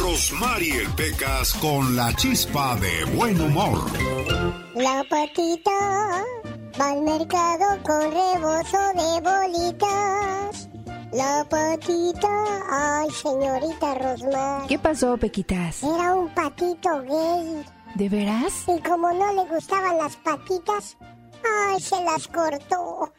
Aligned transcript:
Rosmarie 0.00 0.88
Pecas 0.96 1.52
con 1.54 1.94
la 1.94 2.14
chispa 2.14 2.76
de 2.76 3.04
buen 3.16 3.40
humor. 3.40 3.78
La 4.74 5.04
patita 5.08 6.24
va 6.80 6.90
al 6.90 7.02
mercado 7.02 7.82
con 7.82 8.00
rebozo 8.10 8.78
de 8.94 9.20
bolitas. 9.20 10.68
La 11.12 11.44
patita, 11.48 12.28
ay 12.70 13.10
señorita 13.10 13.94
Rosmar. 13.94 14.66
¿Qué 14.66 14.78
pasó, 14.78 15.16
Pequitas? 15.16 15.82
Era 15.82 16.14
un 16.14 16.28
patito 16.30 17.02
gay. 17.02 17.64
¿De 17.94 18.08
veras? 18.08 18.64
Y 18.68 18.80
como 18.80 19.12
no 19.12 19.32
le 19.34 19.44
gustaban 19.54 19.98
las 19.98 20.16
patitas, 20.16 20.96
ay, 21.44 21.80
se 21.80 22.02
las 22.02 22.26
cortó. 22.28 23.12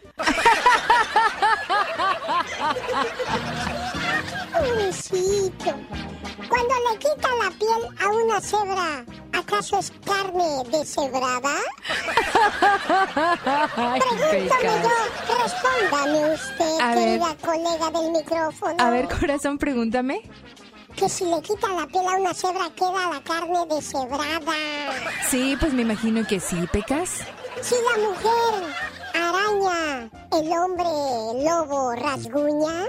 Pobrecito. 4.53 5.73
Cuando 6.49 6.73
le 6.91 6.97
quita 6.99 7.29
la 7.41 7.49
piel 7.51 7.87
a 7.99 8.07
una 8.09 8.41
cebra, 8.41 9.05
¿acaso 9.33 9.79
es 9.79 9.91
carne 10.05 10.63
deshebrada? 10.71 11.49
Pregúntame 14.29 14.83
yo, 14.83 14.89
respóndame 15.43 16.33
usted, 16.33 16.79
A 16.81 16.95
ver. 16.95 16.97
querida 16.97 17.35
colega 17.41 17.91
del 17.99 18.11
micrófono. 18.11 18.75
A 18.79 18.89
ver, 18.89 19.07
corazón, 19.07 19.57
pregúntame. 19.57 20.21
Que 20.95 21.09
si 21.09 21.25
le 21.25 21.41
quita 21.41 21.67
la 21.69 21.87
piel 21.87 22.05
a 22.07 22.17
una 22.17 22.33
cebra, 22.33 22.69
queda 22.75 23.09
la 23.09 23.21
carne 23.23 23.65
deshebrada. 23.67 24.53
Sí, 25.29 25.57
pues 25.59 25.73
me 25.73 25.81
imagino 25.81 26.25
que 26.27 26.39
sí, 26.39 26.67
Pecas. 26.71 27.21
Si 27.63 27.75
la 27.75 27.95
mujer 28.09 28.75
araña, 29.13 30.09
el 30.33 30.51
hombre 30.51 30.85
lobo 31.45 31.93
rasguña. 31.95 32.87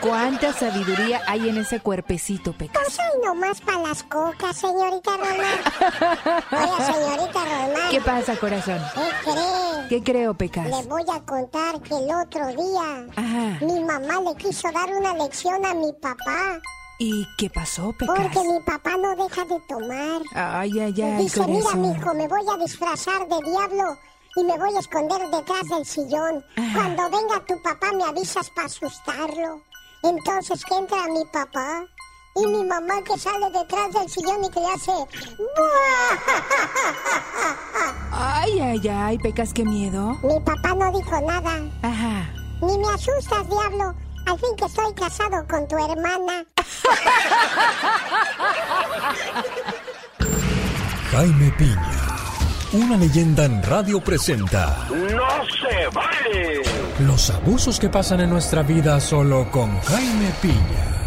¿Cuánta 0.00 0.52
sabiduría 0.52 1.20
hay 1.26 1.48
en 1.48 1.58
ese 1.58 1.80
cuerpecito, 1.80 2.52
Pecas? 2.52 2.80
No 2.80 2.90
soy 2.90 3.24
nomás 3.24 3.60
para 3.60 3.78
las 3.80 4.04
cocas, 4.04 4.56
señorita 4.56 5.10
Román. 5.16 5.60
Oiga, 6.52 6.92
señorita 6.92 7.44
Román. 7.44 7.90
¿Qué 7.90 8.00
pasa, 8.00 8.36
corazón? 8.36 8.80
¿Qué 8.94 9.30
cree? 9.30 9.88
¿Qué 9.88 10.02
creo, 10.04 10.34
Pecas? 10.34 10.66
Le 10.66 10.82
voy 10.84 11.02
a 11.12 11.20
contar 11.24 11.80
que 11.82 11.94
el 11.96 12.08
otro 12.14 12.46
día 12.48 13.06
Ajá. 13.16 13.58
mi 13.64 13.80
mamá 13.82 14.20
le 14.20 14.36
quiso 14.36 14.70
dar 14.70 14.88
una 14.90 15.14
lección 15.14 15.66
a 15.66 15.74
mi 15.74 15.92
papá. 15.94 16.60
¿Y 16.98 17.26
qué 17.36 17.50
pasó, 17.50 17.92
Pecas? 17.92 18.14
Porque 18.16 18.48
mi 18.48 18.60
papá 18.60 18.96
no 18.96 19.16
deja 19.16 19.44
de 19.44 19.60
tomar. 19.68 20.22
Ay, 20.34 20.78
ay, 20.78 21.02
ay, 21.02 21.22
Dice, 21.22 21.44
mira, 21.46 21.74
mijo, 21.74 22.14
me 22.14 22.28
voy 22.28 22.42
a 22.48 22.62
disfrazar 22.62 23.26
de 23.28 23.50
diablo 23.50 23.98
y 24.36 24.44
me 24.44 24.56
voy 24.58 24.74
a 24.76 24.78
esconder 24.80 25.20
detrás 25.30 25.68
del 25.68 25.84
sillón. 25.84 26.44
Cuando 26.74 27.10
venga 27.10 27.44
tu 27.46 27.60
papá 27.62 27.92
me 27.92 28.04
avisas 28.04 28.48
para 28.50 28.66
asustarlo. 28.66 29.62
Entonces 30.02 30.64
que 30.64 30.74
entra 30.76 31.06
mi 31.08 31.24
papá 31.32 31.84
y 32.36 32.46
mi 32.46 32.64
mamá 32.64 33.02
que 33.04 33.18
sale 33.18 33.50
detrás 33.50 33.92
del 33.92 34.08
sillón 34.08 34.44
y 34.44 34.50
que 34.50 34.60
le 34.60 34.66
hace... 34.66 34.92
Ay, 38.12 38.60
ay, 38.60 38.88
ay, 38.88 39.18
Pecas, 39.18 39.52
qué 39.52 39.64
miedo. 39.64 40.16
Mi 40.22 40.40
papá 40.40 40.74
no 40.74 40.90
dijo 40.96 41.20
nada. 41.20 41.60
Ajá. 41.82 42.30
Ni 42.62 42.78
me 42.78 42.88
asustas, 42.88 43.48
diablo. 43.48 43.94
Al 44.26 44.38
fin 44.38 44.56
que 44.56 44.64
estoy 44.64 44.94
casado 44.94 45.46
con 45.48 45.66
tu 45.68 45.76
hermana. 45.76 46.44
Jaime 51.10 51.52
Piña, 51.58 52.00
una 52.72 52.96
leyenda 52.96 53.44
en 53.44 53.62
radio 53.62 54.00
presenta 54.00 54.88
¡No 54.90 55.44
se 55.44 55.88
vale! 55.92 56.62
los 57.00 57.30
abusos 57.30 57.78
que 57.78 57.88
pasan 57.90 58.20
en 58.20 58.30
nuestra 58.30 58.62
vida 58.62 58.98
solo 59.00 59.50
con 59.50 59.78
Jaime 59.80 60.32
Piña. 60.40 61.01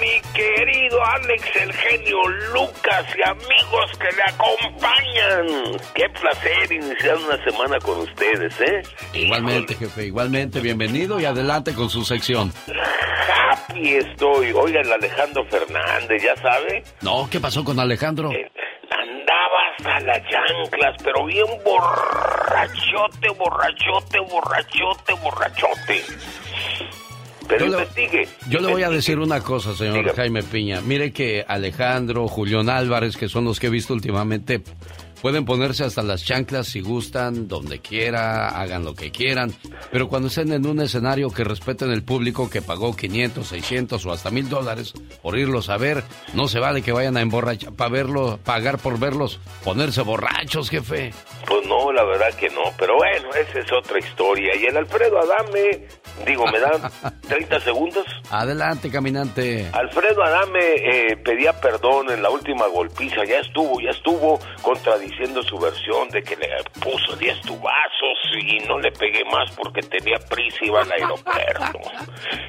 mi 0.00 0.20
querido 0.34 1.02
Alex, 1.02 1.56
el 1.56 1.72
genio 1.72 2.28
Lucas 2.52 3.06
y 3.16 3.22
amigos 3.26 3.90
que 3.98 4.14
le 4.14 4.22
acompañan? 4.22 5.80
Qué 5.94 6.08
placer 6.10 6.72
iniciar 6.72 7.16
una 7.16 7.42
semana 7.42 7.78
con 7.78 8.00
ustedes, 8.00 8.60
¿eh? 8.60 8.82
Igualmente, 9.14 9.74
jefe, 9.74 10.04
igualmente. 10.04 10.60
Bienvenido 10.60 11.18
y 11.18 11.24
adelante 11.24 11.74
con 11.74 11.88
su 11.88 12.04
sección. 12.04 12.52
Happy 13.50 13.94
estoy. 13.94 14.52
Oigan, 14.52 14.84
el 14.84 14.92
Alejandro 14.92 15.46
Fernández, 15.46 16.22
¿ya 16.22 16.36
sabe? 16.36 16.84
No, 17.00 17.28
¿qué 17.30 17.40
pasó 17.40 17.64
con 17.64 17.80
Alejandro? 17.80 18.28
Andaba 18.28 19.58
hasta 19.78 20.00
las 20.00 20.22
chanclas, 20.28 20.96
pero 21.02 21.24
bien 21.24 21.46
borrachote, 21.64 23.28
borrachote, 23.38 24.18
borrachote, 24.20 25.12
borrachote. 25.22 26.04
Pero 27.48 27.66
Yo 27.66 27.72
le- 27.72 27.78
investigue. 27.82 28.28
Yo 28.50 28.60
le 28.60 28.70
voy 28.70 28.82
a 28.82 28.90
decir 28.90 29.18
una 29.18 29.40
cosa, 29.40 29.74
señor 29.74 30.14
Jaime 30.14 30.42
Piña. 30.42 30.80
Mire 30.82 31.12
que 31.12 31.44
Alejandro, 31.48 32.28
Julián 32.28 32.68
Álvarez, 32.68 33.16
que 33.16 33.28
son 33.28 33.44
los 33.44 33.58
que 33.58 33.68
he 33.68 33.70
visto 33.70 33.94
últimamente, 33.94 34.60
pueden 35.20 35.44
ponerse 35.44 35.84
hasta 35.84 36.02
las 36.02 36.24
chanclas 36.24 36.68
si 36.68 36.80
gustan, 36.80 37.48
donde 37.48 37.80
quiera, 37.80 38.48
hagan 38.48 38.84
lo 38.84 38.94
que 38.94 39.10
quieran. 39.10 39.52
Pero 39.90 40.08
cuando 40.08 40.28
estén 40.28 40.52
en 40.52 40.66
un 40.66 40.80
escenario 40.80 41.30
que 41.30 41.44
respeten 41.44 41.90
el 41.90 42.02
público 42.02 42.48
que 42.50 42.62
pagó 42.62 42.94
500, 42.94 43.46
600 43.46 44.06
o 44.06 44.12
hasta 44.12 44.30
mil 44.30 44.48
dólares 44.48 44.94
por 45.22 45.38
irlos 45.38 45.68
a 45.68 45.76
ver, 45.76 46.02
no 46.34 46.48
se 46.48 46.58
vale 46.58 46.82
que 46.82 46.92
vayan 46.92 47.16
a 47.16 47.20
emborrachar, 47.20 47.72
para 47.74 47.90
verlo, 47.90 48.38
pagar 48.44 48.78
por 48.78 48.98
verlos, 48.98 49.40
ponerse 49.64 50.02
borrachos, 50.02 50.70
jefe. 50.70 51.12
Pues 51.46 51.66
no, 51.66 51.92
la 51.92 52.04
verdad 52.04 52.32
que 52.34 52.48
no. 52.50 52.62
Pero 52.78 52.96
bueno, 52.96 53.28
esa 53.30 53.60
es 53.60 53.72
otra 53.72 53.98
historia. 53.98 54.54
Y 54.56 54.66
el 54.66 54.76
Alfredo 54.76 55.18
Adame, 55.18 55.86
digo, 56.26 56.46
¿me 56.46 56.60
dan 56.60 57.20
30 57.28 57.60
segundos? 57.60 58.06
Adelante, 58.30 58.90
caminante. 58.90 59.68
Alfredo 59.72 60.22
Adame 60.22 60.74
eh, 60.76 61.16
pedía 61.16 61.52
perdón 61.60 62.10
en 62.10 62.22
la 62.22 62.30
última 62.30 62.66
golpiza, 62.66 63.24
ya 63.24 63.38
estuvo, 63.40 63.80
ya 63.80 63.90
estuvo 63.90 64.38
contradiciendo 65.08 65.42
su 65.42 65.58
versión 65.58 66.08
de 66.10 66.22
que 66.22 66.36
le 66.36 66.48
puso 66.80 67.16
10 67.16 67.40
tubazos 67.42 68.18
y 68.40 68.58
no 68.66 68.78
le 68.78 68.90
pegué 68.92 69.24
más 69.24 69.50
porque 69.52 69.80
tenía 69.82 70.18
prisa 70.18 70.58
y 70.62 70.66
iba 70.66 70.82
al 70.82 70.92
aeropuerto. 70.92 71.80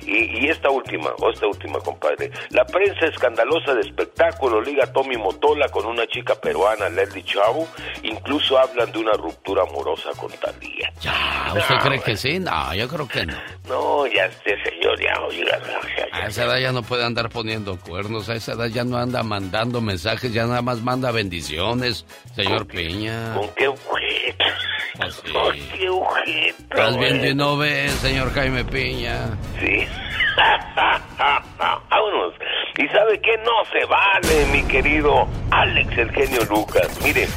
Y, 0.01 0.39
y 0.39 0.49
esta 0.49 0.71
última, 0.71 1.11
o 1.19 1.29
esta 1.29 1.45
última, 1.45 1.79
compadre. 1.81 2.31
La 2.49 2.65
prensa 2.65 3.05
escandalosa 3.05 3.75
de 3.75 3.81
espectáculo 3.81 4.59
liga 4.59 4.85
a 4.85 4.91
Tommy 4.91 5.17
Motola 5.17 5.69
con 5.69 5.85
una 5.85 6.07
chica 6.07 6.33
peruana, 6.33 6.89
Leslie 6.89 7.23
Chavo, 7.23 7.67
incluso 8.01 8.57
hablan 8.57 8.91
de 8.91 8.99
una 8.99 9.11
ruptura 9.13 9.63
amorosa 9.63 10.09
con 10.17 10.31
Talía. 10.31 10.91
Ya, 11.01 11.53
¿usted 11.55 11.75
cree 11.75 12.01
que 12.01 12.17
sí? 12.17 12.39
No, 12.39 12.73
yo 12.73 12.87
creo 12.87 13.07
que 13.07 13.25
no. 13.27 13.37
No, 13.67 14.07
ya 14.07 14.25
este 14.25 14.55
señor 14.63 14.99
ya, 14.99 15.21
oiga, 15.21 15.59
A 16.11 16.27
esa 16.27 16.45
edad 16.45 16.57
ya 16.57 16.71
no 16.71 16.81
puede 16.81 17.05
andar 17.05 17.29
poniendo 17.29 17.77
cuernos, 17.79 18.29
a 18.29 18.33
esa 18.33 18.53
edad 18.53 18.67
ya 18.67 18.83
no 18.83 18.97
anda 18.97 19.21
mandando 19.21 19.79
mensajes, 19.79 20.33
ya 20.33 20.47
nada 20.47 20.63
más 20.63 20.81
manda 20.81 21.11
bendiciones, 21.11 22.05
señor 22.35 22.48
Peña. 22.67 23.33
¿Con 23.35 23.49
qué 23.55 23.67
objeto? 23.67 24.45
Pues 24.97 25.21
¿Con 25.31 25.53
qué 25.77 25.89
objeto? 25.89 26.63
Estás 26.63 26.97
viendo 26.97 27.27
y 27.27 27.35
no 27.35 27.57
ves, 27.57 27.91
señor 27.93 28.31
Jaime 28.33 28.65
Piña. 28.65 29.37
Sí. 29.59 29.87
Vámonos. 31.89 32.33
¿Y 32.77 32.87
sabe 32.87 33.19
qué? 33.21 33.37
No 33.37 33.65
se 33.71 33.85
vale, 33.85 34.45
mi 34.51 34.63
querido 34.63 35.27
Alex, 35.51 35.97
el 35.97 36.11
genio 36.11 36.43
Lucas. 36.45 36.99
Mire, 37.03 37.27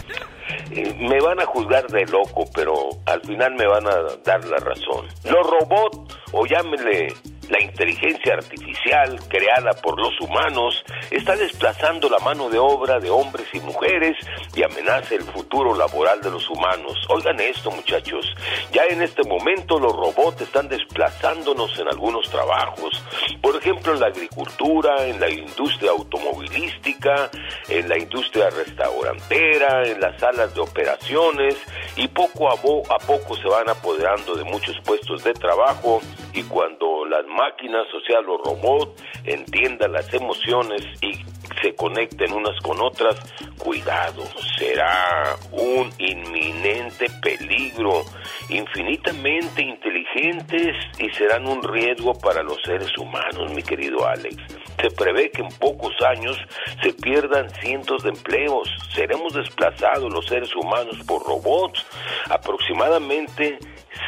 eh, 0.71 0.95
me 0.99 1.21
van 1.21 1.41
a 1.41 1.47
juzgar 1.47 1.87
de 1.89 2.07
loco, 2.07 2.45
pero 2.55 2.75
al 3.07 3.21
final 3.23 3.55
me 3.55 3.67
van 3.67 3.87
a 3.87 3.97
dar 4.25 4.45
la 4.45 4.59
razón. 4.59 5.07
Los 5.25 5.47
robots, 5.47 6.17
o 6.33 6.47
llámele 6.47 7.15
la 7.53 7.61
inteligencia 7.61 8.33
artificial 8.33 9.21
creada 9.29 9.73
por 9.75 10.01
los 10.01 10.19
humanos 10.23 10.83
está 11.11 11.37
desplazando 11.37 12.09
la 12.09 12.19
mano 12.21 12.49
de 12.49 12.59
obra 12.59 12.99
de 12.99 13.11
hombres 13.11 13.47
y 13.53 13.61
mujeres 13.61 14.17
y 14.55 14.63
amenaza 14.63 15.15
el 15.15 15.23
futuro 15.23 15.75
laboral 15.77 16.23
de 16.23 16.31
los 16.31 16.49
humanos. 16.49 16.97
Oigan 17.11 17.39
esto 17.41 17.71
muchachos, 17.71 18.25
ya 18.73 18.85
en 18.89 19.03
este 19.03 19.23
momento 19.25 19.79
los 19.79 19.93
robots 19.93 20.41
están 20.41 20.71
desplazándonos 20.71 21.79
en 21.79 21.89
algunos 21.89 22.27
trabajos, 22.31 23.05
por 23.43 23.55
ejemplo 23.55 23.93
en 23.93 24.01
la 24.01 24.07
agricultura, 24.07 25.07
en 25.07 25.21
la 25.21 25.29
industria 25.29 25.91
automovilística, 25.91 27.31
en 27.69 27.87
la 27.87 27.99
industria 27.99 28.49
restaurantera, 28.49 29.87
en 29.87 30.01
las 30.01 30.19
salas 30.19 30.55
de 30.55 30.61
operaciones. 30.63 31.57
Y 31.97 32.09
poco 32.09 32.51
a, 32.51 32.57
poco 32.57 33.37
se 33.37 33.47
van 33.47 33.69
apoderando 33.69 34.35
de 34.35 34.45
muchos 34.45 34.81
puestos 34.85 35.23
de 35.23 35.35
trabajo 35.35 36.01
y 36.33 36.43
cuando 36.45 37.05
las 37.05 37.27
máquinas, 37.43 37.87
o 37.95 38.01
sea, 38.07 38.21
los 38.21 38.41
robots, 38.41 39.03
entiendan 39.25 39.93
las 39.93 40.13
emociones 40.15 40.83
y 41.01 41.13
se 41.61 41.75
conecten 41.75 42.33
unas 42.33 42.59
con 42.61 42.81
otras, 42.81 43.17
cuidado, 43.59 44.25
será 44.59 45.37
un 45.51 45.91
inminente 45.99 47.07
peligro, 47.23 48.05
infinitamente 48.49 49.63
inteligentes 49.63 50.77
y 50.99 51.11
serán 51.11 51.47
un 51.47 51.63
riesgo 51.63 52.15
para 52.15 52.43
los 52.43 52.59
seres 52.65 52.97
humanos, 52.99 53.53
mi 53.53 53.63
querido 53.63 54.07
Alex. 54.07 54.37
Se 54.81 54.91
prevé 54.91 55.31
que 55.31 55.43
en 55.43 55.49
pocos 55.59 55.95
años 56.03 56.37
se 56.83 56.93
pierdan 56.95 57.49
cientos 57.51 58.03
de 58.03 58.11
empleos, 58.11 58.69
seremos 58.95 59.35
desplazados 59.35 60.13
los 60.13 60.27
seres 60.27 60.55
humanos 60.57 60.97
por 61.07 61.23
robots, 61.25 61.85
aproximadamente 62.31 63.59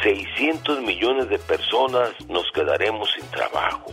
600 0.02 0.80
millones 0.82 1.28
de 1.28 1.38
personas 1.38 2.10
nos 2.28 2.50
quedaremos 2.52 3.10
sin 3.12 3.26
trabajo. 3.30 3.92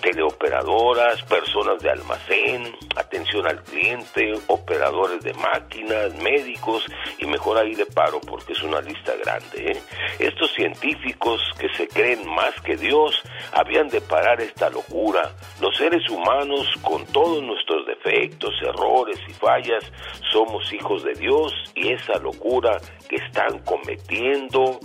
Teleoperadoras, 0.00 1.22
personas 1.22 1.80
de 1.82 1.90
almacén, 1.90 2.57
atención 2.96 3.46
al 3.46 3.62
cliente, 3.62 4.34
operadores 4.46 5.20
de 5.22 5.34
máquinas, 5.34 6.14
médicos 6.22 6.84
y 7.18 7.26
mejor 7.26 7.58
ahí 7.58 7.74
de 7.74 7.86
paro 7.86 8.20
porque 8.20 8.52
es 8.52 8.62
una 8.62 8.80
lista 8.80 9.14
grande. 9.16 9.72
¿eh? 9.72 9.82
Estos 10.18 10.52
científicos 10.54 11.40
que 11.58 11.68
se 11.70 11.88
creen 11.88 12.28
más 12.28 12.54
que 12.62 12.76
Dios 12.76 13.22
habían 13.52 13.88
de 13.88 14.00
parar 14.00 14.40
esta 14.40 14.70
locura. 14.70 15.32
Los 15.60 15.76
seres 15.76 16.08
humanos, 16.08 16.66
con 16.82 17.04
todos 17.06 17.42
nuestros 17.42 17.86
defectos, 17.86 18.54
errores 18.62 19.18
y 19.28 19.32
fallas, 19.32 19.84
somos 20.32 20.72
hijos 20.72 21.04
de 21.04 21.14
Dios 21.14 21.52
y 21.74 21.92
esa 21.92 22.18
locura 22.18 22.80
que 23.08 23.16
están 23.16 23.58
cometiendo 23.60 24.80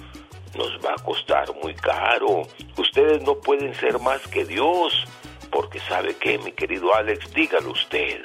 nos 0.57 0.71
va 0.85 0.91
a 0.91 1.03
costar 1.03 1.47
muy 1.63 1.73
caro. 1.73 2.43
Ustedes 2.77 3.21
no 3.23 3.35
pueden 3.35 3.73
ser 3.75 3.99
más 3.99 4.27
que 4.27 4.45
Dios. 4.45 5.05
Porque 5.53 5.79
sabe 5.79 6.15
que, 6.15 6.39
mi 6.39 6.51
querido 6.51 6.95
Alex, 6.95 7.31
dígalo 7.33 7.71
usted. 7.71 8.21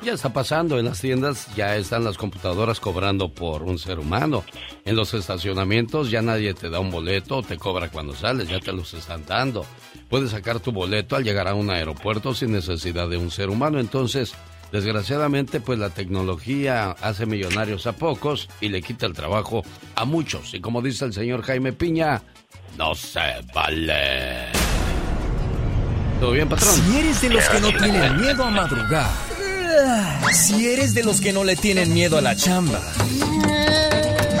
Ya 0.00 0.12
está 0.12 0.32
pasando 0.32 0.78
en 0.78 0.84
las 0.84 1.00
tiendas, 1.00 1.52
ya 1.56 1.76
están 1.76 2.04
las 2.04 2.16
computadoras 2.16 2.78
cobrando 2.78 3.30
por 3.30 3.64
un 3.64 3.80
ser 3.80 3.98
humano. 3.98 4.44
En 4.84 4.94
los 4.94 5.12
estacionamientos 5.12 6.08
ya 6.08 6.22
nadie 6.22 6.54
te 6.54 6.70
da 6.70 6.78
un 6.78 6.92
boleto 6.92 7.42
te 7.42 7.56
cobra 7.56 7.88
cuando 7.90 8.14
sales, 8.14 8.48
ya 8.48 8.60
te 8.60 8.72
los 8.72 8.94
están 8.94 9.26
dando. 9.26 9.66
Puedes 10.08 10.30
sacar 10.30 10.60
tu 10.60 10.70
boleto 10.70 11.16
al 11.16 11.24
llegar 11.24 11.48
a 11.48 11.54
un 11.54 11.68
aeropuerto 11.68 12.32
sin 12.32 12.52
necesidad 12.52 13.08
de 13.08 13.16
un 13.16 13.32
ser 13.32 13.50
humano. 13.50 13.80
Entonces, 13.80 14.34
desgraciadamente, 14.70 15.60
pues 15.60 15.80
la 15.80 15.90
tecnología 15.90 16.92
hace 16.92 17.26
millonarios 17.26 17.88
a 17.88 17.92
pocos 17.92 18.48
y 18.60 18.68
le 18.68 18.82
quita 18.82 19.06
el 19.06 19.14
trabajo 19.14 19.64
a 19.96 20.04
muchos. 20.04 20.54
Y 20.54 20.60
como 20.60 20.80
dice 20.80 21.06
el 21.06 21.12
señor 21.12 21.42
Jaime 21.42 21.72
Piña, 21.72 22.22
no 22.76 22.94
se 22.94 23.20
vale. 23.52 24.52
¿Todo 26.20 26.32
bien, 26.32 26.48
patrón? 26.48 26.74
Si 26.74 26.98
eres 26.98 27.20
de 27.20 27.28
los 27.30 27.48
que 27.48 27.60
no 27.60 27.68
tienen 27.68 28.20
miedo 28.20 28.44
a 28.44 28.50
madrugar, 28.50 29.10
si 30.32 30.68
eres 30.68 30.92
de 30.94 31.04
los 31.04 31.20
que 31.20 31.32
no 31.32 31.44
le 31.44 31.54
tienen 31.54 31.94
miedo 31.94 32.18
a 32.18 32.20
la 32.20 32.34
chamba, 32.34 32.80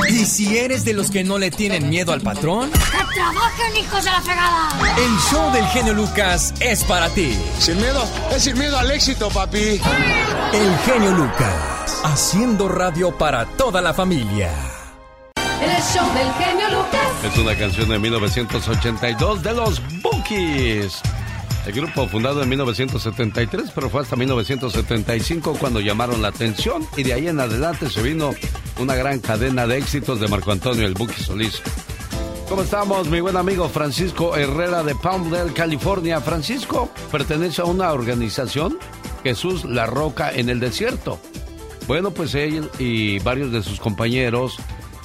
y 0.08 0.24
si 0.24 0.58
eres 0.58 0.84
de 0.84 0.92
los 0.92 1.10
que 1.10 1.22
no 1.22 1.38
le 1.38 1.52
tienen 1.52 1.88
miedo 1.88 2.12
al 2.12 2.20
patrón, 2.20 2.70
¡que 2.72 3.14
trabajen, 3.14 3.76
hijos 3.76 4.04
de 4.04 4.10
la 4.10 4.20
fregada! 4.20 4.68
el 4.96 5.18
show 5.30 5.52
del 5.52 5.64
genio 5.66 5.94
Lucas 5.94 6.52
es 6.58 6.82
para 6.82 7.08
ti. 7.10 7.38
Sin 7.60 7.76
miedo, 7.76 8.04
es 8.32 8.42
sin 8.42 8.58
miedo 8.58 8.76
al 8.76 8.90
éxito, 8.90 9.28
papi. 9.28 9.80
El 10.52 10.78
genio 10.84 11.12
Lucas, 11.12 12.00
haciendo 12.04 12.68
radio 12.68 13.16
para 13.16 13.46
toda 13.46 13.80
la 13.80 13.94
familia. 13.94 14.50
El 15.36 15.82
show 15.82 16.06
del 16.14 16.32
genio 16.32 16.68
Lucas. 16.70 17.00
Es 17.22 17.38
una 17.38 17.54
canción 17.54 17.88
de 17.88 17.98
1982 18.00 19.42
de 19.42 19.52
los 19.52 19.80
Bookies. 20.02 21.02
El 21.68 21.74
grupo 21.74 22.08
fundado 22.08 22.42
en 22.42 22.48
1973, 22.48 23.72
pero 23.74 23.90
fue 23.90 24.00
hasta 24.00 24.16
1975 24.16 25.54
cuando 25.60 25.80
llamaron 25.80 26.22
la 26.22 26.28
atención 26.28 26.88
y 26.96 27.02
de 27.02 27.12
ahí 27.12 27.28
en 27.28 27.38
adelante 27.38 27.90
se 27.90 28.00
vino 28.00 28.30
una 28.78 28.94
gran 28.94 29.18
cadena 29.18 29.66
de 29.66 29.76
éxitos 29.76 30.18
de 30.18 30.28
Marco 30.28 30.50
Antonio 30.50 30.86
el 30.86 30.94
Buki 30.94 31.22
Solís. 31.22 31.60
¿Cómo 32.48 32.62
estamos, 32.62 33.10
mi 33.10 33.20
buen 33.20 33.36
amigo 33.36 33.68
Francisco 33.68 34.34
Herrera 34.34 34.82
de 34.82 34.94
Palmdale, 34.94 35.52
California? 35.52 36.22
Francisco 36.22 36.88
pertenece 37.12 37.60
a 37.60 37.66
una 37.66 37.92
organización, 37.92 38.78
Jesús 39.22 39.66
La 39.66 39.84
Roca 39.84 40.32
en 40.32 40.48
el 40.48 40.60
Desierto. 40.60 41.20
Bueno, 41.86 42.12
pues 42.12 42.34
él 42.34 42.70
y 42.78 43.18
varios 43.18 43.52
de 43.52 43.62
sus 43.62 43.78
compañeros 43.78 44.58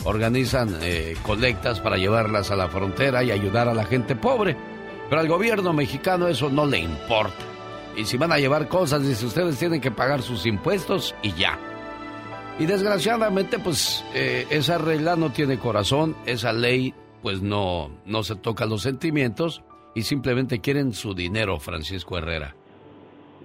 organizan 0.05 0.77
eh, 0.81 1.17
colectas 1.23 1.81
para 1.81 1.97
llevarlas 1.97 2.51
a 2.51 2.55
la 2.55 2.69
frontera 2.69 3.21
y 3.21 3.31
ayudar 3.31 3.67
a 3.67 3.73
la 3.73 3.83
gente 3.83 4.15
pobre. 4.15 4.55
Pero 5.09 5.21
al 5.21 5.27
gobierno 5.27 5.73
mexicano 5.73 6.27
eso 6.27 6.49
no 6.49 6.65
le 6.65 6.79
importa. 6.79 7.45
Y 7.95 8.05
si 8.05 8.17
van 8.17 8.31
a 8.31 8.39
llevar 8.39 8.67
cosas, 8.67 9.07
dice, 9.07 9.25
ustedes 9.25 9.59
tienen 9.59 9.79
que 9.79 9.91
pagar 9.91 10.21
sus 10.21 10.45
impuestos 10.45 11.13
y 11.21 11.33
ya. 11.33 11.59
Y 12.59 12.65
desgraciadamente, 12.65 13.59
pues 13.59 14.03
eh, 14.13 14.45
esa 14.49 14.77
regla 14.77 15.15
no 15.15 15.31
tiene 15.31 15.59
corazón, 15.59 16.15
esa 16.25 16.53
ley 16.53 16.93
pues 17.21 17.41
no, 17.41 17.89
no 18.05 18.23
se 18.23 18.35
toca 18.35 18.65
los 18.65 18.81
sentimientos 18.81 19.63
y 19.95 20.03
simplemente 20.03 20.59
quieren 20.59 20.93
su 20.93 21.13
dinero, 21.13 21.59
Francisco 21.59 22.17
Herrera. 22.17 22.55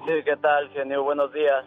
Sí, 0.04 0.12
¿qué 0.24 0.36
tal, 0.36 0.68
genio? 0.70 1.04
Buenos 1.04 1.32
días. 1.32 1.64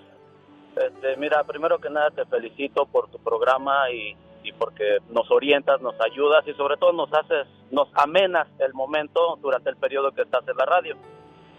Este, 0.76 1.18
mira, 1.18 1.44
primero 1.44 1.80
que 1.80 1.90
nada 1.90 2.10
te 2.12 2.26
felicito 2.26 2.86
por 2.86 3.10
tu 3.10 3.20
programa 3.20 3.90
y, 3.92 4.16
y 4.44 4.52
porque 4.54 4.98
nos 5.10 5.30
orientas, 5.32 5.82
nos 5.82 6.00
ayudas 6.02 6.48
y 6.48 6.54
sobre 6.54 6.78
todo 6.78 6.94
nos 6.94 7.14
haces, 7.14 7.48
nos 7.72 7.88
amenas 7.96 8.48
el 8.60 8.74
momento 8.74 9.38
durante 9.42 9.70
el 9.70 9.78
periodo 9.78 10.12
que 10.12 10.24
estás 10.24 10.48
en 10.48 10.58
la 10.58 10.66
radio. 10.66 10.96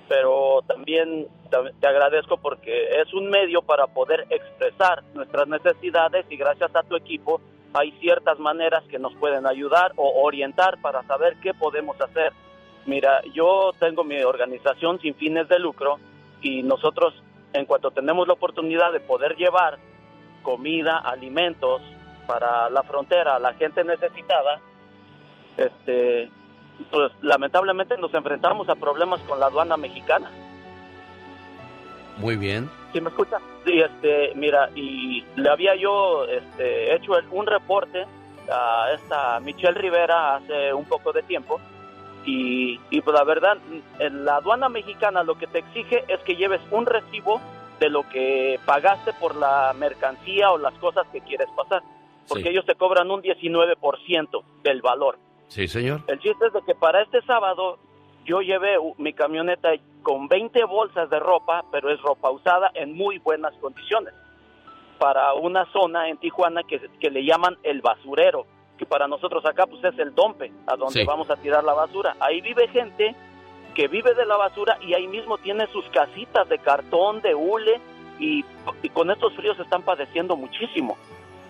Pero 0.09 0.63
también 0.67 1.29
te- 1.51 1.87
agradezco 1.87 2.37
porque 2.37 3.01
es 3.01 3.13
un 3.15 3.31
medio 3.31 3.63
para 3.63 3.87
poder 3.87 4.27
expresar 4.31 5.03
nuestras 5.15 5.49
necesidades 5.49 6.27
y 6.29 6.37
gracias 6.37 6.75
a 6.75 6.83
tu 6.83 6.97
equipo 6.97 7.41
hay 7.75 7.93
ciertas 8.01 8.39
maneras 8.39 8.83
que 8.91 8.99
nos 8.99 9.15
pueden 9.15 9.47
ayudar 9.47 9.93
o 9.97 10.23
orientar 10.25 10.81
para 10.83 11.03
saber 11.05 11.37
qué 11.43 11.55
podemos 11.55 11.99
hacer. 12.01 12.33
Mira, 12.85 13.23
yo 13.33 13.71
tengo 13.79 14.05
mi 14.05 14.21
organización 14.23 15.01
sin 15.01 15.15
fines 15.15 15.49
de 15.49 15.59
lucro 15.59 15.99
y 16.43 16.63
nosotros, 16.63 17.15
en 17.55 17.65
cuanto 17.65 17.91
tenemos 17.93 18.27
la 18.27 18.35
oportunidad 18.35 18.93
de 18.93 19.01
poder 19.01 19.37
llevar 19.37 19.79
comida, 20.43 20.99
alimentos 20.99 21.81
para 22.27 22.71
la 22.71 22.83
frontera 22.83 23.39
la 23.39 23.53
gente 23.55 23.85
necesitada, 23.85 24.61
este, 25.57 26.31
pues 26.91 27.13
lamentablemente 27.21 27.97
nos 27.99 28.13
enfrentamos 28.15 28.69
a 28.69 28.75
problemas 28.75 29.21
con 29.23 29.39
la 29.41 29.47
aduana 29.47 29.77
mexicana. 29.77 30.31
Muy 32.19 32.37
bien. 32.37 32.71
¿Sí 32.93 33.01
me 33.01 33.09
escucha? 33.09 33.39
Sí, 33.65 33.81
este, 33.81 34.33
mira, 34.35 34.69
y 34.75 35.25
le 35.37 35.49
había 35.49 35.75
yo 35.77 36.25
este, 36.27 36.95
hecho 36.95 37.17
el- 37.19 37.27
un 37.31 37.47
reporte 37.47 38.07
a 38.53 38.93
esta 38.95 39.41
Michelle 39.41 39.79
Rivera 39.79 40.37
hace 40.37 40.75
un 40.75 40.85
poco 40.85 41.13
de 41.13 41.23
tiempo 41.23 41.59
y, 42.27 42.79
y 42.91 43.01
pues 43.01 43.17
la 43.17 43.25
verdad, 43.25 43.57
en 43.99 44.25
la 44.25 44.37
aduana 44.37 44.69
mexicana 44.69 45.23
lo 45.23 45.37
que 45.37 45.47
te 45.47 45.59
exige 45.61 46.05
es 46.09 46.21
que 46.21 46.37
lleves 46.37 46.61
un 46.71 46.85
recibo 46.87 47.41
de 47.81 47.89
lo 47.89 48.07
que 48.09 48.61
pagaste 48.67 49.13
por 49.15 49.35
la 49.35 49.73
mercancía 49.77 50.51
o 50.53 50.59
las 50.59 50.75
cosas 50.75 51.07
que 51.13 51.21
quieres 51.23 51.49
pasar. 51.57 51.83
Porque 52.29 52.49
ellos 52.51 52.65
te 52.67 52.75
cobran 52.75 53.11
un 53.11 53.23
19% 53.23 54.43
del 54.63 54.83
valor. 54.83 55.19
Sí, 55.49 55.69
señor. 55.69 56.01
El 56.07 56.19
chiste 56.21 56.47
es 56.47 56.53
de 56.53 56.63
que 56.63 56.75
para 56.75 57.03
este 57.03 57.21
sábado 57.23 57.79
yo 58.25 58.41
llevé 58.41 58.77
mi 58.99 59.13
camioneta 59.13 59.71
con 60.03 60.29
20 60.29 60.65
bolsas 60.65 61.11
de 61.11 61.19
ropa, 61.19 61.65
pero 61.71 61.91
es 61.91 62.01
ropa 62.01 62.31
usada 62.31 62.71
en 62.75 62.95
muy 62.97 63.19
buenas 63.19 63.53
condiciones, 63.61 64.15
para 64.99 65.35
una 65.35 65.67
zona 65.73 66.09
en 66.09 66.17
Tijuana 66.19 66.63
que, 66.63 66.81
que 67.01 67.11
le 67.11 67.25
llaman 67.25 67.59
el 67.63 67.83
basurero, 67.83 68.47
que 68.79 68.87
para 68.87 69.07
nosotros 69.09 69.45
acá 69.45 69.67
pues 69.67 69.83
es 69.85 69.99
el 69.99 70.15
dompe, 70.15 70.53
a 70.67 70.77
donde 70.77 71.01
Sí. 71.01 71.05
vamos 71.07 71.29
a 71.31 71.37
tirar 71.37 71.65
la 71.65 71.75
basura. 71.75 72.17
Ahí 72.21 72.41
vive 72.41 72.69
gente 72.69 73.15
que 73.75 73.89
vive 73.89 74.15
de 74.15 74.25
la 74.27 74.37
basura 74.37 74.79
y 74.83 74.95
ahí 74.95 75.07
mismo 75.09 75.39
tiene 75.39 75.67
sus 75.69 75.85
casitas 75.91 76.49
de 76.49 76.59
cartón, 76.59 77.21
de 77.21 77.35
hule, 77.35 77.81
y, 78.19 78.45
y 78.83 78.89
con 78.91 79.11
estos 79.11 79.35
fríos 79.35 79.59
están 79.59 79.83
padeciendo 79.83 80.37
muchísimo. 80.37 80.97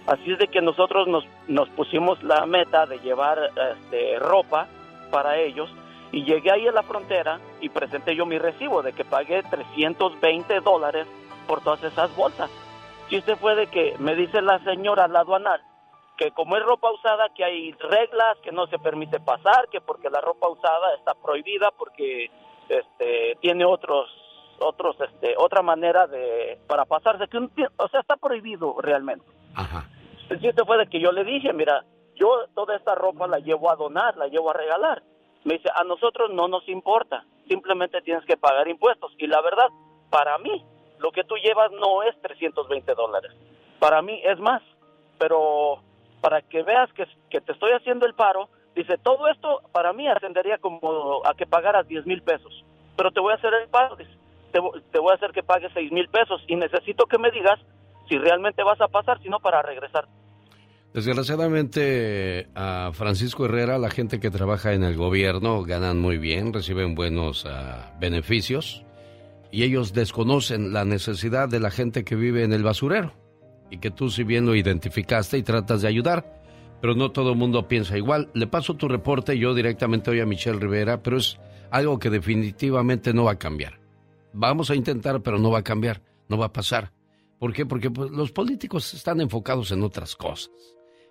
Así 0.06 0.32
es 0.32 0.38
de 0.38 0.48
que 0.48 0.60
nosotros 0.60 1.06
nos, 1.06 1.24
nos 1.46 1.68
pusimos 1.70 2.22
la 2.22 2.44
meta 2.46 2.86
de 2.86 2.98
llevar 2.98 3.38
este, 3.72 4.18
ropa 4.18 4.66
para 5.10 5.38
ellos 5.38 5.70
y 6.10 6.24
llegué 6.24 6.50
ahí 6.50 6.66
a 6.66 6.72
la 6.72 6.82
frontera 6.82 7.38
y 7.60 7.68
presenté 7.68 8.16
yo 8.16 8.26
mi 8.26 8.38
recibo 8.38 8.82
de 8.82 8.92
que 8.92 9.04
pagué 9.04 9.42
320 9.44 10.60
dólares 10.60 11.06
por 11.46 11.62
todas 11.62 11.82
esas 11.84 12.14
bolsas. 12.16 12.50
Chiste 13.08 13.36
fue 13.36 13.54
de 13.54 13.68
que 13.68 13.94
me 13.98 14.16
dice 14.16 14.42
la 14.42 14.58
señora, 14.64 15.06
la 15.06 15.20
aduanal, 15.20 15.60
que 16.16 16.32
como 16.32 16.56
es 16.56 16.64
ropa 16.64 16.90
usada, 16.90 17.28
que 17.34 17.44
hay 17.44 17.72
reglas, 17.72 18.38
que 18.42 18.52
no 18.52 18.66
se 18.66 18.78
permite 18.78 19.20
pasar, 19.20 19.68
que 19.70 19.80
porque 19.80 20.10
la 20.10 20.20
ropa 20.20 20.48
usada 20.48 20.94
está 20.96 21.14
prohibida, 21.14 21.70
porque 21.78 22.30
este, 22.68 23.36
tiene 23.40 23.64
otros 23.64 24.10
otros 24.58 24.96
este 25.00 25.34
otra 25.38 25.60
manera 25.60 26.06
de 26.06 26.56
para 26.68 26.84
pasarse 26.84 27.26
que 27.26 27.36
un 27.36 27.50
o 27.76 27.88
sea 27.88 28.00
está 28.00 28.16
prohibido 28.16 28.76
realmente 28.80 29.24
el 30.30 30.40
chiste 30.40 30.64
fue 30.64 30.78
de 30.78 30.86
que 30.86 31.00
yo 31.00 31.12
le 31.12 31.24
dije 31.24 31.52
mira 31.52 31.84
yo 32.14 32.46
toda 32.54 32.76
esta 32.76 32.94
ropa 32.94 33.26
la 33.26 33.38
llevo 33.38 33.70
a 33.70 33.76
donar 33.76 34.16
la 34.16 34.28
llevo 34.28 34.50
a 34.50 34.54
regalar 34.54 35.02
me 35.44 35.54
dice 35.54 35.68
a 35.74 35.84
nosotros 35.84 36.30
no 36.32 36.48
nos 36.48 36.68
importa 36.68 37.24
simplemente 37.48 38.00
tienes 38.02 38.24
que 38.24 38.36
pagar 38.36 38.68
impuestos 38.68 39.12
y 39.18 39.26
la 39.26 39.40
verdad 39.40 39.68
para 40.10 40.38
mí 40.38 40.64
lo 40.98 41.10
que 41.10 41.24
tú 41.24 41.34
llevas 41.36 41.70
no 41.72 42.02
es 42.04 42.14
320 42.22 42.94
dólares. 42.94 43.32
Para 43.80 44.02
mí 44.02 44.20
es 44.24 44.38
más 44.38 44.62
pero 45.18 45.78
para 46.20 46.42
que 46.42 46.62
veas 46.62 46.90
que, 46.92 47.06
te 47.40 47.52
estoy 47.52 47.72
haciendo 47.72 48.06
el 48.06 48.14
paro 48.14 48.48
dice 48.74 48.96
todo 48.98 49.28
esto 49.28 49.62
para 49.72 49.92
mí 49.92 50.08
ascendería 50.08 50.58
como 50.58 51.20
a 51.26 51.34
que 51.34 51.46
pagaras 51.46 51.86
10 51.86 52.06
mil 52.06 52.22
pesos 52.22 52.64
pero 52.96 53.10
te 53.10 53.20
voy 53.20 53.32
a 53.32 53.36
hacer 53.36 53.52
el 53.54 53.68
paro 53.68 53.96
dice 53.96 54.10
te, 54.52 54.60
te 54.92 54.98
voy 54.98 55.12
a 55.12 55.16
hacer 55.16 55.32
que 55.32 55.42
pagues 55.42 55.70
seis 55.74 55.90
mil 55.92 56.08
pesos 56.08 56.42
y 56.46 56.56
necesito 56.56 57.06
que 57.06 57.18
me 57.18 57.30
digas 57.30 57.58
si 58.08 58.18
realmente 58.18 58.62
vas 58.62 58.80
a 58.80 58.88
pasar, 58.88 59.20
si 59.22 59.28
no 59.28 59.38
para 59.40 59.62
regresar. 59.62 60.08
Desgraciadamente 60.94 62.48
a 62.54 62.90
Francisco 62.92 63.46
Herrera, 63.46 63.78
la 63.78 63.88
gente 63.88 64.20
que 64.20 64.30
trabaja 64.30 64.74
en 64.74 64.84
el 64.84 64.94
gobierno 64.94 65.62
ganan 65.62 65.98
muy 65.98 66.18
bien, 66.18 66.52
reciben 66.52 66.94
buenos 66.94 67.46
ah, 67.46 67.94
beneficios 67.98 68.84
y 69.50 69.62
ellos 69.62 69.94
desconocen 69.94 70.74
la 70.74 70.84
necesidad 70.84 71.48
de 71.48 71.60
la 71.60 71.70
gente 71.70 72.04
que 72.04 72.14
vive 72.14 72.44
en 72.44 72.52
el 72.52 72.62
basurero 72.62 73.14
y 73.70 73.78
que 73.78 73.90
tú 73.90 74.10
si 74.10 74.22
bien 74.22 74.44
lo 74.44 74.54
identificaste 74.54 75.38
y 75.38 75.42
tratas 75.42 75.80
de 75.80 75.88
ayudar, 75.88 76.42
pero 76.82 76.94
no 76.94 77.10
todo 77.10 77.34
mundo 77.34 77.68
piensa 77.68 77.96
igual. 77.96 78.28
Le 78.34 78.46
paso 78.46 78.74
tu 78.74 78.86
reporte 78.86 79.38
yo 79.38 79.54
directamente 79.54 80.10
hoy 80.10 80.20
a 80.20 80.26
Michelle 80.26 80.58
Rivera, 80.58 81.02
pero 81.02 81.16
es 81.16 81.38
algo 81.70 81.98
que 81.98 82.10
definitivamente 82.10 83.14
no 83.14 83.24
va 83.24 83.32
a 83.32 83.38
cambiar. 83.38 83.80
Vamos 84.34 84.70
a 84.70 84.74
intentar, 84.74 85.22
pero 85.22 85.38
no 85.38 85.50
va 85.50 85.60
a 85.60 85.64
cambiar, 85.64 86.02
no 86.28 86.36
va 86.36 86.46
a 86.46 86.52
pasar. 86.52 86.92
¿Por 87.42 87.52
qué? 87.52 87.66
Porque 87.66 87.90
pues, 87.90 88.12
los 88.12 88.30
políticos 88.30 88.94
están 88.94 89.20
enfocados 89.20 89.72
en 89.72 89.82
otras 89.82 90.14
cosas. 90.14 90.52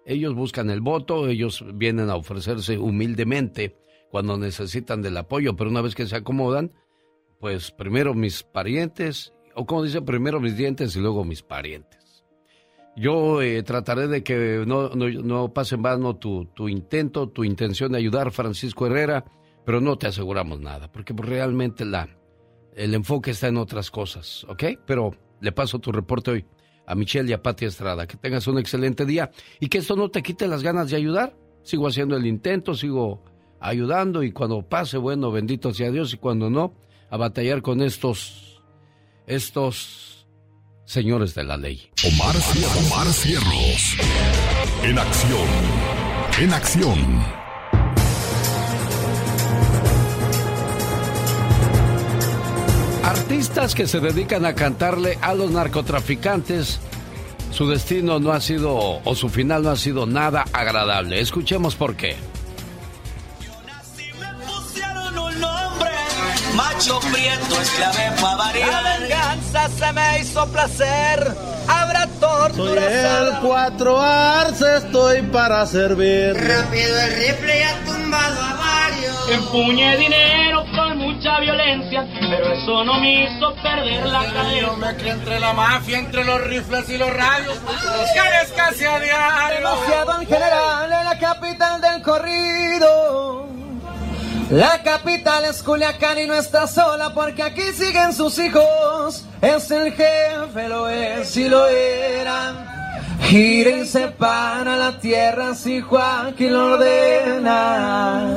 Ellos 0.06 0.34
buscan 0.34 0.70
el 0.70 0.80
voto, 0.80 1.28
ellos 1.28 1.62
vienen 1.74 2.10
a 2.10 2.16
ofrecerse 2.16 2.78
humildemente 2.78 3.76
cuando 4.10 4.38
necesitan 4.38 5.02
del 5.02 5.18
apoyo, 5.18 5.58
pero 5.58 5.70
una 5.70 5.82
vez 5.82 5.94
que 5.94 6.08
se 6.08 6.16
acomodan, 6.16 6.72
pues 7.42 7.72
primero 7.72 8.14
mis 8.14 8.44
parientes, 8.44 9.34
o 9.56 9.66
como 9.66 9.84
dice, 9.84 10.02
primero 10.02 10.40
mis 10.40 10.56
dientes 10.56 10.96
y 10.96 11.02
luego 11.02 11.26
mis 11.26 11.44
parientes. 11.44 12.24
Yo 12.96 13.42
eh, 13.42 13.62
trataré 13.64 14.08
de 14.08 14.24
que 14.24 14.64
no, 14.66 14.88
no, 14.92 15.10
no 15.10 15.52
pase 15.52 15.76
en 15.76 15.82
vano 15.82 16.16
tu, 16.16 16.46
tu 16.46 16.70
intento, 16.70 17.28
tu 17.28 17.44
intención 17.44 17.92
de 17.92 17.98
ayudar, 17.98 18.32
Francisco 18.32 18.88
Herrera, 18.88 19.26
pero 19.66 19.82
no 19.82 19.98
te 19.98 20.08
aseguramos 20.08 20.62
nada, 20.62 20.90
porque 20.90 21.14
pues, 21.14 21.28
realmente 21.28 21.84
la, 21.84 22.08
el 22.74 22.94
enfoque 22.94 23.32
está 23.32 23.50
en 23.50 23.58
otras 23.58 23.92
cosas, 23.92 24.46
¿ok? 24.46 24.64
Pero 24.86 25.14
le 25.42 25.52
paso 25.52 25.80
tu 25.80 25.92
reporte 25.92 26.32
hoy 26.32 26.46
a 26.88 26.96
Michelle 26.96 27.30
y 27.30 27.34
a 27.34 27.42
Pati 27.44 27.66
Estrada. 27.66 28.08
Que 28.08 28.18
tengas 28.18 28.48
un 28.48 28.58
excelente 28.60 29.06
día 29.06 29.32
y 29.60 29.68
que 29.68 29.80
esto 29.80 29.96
no 29.96 30.10
te 30.10 30.24
quite 30.24 30.48
las 30.48 30.64
ganas 30.64 30.90
de 30.90 30.96
ayudar. 30.98 31.36
Sigo 31.64 31.88
haciendo 31.88 32.16
el 32.16 32.26
intento, 32.26 32.74
sigo 32.74 33.24
ayudando 33.60 34.24
y 34.24 34.32
cuando 34.32 34.62
pase, 34.68 34.98
bueno, 34.98 35.32
bendito 35.32 35.74
sea 35.74 35.92
Dios 35.92 36.14
y 36.14 36.18
cuando 36.18 36.50
no, 36.50 36.74
a 37.10 37.18
batallar 37.18 37.62
con 37.62 37.82
estos, 37.82 38.64
estos 39.28 40.28
señores 40.86 41.36
de 41.36 41.44
la 41.44 41.58
ley. 41.58 41.90
Omar, 42.06 42.36
Cier- 42.36 42.88
Omar 42.92 43.08
Cierros. 43.14 43.98
En 44.84 44.98
acción. 44.98 45.48
En 46.40 46.54
acción. 46.54 47.24
Artistas 53.04 53.74
que 53.76 53.88
se 53.88 54.00
dedican 54.00 54.46
a 54.46 54.54
cantarle 54.54 55.18
a 55.22 55.34
los 55.34 55.52
narcotraficantes, 55.52 56.80
su 57.52 57.68
destino 57.68 58.20
no 58.20 58.32
ha 58.32 58.40
sido, 58.40 59.02
o 59.04 59.16
su 59.16 59.30
final 59.30 59.64
no 59.64 59.72
ha 59.72 59.76
sido 59.76 60.06
nada 60.06 60.46
agradable. 60.54 61.20
Escuchemos 61.20 61.76
por 61.76 61.96
qué. 61.96 62.16
pusieron 64.48 65.18
un 65.18 65.40
nombre, 65.42 65.90
macho 66.56 67.00
prieto, 67.12 67.62
esclave 67.62 68.12
pa' 68.22 68.36
variar. 68.36 68.84
La 68.84 69.00
venganza 69.00 69.70
se 69.70 69.94
me 69.94 70.20
hizo 70.20 70.48
placer, 70.48 71.36
habrá 71.68 72.04
Soy 72.04 72.20
torturas. 72.20 72.92
el 72.92 73.40
cuatro 73.42 74.00
arce, 74.00 74.78
estoy 74.78 75.22
para 75.24 75.66
servir. 75.66 76.34
Rápido 76.36 77.00
el 77.00 77.14
rifle 77.16 77.60
y 77.60 77.64
ha 77.64 77.84
tumbado. 77.84 78.61
Empuñé 79.32 79.98
dinero 79.98 80.66
con 80.76 80.98
mucha 80.98 81.40
violencia, 81.40 82.06
pero 82.20 82.54
eso 82.54 82.84
no 82.84 83.00
me 83.00 83.24
hizo 83.24 83.54
perder 83.64 84.06
la 84.08 84.26
Yo 84.26 84.76
me 84.76 84.88
cabeza. 84.88 84.98
crié 84.98 85.12
entre 85.12 85.40
la 85.40 85.54
mafia, 85.54 86.00
entre 86.00 86.24
los 86.26 86.42
rifles 86.42 86.90
y 86.90 86.98
los 86.98 87.10
radios. 87.14 87.58
Los 87.64 88.52
casi 88.56 88.86
a 88.86 89.00
diario. 89.00 89.58
Demasiado 89.58 90.22
en 90.22 90.28
general 90.28 90.92
en 90.92 91.06
la 91.06 91.18
capital 91.18 91.80
del 91.82 92.02
corrido. 92.02 93.48
La 94.50 94.84
capital 94.84 95.46
es 95.46 95.64
Culiacán 95.64 96.20
y 96.20 96.28
no 96.28 96.36
está 96.36 96.68
sola 96.68 97.14
porque 97.14 97.42
aquí 97.42 97.62
siguen 97.74 98.12
sus 98.12 98.38
hijos. 98.38 99.24
Es 99.42 99.72
el 99.72 99.94
jefe, 99.94 100.68
lo 100.68 100.90
es 100.90 101.38
y 101.38 101.48
lo 101.48 101.68
era. 101.68 102.68
Gira 103.24 103.70
y 103.70 103.88
separa 103.88 104.76
la 104.76 105.00
tierra 105.00 105.56
si 105.56 105.80
Joaquín 105.80 106.52
lo 106.52 106.74
ordena. 106.74 108.28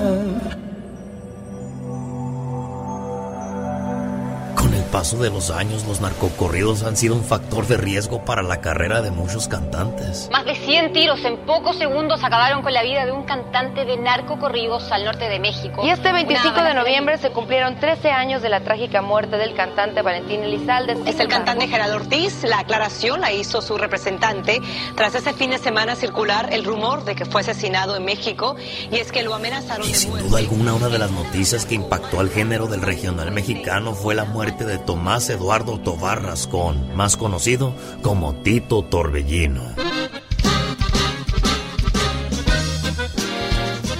Paso 4.95 5.17
de 5.17 5.29
los 5.29 5.51
años, 5.51 5.85
los 5.89 6.01
narcocorridos 6.01 6.85
han 6.85 6.97
sido 6.97 7.17
un 7.17 7.25
factor 7.25 7.67
de 7.67 7.77
riesgo 7.77 8.25
para 8.25 8.45
la 8.45 8.61
carrera 8.61 9.03
de 9.03 9.11
muchos 9.11 9.49
cantantes. 9.49 10.29
Más 10.31 10.45
de 10.45 10.55
100 10.55 10.93
tiros 10.93 11.25
en 11.25 11.37
pocos 11.39 11.79
segundos 11.79 12.23
acabaron 12.23 12.63
con 12.63 12.73
la 12.73 12.85
vida 12.85 13.05
de 13.05 13.11
un 13.11 13.25
cantante 13.25 13.85
de 13.85 13.97
narcocorridos 13.97 14.93
al 14.93 15.05
norte 15.05 15.29
de 15.29 15.41
México. 15.41 15.85
Y 15.85 15.91
este 15.91 16.13
25 16.13 16.49
Una 16.49 16.69
de 16.69 16.75
noviembre 16.75 17.19
se 17.19 17.31
cumplieron 17.33 17.75
13 17.75 18.13
años 18.13 18.41
de 18.41 18.49
la 18.51 18.61
trágica 18.61 19.03
muerte 19.03 19.37
del 19.37 19.57
cantante 19.57 20.01
Valentín 20.01 20.45
Elizalde. 20.45 20.97
Es 21.07 21.19
el 21.19 21.27
cantante 21.27 21.67
Gerardo 21.67 21.97
Ortiz. 21.97 22.45
La 22.45 22.61
aclaración 22.61 23.21
la 23.21 23.33
hizo 23.33 23.63
su 23.63 23.77
representante 23.77 24.61
tras 24.95 25.17
ese 25.17 25.33
fin 25.33 25.51
de 25.51 25.59
semana 25.59 25.97
circular 25.97 26.51
el 26.53 26.65
rumor 26.65 27.03
de 27.03 27.17
que 27.17 27.25
fue 27.25 27.41
asesinado 27.41 27.97
en 27.97 28.05
México 28.05 28.55
y 28.93 28.99
es 28.99 29.11
que 29.11 29.25
lo 29.25 29.35
amenazaron 29.35 29.89
de 29.89 29.93
Sin 29.93 30.11
muerte. 30.11 30.29
duda 30.29 30.39
alguna, 30.39 30.75
una 30.75 30.89
de 30.89 31.01
las 31.01 31.11
noticias 31.11 31.67
que 31.67 31.75
impactó 31.75 32.21
al 32.21 32.31
género 32.31 32.69
del 32.69 32.81
regional 32.81 33.33
mexicano 33.33 33.95
fue 33.95 34.15
la 34.15 34.25
muerte 34.25 34.65
de 34.65 34.84
Tomás 34.87 35.31
Eduardo 35.31 35.79
Tobar 35.79 36.23
Rascón, 36.23 36.95
más 36.95 37.17
conocido 37.17 37.75
como 38.03 38.35
Tito 38.35 38.83
Torbellino. 38.83 39.62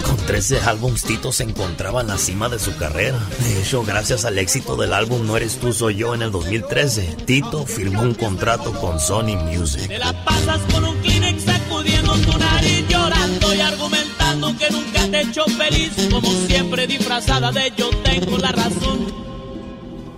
Con 0.05 0.17
13 0.27 0.61
álbums, 0.61 1.05
Tito 1.05 1.33
se 1.33 1.45
encontraba 1.45 2.03
en 2.03 2.09
la 2.09 2.19
cima 2.19 2.49
de 2.49 2.59
su 2.59 2.77
carrera. 2.77 3.19
De 3.41 3.61
hecho, 3.61 3.83
gracias 3.85 4.25
al 4.25 4.39
éxito 4.39 4.77
del 4.77 4.93
álbum 4.93 5.27
No 5.27 5.37
Eres 5.37 5.57
Tú 5.59 5.73
Soy 5.73 5.97
Yo 5.97 6.15
en 6.15 6.23
el 6.23 6.31
2013, 6.31 7.17
Tito 7.25 7.65
firmó 7.67 8.03
un 8.03 8.15
contrato 8.15 8.73
con 8.73 9.01
Sony 9.01 9.37
Music. 9.37 9.89
Te 9.89 9.99
la 9.99 10.13
pasas 10.25 10.61
con 10.73 10.85
un 10.85 10.97
Kleenex 10.99 11.45
sacudiendo 11.45 12.13
tu 12.19 12.39
nariz, 12.39 12.85
llorando 12.89 13.55
y 13.55 13.61
argumentando 13.61 14.59
que 14.59 14.71
nunca 14.71 15.07
te 15.09 15.17
he 15.19 15.23
hecho 15.23 15.45
feliz. 15.47 15.93
Como 16.11 16.31
siempre 16.47 16.87
disfrazada 16.87 17.51
de 17.53 17.73
yo 17.77 17.89
tengo 18.03 18.37
la 18.39 18.53
razón. 18.53 19.24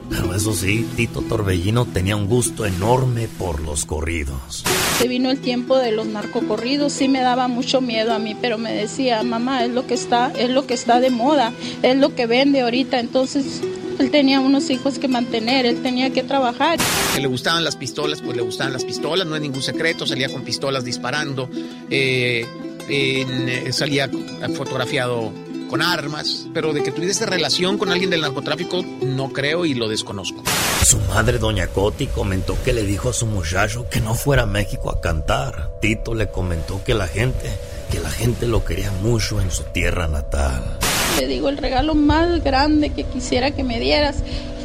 Pero 0.08 0.34
eso 0.34 0.54
sí, 0.54 0.86
Tito 0.96 1.20
Torbellino 1.22 1.84
tenía 1.84 2.16
un 2.16 2.26
gusto 2.28 2.64
enorme 2.64 3.28
por 3.38 3.60
los 3.60 3.84
corridos. 3.84 4.62
Se 4.98 5.08
vino 5.08 5.30
el 5.30 5.38
tiempo 5.40 5.76
de 5.78 5.92
los 5.92 6.06
narcocorridos, 6.06 6.92
sí 6.92 7.08
me 7.08 7.20
daba 7.20 7.48
mucho 7.48 7.80
miedo 7.80 8.14
a 8.14 8.18
mí, 8.18 8.36
pero 8.40 8.56
me 8.56 8.72
decía, 8.72 9.22
mamá, 9.24 9.64
es 9.64 9.70
lo 9.72 9.86
que 9.86 9.94
está, 9.94 10.32
es 10.38 10.50
lo 10.50 10.66
que 10.66 10.74
está 10.74 11.00
de 11.00 11.10
moda, 11.10 11.52
es 11.82 11.96
lo 11.96 12.14
que 12.14 12.26
vende 12.26 12.60
ahorita, 12.60 13.00
entonces 13.00 13.60
él 13.98 14.10
tenía 14.10 14.40
unos 14.40 14.70
hijos 14.70 14.98
que 14.98 15.08
mantener, 15.08 15.66
él 15.66 15.82
tenía 15.82 16.10
que 16.10 16.22
trabajar. 16.22 16.78
Que 17.14 17.20
le 17.20 17.26
gustaban 17.28 17.64
las 17.64 17.76
pistolas, 17.76 18.22
pues 18.22 18.36
le 18.36 18.42
gustaban 18.42 18.72
las 18.72 18.84
pistolas, 18.84 19.26
no 19.26 19.34
es 19.36 19.42
ningún 19.42 19.62
secreto, 19.62 20.06
salía 20.06 20.28
con 20.28 20.42
pistolas 20.42 20.84
disparando, 20.84 21.50
eh, 21.90 22.46
en- 22.88 23.72
salía 23.72 24.08
fotografiado 24.54 25.32
con 25.66 25.82
armas, 25.82 26.46
pero 26.54 26.72
de 26.72 26.82
que 26.82 26.92
tuviese 26.92 27.26
relación 27.26 27.78
con 27.78 27.90
alguien 27.90 28.10
del 28.10 28.20
narcotráfico, 28.22 28.84
no 29.02 29.30
creo 29.32 29.64
y 29.64 29.74
lo 29.74 29.88
desconozco. 29.88 30.42
Su 30.84 30.98
madre, 31.00 31.38
doña 31.38 31.66
Coti, 31.68 32.06
comentó 32.06 32.56
que 32.64 32.72
le 32.72 32.84
dijo 32.84 33.10
a 33.10 33.12
su 33.12 33.26
muchacho 33.26 33.88
que 33.90 34.00
no 34.00 34.14
fuera 34.14 34.44
a 34.44 34.46
México 34.46 34.90
a 34.90 35.00
cantar. 35.00 35.72
Tito 35.80 36.14
le 36.14 36.28
comentó 36.28 36.82
que 36.84 36.94
la 36.94 37.08
gente, 37.08 37.50
que 37.90 38.00
la 38.00 38.10
gente 38.10 38.46
lo 38.46 38.64
quería 38.64 38.90
mucho 39.02 39.40
en 39.40 39.50
su 39.50 39.64
tierra 39.64 40.08
natal. 40.08 40.78
Le 41.18 41.26
digo, 41.26 41.48
el 41.48 41.56
regalo 41.56 41.94
más 41.94 42.42
grande 42.44 42.90
que 42.90 43.04
quisiera 43.04 43.50
que 43.50 43.64
me 43.64 43.80
dieras, 43.80 44.16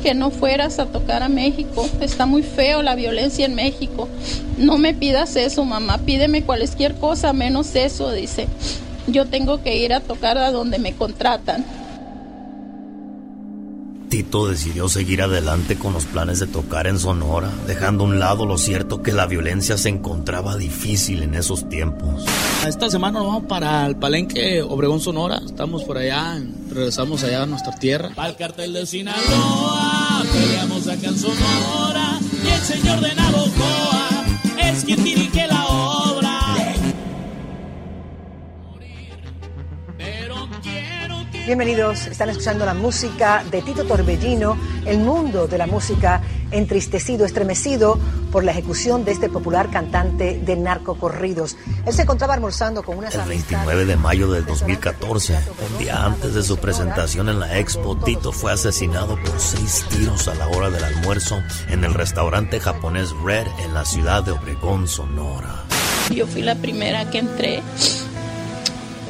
que 0.02 0.14
no 0.14 0.32
fueras 0.32 0.80
a 0.80 0.88
tocar 0.88 1.24
a 1.24 1.30
México. 1.30 1.88
Está 2.02 2.26
muy 2.26 2.44
feo 2.44 2.82
la 2.82 2.96
violencia 2.96 3.46
en 3.46 3.56
México. 3.56 4.10
No 4.58 4.78
me 4.78 4.94
pidas 4.94 5.36
eso, 5.36 5.64
mamá, 5.64 6.00
pídeme 6.00 6.44
cualquier 6.44 6.96
cosa 6.96 7.34
menos 7.34 7.76
eso, 7.76 8.12
dice. 8.12 8.48
Yo 9.08 9.26
tengo 9.26 9.62
que 9.64 9.78
ir 9.78 9.94
a 9.94 10.00
tocar 10.00 10.38
a 10.38 10.52
donde 10.52 10.80
me 10.80 10.94
contratan. 10.94 11.66
Tito 14.12 14.46
decidió 14.46 14.90
seguir 14.90 15.22
adelante 15.22 15.78
con 15.78 15.94
los 15.94 16.04
planes 16.04 16.40
de 16.40 16.48
tocar 16.48 16.86
en 16.86 17.00
Sonora, 17.00 17.50
dejando 17.66 18.04
a 18.04 18.08
un 18.08 18.20
lado 18.20 18.46
lo 18.46 18.58
cierto 18.58 19.02
que 19.02 19.14
la 19.14 19.26
violencia 19.26 19.78
se 19.78 19.88
encontraba 19.88 20.58
difícil 20.58 21.24
en 21.24 21.34
esos 21.34 21.70
tiempos. 21.70 22.26
Esta 22.68 22.90
semana 22.90 23.20
nos 23.20 23.28
vamos 23.28 23.44
para 23.46 23.88
el 23.88 23.96
Palenque 23.96 24.62
Obregón 24.64 25.00
Sonora. 25.00 25.40
Estamos 25.46 25.86
por 25.86 25.98
allá, 25.98 26.42
regresamos 26.70 27.24
allá 27.24 27.44
a 27.44 27.46
nuestra 27.46 27.74
tierra. 27.80 28.12
Para 28.14 28.28
el 28.32 28.36
cartel 28.36 28.74
de 28.74 28.86
Sinaloa, 28.86 30.26
peleamos 30.34 30.90
acá 30.90 31.08
en 31.08 31.18
Sonora. 31.18 32.20
Y 32.44 32.50
el 32.50 32.62
señor 32.64 33.00
de 33.00 33.16
Navojoa 33.16 34.26
es 34.60 34.84
quien 34.84 35.02
dirige 35.06 35.31
Bienvenidos, 41.52 42.08
están 42.08 42.30
escuchando 42.30 42.66
la 42.66 42.74
música 42.74 43.44
de 43.52 43.62
Tito 43.62 43.84
Torbellino, 43.84 44.58
el 44.86 45.00
mundo 45.00 45.48
de 45.48 45.58
la 45.58 45.68
música 45.68 46.22
entristecido, 46.50 47.26
estremecido 47.26 48.00
por 48.32 48.46
la 48.46 48.52
ejecución 48.52 49.04
de 49.04 49.12
este 49.12 49.28
popular 49.28 49.70
cantante 49.70 50.40
de 50.40 50.56
narcocorridos. 50.56 51.58
Él 51.86 51.92
se 51.92 52.04
encontraba 52.04 52.36
almorzando 52.36 52.84
con 52.84 53.00
unas 53.00 53.16
El 53.16 53.22
amistades. 53.22 53.66
29 53.66 53.86
de 53.86 53.98
mayo 53.98 54.32
del 54.32 54.46
2014, 54.46 55.40
un 55.74 55.78
día 55.78 56.06
antes 56.06 56.34
de 56.36 56.42
su 56.42 56.56
presentación 56.56 57.28
en 57.28 57.42
la 57.42 57.60
Expo, 57.60 57.98
Tito 57.98 58.32
fue 58.32 58.54
asesinado 58.54 59.18
por 59.18 59.38
seis 59.38 59.84
tiros 59.90 60.30
a 60.30 60.36
la 60.36 60.48
hora 60.48 60.70
del 60.70 60.86
almuerzo 60.86 61.38
en 61.68 61.84
el 61.84 61.94
restaurante 61.94 62.62
japonés 62.62 63.12
Red 63.26 63.48
en 63.66 63.74
la 63.74 63.84
ciudad 63.84 64.24
de 64.24 64.32
Obregón, 64.32 64.88
Sonora. 64.88 65.66
Yo 66.16 66.26
fui 66.28 66.44
la 66.44 66.56
primera 66.56 67.10
que 67.10 67.18
entré 67.18 67.62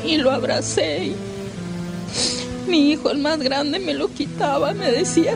y 0.03 0.17
lo 0.17 0.31
abracé. 0.31 1.15
Mi 2.68 2.91
hijo, 2.91 3.10
el 3.12 3.18
más 3.20 3.39
grande, 3.39 3.80
me 3.80 3.94
lo 3.94 4.08
quitaba, 4.13 4.74
me 4.74 4.91
decía, 4.91 5.36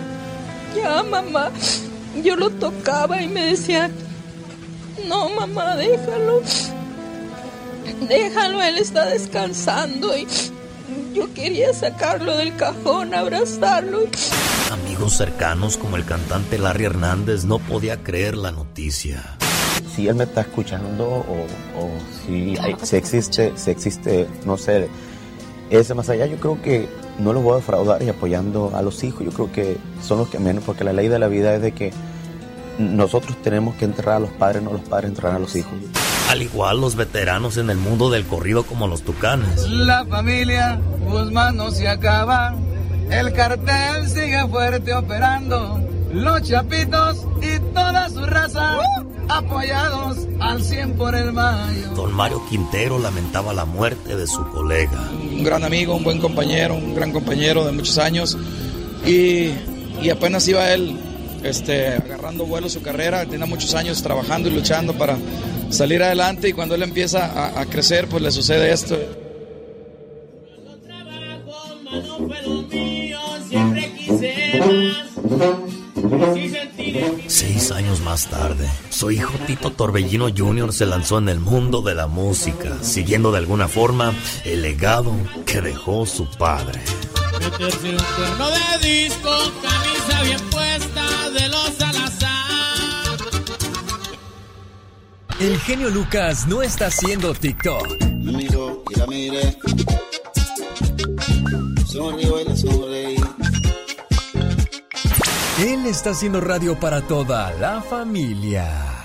ya 0.75 1.03
mamá. 1.03 1.51
Yo 2.23 2.35
lo 2.35 2.49
tocaba 2.49 3.21
y 3.21 3.27
me 3.27 3.45
decía, 3.47 3.89
no 5.07 5.29
mamá, 5.29 5.75
déjalo. 5.75 6.41
Déjalo, 8.07 8.61
él 8.61 8.77
está 8.77 9.05
descansando 9.05 10.15
y 10.17 10.27
yo 11.13 11.33
quería 11.33 11.73
sacarlo 11.73 12.35
del 12.37 12.55
cajón, 12.55 13.13
abrazarlo. 13.13 13.99
Amigos 14.71 15.13
cercanos 15.17 15.77
como 15.77 15.95
el 15.97 16.05
cantante 16.05 16.57
Larry 16.57 16.85
Hernández 16.85 17.45
no 17.45 17.59
podía 17.59 17.97
creer 18.03 18.35
la 18.37 18.51
noticia. 18.51 19.23
si 19.95 20.07
él 20.07 20.15
me 20.15 20.23
está 20.25 20.41
escuchando 20.41 21.05
o, 21.05 21.45
o 21.79 21.89
si, 22.25 22.57
hay- 22.57 22.75
si 22.83 22.95
existe, 22.97 23.53
si 23.55 23.71
existe, 23.71 24.27
no 24.45 24.57
sé, 24.57 24.89
ese 25.69 25.93
más 25.93 26.09
allá, 26.09 26.25
yo 26.25 26.37
creo 26.37 26.61
que 26.61 26.87
no 27.19 27.33
los 27.33 27.43
voy 27.43 27.53
a 27.53 27.55
defraudar 27.57 28.03
y 28.03 28.09
apoyando 28.09 28.71
a 28.75 28.81
los 28.81 29.03
hijos, 29.03 29.23
yo 29.23 29.31
creo 29.31 29.51
que 29.51 29.77
son 30.01 30.19
los 30.19 30.29
que 30.29 30.39
menos, 30.39 30.63
porque 30.63 30.83
la 30.83 30.93
ley 30.93 31.07
de 31.07 31.19
la 31.19 31.27
vida 31.27 31.55
es 31.55 31.61
de 31.61 31.71
que 31.71 31.91
nosotros 32.77 33.37
tenemos 33.41 33.75
que 33.75 33.85
enterrar 33.85 34.17
a 34.17 34.19
los 34.19 34.31
padres, 34.31 34.63
no 34.63 34.73
los 34.73 34.81
padres 34.81 35.09
enterrar 35.09 35.35
a 35.35 35.39
los 35.39 35.55
hijos. 35.55 35.73
Al 36.29 36.41
igual 36.41 36.81
los 36.81 36.95
veteranos 36.95 37.57
en 37.57 37.69
el 37.69 37.77
mundo 37.77 38.09
del 38.09 38.25
corrido 38.25 38.63
como 38.63 38.87
los 38.87 39.03
tucanes. 39.03 39.69
La 39.69 40.05
familia 40.05 40.79
Guzmán 41.07 41.55
no 41.55 41.71
se 41.71 41.87
acaba. 41.87 42.55
El 43.11 43.31
cartel 43.33 44.09
sigue 44.09 44.45
fuerte 44.47 44.93
operando. 44.93 45.79
Los 46.11 46.41
chapitos 46.41 47.25
y 47.41 47.59
toda 47.73 48.09
su 48.09 48.25
raza 48.25 48.79
apoyados 49.29 50.27
al 50.39 50.63
100 50.63 50.93
por 50.93 51.15
el 51.15 51.33
mayo. 51.33 51.89
Don 51.95 52.13
Mario 52.13 52.41
Quintero 52.49 52.99
lamentaba 52.99 53.53
la 53.53 53.65
muerte 53.65 54.15
de 54.15 54.27
su 54.27 54.43
colega. 54.49 55.09
Un 55.11 55.43
gran 55.43 55.63
amigo, 55.63 55.95
un 55.95 56.03
buen 56.03 56.19
compañero, 56.19 56.75
un 56.75 56.95
gran 56.95 57.11
compañero 57.11 57.65
de 57.65 57.71
muchos 57.71 57.97
años. 57.97 58.37
Y, 59.05 59.51
y 60.01 60.09
apenas 60.09 60.47
iba 60.47 60.71
él 60.71 60.97
este, 61.43 61.89
agarrando 61.89 62.45
vuelo 62.45 62.69
su 62.69 62.81
carrera, 62.81 63.25
tenía 63.25 63.45
muchos 63.45 63.75
años 63.75 64.01
trabajando 64.01 64.49
y 64.49 64.51
luchando 64.51 64.93
para 64.93 65.17
salir 65.69 66.01
adelante 66.01 66.49
y 66.49 66.53
cuando 66.53 66.75
él 66.75 66.83
empieza 66.83 67.25
a, 67.25 67.61
a 67.61 67.65
crecer, 67.65 68.07
pues 68.07 68.23
le 68.23 68.31
sucede 68.31 68.71
esto. 68.71 68.97
Siempre 73.47 73.93
quise 73.93 74.59
más. 74.59 75.84
Seis 77.27 77.71
años 77.71 78.01
más 78.01 78.27
tarde, 78.27 78.69
su 78.89 79.11
hijo 79.11 79.33
Tito 79.47 79.71
Torbellino 79.71 80.27
Jr. 80.35 80.73
se 80.73 80.85
lanzó 80.85 81.19
en 81.19 81.29
el 81.29 81.39
mundo 81.39 81.81
de 81.81 81.95
la 81.95 82.07
música, 82.07 82.77
siguiendo 82.81 83.31
de 83.31 83.37
alguna 83.37 83.69
forma 83.69 84.13
el 84.43 84.61
legado 84.61 85.13
que 85.45 85.61
dejó 85.61 86.05
su 86.05 86.29
padre. 86.31 86.81
meterse 87.39 87.89
un 87.91 88.03
cuerno 88.17 88.49
de 88.49 88.87
disco, 88.87 89.29
camisa 89.61 90.23
bien 90.23 90.41
puesta 90.49 91.29
de 91.29 91.49
los 91.49 91.69
Salazar. 91.77 93.17
El 95.39 95.57
genio 95.59 95.89
Lucas 95.89 96.45
no 96.47 96.61
está 96.61 96.87
haciendo 96.87 97.33
TikTok. 97.33 98.03
Me 98.03 98.31
miró 98.33 98.83
y 98.89 98.99
la 98.99 99.07
miré. 99.07 99.57
Sonrió 101.87 102.41
y 102.41 102.57
sonreí. 102.57 103.04
Él 105.57 105.85
está 105.85 106.09
haciendo 106.09 106.41
radio 106.41 106.77
para 106.77 107.01
toda 107.01 107.53
la 107.53 107.81
familia. 107.81 109.04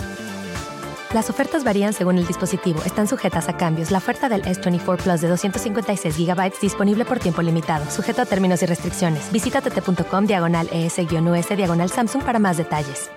Las 1.13 1.29
ofertas 1.29 1.65
varían 1.65 1.91
según 1.91 2.17
el 2.17 2.25
dispositivo. 2.25 2.81
Están 2.85 3.05
sujetas 3.05 3.49
a 3.49 3.57
cambios. 3.57 3.91
La 3.91 3.97
oferta 3.97 4.29
del 4.29 4.43
S24 4.43 5.03
Plus 5.03 5.19
de 5.19 5.27
256 5.27 6.17
GB 6.17 6.53
disponible 6.61 7.03
por 7.03 7.19
tiempo 7.19 7.41
limitado, 7.41 7.89
sujeto 7.91 8.21
a 8.21 8.25
términos 8.25 8.63
y 8.63 8.65
restricciones. 8.65 9.29
Visita 9.29 9.59
tt.com 9.59 10.25
diagonal 10.25 10.69
ES-US 10.71 11.57
diagonal 11.57 11.89
Samsung 11.89 12.23
para 12.23 12.39
más 12.39 12.55
detalles. 12.55 13.11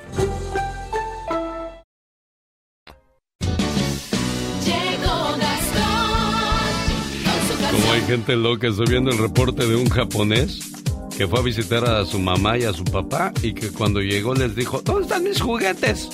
Como 7.70 7.92
hay 7.92 8.00
gente 8.02 8.34
loca, 8.34 8.66
estoy 8.66 8.86
viendo 8.86 9.12
el 9.12 9.18
reporte 9.18 9.68
de 9.68 9.76
un 9.76 9.88
japonés 9.88 10.72
que 11.16 11.28
fue 11.28 11.38
a 11.38 11.42
visitar 11.42 11.84
a 11.84 12.04
su 12.04 12.18
mamá 12.18 12.58
y 12.58 12.64
a 12.64 12.72
su 12.72 12.82
papá 12.82 13.32
y 13.40 13.54
que 13.54 13.70
cuando 13.70 14.00
llegó 14.00 14.34
les 14.34 14.56
dijo, 14.56 14.82
¿dónde 14.82 15.02
están 15.02 15.22
mis 15.22 15.40
juguetes? 15.40 16.08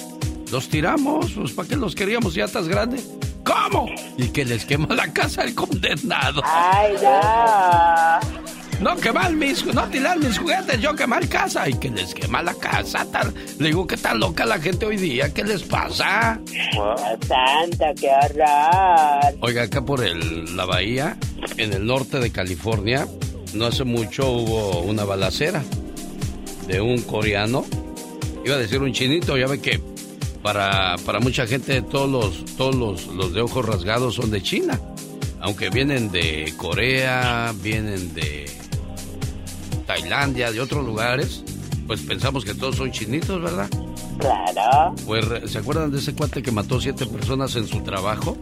Los 0.51 0.69
tiramos, 0.69 1.33
pues 1.33 1.53
¿para 1.53 1.69
qué 1.69 1.77
los 1.77 1.95
queríamos 1.95 2.35
ya 2.35 2.45
estás 2.45 2.67
grande? 2.67 3.01
¿Cómo? 3.45 3.87
Y 4.19 4.29
que 4.29 4.45
les 4.45 4.65
quema 4.65 4.95
la 4.95 5.13
casa 5.13 5.43
el 5.43 5.55
condenado. 5.55 6.43
Ay, 6.45 6.95
ya. 7.01 8.21
No 8.81 8.97
quemar 8.97 9.33
mis, 9.35 9.65
no 9.67 9.85
tirar 9.89 10.19
mis 10.19 10.39
juguetes, 10.39 10.81
yo 10.81 10.95
quemar 10.97 11.29
casa. 11.29 11.69
Y 11.69 11.75
que 11.75 11.91
les 11.91 12.15
quema 12.15 12.43
la 12.43 12.55
casa. 12.55 13.07
tal- 13.13 13.33
Le 13.59 13.69
digo, 13.69 13.87
¿qué 13.87 13.97
tan 13.97 14.19
loca 14.19 14.45
la 14.47 14.59
gente 14.59 14.87
hoy 14.87 14.97
día? 14.97 15.33
¿Qué 15.33 15.45
les 15.45 15.63
pasa? 15.63 16.41
Santa, 17.29 17.93
qué 17.95 18.09
horror. 18.11 19.35
Oiga, 19.43 19.63
acá 19.65 19.85
por 19.85 20.03
el, 20.05 20.57
la 20.57 20.65
bahía, 20.65 21.17
en 21.59 21.73
el 21.75 21.87
norte 21.87 22.19
de 22.21 22.31
California, 22.33 23.07
no 23.55 23.67
hace 23.67 23.85
mucho 23.85 24.31
hubo 24.31 24.81
una 24.81 25.05
balacera 25.05 25.63
de 26.67 26.81
un 26.81 27.03
coreano. 27.03 27.65
Iba 28.45 28.55
a 28.55 28.59
decir 28.59 28.81
un 28.81 28.93
chinito, 28.93 29.37
ya 29.37 29.47
ve 29.47 29.61
que 29.61 29.81
para, 30.43 30.97
para 31.05 31.21
mucha 31.21 31.47
gente 31.47 31.83
todos 31.83 32.09
los, 32.11 32.57
todos 32.57 32.75
los, 32.75 33.07
los 33.09 33.33
de 33.33 33.41
ojos 33.43 33.65
rasgados 33.67 34.15
son 34.15 34.31
de 34.31 34.43
China. 34.43 34.81
Aunque 35.41 35.71
vienen 35.71 36.11
de 36.11 36.53
Corea, 36.57 37.53
vienen 37.63 38.13
de 38.15 38.51
Tailandia, 39.87 40.53
de 40.53 40.61
otros 40.61 40.85
lugares, 40.85 41.43
pues 41.87 42.01
pensamos 42.03 42.45
que 42.45 42.55
todos 42.55 42.77
son 42.77 42.93
chinitos, 42.93 43.41
¿verdad? 43.43 43.69
Claro. 44.19 44.95
Pues, 45.07 45.25
¿se 45.51 45.59
acuerdan 45.59 45.91
de 45.91 45.99
ese 45.99 46.15
cuate 46.15 46.43
que 46.43 46.53
mató 46.53 46.81
siete 46.81 47.07
personas 47.07 47.57
en 47.57 47.67
su 47.67 47.81
trabajo? 47.83 48.37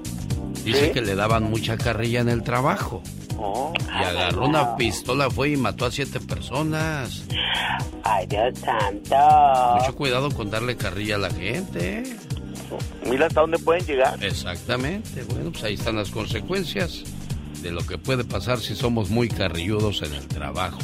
Dice 0.64 0.86
Sí. 0.86 0.92
que 0.92 1.00
le 1.00 1.14
daban 1.14 1.44
mucha 1.44 1.76
carrilla 1.78 2.20
en 2.20 2.28
el 2.28 2.42
trabajo. 2.42 3.00
Oh, 3.40 3.72
Y 3.76 4.04
agarró 4.04 4.46
una 4.46 4.76
pistola, 4.76 5.30
fue 5.30 5.50
y 5.50 5.56
mató 5.56 5.86
a 5.86 5.90
siete 5.92 6.18
personas. 6.20 7.24
Ay, 8.02 8.26
Dios 8.26 8.58
santo. 8.58 9.16
Mucho 9.80 9.94
cuidado 9.94 10.30
con 10.30 10.50
darle 10.50 10.76
carrilla 10.76 11.14
a 11.16 11.18
la 11.18 11.30
gente. 11.30 11.98
¿eh? 12.00 12.16
Mira 13.08 13.26
hasta 13.26 13.40
dónde 13.42 13.58
pueden 13.58 13.84
llegar. 13.86 14.22
Exactamente. 14.22 15.22
Bueno, 15.24 15.50
pues 15.52 15.62
ahí 15.64 15.74
están 15.74 15.96
las 15.96 16.10
consecuencias 16.10 17.04
de 17.62 17.70
lo 17.70 17.86
que 17.86 17.96
puede 17.98 18.24
pasar 18.24 18.58
si 18.58 18.74
somos 18.74 19.08
muy 19.10 19.28
carrilludos 19.28 20.02
en 20.02 20.14
el 20.14 20.26
trabajo. 20.26 20.78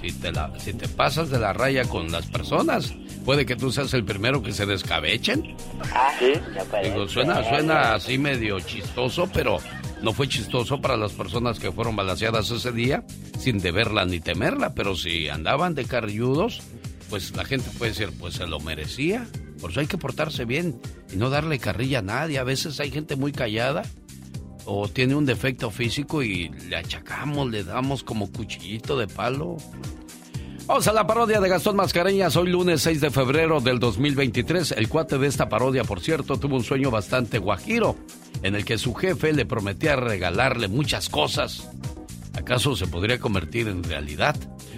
Si 0.00 0.12
te, 0.12 0.32
la- 0.32 0.52
si 0.58 0.72
te 0.72 0.88
pasas 0.88 1.30
de 1.30 1.38
la 1.38 1.52
raya 1.52 1.84
con 1.84 2.10
las 2.10 2.26
personas, 2.26 2.92
puede 3.24 3.46
que 3.46 3.54
tú 3.56 3.70
seas 3.70 3.92
el 3.94 4.04
primero 4.04 4.42
que 4.42 4.52
se 4.52 4.66
descabechen. 4.66 5.56
Ah, 5.94 6.10
sí, 6.18 6.32
no 6.72 6.82
Digo, 6.82 7.08
suena, 7.08 7.44
suena 7.48 7.94
así 7.94 8.18
medio 8.18 8.58
chistoso, 8.60 9.28
pero 9.32 9.58
no 10.02 10.12
fue 10.12 10.28
chistoso 10.28 10.80
para 10.80 10.96
las 10.96 11.12
personas 11.12 11.58
que 11.58 11.70
fueron 11.72 11.96
balaseadas 11.96 12.50
ese 12.50 12.72
día 12.72 13.04
sin 13.38 13.58
deberla 13.58 14.04
ni 14.04 14.20
temerla. 14.20 14.74
Pero 14.74 14.96
si 14.96 15.28
andaban 15.28 15.74
de 15.74 15.84
carrilludos, 15.84 16.60
pues 17.08 17.36
la 17.36 17.44
gente 17.44 17.70
puede 17.78 17.92
decir, 17.92 18.10
pues 18.18 18.34
se 18.34 18.46
lo 18.46 18.58
merecía. 18.60 19.26
Por 19.60 19.70
eso 19.70 19.80
hay 19.80 19.86
que 19.86 19.98
portarse 19.98 20.44
bien 20.44 20.80
y 21.12 21.16
no 21.16 21.30
darle 21.30 21.58
carrilla 21.58 22.00
a 22.00 22.02
nadie. 22.02 22.38
A 22.38 22.44
veces 22.44 22.80
hay 22.80 22.90
gente 22.90 23.14
muy 23.16 23.32
callada 23.32 23.82
o 24.64 24.88
tiene 24.88 25.14
un 25.14 25.26
defecto 25.26 25.70
físico 25.70 26.22
y 26.22 26.48
le 26.68 26.76
achacamos, 26.76 27.50
le 27.50 27.64
damos 27.64 28.02
como 28.02 28.30
cuchillito 28.30 28.98
de 28.98 29.06
palo. 29.06 29.56
Vamos 30.66 30.86
a 30.86 30.92
la 30.92 31.06
parodia 31.06 31.40
de 31.40 31.48
Gastón 31.48 31.76
Mascareñas. 31.76 32.36
Hoy 32.36 32.48
lunes 32.48 32.82
6 32.82 33.00
de 33.00 33.10
febrero 33.10 33.60
del 33.60 33.80
2023. 33.80 34.72
El 34.72 34.88
cuate 34.88 35.18
de 35.18 35.26
esta 35.26 35.48
parodia, 35.48 35.82
por 35.84 36.00
cierto, 36.00 36.38
tuvo 36.38 36.56
un 36.56 36.64
sueño 36.64 36.90
bastante 36.90 37.38
guajiro, 37.38 37.96
en 38.42 38.54
el 38.54 38.64
que 38.64 38.78
su 38.78 38.94
jefe 38.94 39.32
le 39.32 39.44
prometía 39.44 39.96
regalarle 39.96 40.68
muchas 40.68 41.08
cosas. 41.08 41.68
¿Acaso 42.34 42.76
se 42.76 42.86
podría 42.86 43.18
convertir 43.18 43.68
en 43.68 43.82
realidad? 43.82 44.36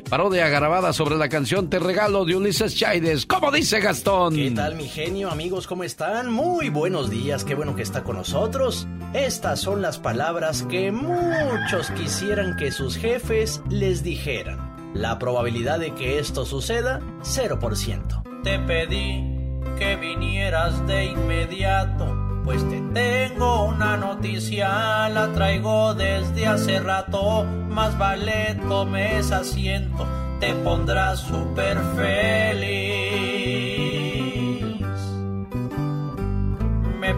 Parodia 0.08 0.48
grabada 0.48 0.92
sobre 0.92 1.16
la 1.16 1.28
canción 1.28 1.70
Te 1.70 1.78
regalo 1.78 2.24
de 2.24 2.36
Ulises 2.36 2.74
Chaides. 2.74 3.26
¿Cómo 3.26 3.52
dice 3.52 3.80
Gastón? 3.80 4.34
¿Qué 4.34 4.50
tal 4.50 4.74
mi 4.76 4.88
genio, 4.88 5.30
amigos? 5.30 5.66
¿Cómo 5.66 5.84
están? 5.84 6.32
Muy 6.32 6.70
buenos 6.70 7.10
días, 7.10 7.44
qué 7.44 7.54
bueno 7.54 7.76
que 7.76 7.82
está 7.82 8.02
con 8.02 8.16
nosotros. 8.16 8.88
Estas 9.12 9.60
son 9.60 9.82
las 9.82 9.98
palabras 9.98 10.64
que 10.64 10.90
muchos 10.90 11.90
quisieran 11.90 12.56
que 12.56 12.72
sus 12.72 12.96
jefes 12.96 13.62
les 13.68 14.02
dijeran. 14.02 14.73
La 14.94 15.18
probabilidad 15.18 15.80
de 15.80 15.92
que 15.92 16.18
esto 16.18 16.46
suceda, 16.46 17.00
0%. 17.22 18.42
Te 18.42 18.58
pedí 18.60 19.34
que 19.78 19.96
vinieras 19.96 20.86
de 20.86 21.06
inmediato, 21.06 22.06
pues 22.44 22.66
te 22.68 22.80
tengo 22.92 23.64
una 23.64 23.96
noticia, 23.96 25.08
la 25.08 25.32
traigo 25.32 25.94
desde 25.94 26.46
hace 26.46 26.78
rato, 26.78 27.44
más 27.44 27.98
vale 27.98 28.56
tomes 28.68 29.32
asiento, 29.32 30.06
te 30.38 30.54
pondrás 30.54 31.18
súper 31.20 31.78
feliz. 31.96 33.63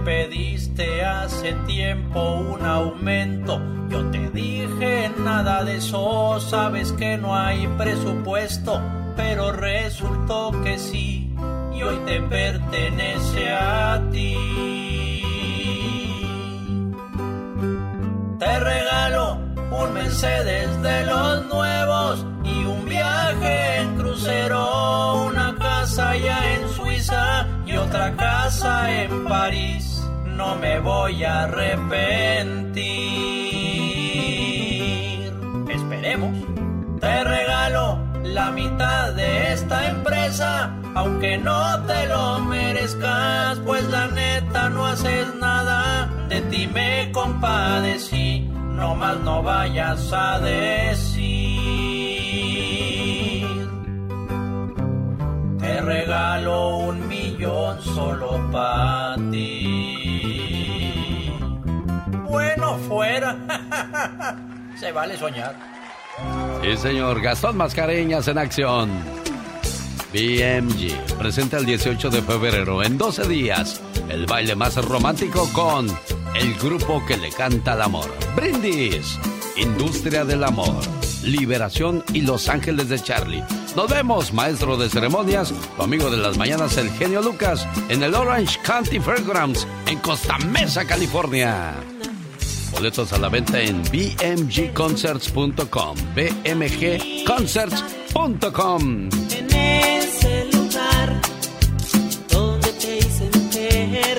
Pediste 0.07 1.05
hace 1.05 1.53
tiempo 1.67 2.37
un 2.37 2.65
aumento. 2.65 3.61
Yo 3.89 4.09
te 4.13 4.31
dije 4.31 5.11
nada 5.19 5.65
de 5.65 5.79
eso, 5.79 6.39
sabes 6.39 6.93
que 6.93 7.17
no 7.19 7.35
hay 7.35 7.67
presupuesto, 7.77 8.81
pero 9.17 9.51
resultó 9.51 10.53
que 10.63 10.79
sí, 10.79 11.35
y 11.75 11.83
hoy 11.83 11.97
te 12.07 12.21
pertenece 12.21 13.53
a 13.53 14.01
ti. 14.13 14.37
Te 18.39 18.61
regalo 18.61 19.41
un 19.73 19.93
Mercedes 19.93 20.83
de 20.83 21.05
los 21.05 21.47
nuevos 21.47 22.25
y 22.45 22.65
un 22.65 22.85
viaje 22.85 23.79
en 23.81 23.97
crucero, 23.97 25.25
una 25.27 25.57
casa 25.59 26.17
ya 26.17 26.55
en 26.55 26.69
Suiza 26.69 27.49
y 27.67 27.77
otra 27.77 28.15
casa 28.15 29.03
en 29.03 29.25
París. 29.25 29.86
No 30.37 30.55
me 30.57 30.79
voy 30.81 31.25
a 31.25 31.45
arrepentir. 31.45 32.77
Esperemos. 35.71 36.37
Te 37.01 37.25
regalo 37.25 37.99
la 38.23 38.51
mitad 38.51 39.15
de 39.15 39.53
esta 39.55 39.89
empresa, 39.89 40.77
aunque 40.95 41.39
no 41.39 41.83
te 41.85 42.07
lo 42.07 42.41
merezcas, 42.41 43.59
pues 43.61 43.83
la 43.89 44.09
neta 44.09 44.69
no 44.69 44.85
haces 44.87 45.35
nada. 45.37 46.11
De 46.29 46.43
ti 46.43 46.67
me 46.67 47.11
compadecí, 47.13 48.47
no 48.51 48.95
más 48.95 49.19
no 49.21 49.43
vayas 49.43 50.13
a 50.13 50.39
decir. 50.41 51.17
Te 55.61 55.81
regalo 55.81 56.77
un 56.77 57.09
millón 57.09 57.81
solo 57.81 58.51
para 58.53 59.17
ti. 59.31 59.76
Bueno, 62.37 62.77
fuera. 62.87 63.35
Se 64.79 64.93
vale 64.93 65.17
soñar. 65.17 65.57
Sí, 66.63 66.77
señor. 66.77 67.23
Gastón 67.23 67.57
Mascareñas 67.57 68.29
en 68.29 68.37
acción. 68.37 68.91
BMG 70.13 71.17
presenta 71.19 71.57
el 71.57 71.65
18 71.65 72.11
de 72.11 72.21
febrero, 72.21 72.83
en 72.83 72.99
12 72.99 73.27
días, 73.27 73.81
el 74.11 74.27
baile 74.27 74.55
más 74.55 74.77
romántico 74.85 75.49
con 75.55 75.87
el 76.35 76.55
grupo 76.57 77.03
que 77.07 77.17
le 77.17 77.31
canta 77.31 77.73
al 77.73 77.81
amor. 77.81 78.15
Brindis, 78.35 79.19
Industria 79.57 80.27
del 80.27 80.45
Amor, 80.45 80.83
Liberación 81.23 82.05
y 82.13 82.21
Los 82.21 82.51
Ángeles 82.51 82.91
de 82.91 83.01
Charlie. 83.01 83.45
Nos 83.75 83.89
vemos, 83.89 84.35
maestro 84.35 84.77
de 84.77 84.91
ceremonias, 84.91 85.55
tu 85.77 85.83
amigo 85.83 86.11
de 86.11 86.19
las 86.19 86.37
mañanas, 86.37 86.77
el 86.77 86.91
genio 86.91 87.23
Lucas, 87.23 87.67
en 87.89 88.03
el 88.03 88.15
Orange 88.15 88.59
County 88.63 89.01
Fairgrounds, 89.01 89.67
en 89.87 89.99
Costa 90.01 90.37
Mesa, 90.39 90.87
California. 90.87 91.75
Boletos 92.77 93.13
a 93.15 93.19
la 93.19 93.31
venta 93.31 93.59
en 93.59 93.83
bmgconcerts.com. 93.85 95.97
bmgconcerts.com. 96.15 99.09
En 99.35 99.55
ese 99.55 100.45
lugar 100.53 101.15
donde 102.29 102.69
te 102.73 102.99
hice 102.99 103.31
mujer, 103.35 104.19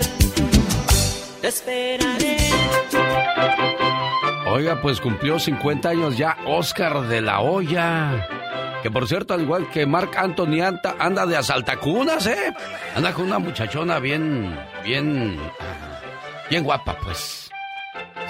te 1.40 1.48
esperaré. 1.48 2.38
Oiga, 4.48 4.82
pues 4.82 5.00
cumplió 5.02 5.38
50 5.38 5.90
años 5.90 6.18
ya 6.18 6.36
Oscar 6.48 7.08
de 7.08 7.22
la 7.22 7.42
Hoya. 7.42 8.28
Que 8.82 8.90
por 8.90 9.08
cierto, 9.08 9.36
al 9.36 9.42
igual 9.44 9.70
que 9.70 9.86
Marc 9.86 10.18
Anthony 10.18 10.64
anda 10.98 11.28
de 11.28 11.38
asaltacunas, 11.38 12.26
¿eh? 12.26 12.56
Anda 12.96 13.14
con 13.14 13.26
una 13.26 13.38
muchachona 13.38 14.00
bien, 14.00 14.58
bien, 14.84 15.38
bien 16.50 16.64
guapa, 16.64 16.98
pues. 17.04 17.47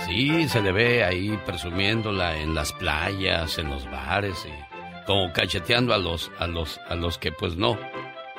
Sí, 0.07 0.47
se 0.47 0.61
le 0.61 0.71
ve 0.71 1.03
ahí 1.03 1.37
presumiéndola 1.45 2.37
en 2.37 2.55
las 2.55 2.71
playas, 2.73 3.57
en 3.57 3.69
los 3.69 3.89
bares 3.91 4.37
y 4.45 5.03
como 5.05 5.31
cacheteando 5.33 5.93
a 5.93 5.97
los, 5.97 6.31
a 6.39 6.47
los, 6.47 6.79
a 6.89 6.95
los 6.95 7.17
que 7.17 7.31
pues 7.31 7.55
no, 7.57 7.77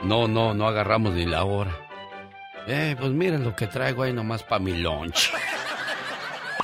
no, 0.03 0.27
no, 0.29 0.55
no 0.55 0.67
agarramos 0.69 1.13
ni 1.15 1.27
la 1.27 1.45
hora. 1.45 1.77
Eh, 2.67 2.97
pues 2.99 3.11
miren 3.13 3.45
lo 3.45 3.55
que 3.55 3.67
traigo 3.67 4.03
ahí 4.03 4.13
nomás 4.13 4.43
para 4.43 4.59
mi 4.61 4.73
lunch. 4.77 5.31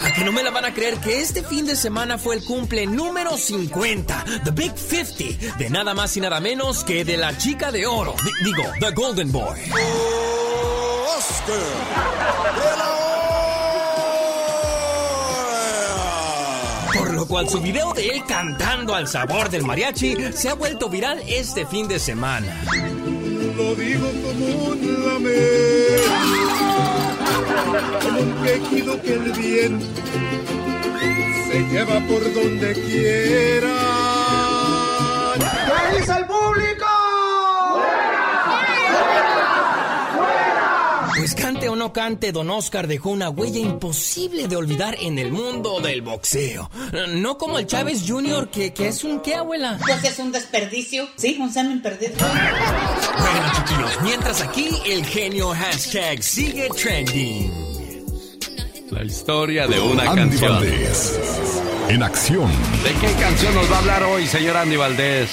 A 0.00 0.12
que 0.12 0.24
no 0.24 0.32
me 0.32 0.42
la 0.42 0.50
van 0.50 0.64
a 0.66 0.74
creer 0.74 0.96
que 0.98 1.20
este 1.20 1.42
fin 1.42 1.64
de 1.66 1.76
semana 1.76 2.18
fue 2.18 2.36
el 2.36 2.44
cumple 2.44 2.86
número 2.86 3.36
50, 3.36 4.24
The 4.44 4.50
Big 4.50 4.76
50, 4.76 5.56
de 5.56 5.70
nada 5.70 5.94
más 5.94 6.14
y 6.16 6.20
nada 6.20 6.40
menos 6.40 6.82
que 6.84 7.04
de 7.04 7.16
la 7.16 7.36
chica 7.38 7.70
de 7.72 7.86
oro. 7.86 8.14
Di- 8.22 8.44
digo, 8.52 8.64
The 8.80 8.90
Golden 8.92 9.32
Boy. 9.32 9.60
Por 17.24 17.30
cual 17.30 17.48
su 17.48 17.58
video 17.62 17.94
de 17.94 18.08
él 18.08 18.22
cantando 18.28 18.94
al 18.94 19.08
sabor 19.08 19.48
del 19.48 19.62
mariachi 19.62 20.14
se 20.34 20.50
ha 20.50 20.54
vuelto 20.54 20.90
viral 20.90 21.22
este 21.26 21.64
fin 21.64 21.88
de 21.88 21.98
semana. 21.98 22.54
Lo 23.56 23.74
digo 23.74 24.10
como 24.22 24.46
un 24.46 25.04
lamento, 25.06 26.02
como 28.02 28.20
un 28.20 28.42
quejido 28.42 29.00
que 29.00 29.14
el 29.14 29.32
viento 29.32 29.86
se 31.50 31.60
lleva 31.70 31.98
por 32.00 32.34
donde 32.34 32.74
quiera. 32.74 33.74
¿Qué 35.38 35.98
dice 35.98 36.12
el 36.12 36.26
público? 36.26 36.86
Pues 41.16 41.34
cante 41.34 41.70
o 41.70 41.73
no 41.84 41.92
cante, 41.92 42.32
Don 42.32 42.48
Oscar 42.48 42.86
dejó 42.86 43.10
una 43.10 43.28
huella 43.28 43.58
imposible 43.58 44.48
de 44.48 44.56
olvidar 44.56 44.96
en 44.98 45.18
el 45.18 45.30
mundo 45.30 45.80
del 45.80 46.00
boxeo. 46.00 46.70
No 47.08 47.36
como 47.36 47.58
el 47.58 47.66
Chávez 47.66 48.04
Jr., 48.08 48.48
que, 48.48 48.72
que 48.72 48.88
es 48.88 49.04
un 49.04 49.20
qué, 49.20 49.34
abuela. 49.34 49.78
Pues 49.82 50.02
es 50.02 50.18
un 50.18 50.32
desperdicio. 50.32 51.06
Sí, 51.16 51.36
un 51.38 51.52
semen 51.52 51.82
perdido. 51.82 52.14
Bueno, 52.16 53.52
chiquillos, 53.54 54.02
mientras 54.02 54.40
aquí 54.40 54.70
el 54.86 55.04
genio 55.04 55.50
hashtag 55.50 56.22
sigue 56.22 56.70
trending. 56.70 57.52
La 58.90 59.04
historia 59.04 59.66
de 59.66 59.78
una 59.78 60.10
Andy 60.10 60.38
canción. 60.38 60.52
Valdés, 60.52 61.20
en 61.88 62.02
acción. 62.02 62.50
¿De 62.82 62.92
qué 62.94 63.12
canción 63.20 63.54
nos 63.54 63.70
va 63.70 63.76
a 63.76 63.78
hablar 63.80 64.02
hoy, 64.04 64.26
señor 64.26 64.56
Andy 64.56 64.76
Valdés? 64.76 65.28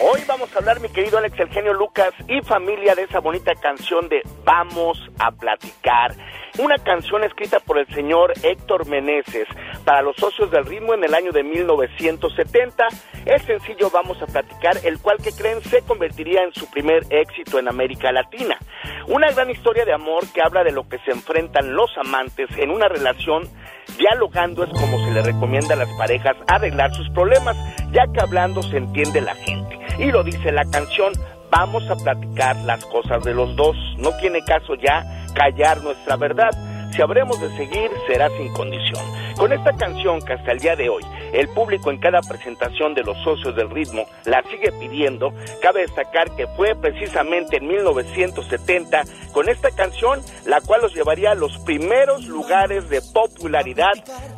Hoy 0.00 0.20
vamos 0.28 0.54
a 0.54 0.60
hablar, 0.60 0.78
mi 0.78 0.88
querido 0.88 1.18
Alex, 1.18 1.40
el 1.40 1.48
genio 1.48 1.74
Lucas 1.74 2.12
y 2.28 2.40
familia, 2.42 2.94
de 2.94 3.02
esa 3.02 3.18
bonita 3.18 3.52
canción 3.56 4.08
de 4.08 4.22
Vamos 4.44 4.96
a 5.18 5.32
platicar. 5.32 6.14
Una 6.58 6.76
canción 6.78 7.24
escrita 7.24 7.60
por 7.60 7.78
el 7.78 7.86
señor 7.94 8.32
Héctor 8.42 8.86
Meneses 8.86 9.46
para 9.84 10.02
los 10.02 10.16
socios 10.16 10.50
del 10.50 10.66
ritmo 10.66 10.92
en 10.92 11.04
el 11.04 11.14
año 11.14 11.30
de 11.32 11.42
1970. 11.42 12.86
El 13.24 13.40
sencillo 13.42 13.90
Vamos 13.90 14.20
a 14.20 14.26
platicar, 14.26 14.76
el 14.84 14.98
cual 14.98 15.18
que 15.18 15.32
creen 15.32 15.62
se 15.62 15.82
convertiría 15.82 16.42
en 16.42 16.52
su 16.52 16.68
primer 16.70 17.04
éxito 17.10 17.58
en 17.58 17.68
América 17.68 18.10
Latina. 18.12 18.58
Una 19.06 19.30
gran 19.30 19.50
historia 19.50 19.84
de 19.84 19.92
amor 19.92 20.24
que 20.34 20.42
habla 20.42 20.64
de 20.64 20.72
lo 20.72 20.88
que 20.88 20.98
se 20.98 21.12
enfrentan 21.12 21.74
los 21.74 21.90
amantes 21.96 22.48
en 22.58 22.70
una 22.70 22.88
relación 22.88 23.48
Dialogando 23.96 24.62
es 24.62 24.70
como 24.70 24.98
se 25.04 25.10
le 25.12 25.22
recomienda 25.22 25.74
a 25.74 25.78
las 25.78 25.88
parejas 25.98 26.36
arreglar 26.46 26.94
sus 26.94 27.08
problemas, 27.10 27.56
ya 27.90 28.06
que 28.12 28.20
hablando 28.20 28.62
se 28.62 28.76
entiende 28.76 29.20
la 29.20 29.34
gente. 29.34 29.78
Y 29.98 30.12
lo 30.12 30.22
dice 30.22 30.52
la 30.52 30.64
canción, 30.70 31.12
vamos 31.50 31.82
a 31.90 31.96
platicar 31.96 32.54
las 32.58 32.84
cosas 32.84 33.24
de 33.24 33.34
los 33.34 33.56
dos. 33.56 33.76
No 33.96 34.10
tiene 34.20 34.44
caso 34.44 34.74
ya 34.76 35.02
callar 35.34 35.82
nuestra 35.82 36.16
verdad. 36.16 36.50
Si 36.92 37.02
habremos 37.02 37.40
de 37.40 37.48
seguir, 37.56 37.90
será 38.06 38.28
sin 38.30 38.52
condición. 38.52 39.04
Con 39.36 39.52
esta 39.52 39.72
canción 39.76 40.20
que 40.20 40.32
hasta 40.32 40.50
el 40.50 40.58
día 40.58 40.74
de 40.74 40.88
hoy 40.88 41.04
el 41.32 41.48
público 41.48 41.90
en 41.90 41.98
cada 41.98 42.20
presentación 42.22 42.94
de 42.94 43.04
los 43.04 43.16
socios 43.22 43.54
del 43.54 43.70
ritmo 43.70 44.06
la 44.24 44.42
sigue 44.42 44.72
pidiendo, 44.72 45.32
cabe 45.62 45.82
destacar 45.82 46.34
que 46.34 46.46
fue 46.48 46.74
precisamente 46.74 47.58
en 47.58 47.68
1970 47.68 49.02
con 49.32 49.48
esta 49.48 49.70
canción 49.70 50.20
la 50.46 50.60
cual 50.60 50.82
los 50.82 50.94
llevaría 50.94 51.32
a 51.32 51.34
los 51.34 51.56
primeros 51.58 52.26
lugares 52.26 52.88
de 52.88 53.00
popularidad 53.14 53.92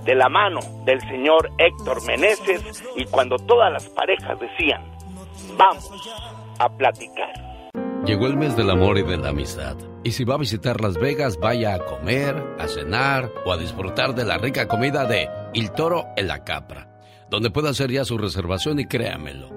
de 0.05 0.15
la 0.15 0.29
mano 0.29 0.61
del 0.85 1.01
señor 1.01 1.51
Héctor 1.59 2.05
Meneses 2.07 2.85
y 2.97 3.05
cuando 3.07 3.37
todas 3.37 3.73
las 3.73 3.89
parejas 3.89 4.39
decían, 4.39 4.83
vamos 5.57 5.91
a 6.59 6.69
platicar. 6.69 7.33
Llegó 8.05 8.27
el 8.27 8.37
mes 8.37 8.57
del 8.57 8.71
amor 8.71 8.99
y 8.99 9.03
de 9.03 9.17
la 9.17 9.29
amistad. 9.29 9.77
Y 10.03 10.13
si 10.13 10.25
va 10.25 10.37
a 10.37 10.39
visitar 10.39 10.81
Las 10.81 10.97
Vegas, 10.99 11.39
vaya 11.39 11.75
a 11.75 11.79
comer, 11.79 12.43
a 12.59 12.67
cenar 12.69 13.31
o 13.45 13.53
a 13.53 13.59
disfrutar 13.59 14.15
de 14.15 14.25
la 14.25 14.39
rica 14.39 14.67
comida 14.67 15.05
de 15.05 15.29
Il 15.53 15.71
Toro 15.73 16.07
en 16.17 16.27
la 16.27 16.43
Capra, 16.43 16.89
donde 17.29 17.51
puede 17.51 17.69
hacer 17.69 17.91
ya 17.91 18.05
su 18.07 18.17
reservación 18.17 18.81
y 18.81 18.87
créamelo. 18.87 19.51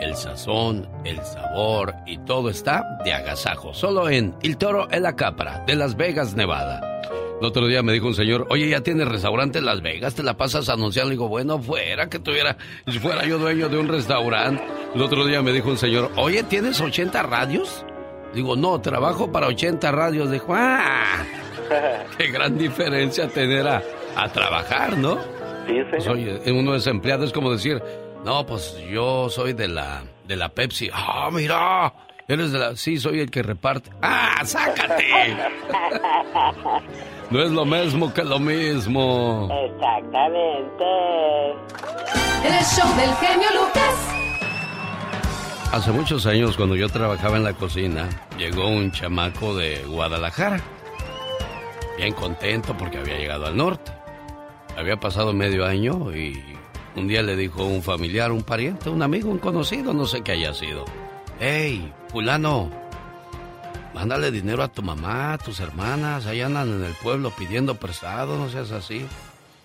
El 0.00 0.16
sazón, 0.16 0.88
el 1.04 1.22
sabor 1.22 1.94
y 2.04 2.18
todo 2.18 2.50
está 2.50 2.98
de 3.04 3.12
agasajo, 3.12 3.72
solo 3.74 4.10
en 4.10 4.34
Il 4.42 4.56
Toro 4.56 4.88
en 4.90 5.04
la 5.04 5.14
Capra, 5.14 5.62
de 5.66 5.76
Las 5.76 5.96
Vegas, 5.96 6.34
Nevada. 6.34 6.80
El 7.40 7.46
otro 7.46 7.66
día 7.68 7.82
me 7.82 7.92
dijo 7.92 8.08
un 8.08 8.14
señor, 8.14 8.46
oye, 8.50 8.68
ya 8.68 8.80
tienes 8.80 9.06
restaurante 9.06 9.60
en 9.60 9.66
Las 9.66 9.82
Vegas, 9.82 10.14
te 10.14 10.22
la 10.22 10.36
pasas 10.36 10.68
anunciando. 10.68 11.10
Le 11.10 11.14
digo, 11.14 11.28
bueno, 11.28 11.60
fuera 11.60 12.08
que 12.08 12.18
tuviera, 12.18 12.56
fuera 13.00 13.24
yo 13.24 13.38
dueño 13.38 13.68
de 13.68 13.78
un 13.78 13.88
restaurante. 13.88 14.64
El 14.94 15.02
otro 15.02 15.24
día 15.26 15.42
me 15.42 15.52
dijo 15.52 15.68
un 15.68 15.76
señor, 15.78 16.10
oye, 16.16 16.42
¿tienes 16.42 16.80
80 16.80 17.22
radios? 17.22 17.84
Digo, 18.34 18.56
no, 18.56 18.80
trabajo 18.80 19.30
para 19.32 19.46
80 19.46 19.90
radios. 19.92 20.30
Dijo, 20.30 20.52
ah, 20.54 21.24
qué 22.18 22.28
gran 22.28 22.56
diferencia 22.58 23.28
tener 23.28 23.66
a, 23.66 23.82
a 24.16 24.28
trabajar, 24.28 24.96
¿no? 24.96 25.16
Sí, 25.66 25.74
Pues, 25.90 26.06
oye, 26.06 26.40
uno 26.52 26.74
es 26.74 26.86
empleado, 26.86 27.24
es 27.24 27.32
como 27.32 27.50
decir, 27.50 27.82
no, 28.24 28.46
pues 28.46 28.76
yo 28.90 29.28
soy 29.30 29.52
de 29.52 29.68
la, 29.68 30.04
de 30.26 30.36
la 30.36 30.48
Pepsi. 30.50 30.90
Ah, 30.92 31.28
mira, 31.32 31.92
eres 32.28 32.52
de 32.52 32.58
la, 32.58 32.76
sí, 32.76 32.98
soy 32.98 33.20
el 33.20 33.30
que 33.30 33.42
reparte. 33.42 33.90
Ah, 34.02 34.42
sácate. 34.44 35.04
No 37.28 37.42
es 37.42 37.50
lo 37.50 37.64
mismo 37.64 38.14
que 38.14 38.22
lo 38.22 38.38
mismo. 38.38 39.48
Exactamente. 39.50 40.84
El 42.44 42.64
show 42.64 42.88
del 42.96 43.12
genio 43.16 43.48
Lucas. 43.52 44.14
Hace 45.72 45.92
muchos 45.92 46.24
años, 46.26 46.56
cuando 46.56 46.74
yo 46.76 46.88
trabajaba 46.88 47.36
en 47.36 47.44
la 47.44 47.52
cocina, 47.52 48.08
llegó 48.38 48.68
un 48.68 48.92
chamaco 48.92 49.54
de 49.54 49.84
Guadalajara. 49.84 50.60
Bien 51.98 52.14
contento 52.14 52.76
porque 52.76 52.98
había 52.98 53.18
llegado 53.18 53.46
al 53.46 53.56
norte. 53.56 53.92
Había 54.76 54.96
pasado 54.96 55.32
medio 55.32 55.66
año 55.66 56.14
y 56.14 56.42
un 56.94 57.08
día 57.08 57.22
le 57.22 57.36
dijo 57.36 57.64
un 57.64 57.82
familiar, 57.82 58.32
un 58.32 58.42
pariente, 58.42 58.88
un 58.88 59.02
amigo, 59.02 59.30
un 59.30 59.38
conocido, 59.38 59.92
no 59.92 60.06
sé 60.06 60.22
qué 60.22 60.32
haya 60.32 60.54
sido. 60.54 60.84
Hey, 61.40 61.92
fulano, 62.08 62.70
mándale 63.94 64.30
dinero 64.30 64.62
a 64.62 64.68
tu 64.68 64.82
mamá, 64.82 65.34
a 65.34 65.38
tus 65.38 65.60
hermanas, 65.60 66.26
ahí 66.26 66.40
andan 66.40 66.72
en 66.72 66.84
el 66.84 66.94
pueblo 66.94 67.30
pidiendo 67.30 67.74
prestado, 67.74 68.38
no 68.38 68.48
seas 68.48 68.70
así. 68.70 69.06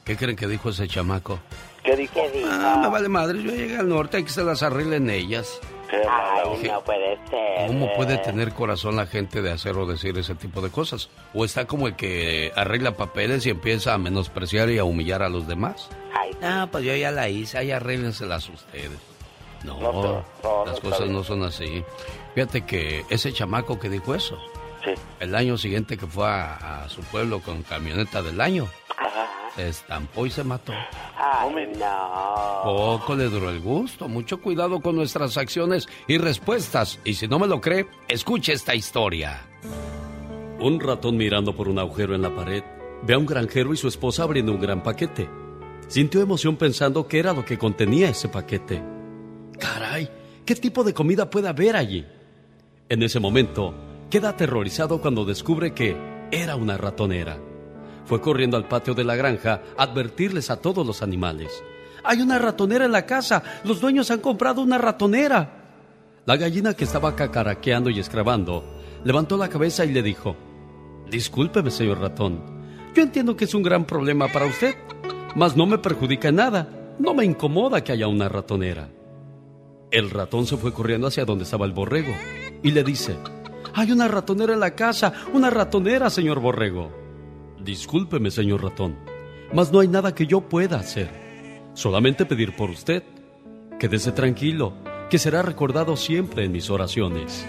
¿Qué 0.03 0.17
creen 0.17 0.35
que 0.35 0.47
dijo 0.47 0.69
ese 0.69 0.87
chamaco? 0.87 1.39
¿Qué 1.83 1.95
dijo? 1.95 2.21
Ah, 2.45 2.79
me 2.81 2.89
vale 2.89 3.07
madre, 3.07 3.41
yo 3.41 3.51
llegué 3.51 3.77
al 3.77 3.87
norte, 3.87 4.17
hay 4.17 4.23
que 4.23 4.29
se 4.29 4.43
las 4.43 4.63
arreglen 4.63 5.09
ellas. 5.09 5.59
Ay, 6.09 6.63
no 6.69 6.81
puede 6.83 7.17
ser. 7.29 7.67
¿Cómo 7.67 7.93
puede 7.95 8.17
tener 8.17 8.53
corazón 8.53 8.95
la 8.95 9.05
gente 9.05 9.41
de 9.41 9.51
hacer 9.51 9.77
o 9.77 9.85
decir 9.85 10.17
ese 10.17 10.35
tipo 10.35 10.61
de 10.61 10.69
cosas? 10.69 11.09
¿O 11.33 11.43
está 11.45 11.65
como 11.65 11.87
el 11.87 11.95
que 11.95 12.51
arregla 12.55 12.91
papeles 12.95 13.45
y 13.45 13.49
empieza 13.49 13.93
a 13.93 13.97
menospreciar 13.97 14.69
y 14.69 14.77
a 14.77 14.83
humillar 14.83 15.21
a 15.23 15.29
los 15.29 15.47
demás? 15.47 15.89
Ah, 16.41 16.67
pues 16.71 16.83
yo 16.85 16.95
ya 16.95 17.11
la 17.11 17.29
hice, 17.29 17.57
ahí 17.57 17.71
arréglenselas 17.71 18.49
ustedes. 18.49 18.91
No, 19.63 19.79
No, 19.79 20.01
pero- 20.01 20.25
no, 20.43 20.65
las 20.65 20.79
cosas 20.79 21.07
no 21.09 21.23
son 21.23 21.43
así. 21.43 21.83
Fíjate 22.33 22.61
que 22.65 23.05
ese 23.09 23.31
chamaco 23.31 23.79
que 23.79 23.89
dijo 23.89 24.15
eso, 24.15 24.37
el 25.19 25.35
año 25.35 25.57
siguiente 25.57 25.97
que 25.97 26.07
fue 26.07 26.25
a, 26.27 26.83
a 26.85 26.89
su 26.89 27.01
pueblo 27.01 27.41
con 27.41 27.61
camioneta 27.61 28.23
del 28.23 28.41
año, 28.41 28.67
se 29.55 29.69
estampó 29.69 30.25
y 30.25 30.31
se 30.31 30.43
mató. 30.43 30.73
Ay, 31.17 31.71
no. 31.77 32.61
Poco 32.63 33.15
le 33.15 33.25
duró 33.25 33.49
el 33.49 33.59
gusto. 33.59 34.07
Mucho 34.07 34.41
cuidado 34.41 34.79
con 34.81 34.95
nuestras 34.95 35.37
acciones 35.37 35.87
y 36.07 36.17
respuestas. 36.17 36.99
Y 37.03 37.15
si 37.15 37.27
no 37.27 37.39
me 37.39 37.47
lo 37.47 37.61
cree, 37.61 37.87
escuche 38.07 38.53
esta 38.53 38.75
historia. 38.75 39.41
Un 40.59 40.79
ratón 40.79 41.17
mirando 41.17 41.55
por 41.55 41.67
un 41.67 41.79
agujero 41.79 42.13
en 42.15 42.21
la 42.21 42.35
pared 42.35 42.63
ve 43.03 43.13
a 43.13 43.17
un 43.17 43.25
granjero 43.25 43.73
y 43.73 43.77
su 43.77 43.87
esposa 43.87 44.23
abriendo 44.23 44.51
un 44.51 44.61
gran 44.61 44.83
paquete. 44.83 45.27
Sintió 45.87 46.21
emoción 46.21 46.55
pensando 46.55 47.07
qué 47.07 47.19
era 47.19 47.33
lo 47.33 47.43
que 47.43 47.57
contenía 47.57 48.09
ese 48.09 48.29
paquete. 48.29 48.81
Caray, 49.59 50.09
¿qué 50.45 50.55
tipo 50.55 50.83
de 50.83 50.93
comida 50.93 51.29
puede 51.29 51.49
haber 51.49 51.75
allí? 51.75 52.05
En 52.89 53.03
ese 53.03 53.19
momento, 53.19 53.73
queda 54.09 54.29
aterrorizado 54.29 55.01
cuando 55.01 55.25
descubre 55.25 55.73
que 55.73 55.97
era 56.31 56.55
una 56.55 56.77
ratonera. 56.77 57.39
Fue 58.11 58.19
corriendo 58.19 58.57
al 58.57 58.67
patio 58.67 58.93
de 58.93 59.05
la 59.05 59.15
granja 59.15 59.61
a 59.77 59.83
advertirles 59.83 60.49
a 60.49 60.57
todos 60.57 60.85
los 60.85 61.01
animales. 61.01 61.63
Hay 62.03 62.19
una 62.19 62.37
ratonera 62.39 62.83
en 62.83 62.91
la 62.91 63.05
casa. 63.05 63.41
Los 63.63 63.79
dueños 63.79 64.11
han 64.11 64.19
comprado 64.19 64.59
una 64.59 64.77
ratonera. 64.77 65.49
La 66.25 66.35
gallina 66.35 66.73
que 66.73 66.83
estaba 66.83 67.15
cacaraqueando 67.15 67.89
y 67.89 68.01
escrabando 68.01 68.65
levantó 69.05 69.37
la 69.37 69.47
cabeza 69.47 69.85
y 69.85 69.93
le 69.93 70.03
dijo, 70.03 70.35
Discúlpeme, 71.09 71.71
señor 71.71 72.01
ratón. 72.01 72.41
Yo 72.93 73.01
entiendo 73.01 73.37
que 73.37 73.45
es 73.45 73.53
un 73.53 73.63
gran 73.63 73.85
problema 73.85 74.27
para 74.27 74.45
usted, 74.45 74.75
mas 75.37 75.55
no 75.55 75.65
me 75.65 75.77
perjudica 75.77 76.33
nada. 76.33 76.67
No 76.99 77.13
me 77.13 77.23
incomoda 77.23 77.81
que 77.81 77.93
haya 77.93 78.09
una 78.09 78.27
ratonera. 78.27 78.89
El 79.89 80.09
ratón 80.09 80.45
se 80.47 80.57
fue 80.57 80.73
corriendo 80.73 81.07
hacia 81.07 81.23
donde 81.23 81.45
estaba 81.45 81.65
el 81.65 81.71
borrego 81.71 82.11
y 82.61 82.71
le 82.71 82.83
dice, 82.83 83.15
Hay 83.73 83.89
una 83.93 84.09
ratonera 84.09 84.53
en 84.53 84.59
la 84.59 84.75
casa, 84.75 85.13
una 85.33 85.49
ratonera, 85.49 86.09
señor 86.09 86.41
borrego. 86.41 87.00
Discúlpeme, 87.63 88.31
señor 88.31 88.63
ratón, 88.63 88.95
mas 89.53 89.71
no 89.71 89.79
hay 89.79 89.87
nada 89.87 90.15
que 90.15 90.25
yo 90.25 90.41
pueda 90.41 90.77
hacer. 90.77 91.09
Solamente 91.73 92.25
pedir 92.25 92.55
por 92.55 92.71
usted. 92.71 93.03
Quédese 93.79 94.11
tranquilo, 94.11 94.73
que 95.09 95.19
será 95.19 95.41
recordado 95.43 95.95
siempre 95.95 96.43
en 96.43 96.51
mis 96.51 96.69
oraciones. 96.69 97.45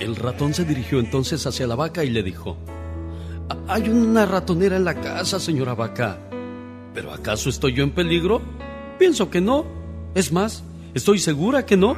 El 0.00 0.16
ratón 0.16 0.52
se 0.52 0.64
dirigió 0.64 1.00
entonces 1.00 1.46
hacia 1.46 1.66
la 1.66 1.76
vaca 1.76 2.04
y 2.04 2.10
le 2.10 2.22
dijo, 2.22 2.58
Hay 3.68 3.88
una 3.88 4.26
ratonera 4.26 4.76
en 4.76 4.84
la 4.84 5.00
casa, 5.00 5.40
señora 5.40 5.74
vaca. 5.74 6.18
¿Pero 6.92 7.12
acaso 7.12 7.48
estoy 7.48 7.72
yo 7.72 7.84
en 7.84 7.92
peligro? 7.92 8.42
Pienso 8.98 9.30
que 9.30 9.40
no. 9.40 9.64
Es 10.14 10.30
más, 10.30 10.62
estoy 10.92 11.18
segura 11.18 11.64
que 11.64 11.76
no. 11.76 11.96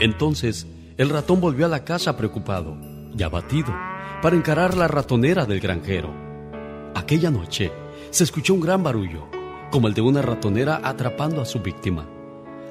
Entonces, 0.00 0.66
el 0.96 1.10
ratón 1.10 1.40
volvió 1.40 1.66
a 1.66 1.68
la 1.68 1.84
casa 1.84 2.16
preocupado 2.16 2.76
y 3.16 3.22
abatido 3.22 3.72
para 4.22 4.36
encarar 4.36 4.76
la 4.76 4.88
ratonera 4.88 5.44
del 5.44 5.60
granjero. 5.60 6.24
Aquella 6.94 7.30
noche 7.30 7.72
se 8.10 8.24
escuchó 8.24 8.54
un 8.54 8.60
gran 8.60 8.82
barullo, 8.82 9.26
como 9.70 9.88
el 9.88 9.94
de 9.94 10.00
una 10.00 10.22
ratonera 10.22 10.80
atrapando 10.82 11.40
a 11.40 11.44
su 11.44 11.60
víctima. 11.60 12.06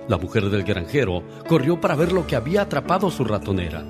La 0.07 0.17
mujer 0.17 0.49
del 0.49 0.63
granjero 0.63 1.23
corrió 1.47 1.79
para 1.79 1.95
ver 1.95 2.11
lo 2.11 2.25
que 2.25 2.35
había 2.35 2.61
atrapado 2.61 3.11
su 3.11 3.23
ratonera. 3.25 3.85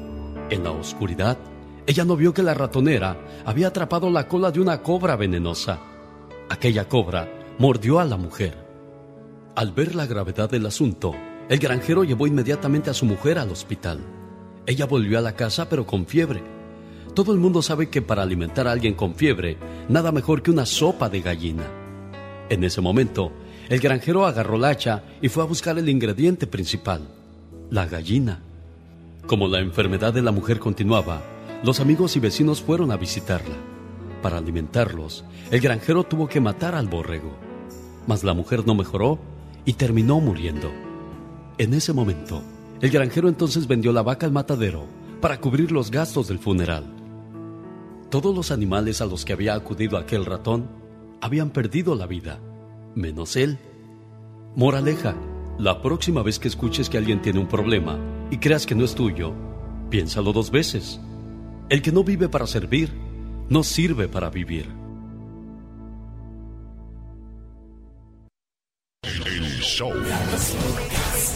En 0.50 0.64
la 0.64 0.72
oscuridad, 0.72 1.38
ella 1.86 2.06
no 2.06 2.16
vio 2.16 2.34
que 2.34 2.44
la 2.44 2.54
ratonera 2.54 3.18
había 3.46 3.68
atrapado 3.68 4.10
la 4.10 4.28
cola 4.28 4.52
de 4.52 4.60
una 4.60 4.82
cobra 4.82 5.16
venenosa. 5.16 5.80
Aquella 6.50 6.88
cobra 6.88 7.30
mordió 7.60 8.00
a 8.00 8.06
la 8.06 8.18
mujer. 8.18 8.58
Al 9.56 9.72
ver 9.72 9.96
la 9.96 10.06
gravedad 10.06 10.50
del 10.50 10.66
asunto, 10.66 11.14
el 11.50 11.60
granjero 11.60 12.04
llevó 12.04 12.26
inmediatamente 12.26 12.90
a 12.90 12.94
su 12.94 13.06
mujer 13.06 13.38
al 13.38 13.52
hospital. 13.52 14.00
Ella 14.66 14.86
volvió 14.86 15.20
a 15.20 15.22
la 15.22 15.36
casa 15.36 15.68
pero 15.70 15.86
con 15.86 16.06
fiebre. 16.06 16.53
Todo 17.14 17.32
el 17.32 17.38
mundo 17.38 17.62
sabe 17.62 17.90
que 17.90 18.02
para 18.02 18.24
alimentar 18.24 18.68
a 18.68 18.72
alguien 18.72 18.96
con 18.96 19.14
fiebre, 19.14 19.58
nada 19.88 20.12
mejor 20.12 20.42
que 20.42 20.50
una 20.50 20.66
sopa 20.66 21.10
de 21.10 21.22
gallina. 21.22 21.66
En 22.50 22.64
ese 22.64 22.82
momento, 22.82 23.32
el 23.70 23.80
granjero 23.80 24.26
agarró 24.26 24.58
la 24.58 24.70
hacha 24.70 25.04
y 25.22 25.30
fue 25.30 25.44
a 25.44 25.46
buscar 25.48 25.78
el 25.78 25.90
ingrediente 25.90 26.48
principal, 26.48 27.08
la 27.70 27.86
gallina. 27.86 28.42
Como 29.28 29.48
la 29.48 29.60
enfermedad 29.60 30.12
de 30.12 30.24
la 30.24 30.32
mujer 30.32 30.60
continuaba, 30.60 31.22
los 31.64 31.80
amigos 31.80 32.16
y 32.16 32.20
vecinos 32.20 32.62
fueron 32.62 32.92
a 32.92 32.98
visitarla. 32.98 33.56
Para 34.24 34.40
alimentarlos, 34.40 35.24
el 35.52 35.62
granjero 35.62 36.04
tuvo 36.04 36.28
que 36.28 36.42
matar 36.42 36.74
al 36.74 36.88
borrego. 36.88 37.38
Mas 38.08 38.24
la 38.24 38.34
mujer 38.34 38.66
no 38.66 38.74
mejoró 38.74 39.20
y 39.66 39.74
terminó 39.74 40.20
muriendo. 40.20 40.72
En 41.60 41.76
ese 41.76 41.94
momento, 41.94 42.42
el 42.82 42.90
granjero 42.90 43.30
entonces 43.30 43.68
vendió 43.68 43.94
la 43.94 44.02
vaca 44.02 44.26
al 44.26 44.32
matadero 44.32 44.88
para 45.22 45.40
cubrir 45.40 45.72
los 45.72 45.92
gastos 45.92 46.28
del 46.28 46.40
funeral. 46.40 47.03
Todos 48.14 48.36
los 48.36 48.52
animales 48.52 49.02
a 49.02 49.08
los 49.08 49.26
que 49.26 49.34
había 49.34 49.56
acudido 49.56 49.98
aquel 49.98 50.24
ratón 50.24 50.70
habían 51.20 51.50
perdido 51.50 51.96
la 51.96 52.06
vida, 52.06 52.40
menos 52.94 53.36
él. 53.36 53.58
Moraleja, 54.56 55.16
la 55.58 55.82
próxima 55.82 56.22
vez 56.22 56.38
que 56.38 56.48
escuches 56.48 56.92
que 56.92 57.00
alguien 57.00 57.24
tiene 57.24 57.40
un 57.40 57.48
problema 57.48 57.98
y 58.30 58.38
creas 58.38 58.68
que 58.68 58.76
no 58.76 58.86
es 58.86 58.94
tuyo, 58.94 59.34
piénsalo 59.90 60.32
dos 60.32 60.52
veces. 60.52 61.00
El 61.70 61.82
que 61.82 61.92
no 61.92 62.04
vive 62.04 62.30
para 62.30 62.46
servir, 62.46 62.92
no 63.50 63.64
sirve 63.64 64.08
para 64.08 64.30
vivir. 64.30 64.68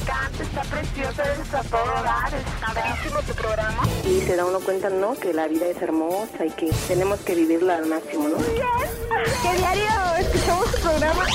Está 0.07 0.61
precioso, 0.61 1.21
está 1.21 1.63
todo 1.63 1.83
dar, 2.01 2.33
está 2.33 3.21
tu 3.21 3.33
programa. 3.33 3.83
Y 4.05 4.21
se 4.21 4.37
da 4.37 4.45
uno 4.45 4.61
cuenta, 4.61 4.89
¿no? 4.89 5.15
Que 5.15 5.33
la 5.33 5.49
vida 5.49 5.65
es 5.67 5.81
hermosa 5.81 6.45
y 6.45 6.51
que 6.51 6.71
tenemos 6.87 7.19
que 7.19 7.35
vivirla 7.35 7.75
al 7.75 7.87
máximo, 7.87 8.29
¿no? 8.29 8.37
Que 8.37 9.57
diario 9.57 9.85
escuchamos 10.19 10.71
tu 10.71 10.81
programa 10.81 11.25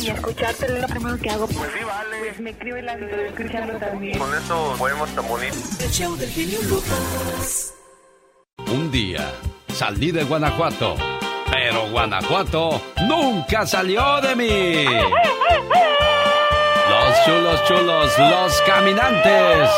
y 0.00 0.08
escucharte 0.08 0.64
es 0.64 0.80
lo 0.80 0.88
primero 0.88 1.18
que 1.18 1.30
hago. 1.30 1.46
Pues 1.48 1.70
sí, 1.76 1.84
vale. 1.84 2.18
Pues 2.20 2.40
me 2.40 2.50
escribe 2.50 2.80
la 2.80 2.96
vida 2.96 3.22
escuchando 3.26 3.78
también. 3.78 4.18
Con 4.18 4.34
eso 4.34 4.74
podemos 4.78 5.10
tan 5.10 5.28
bonito. 5.28 5.56
El 5.80 5.90
show 5.90 6.16
del 6.16 6.30
genio 6.30 6.58
Lucas. 6.62 7.74
Un 8.68 8.90
día 8.90 9.34
salí 9.74 10.12
de 10.12 10.24
Guanajuato, 10.24 10.96
pero 11.50 11.90
Guanajuato 11.90 12.80
nunca 13.06 13.66
salió 13.66 14.22
de 14.22 14.34
mí. 14.34 14.86
Los 16.88 17.24
chulos 17.24 17.64
chulos, 17.64 18.12
los 18.18 18.60
caminantes. 18.66 19.70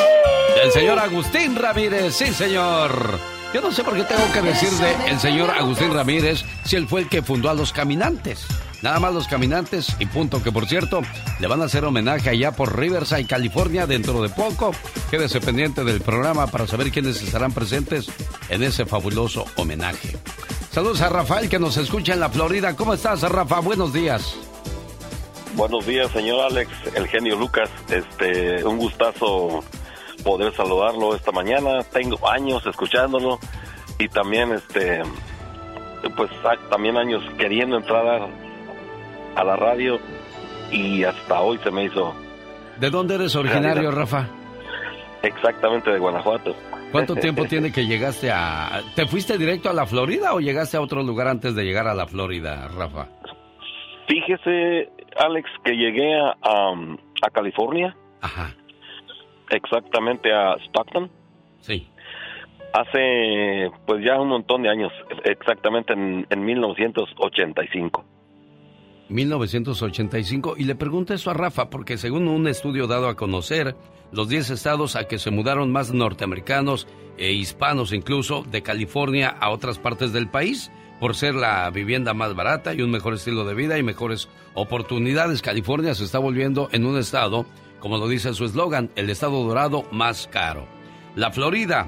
El 0.63 0.73
señor 0.73 0.99
Agustín 0.99 1.55
Ramírez, 1.55 2.15
sí 2.15 2.33
señor. 2.33 3.19
Yo 3.55 3.61
no 3.61 3.71
sé 3.71 3.85
por 3.85 3.95
qué 3.95 4.03
tengo 4.03 4.33
que 4.33 4.43
decir 4.43 4.71
de 4.71 5.11
el 5.11 5.21
señor 5.21 5.51
Agustín 5.51 5.95
Ramírez 5.95 6.45
si 6.65 6.77
él 6.77 6.89
fue 6.89 7.03
el 7.03 7.09
que 7.09 7.23
fundó 7.23 7.49
a 7.49 7.55
los 7.55 7.73
caminantes. 7.73 8.47
Nada 8.83 8.99
más 8.99 9.15
los 9.15 9.29
caminantes 9.29 9.95
y 9.99 10.07
punto 10.07 10.43
que 10.43 10.51
por 10.51 10.67
cierto 10.67 11.03
le 11.39 11.47
van 11.47 11.63
a 11.63 11.67
hacer 11.67 11.85
homenaje 11.85 12.31
allá 12.31 12.53
por 12.53 12.77
Riverside, 12.77 13.27
California 13.27 13.87
dentro 13.87 14.21
de 14.21 14.29
poco. 14.29 14.73
Quédese 15.11 15.41
pendiente 15.41 15.85
del 15.85 16.01
programa 16.01 16.49
para 16.49 16.67
saber 16.67 16.91
quiénes 16.91 17.23
estarán 17.23 17.53
presentes 17.53 18.09
en 18.49 18.63
ese 18.63 18.85
fabuloso 18.85 19.45
homenaje. 19.57 20.17
Saludos 20.73 21.01
a 21.01 21.09
Rafael 21.09 21.49
que 21.49 21.59
nos 21.59 21.77
escucha 21.77 22.15
en 22.15 22.21
la 22.21 22.29
Florida. 22.29 22.75
¿Cómo 22.75 22.95
estás, 22.95 23.23
Rafa? 23.23 23.61
Buenos 23.61 23.93
días. 23.93 24.37
Buenos 25.57 25.87
días, 25.87 26.11
señor 26.11 26.45
Alex, 26.45 26.71
el 26.95 27.09
genio 27.09 27.35
Lucas. 27.37 27.71
Este, 27.89 28.63
un 28.63 28.77
gustazo 28.77 29.65
poder 30.23 30.55
saludarlo 30.55 31.15
esta 31.17 31.33
mañana. 31.33 31.83
Tengo 31.93 32.29
años 32.29 32.65
escuchándolo 32.67 33.39
y 33.99 34.07
también, 34.09 34.53
este, 34.53 35.03
pues 36.15 36.31
también 36.69 36.99
años 36.99 37.23
queriendo 37.39 37.79
entrar 37.79 38.07
a, 38.07 38.29
a 39.35 39.45
la 39.45 39.57
radio 39.57 39.99
y 40.71 41.05
hasta 41.05 41.41
hoy 41.41 41.59
se 41.65 41.71
me 41.71 41.85
hizo 41.85 42.15
¿De 42.79 42.91
dónde 42.91 43.15
eres 43.15 43.35
originario, 43.35 43.91
Rafa? 43.91 44.29
exactamente 45.23 45.91
de 45.91 45.99
Guanajuato. 45.99 46.55
¿Cuánto 46.93 47.15
tiempo 47.17 47.47
tiene 47.47 47.73
que 47.73 47.87
llegaste 47.87 48.31
a... 48.31 48.83
¿Te 48.95 49.07
fuiste 49.07 49.39
directo 49.39 49.71
a 49.71 49.73
la 49.73 49.87
Florida 49.87 50.35
o 50.35 50.41
llegaste 50.41 50.77
a 50.77 50.83
otro 50.83 51.03
lugar 51.03 51.29
antes 51.29 51.55
de 51.55 51.65
llegar 51.65 51.89
a 51.89 51.95
la 51.95 52.07
Florida, 52.07 52.69
Rafa? 52.69 53.09
Fíjese, 54.09 54.91
Alex, 55.19 55.51
que 55.65 55.73
llegué 55.73 56.15
a, 56.15 56.37
a, 56.43 56.75
a 57.23 57.31
California. 57.31 57.97
Ajá. 58.21 58.55
Exactamente 59.51 60.33
a 60.33 60.57
Stockton. 60.67 61.11
Sí. 61.61 61.89
Hace, 62.73 63.71
pues 63.87 64.05
ya 64.05 64.21
un 64.21 64.29
montón 64.29 64.63
de 64.63 64.69
años, 64.69 64.93
exactamente 65.25 65.93
en, 65.93 66.27
en 66.29 66.45
1985. 66.45 68.05
1985. 69.09 70.55
Y 70.59 70.65
le 70.65 70.75
pregunto 70.75 71.15
eso 71.15 71.31
a 71.31 71.35
Rafa 71.35 71.71
porque 71.71 71.97
según 71.97 72.29
un 72.29 72.49
estudio 72.49 72.87
dado 72.87 73.09
a 73.09 73.17
conocer, 73.17 73.77
los 74.13 74.29
10 74.29 74.51
estados 74.51 74.97
a 74.97 75.07
que 75.07 75.19
se 75.19 75.31
mudaron 75.31 75.73
más 75.73 75.93
norteamericanos 75.93 76.87
e 77.17 77.33
hispanos 77.33 77.93
incluso 77.93 78.43
de 78.43 78.63
California 78.63 79.29
a 79.29 79.51
otras 79.51 79.79
partes 79.79 80.13
del 80.13 80.29
país 80.29 80.71
por 81.01 81.15
ser 81.15 81.35
la 81.35 81.69
vivienda 81.71 82.15
más 82.15 82.35
barata 82.35 82.75
y 82.75 82.83
un 82.83 82.91
mejor 82.91 83.15
estilo 83.15 83.45
de 83.45 83.55
vida 83.55 83.79
y 83.79 83.83
mejores 83.83 84.29
oportunidades. 84.55 85.43
California 85.43 85.95
se 85.95 86.05
está 86.05 86.19
volviendo 86.19 86.69
en 86.73 86.87
un 86.87 86.99
estado, 86.99 87.47
como 87.81 87.99
lo 87.99 88.09
dice 88.09 88.35
su 88.35 88.45
eslogan, 88.45 88.91
el 88.97 89.11
estado 89.11 89.43
dorado 89.45 89.85
más 89.93 90.29
caro. 90.33 90.67
La 91.15 91.31
Florida 91.31 91.87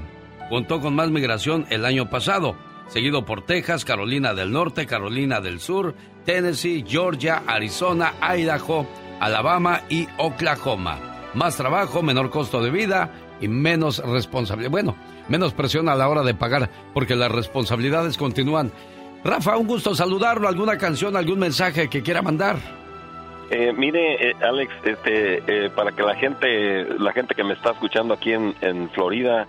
contó 0.49 0.81
con 0.81 0.95
más 0.95 1.11
migración 1.11 1.67
el 1.71 1.85
año 1.85 2.11
pasado, 2.11 2.57
seguido 2.89 3.25
por 3.25 3.43
Texas, 3.43 3.85
Carolina 3.85 4.35
del 4.35 4.53
Norte, 4.53 4.87
Carolina 4.87 5.41
del 5.41 5.61
Sur, 5.61 5.95
Tennessee, 6.25 6.85
Georgia, 6.87 7.43
Arizona, 7.47 8.15
Idaho, 8.21 8.87
Alabama 9.21 9.83
y 9.89 10.09
Oklahoma. 10.19 10.99
Más 11.35 11.57
trabajo, 11.57 12.03
menor 12.03 12.31
costo 12.31 12.63
de 12.63 12.71
vida 12.71 13.13
y 13.41 13.49
menos 13.49 13.99
responsabilidad. 13.99 14.71
Bueno, 14.71 14.97
menos 15.29 15.53
presión 15.53 15.89
a 15.89 15.95
la 15.95 16.09
hora 16.09 16.23
de 16.23 16.35
pagar 16.35 16.71
porque 16.95 17.17
las 17.17 17.31
responsabilidades 17.31 18.17
continúan. 18.17 18.73
Rafa, 19.25 19.57
un 19.57 19.67
gusto 19.67 19.95
saludarlo. 19.95 20.49
¿Alguna 20.49 20.79
canción, 20.79 21.17
algún 21.17 21.39
mensaje 21.39 21.89
que 21.89 22.03
quiera 22.03 22.23
mandar? 22.23 22.57
Eh, 23.51 23.73
mire, 23.73 24.31
eh, 24.31 24.35
Alex, 24.43 24.73
este, 24.85 25.43
eh, 25.47 25.71
para 25.71 25.93
que 25.93 26.03
la 26.03 26.15
gente, 26.15 26.85
la 26.99 27.13
gente 27.13 27.35
que 27.35 27.45
me 27.45 27.55
está 27.55 27.71
escuchando 27.71 28.15
aquí 28.15 28.33
en, 28.33 28.55
en 28.61 28.91
Florida 28.91 29.49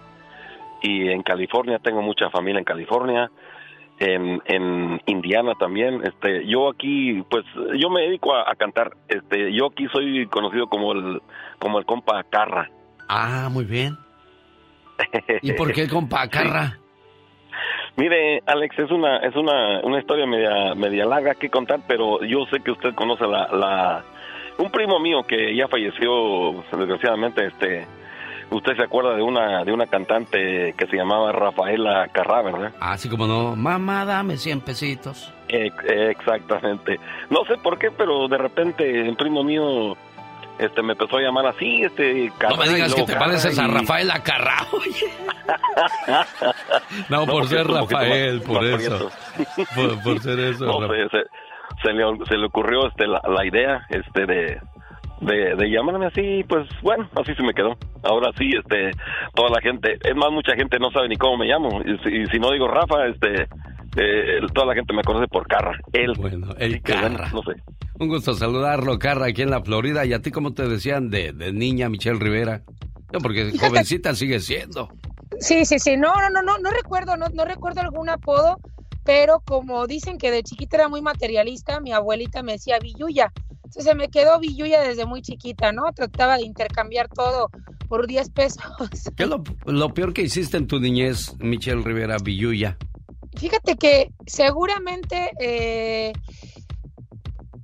y 0.81 1.09
en 1.09 1.21
California, 1.21 1.79
tengo 1.79 2.01
mucha 2.01 2.29
familia 2.29 2.59
en 2.59 2.65
California, 2.65 3.29
en, 3.99 4.41
en 4.45 5.01
Indiana 5.05 5.51
también. 5.59 6.01
Este, 6.05 6.47
yo 6.47 6.69
aquí, 6.69 7.21
pues, 7.29 7.43
yo 7.77 7.89
me 7.89 8.01
dedico 8.01 8.33
a, 8.33 8.49
a 8.49 8.55
cantar. 8.55 8.95
Este, 9.09 9.53
yo 9.53 9.67
aquí 9.67 9.87
soy 9.91 10.25
conocido 10.27 10.67
como 10.67 10.93
el, 10.93 11.21
como 11.59 11.77
el 11.77 11.85
compa 11.85 12.23
Carra. 12.23 12.69
Ah, 13.09 13.49
muy 13.51 13.65
bien. 13.65 13.97
¿Y 15.41 15.51
por 15.53 15.73
qué 15.73 15.83
el 15.83 15.89
compa 15.89 16.27
Carra? 16.29 16.78
Mire, 17.99 18.41
Alex, 18.45 18.79
es 18.79 18.91
una, 18.91 19.17
es 19.17 19.35
una, 19.35 19.81
una 19.83 19.99
historia 19.99 20.25
media, 20.25 20.73
media 20.73 21.05
larga 21.05 21.35
que 21.35 21.49
contar, 21.49 21.81
pero 21.85 22.23
yo 22.23 22.45
sé 22.49 22.61
que 22.61 22.71
usted 22.71 22.95
conoce 22.95 23.27
la, 23.27 23.47
la, 23.51 24.03
un 24.57 24.71
primo 24.71 24.99
mío 24.99 25.23
que 25.27 25.53
ya 25.53 25.67
falleció, 25.67 26.63
desgraciadamente, 26.71 27.45
este, 27.47 27.85
usted 28.51 28.77
se 28.77 28.83
acuerda 28.83 29.15
de 29.15 29.21
una, 29.21 29.65
de 29.65 29.73
una 29.73 29.85
cantante 29.87 30.73
que 30.77 30.87
se 30.87 30.95
llamaba 30.95 31.33
Rafaela 31.33 32.07
Carrá, 32.13 32.41
¿verdad? 32.41 32.71
Así 32.79 33.09
como 33.09 33.27
no, 33.27 33.55
mamá, 33.57 34.05
dame 34.05 34.37
100 34.37 34.61
pesitos. 34.61 35.33
Ex- 35.49 35.83
Exactamente. 35.85 36.99
No 37.29 37.43
sé 37.45 37.57
por 37.57 37.77
qué, 37.77 37.91
pero 37.91 38.29
de 38.29 38.37
repente 38.37 39.01
el 39.01 39.15
primo 39.17 39.43
mío 39.43 39.97
este 40.59 40.81
me 40.83 40.93
empezó 40.93 41.17
a 41.17 41.21
llamar 41.21 41.45
así, 41.47 41.81
este 41.83 42.31
No 42.49 42.57
me 42.57 42.69
digas 42.69 42.93
que 42.93 43.03
te 43.03 43.15
pareces 43.15 43.57
a 43.57 43.67
Rafael 43.67 44.11
Acarrao. 44.11 44.67
No, 47.09 47.25
por 47.25 47.33
porque 47.41 47.47
ser 47.49 47.67
Rafael, 47.67 48.41
por 48.41 48.63
eso. 48.65 49.09
Por, 49.75 50.03
por 50.03 50.19
ser 50.19 50.39
eso. 50.39 50.65
No, 50.65 50.81
Rafael. 50.81 51.09
se, 51.09 51.17
se- 51.19 51.25
se 51.83 51.93
le, 51.93 52.03
se 52.25 52.37
le 52.37 52.45
ocurrió 52.47 52.87
este 52.87 53.07
la, 53.07 53.21
la 53.27 53.45
idea 53.45 53.85
este 53.89 54.25
de, 54.25 54.59
de, 55.21 55.55
de 55.55 55.69
llamarme 55.69 56.07
así, 56.07 56.43
pues 56.49 56.67
bueno, 56.81 57.07
así 57.15 57.33
se 57.35 57.43
me 57.43 57.53
quedó. 57.53 57.77
Ahora 58.03 58.31
sí, 58.37 58.49
este, 58.57 58.91
toda 59.33 59.49
la 59.51 59.61
gente, 59.61 59.97
es 60.03 60.15
más, 60.15 60.29
mucha 60.31 60.55
gente 60.55 60.77
no 60.79 60.91
sabe 60.91 61.07
ni 61.07 61.15
cómo 61.15 61.37
me 61.37 61.45
llamo. 61.45 61.81
Y 61.85 61.97
si, 61.99 62.09
y 62.23 62.25
si 62.27 62.39
no 62.39 62.51
digo 62.51 62.67
Rafa, 62.67 63.05
este, 63.07 63.47
eh, 63.99 64.39
toda 64.53 64.67
la 64.67 64.73
gente 64.75 64.93
me 64.93 65.03
conoce 65.03 65.27
por 65.27 65.47
Carra. 65.47 65.77
Él. 65.93 66.13
Bueno, 66.17 66.53
el 66.57 66.81
Carra. 66.81 67.29
no 67.33 67.41
sé. 67.43 67.61
Un 67.99 68.07
gusto 68.07 68.33
saludarlo, 68.33 68.97
Carra, 68.97 69.27
aquí 69.27 69.41
en 69.41 69.49
la 69.49 69.61
Florida. 69.61 70.05
¿Y 70.05 70.13
a 70.13 70.21
ti 70.21 70.31
cómo 70.31 70.53
te 70.53 70.67
decían 70.67 71.09
de, 71.09 71.33
de 71.33 71.51
niña, 71.51 71.89
Michelle 71.89 72.19
Rivera? 72.19 72.63
No, 73.11 73.19
porque 73.19 73.51
jovencita 73.59 74.15
sigue 74.15 74.39
siendo. 74.39 74.89
Sí, 75.39 75.65
sí, 75.65 75.79
sí, 75.79 75.97
no, 75.97 76.13
no, 76.15 76.29
no, 76.29 76.41
no, 76.41 76.57
no 76.57 76.69
recuerdo, 76.71 77.15
no, 77.17 77.27
no 77.33 77.45
recuerdo 77.45 77.81
algún 77.81 78.09
apodo, 78.09 78.57
pero 79.03 79.41
como 79.45 79.85
dicen 79.87 80.17
que 80.17 80.31
de 80.31 80.43
chiquita 80.43 80.77
era 80.77 80.87
muy 80.89 81.01
materialista, 81.01 81.79
mi 81.79 81.91
abuelita 81.91 82.43
me 82.43 82.53
decía 82.53 82.79
Villuya. 82.79 83.31
Entonces 83.63 83.83
se 83.83 83.95
me 83.95 84.09
quedó 84.09 84.39
Villuya 84.39 84.81
desde 84.81 85.05
muy 85.05 85.21
chiquita, 85.21 85.71
¿no? 85.71 85.83
Trataba 85.93 86.37
de 86.37 86.43
intercambiar 86.43 87.07
todo 87.09 87.49
por 87.87 88.07
10 88.07 88.29
pesos. 88.31 88.63
¿Qué 89.15 89.23
es 89.23 89.29
lo, 89.29 89.43
lo 89.65 89.93
peor 89.93 90.13
que 90.13 90.23
hiciste 90.23 90.57
en 90.57 90.67
tu 90.67 90.79
niñez, 90.79 91.35
Michelle 91.39 91.83
Rivera 91.83 92.17
Villuya? 92.23 92.77
Fíjate 93.37 93.75
que 93.75 94.11
seguramente 94.25 95.31
eh, 95.39 96.13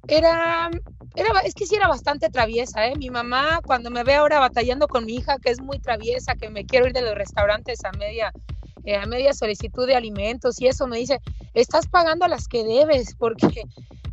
era, 0.08 0.70
era, 1.16 1.40
es 1.44 1.54
que 1.54 1.66
sí 1.66 1.76
era 1.76 1.88
bastante 1.88 2.30
traviesa, 2.30 2.88
¿eh? 2.88 2.96
Mi 2.96 3.10
mamá 3.10 3.62
cuando 3.66 3.90
me 3.90 4.04
ve 4.04 4.16
ahora 4.16 4.40
batallando 4.40 4.88
con 4.88 5.06
mi 5.06 5.16
hija, 5.16 5.38
que 5.40 5.50
es 5.50 5.60
muy 5.60 5.80
traviesa, 5.80 6.36
que 6.36 6.50
me 6.50 6.66
quiero 6.66 6.88
ir 6.88 6.94
de 6.94 7.02
los 7.02 7.16
restaurantes 7.16 7.84
a 7.84 7.92
media, 7.94 8.32
eh, 8.84 8.96
a 8.96 9.06
media 9.06 9.34
solicitud 9.34 9.88
de 9.88 9.96
alimentos 9.96 10.62
y 10.62 10.68
eso, 10.68 10.88
me 10.88 10.98
dice, 10.98 11.20
estás 11.54 11.88
pagando 11.88 12.28
las 12.28 12.48
que 12.48 12.64
debes, 12.64 13.16
porque 13.16 13.64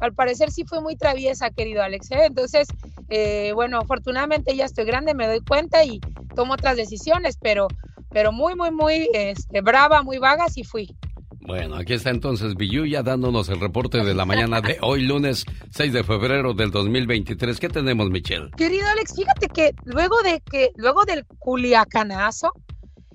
al 0.00 0.14
parecer 0.14 0.50
sí 0.50 0.64
fue 0.64 0.80
muy 0.80 0.96
traviesa, 0.96 1.50
querido 1.50 1.82
Alex, 1.82 2.10
¿eh? 2.12 2.24
Entonces, 2.26 2.66
eh, 3.08 3.52
bueno, 3.54 3.78
afortunadamente 3.78 4.56
ya 4.56 4.64
estoy 4.64 4.84
grande, 4.84 5.14
me 5.14 5.26
doy 5.26 5.40
cuenta 5.40 5.84
y 5.84 6.00
tomo 6.34 6.54
otras 6.54 6.76
decisiones, 6.76 7.36
pero, 7.40 7.68
pero 8.10 8.32
muy, 8.32 8.54
muy, 8.54 8.70
muy 8.70 9.08
este, 9.12 9.60
brava, 9.60 10.02
muy 10.02 10.18
vaga, 10.18 10.48
sí 10.48 10.64
fui. 10.64 10.96
Bueno, 11.44 11.74
aquí 11.74 11.94
está 11.94 12.10
entonces 12.10 12.54
Villuya 12.54 13.02
dándonos 13.02 13.48
el 13.48 13.58
reporte 13.58 14.04
de 14.04 14.14
la 14.14 14.24
mañana 14.24 14.60
de 14.60 14.78
hoy, 14.80 15.02
lunes 15.02 15.44
6 15.72 15.92
de 15.92 16.04
febrero 16.04 16.54
del 16.54 16.70
2023. 16.70 17.58
¿Qué 17.58 17.68
tenemos, 17.68 18.10
Michelle? 18.10 18.48
Querido 18.56 18.86
Alex, 18.88 19.16
fíjate 19.16 19.48
que 19.48 19.74
luego 19.84 20.22
de 20.22 20.40
que, 20.40 20.70
luego 20.76 21.04
del 21.04 21.26
culiacanazo 21.40 22.52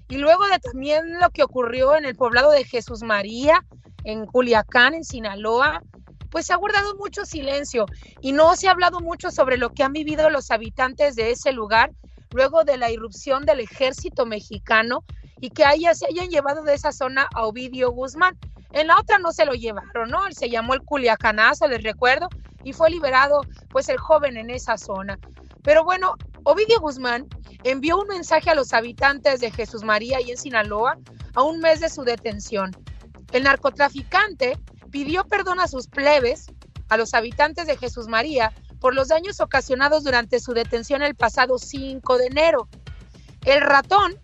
y 0.10 0.18
luego 0.18 0.46
de 0.48 0.60
también 0.60 1.20
lo 1.22 1.30
que 1.30 1.42
ocurrió 1.42 1.96
en 1.96 2.04
el 2.04 2.16
poblado 2.16 2.52
de 2.52 2.66
Jesús 2.66 3.02
María, 3.02 3.64
en 4.04 4.26
Culiacán, 4.26 4.94
en 4.94 5.06
Sinaloa, 5.06 5.82
pues 6.30 6.48
se 6.48 6.54
ha 6.54 6.58
guardado 6.58 6.96
mucho 6.98 7.26
silencio 7.26 7.86
y 8.20 8.34
no 8.34 8.58
se 8.58 8.68
ha 8.68 8.72
hablado 8.72 9.00
mucho 9.00 9.32
sobre 9.32 9.58
lo 9.58 9.72
que 9.72 9.84
han 9.84 9.94
vivido 9.94 10.30
los 10.30 10.52
habitantes 10.52 11.16
de 11.16 11.32
ese 11.32 11.54
lugar 11.54 11.92
luego 12.34 12.66
de 12.66 12.76
la 12.76 12.92
irrupción 12.92 13.46
del 13.46 13.62
ejército 13.62 14.26
mexicano 14.26 15.06
y 15.40 15.50
que 15.50 15.66
haya, 15.66 15.94
se 15.94 16.06
hayan 16.08 16.30
llevado 16.30 16.64
de 16.64 16.74
esa 16.74 16.92
zona 16.92 17.28
a 17.34 17.46
Ovidio 17.46 17.92
Guzmán. 17.92 18.38
En 18.72 18.88
la 18.88 19.00
otra 19.00 19.20
no 19.20 19.32
se 19.32 19.46
lo 19.46 19.54
llevaron, 19.54 20.10
¿no? 20.10 20.20
Se 20.32 20.50
llamó 20.50 20.74
el 20.74 20.82
Culiacanazo, 20.82 21.68
les 21.68 21.84
recuerdo, 21.84 22.28
y 22.64 22.74
fue 22.74 22.90
liberado 22.90 23.42
pues 23.70 23.90
el 23.90 23.98
joven 23.98 24.38
en 24.38 24.50
esa 24.50 24.78
zona. 24.78 25.20
Pero 25.64 25.84
bueno, 25.84 26.16
Ovidio 26.44 26.80
Guzmán 26.80 27.28
envió 27.64 28.00
un 28.00 28.08
mensaje 28.08 28.50
a 28.50 28.56
los 28.56 28.74
habitantes 28.74 29.40
de 29.40 29.52
Jesús 29.52 29.84
María 29.84 30.22
y 30.22 30.32
en 30.32 30.38
Sinaloa 30.38 30.98
a 31.36 31.44
un 31.44 31.60
mes 31.60 31.80
de 31.80 31.90
su 31.90 32.04
detención. 32.04 32.72
El 33.32 33.44
narcotraficante 33.44 34.58
pidió 34.92 35.26
perdón 35.26 35.60
a 35.60 35.68
sus 35.68 35.88
plebes, 35.88 36.48
a 36.90 36.98
los 36.98 37.14
habitantes 37.14 37.68
de 37.68 37.78
Jesús 37.78 38.08
María, 38.08 38.54
por 38.80 38.96
los 38.96 39.10
daños 39.10 39.40
ocasionados 39.40 40.04
durante 40.04 40.40
su 40.40 40.54
detención 40.54 41.02
el 41.02 41.16
pasado 41.16 41.58
5 41.58 42.18
de 42.18 42.28
enero. 42.28 42.70
El 43.46 43.62
ratón, 43.62 44.18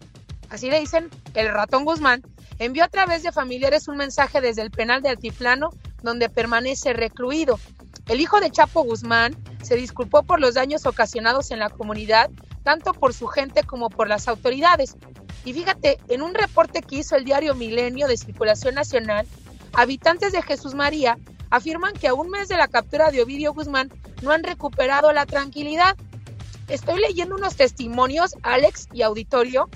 así 0.53 0.69
le 0.69 0.79
dicen, 0.79 1.09
el 1.33 1.51
ratón 1.51 1.83
Guzmán, 1.83 2.21
envió 2.59 2.83
a 2.83 2.87
través 2.87 3.23
de 3.23 3.31
familiares 3.31 3.87
un 3.87 3.97
mensaje 3.97 4.39
desde 4.39 4.61
el 4.61 4.69
penal 4.69 5.01
de 5.01 5.09
Altiplano, 5.09 5.71
donde 6.03 6.29
permanece 6.29 6.93
recluido. 6.93 7.59
El 8.07 8.21
hijo 8.21 8.39
de 8.39 8.51
Chapo 8.51 8.83
Guzmán 8.83 9.35
se 9.63 9.75
disculpó 9.75 10.21
por 10.21 10.39
los 10.39 10.53
daños 10.53 10.85
ocasionados 10.85 11.49
en 11.49 11.57
la 11.57 11.71
comunidad, 11.71 12.29
tanto 12.63 12.93
por 12.93 13.15
su 13.15 13.25
gente 13.27 13.63
como 13.63 13.89
por 13.89 14.07
las 14.07 14.27
autoridades. 14.27 14.95
Y 15.43 15.53
fíjate, 15.53 15.99
en 16.07 16.21
un 16.21 16.35
reporte 16.35 16.81
que 16.81 16.97
hizo 16.97 17.15
el 17.15 17.25
diario 17.25 17.55
Milenio 17.55 18.07
de 18.07 18.15
Circulación 18.15 18.75
Nacional, 18.75 19.25
habitantes 19.73 20.33
de 20.33 20.43
Jesús 20.43 20.75
María 20.75 21.17
afirman 21.49 21.93
que 21.93 22.07
a 22.07 22.13
un 22.13 22.29
mes 22.29 22.47
de 22.47 22.57
la 22.57 22.67
captura 22.67 23.09
de 23.09 23.23
Ovidio 23.23 23.53
Guzmán 23.53 23.91
no 24.21 24.31
han 24.31 24.43
recuperado 24.43 25.11
la 25.13 25.25
tranquilidad. 25.25 25.97
Estoy 26.67 27.01
leyendo 27.01 27.35
unos 27.35 27.55
testimonios, 27.55 28.35
Alex 28.43 28.87
y 28.93 29.01
auditorio, 29.01 29.69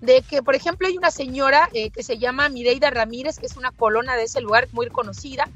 de 0.00 0.22
que, 0.22 0.42
por 0.42 0.54
ejemplo, 0.54 0.86
hay 0.86 0.96
una 0.96 1.10
señora 1.10 1.68
eh, 1.72 1.90
que 1.90 2.02
se 2.02 2.18
llama 2.18 2.48
Mireida 2.48 2.90
Ramírez, 2.90 3.38
que 3.38 3.46
es 3.46 3.56
una 3.56 3.70
colona 3.72 4.14
de 4.16 4.24
ese 4.24 4.40
lugar 4.40 4.68
muy 4.72 4.88
conocida, 4.88 5.48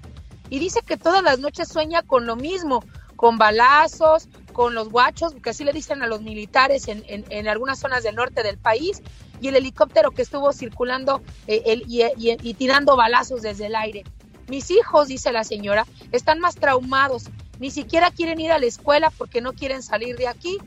y 0.49 0.59
dice 0.59 0.81
que 0.85 0.97
todas 0.97 1.23
las 1.23 1.39
noches 1.39 1.69
sueña 1.69 2.03
con 2.03 2.27
lo 2.27 2.37
mismo, 2.37 2.85
con 3.17 3.39
balazos, 3.39 4.29
con 4.53 4.75
los 4.75 4.89
guachos, 4.89 5.35
que 5.43 5.51
así 5.51 5.63
le 5.65 5.73
dicen 5.73 6.03
a 6.03 6.07
los 6.07 6.23
militares 6.23 6.89
en, 6.89 7.05
en- 7.07 7.49
algunas 7.49 7.79
zonas 7.79 8.03
del 8.03 8.17
norte 8.17 8.43
del 8.43 8.57
país, 8.59 9.03
y 9.41 9.49
el 9.49 9.57
helicóptero 9.57 10.11
que 10.11 10.23
estuvo 10.23 10.53
circulando 10.53 11.23
eh, 11.47 11.83
y- 11.87 12.03
y 12.17 12.55
tirando 12.55 12.97
balazos 12.97 13.43
desde 13.43 13.67
el 13.67 13.75
aire. 13.77 14.05
Mis 14.49 14.71
hijos, 14.71 15.07
dice 15.09 15.33
la 15.33 15.45
señora, 15.45 15.87
están 16.13 16.41
más 16.41 16.57
traumados, 16.57 17.25
ni 17.59 17.71
siquiera 17.71 18.11
quieren 18.11 18.41
ir 18.41 18.53
a 18.53 18.59
la 18.59 18.67
escuela 18.67 19.11
porque 19.17 19.41
no 19.41 19.53
quieren 19.53 19.83
salir 19.83 20.17
de 20.17 20.27
aquí. 20.29 20.59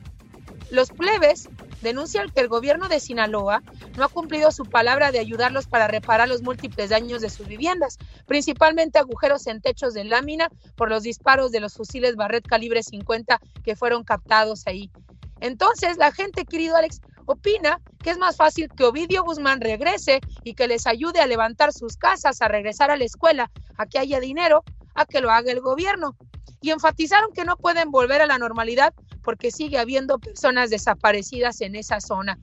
Los 0.70 0.89
plebes 0.89 1.49
denuncian 1.82 2.30
que 2.32 2.41
el 2.41 2.47
gobierno 2.47 2.88
de 2.88 2.99
Sinaloa 2.99 3.61
no 3.97 4.05
ha 4.05 4.09
cumplido 4.09 4.51
su 4.51 4.66
palabra 4.66 5.11
de 5.11 5.20
ayudarlos 5.20 5.68
para 5.68 5.88
reparar 5.88 6.28
los 6.28 6.41
múltiples 6.41 6.89
daños 6.89 7.22
de 7.22 7.30
sus 7.30 7.47
viviendas, 7.47 7.97
principalmente 8.26 8.99
agujeros 8.99 9.45
en 9.47 9.61
techos 9.61 9.93
de 9.93 10.05
lámina 10.05 10.49
por 10.76 10.89
los 10.89 11.03
disparos 11.03 11.51
de 11.51 11.59
los 11.59 11.76
fusiles 11.76 12.16
Barret 12.16 12.47
calibre 12.47 12.82
50 12.82 13.39
que 13.64 13.76
fueron 13.76 14.03
captados 14.03 14.64
ahí. 14.66 14.89
Entonces, 15.41 15.97
la 15.97 16.11
gente, 16.11 16.45
querido 16.45 16.78
Alex, 16.78 17.01
opina 17.26 17.82
que 18.01 18.11
es 18.11 18.18
más 18.18 18.38
fácil 18.38 18.70
que 18.70 18.86
Ovidio 18.86 19.24
Guzmán 19.24 19.61
regrese 19.61 20.22
y 20.43 20.53
que 20.53 20.68
les 20.68 20.88
ayude 20.88 21.20
a 21.20 21.28
levantar 21.28 21.74
sus 21.74 21.97
casas, 21.97 22.41
a 22.41 22.47
regresar 22.47 22.91
a 22.91 22.97
la 22.97 23.03
escuela, 23.03 23.51
a 23.78 23.86
que 23.86 23.99
haya 23.99 24.20
dinero, 24.20 24.64
a 24.95 25.05
que 25.05 25.22
lo 25.22 25.32
haga 25.32 25.51
el 25.51 25.61
gobierno. 25.61 26.16
Y 26.64 26.72
enfatizaron 26.72 27.34
que 27.34 27.43
no 27.43 27.57
pueden 27.57 27.91
volver 27.91 28.22
a 28.22 28.26
la 28.26 28.39
normalidad 28.39 28.93
porque 29.22 29.51
sigue 29.51 29.78
habiendo 29.78 30.18
personas 30.18 30.70
desaparecidas 30.70 31.59
en 31.59 31.76
esa 31.76 31.99
zona. 31.99 32.39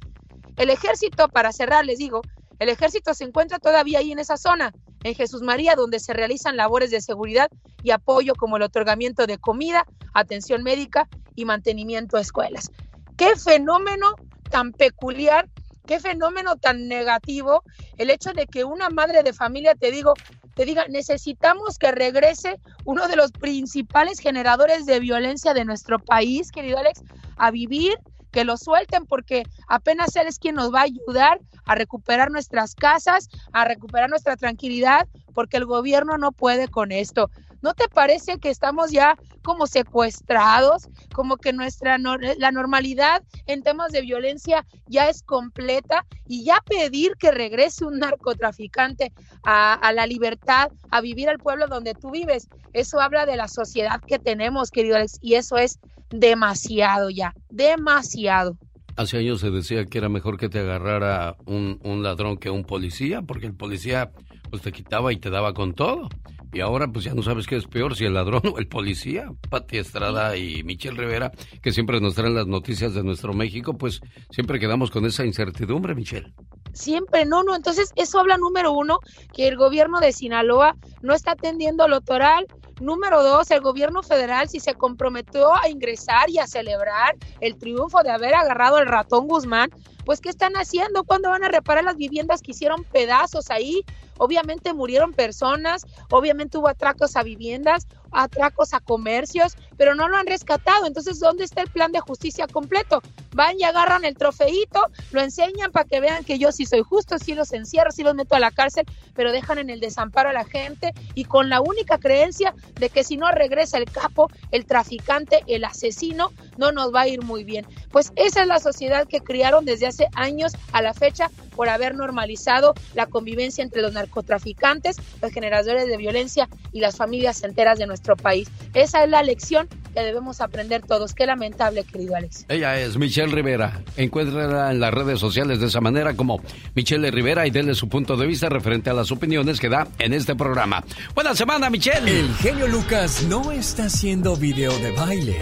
El 0.57 0.68
ejército, 0.68 1.29
para 1.29 1.53
cerrar, 1.53 1.87
les 1.87 1.99
digo, 1.99 2.21
el 2.59 2.68
ejército 2.68 3.14
se 3.14 3.25
encuentra 3.25 3.59
todavía 3.59 4.01
ahí 4.01 4.12
en 4.12 4.18
esa 4.18 4.37
zona, 4.37 4.75
en 5.05 5.14
Jesús 5.14 5.41
María, 5.41 5.75
donde 5.75 5.99
se 6.01 6.12
realizan 6.12 6.59
labores 6.59 6.91
de 6.91 7.01
seguridad 7.01 7.49
y 7.83 7.93
apoyo 7.93 8.35
como 8.35 8.59
el 8.59 8.62
otorgamiento 8.62 9.27
de 9.27 9.39
comida, 9.39 9.87
atención 10.12 10.62
médica 10.62 11.09
y 11.35 11.47
mantenimiento 11.47 12.18
a 12.18 12.21
escuelas. 12.21 12.71
Qué 13.16 13.37
fenómeno 13.37 14.12
tan 14.51 14.73
peculiar, 14.73 15.49
qué 15.91 15.99
fenómeno 15.99 16.55
tan 16.55 16.86
negativo 16.86 17.64
el 17.99 18.11
hecho 18.11 18.32
de 18.32 18.47
que 18.47 18.62
una 18.62 18.91
madre 18.91 19.24
de 19.24 19.32
familia 19.32 19.74
te 19.74 19.91
digo, 19.91 20.14
te 20.55 20.64
diga, 20.64 20.86
necesitamos 20.88 21.78
que 21.78 21.91
regrese 21.91 22.61
uno 22.84 23.09
de 23.09 23.16
los 23.16 23.32
principales 23.32 24.20
generadores 24.20 24.86
de 24.86 25.01
violencia 25.01 25.53
de 25.53 25.64
nuestro 25.64 25.99
país, 25.99 26.53
querido 26.53 26.78
Alex, 26.78 27.03
a 27.38 27.51
vivir 27.51 27.99
que 28.30 28.45
lo 28.45 28.57
suelten 28.57 29.05
porque 29.05 29.43
apenas 29.66 30.14
él 30.14 30.28
es 30.28 30.38
quien 30.38 30.55
nos 30.55 30.72
va 30.72 30.82
a 30.82 30.84
ayudar 30.84 31.41
a 31.66 31.74
recuperar 31.74 32.30
nuestras 32.30 32.76
casas, 32.76 33.28
a 33.51 33.64
recuperar 33.64 34.09
nuestra 34.09 34.36
tranquilidad, 34.36 35.09
porque 35.34 35.57
el 35.57 35.66
gobierno 35.66 36.18
no 36.18 36.30
puede 36.30 36.68
con 36.68 36.93
esto. 36.93 37.32
¿No 37.62 37.74
te 37.74 37.88
parece 37.88 38.38
que 38.38 38.48
estamos 38.50 38.90
ya 38.90 39.16
como 39.42 39.66
secuestrados, 39.66 40.88
como 41.14 41.36
que 41.36 41.52
nuestra 41.52 41.98
la 41.98 42.52
normalidad 42.52 43.22
en 43.46 43.62
temas 43.62 43.92
de 43.92 44.02
violencia 44.02 44.66
ya 44.86 45.08
es 45.08 45.22
completa 45.22 46.06
y 46.26 46.44
ya 46.44 46.62
pedir 46.64 47.16
que 47.18 47.30
regrese 47.30 47.84
un 47.84 47.98
narcotraficante 47.98 49.12
a, 49.44 49.92
la 49.94 50.06
libertad, 50.06 50.70
a 50.90 51.00
vivir 51.00 51.28
al 51.28 51.38
pueblo 51.38 51.66
donde 51.68 51.94
tú 51.94 52.11
vives? 52.11 52.48
Eso 52.72 53.00
habla 53.00 53.26
de 53.26 53.36
la 53.36 53.48
sociedad 53.48 54.00
que 54.00 54.18
tenemos, 54.18 54.70
querido 54.70 54.96
Alex, 54.96 55.18
y 55.20 55.34
eso 55.34 55.56
es 55.56 55.78
demasiado 56.11 57.11
ya, 57.11 57.34
demasiado. 57.50 58.56
Hace 58.96 59.18
años 59.18 59.40
se 59.40 59.50
decía 59.50 59.84
que 59.86 59.98
era 59.98 60.08
mejor 60.08 60.36
que 60.36 60.48
te 60.48 60.58
agarrara 60.58 61.36
un, 61.46 61.78
un 61.84 62.02
ladrón 62.02 62.36
que 62.36 62.50
un 62.50 62.64
policía, 62.64 63.22
porque 63.22 63.46
el 63.46 63.54
policía 63.54 64.11
pues 64.50 64.62
te 64.62 64.72
quitaba 64.72 65.12
y 65.12 65.16
te 65.16 65.30
daba 65.30 65.54
con 65.54 65.74
todo. 65.74 66.08
Y 66.53 66.61
ahora 66.61 66.88
pues 66.88 67.05
ya 67.05 67.14
no 67.14 67.22
sabes 67.22 67.46
qué 67.46 67.57
es 67.57 67.66
peor, 67.66 67.94
si 67.94 68.05
el 68.05 68.14
ladrón 68.14 68.42
o 68.53 68.59
el 68.59 68.66
policía. 68.66 69.26
Pati 69.48 69.78
Estrada 69.78 70.36
y 70.36 70.62
Michelle 70.64 70.96
Rivera, 70.96 71.30
que 71.62 71.72
siempre 71.72 72.01
nos 72.01 72.14
traen 72.14 72.34
las 72.34 72.46
noticias 72.46 72.94
de 72.94 73.05
nuestro 73.05 73.32
México, 73.32 73.74
pues 73.76 74.01
siempre 74.30 74.59
quedamos 74.59 74.90
con 74.90 75.07
esa 75.07 75.24
incertidumbre, 75.24 75.94
Michelle. 75.94 76.32
Siempre, 76.72 77.24
no, 77.24 77.42
no. 77.42 77.55
Entonces 77.55 77.92
eso 77.96 78.18
habla 78.18 78.36
número 78.36 78.72
uno, 78.72 78.98
que 79.32 79.48
el 79.48 79.57
gobierno 79.57 80.01
de 80.01 80.12
Sinaloa 80.12 80.76
no 81.03 81.14
está 81.14 81.32
atendiendo 81.32 81.86
lo 81.88 82.01
toral. 82.01 82.46
Número 82.80 83.22
dos, 83.22 83.51
el 83.51 83.61
gobierno 83.61 84.03
federal, 84.03 84.48
si 84.48 84.59
se 84.59 84.74
comprometió 84.74 85.55
a 85.55 85.68
ingresar 85.68 86.30
y 86.30 86.38
a 86.38 86.46
celebrar 86.46 87.14
el 87.40 87.59
triunfo 87.59 88.03
de 88.03 88.11
haber 88.11 88.34
agarrado 88.34 88.76
al 88.76 88.86
ratón 88.86 89.28
Guzmán, 89.28 89.70
pues 90.07 90.20
¿qué 90.20 90.30
están 90.30 90.55
haciendo? 90.55 91.05
¿Cuándo 91.05 91.28
van 91.28 91.44
a 91.44 91.48
reparar 91.48 91.84
las 91.84 91.96
viviendas 91.96 92.40
que 92.40 92.53
hicieron 92.53 92.84
pedazos 92.84 93.51
ahí? 93.51 93.84
Obviamente 94.23 94.75
murieron 94.75 95.14
personas, 95.14 95.87
obviamente 96.11 96.59
hubo 96.59 96.68
atracos 96.68 97.16
a 97.16 97.23
viviendas, 97.23 97.87
atracos 98.12 98.74
a 98.74 98.80
comercios, 98.80 99.56
pero 99.76 99.94
no 99.94 100.08
lo 100.08 100.16
han 100.16 100.26
rescatado. 100.26 100.86
Entonces, 100.86 101.20
¿dónde 101.20 101.44
está 101.44 101.62
el 101.62 101.70
plan 101.70 101.92
de 101.92 102.00
justicia 102.00 102.46
completo? 102.46 103.02
Van 103.32 103.58
y 103.58 103.64
agarran 103.64 104.04
el 104.04 104.16
trofeito, 104.16 104.86
lo 105.12 105.20
enseñan 105.20 105.72
para 105.72 105.88
que 105.88 106.00
vean 106.00 106.24
que 106.24 106.38
yo 106.38 106.52
sí 106.52 106.66
soy 106.66 106.82
justo, 106.82 107.18
sí 107.18 107.34
los 107.34 107.52
encierro, 107.52 107.90
sí 107.90 108.02
los 108.02 108.14
meto 108.14 108.34
a 108.34 108.40
la 108.40 108.50
cárcel, 108.50 108.86
pero 109.14 109.32
dejan 109.32 109.58
en 109.58 109.70
el 109.70 109.80
desamparo 109.80 110.30
a 110.30 110.32
la 110.32 110.44
gente 110.44 110.92
y 111.14 111.24
con 111.24 111.48
la 111.48 111.61
única 111.61 111.98
creencia 111.98 112.54
de 112.74 112.88
que 112.88 113.04
si 113.04 113.16
no 113.16 113.30
regresa 113.30 113.78
el 113.78 113.84
capo, 113.84 114.28
el 114.50 114.66
traficante, 114.66 115.42
el 115.46 115.64
asesino, 115.64 116.32
no 116.56 116.72
nos 116.72 116.94
va 116.94 117.02
a 117.02 117.08
ir 117.08 117.22
muy 117.22 117.44
bien. 117.44 117.66
Pues 117.90 118.12
esa 118.16 118.42
es 118.42 118.48
la 118.48 118.61
sociedad 118.61 119.06
que 119.06 119.20
criaron 119.20 119.64
desde 119.64 119.86
hace 119.86 120.08
años 120.14 120.52
a 120.72 120.82
la 120.82 120.94
fecha 120.94 121.30
por 121.56 121.68
haber 121.68 121.94
normalizado 121.94 122.74
la 122.94 123.06
convivencia 123.06 123.62
entre 123.62 123.82
los 123.82 123.92
narcotraficantes, 123.92 124.96
los 125.20 125.32
generadores 125.32 125.86
de 125.86 125.96
violencia 125.96 126.48
y 126.72 126.80
las 126.80 126.96
familias 126.96 127.42
enteras 127.42 127.78
de 127.78 127.86
nuestro 128.01 128.16
país. 128.16 128.48
Esa 128.74 129.05
es 129.05 129.11
la 129.11 129.22
lección 129.22 129.68
que 129.94 130.01
debemos 130.01 130.40
aprender 130.40 130.82
todos. 130.82 131.14
Qué 131.14 131.26
lamentable, 131.26 131.84
querido 131.84 132.16
Alex. 132.16 132.46
Ella 132.48 132.80
es 132.80 132.96
Michelle 132.96 133.32
Rivera. 133.32 133.82
Encuéntrala 133.96 134.70
en 134.70 134.80
las 134.80 134.92
redes 134.92 135.18
sociales 135.18 135.61
de 135.61 135.66
esa 135.66 135.80
manera 135.80 136.14
como 136.14 136.40
Michelle 136.74 137.11
Rivera 137.11 137.46
y 137.46 137.51
denle 137.51 137.74
su 137.74 137.88
punto 137.88 138.16
de 138.16 138.26
vista 138.26 138.48
referente 138.48 138.90
a 138.90 138.94
las 138.94 139.11
opiniones 139.12 139.61
que 139.61 139.68
da 139.68 139.86
en 139.98 140.14
este 140.14 140.34
programa. 140.34 140.82
Buena 141.14 141.34
semana, 141.34 141.68
Michelle. 141.68 142.20
El 142.20 142.34
genio 142.36 142.66
Lucas 142.68 143.22
no 143.24 143.53
está 143.53 143.84
haciendo 143.84 144.36
video 144.36 144.76
de 144.78 144.92
baile. 144.92 145.36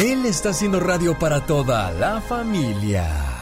Él 0.00 0.26
está 0.26 0.50
haciendo 0.50 0.78
radio 0.78 1.18
para 1.18 1.44
toda 1.44 1.90
la 1.92 2.20
familia. 2.20 3.37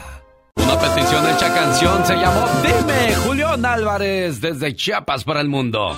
Una 0.57 0.79
petición 0.79 1.27
hecha 1.29 1.53
canción 1.53 2.05
se 2.05 2.15
llamó 2.15 2.45
Dime, 2.61 3.15
Julián 3.15 3.65
Álvarez, 3.65 4.41
desde 4.41 4.75
Chiapas 4.75 5.23
para 5.23 5.41
el 5.41 5.49
mundo. 5.49 5.97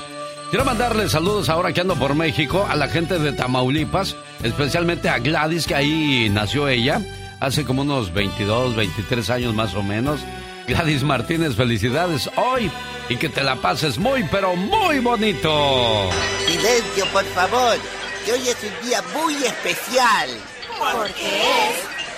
Quiero 0.49 0.65
mandarle 0.65 1.07
saludos 1.09 1.49
ahora 1.49 1.73
que 1.73 1.81
ando 1.81 1.95
por 1.95 2.15
México 2.15 2.67
a 2.69 2.75
la 2.75 2.87
gente 2.87 3.19
de 3.19 3.33
Tamaulipas, 3.33 4.15
especialmente 4.43 5.07
a 5.09 5.19
Gladys, 5.19 5.67
que 5.67 5.75
ahí 5.75 6.29
nació 6.31 6.67
ella, 6.67 7.01
hace 7.39 7.65
como 7.65 7.83
unos 7.83 8.13
22, 8.13 8.75
23 8.75 9.29
años 9.29 9.53
más 9.53 9.75
o 9.75 9.83
menos. 9.83 10.21
Gladys 10.67 11.03
Martínez, 11.03 11.55
felicidades 11.55 12.29
hoy 12.35 12.71
y 13.09 13.15
que 13.17 13.29
te 13.29 13.43
la 13.43 13.55
pases 13.55 13.97
muy, 13.97 14.23
pero 14.31 14.55
muy 14.55 14.99
bonito. 14.99 16.09
Silencio, 16.45 17.05
por 17.11 17.25
favor, 17.25 17.75
que 18.25 18.33
hoy 18.33 18.47
es 18.47 18.57
un 18.63 18.87
día 18.87 19.03
muy 19.15 19.33
especial. 19.35 20.29
Porque 20.79 21.41
es 21.41 21.98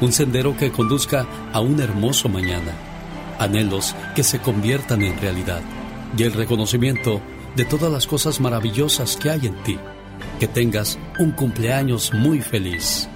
Un 0.00 0.12
sendero 0.12 0.56
que 0.56 0.70
conduzca 0.70 1.26
a 1.52 1.60
un 1.60 1.80
hermoso 1.80 2.28
mañana. 2.28 2.72
Anhelos 3.38 3.94
que 4.14 4.22
se 4.22 4.38
conviertan 4.40 5.02
en 5.02 5.18
realidad. 5.20 5.60
Y 6.16 6.22
el 6.24 6.32
reconocimiento 6.32 7.20
de 7.56 7.64
todas 7.64 7.90
las 7.90 8.06
cosas 8.06 8.40
maravillosas 8.40 9.16
que 9.16 9.30
hay 9.30 9.46
en 9.46 9.54
ti. 9.62 9.78
Que 10.40 10.48
tengas 10.48 10.98
un 11.18 11.30
cumpleaños 11.32 12.12
muy 12.12 12.40
feliz. 12.40 13.08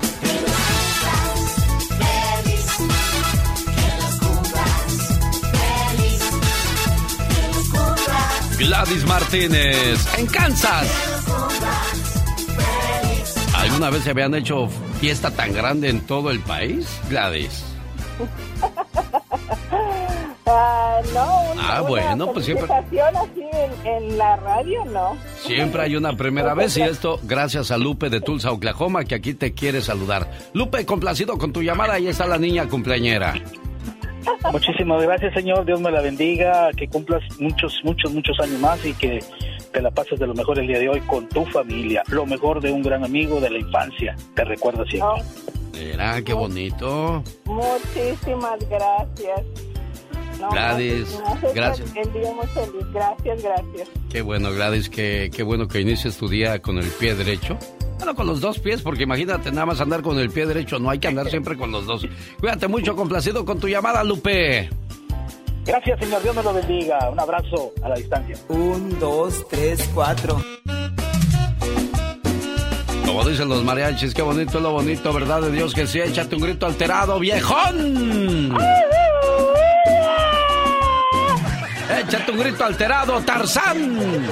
Gladys 8.58 9.06
Martínez, 9.06 10.06
en 10.18 10.26
Kansas. 10.26 10.88
¿Alguna 13.54 13.90
vez 13.90 14.04
se 14.04 14.10
habían 14.10 14.34
hecho 14.34 14.68
fiesta 14.98 15.30
tan 15.30 15.52
grande 15.52 15.88
en 15.88 16.00
todo 16.00 16.30
el 16.30 16.40
país, 16.40 17.00
Gladys? 17.08 17.64
Ah, 20.50 21.02
no, 21.12 21.60
ah, 21.60 21.82
bueno, 21.86 22.32
pues 22.32 22.46
siempre. 22.46 22.66
Así 22.72 22.96
en, 22.96 23.86
en, 23.86 24.16
la 24.16 24.36
radio, 24.36 24.82
no. 24.86 25.14
Siempre 25.36 25.82
hay 25.82 25.94
una 25.94 26.14
primera 26.14 26.54
vez 26.54 26.74
y 26.78 26.80
esto 26.80 27.20
gracias 27.22 27.70
a 27.70 27.76
Lupe 27.76 28.08
de 28.08 28.22
Tulsa, 28.22 28.50
Oklahoma, 28.50 29.04
que 29.04 29.14
aquí 29.14 29.34
te 29.34 29.52
quiere 29.52 29.82
saludar. 29.82 30.30
Lupe, 30.54 30.86
complacido 30.86 31.36
con 31.36 31.52
tu 31.52 31.62
llamada, 31.62 31.94
ahí 31.94 32.08
está 32.08 32.26
la 32.26 32.38
niña 32.38 32.66
cumpleañera. 32.66 33.34
Muchísimas 34.50 35.02
gracias, 35.02 35.34
señor. 35.34 35.64
Dios 35.64 35.80
me 35.80 35.90
la 35.90 36.00
bendiga. 36.00 36.70
Que 36.76 36.88
cumplas 36.88 37.22
muchos, 37.38 37.80
muchos, 37.84 38.12
muchos 38.12 38.38
años 38.40 38.60
más 38.60 38.84
y 38.84 38.92
que 38.94 39.20
te 39.72 39.82
la 39.82 39.90
pases 39.90 40.18
de 40.18 40.26
lo 40.26 40.34
mejor 40.34 40.58
el 40.58 40.66
día 40.66 40.78
de 40.78 40.88
hoy 40.88 41.00
con 41.02 41.28
tu 41.28 41.44
familia. 41.46 42.02
Lo 42.08 42.26
mejor 42.26 42.60
de 42.60 42.72
un 42.72 42.82
gran 42.82 43.04
amigo 43.04 43.40
de 43.40 43.50
la 43.50 43.58
infancia. 43.58 44.16
Te 44.34 44.44
recuerdo 44.44 44.84
siempre. 44.86 45.22
Mira, 45.72 46.22
qué 46.22 46.32
bonito. 46.32 47.22
Muchísimas 47.44 48.58
gracias. 48.68 49.42
Gladys, 50.38 51.20
gracias. 51.54 51.94
El 51.96 52.12
día 52.12 52.32
muy 52.32 52.46
feliz. 52.48 52.86
Gracias, 52.92 53.42
gracias. 53.42 53.88
Qué 54.10 54.22
bueno, 54.22 54.52
Gladys, 54.52 54.88
qué, 54.88 55.30
qué 55.34 55.42
bueno 55.42 55.66
que 55.66 55.80
inicies 55.80 56.16
tu 56.16 56.28
día 56.28 56.60
con 56.60 56.78
el 56.78 56.86
pie 56.86 57.14
derecho. 57.14 57.58
Bueno, 57.98 58.14
con 58.14 58.28
los 58.28 58.40
dos 58.40 58.60
pies, 58.60 58.80
porque 58.82 59.02
imagínate 59.02 59.50
nada 59.50 59.66
más 59.66 59.80
andar 59.80 60.02
con 60.02 60.18
el 60.20 60.30
pie 60.30 60.46
derecho, 60.46 60.78
no 60.78 60.90
hay 60.90 61.00
que 61.00 61.08
andar 61.08 61.28
siempre 61.30 61.56
con 61.56 61.72
los 61.72 61.86
dos. 61.86 62.06
Cuídate 62.38 62.68
mucho, 62.68 62.94
complacido 62.94 63.44
con 63.44 63.58
tu 63.58 63.68
llamada, 63.68 64.04
Lupe. 64.04 64.70
Gracias, 65.68 66.00
señor. 66.00 66.22
Dios 66.22 66.34
me 66.34 66.42
lo 66.42 66.54
bendiga. 66.54 67.10
Un 67.10 67.20
abrazo 67.20 67.72
a 67.82 67.90
la 67.90 67.94
distancia. 67.94 68.34
Un, 68.48 68.98
dos, 68.98 69.46
tres, 69.50 69.86
cuatro. 69.94 70.42
Como 73.04 73.22
dicen 73.28 73.50
los 73.50 73.62
mariachis, 73.62 74.14
qué 74.14 74.22
bonito 74.22 74.56
es 74.56 74.62
lo 74.62 74.72
bonito, 74.72 75.12
¿verdad 75.12 75.42
de 75.42 75.50
Dios 75.50 75.74
que 75.74 75.86
sí? 75.86 76.00
Échate 76.00 76.36
un 76.36 76.42
grito 76.42 76.64
alterado, 76.64 77.18
viejón. 77.18 78.56
Échate 82.00 82.32
un 82.32 82.38
grito 82.38 82.64
alterado, 82.64 83.20
Tarzán. 83.20 84.26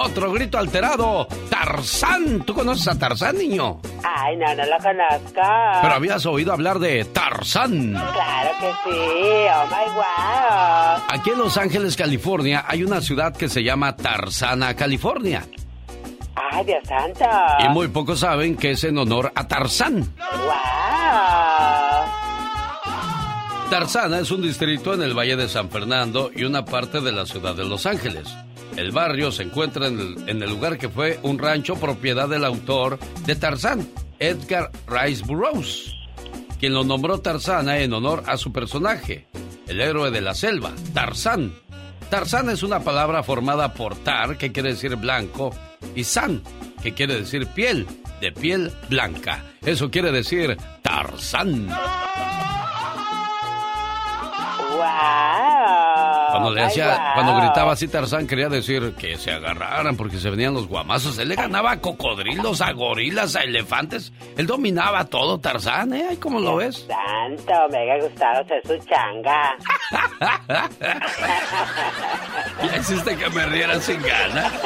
Otro 0.00 0.32
grito 0.32 0.58
alterado, 0.58 1.26
Tarzán. 1.50 2.42
¿Tú 2.44 2.54
conoces 2.54 2.86
a 2.86 2.96
Tarzán, 2.96 3.36
niño? 3.36 3.80
Ay, 4.04 4.36
no, 4.36 4.54
no 4.54 4.64
lo 4.64 4.78
conozco. 4.78 5.40
Pero 5.82 5.94
habías 5.94 6.24
oído 6.24 6.52
hablar 6.52 6.78
de 6.78 7.04
Tarzán. 7.04 7.92
Claro 7.92 8.50
que 8.60 8.70
sí, 8.84 8.90
oh 8.90 9.66
my 9.66 9.92
wow. 9.94 11.02
Aquí 11.08 11.30
en 11.30 11.38
Los 11.38 11.56
Ángeles, 11.56 11.96
California, 11.96 12.64
hay 12.68 12.84
una 12.84 13.00
ciudad 13.00 13.36
que 13.36 13.48
se 13.48 13.64
llama 13.64 13.96
Tarzana, 13.96 14.74
California. 14.74 15.44
Ay, 16.52 16.64
Dios 16.64 16.86
santo. 16.86 17.26
Y 17.58 17.68
muy 17.68 17.88
pocos 17.88 18.20
saben 18.20 18.56
que 18.56 18.70
es 18.70 18.84
en 18.84 18.98
honor 18.98 19.32
a 19.34 19.48
Tarzán. 19.48 20.14
Wow. 20.16 20.58
Tarzana 23.68 24.20
es 24.20 24.30
un 24.30 24.42
distrito 24.42 24.94
en 24.94 25.02
el 25.02 25.18
Valle 25.18 25.36
de 25.36 25.48
San 25.48 25.68
Fernando 25.68 26.30
y 26.34 26.44
una 26.44 26.64
parte 26.64 27.00
de 27.00 27.12
la 27.12 27.26
ciudad 27.26 27.54
de 27.54 27.64
Los 27.64 27.84
Ángeles. 27.84 28.28
El 28.76 28.92
barrio 28.92 29.32
se 29.32 29.42
encuentra 29.42 29.88
en 29.88 30.18
el, 30.28 30.50
lugar 30.50 30.78
que 30.78 30.88
fue 30.88 31.18
un 31.22 31.38
rancho 31.38 31.74
propiedad 31.76 32.28
del 32.28 32.44
autor 32.44 32.98
de 33.26 33.34
Tarzán, 33.34 33.88
Edgar 34.18 34.70
Rice 34.86 35.24
Burroughs, 35.24 35.94
quien 36.60 36.74
lo 36.74 36.84
nombró 36.84 37.20
Tarzana 37.20 37.78
en 37.78 37.92
honor 37.92 38.22
a 38.26 38.36
su 38.36 38.52
personaje, 38.52 39.26
el 39.66 39.80
héroe 39.80 40.10
de 40.10 40.20
la 40.20 40.34
selva, 40.34 40.72
Tarzán. 40.94 41.52
Tarzán 42.10 42.50
es 42.50 42.62
una 42.62 42.80
palabra 42.80 43.22
formada 43.22 43.74
por 43.74 43.96
tar, 43.96 44.38
que 44.38 44.52
quiere 44.52 44.70
decir 44.70 44.96
blanco, 44.96 45.54
y 45.94 46.04
san, 46.04 46.42
que 46.82 46.94
quiere 46.94 47.16
decir 47.16 47.46
piel, 47.48 47.86
de 48.20 48.32
piel 48.32 48.72
blanca. 48.88 49.44
Eso 49.62 49.90
quiere 49.90 50.12
decir 50.12 50.56
Tarzán. 50.82 51.68
Wow. 54.78 55.87
Cuando 56.38 56.54
le 56.54 56.60
Ay, 56.62 56.66
hacía, 56.68 56.86
wow. 56.88 57.14
cuando 57.14 57.36
gritaba 57.40 57.72
así 57.72 57.88
Tarzán 57.88 58.26
quería 58.26 58.48
decir 58.48 58.94
que 58.98 59.16
se 59.16 59.32
agarraran 59.32 59.96
porque 59.96 60.18
se 60.18 60.30
venían 60.30 60.54
los 60.54 60.66
guamazos. 60.68 61.18
Él 61.18 61.28
le 61.28 61.34
ganaba 61.34 61.72
a 61.72 61.80
cocodrilos, 61.80 62.60
a 62.60 62.72
gorilas, 62.72 63.36
a 63.36 63.42
elefantes. 63.42 64.12
Él 64.36 64.46
dominaba 64.46 65.04
todo 65.04 65.38
Tarzán, 65.38 65.92
¿eh? 65.94 66.18
¿Cómo 66.20 66.40
lo 66.40 66.56
ves? 66.56 66.86
Santo, 66.86 67.52
me 67.70 67.92
ha 67.92 67.98
gustado 68.02 68.44
ser 68.46 68.62
su 68.66 68.78
changa. 68.86 69.56
Ya 72.62 72.76
hiciste 72.76 73.16
que 73.16 73.30
me 73.30 73.46
riera 73.46 73.80
sin 73.80 74.00
ganas. 74.02 74.52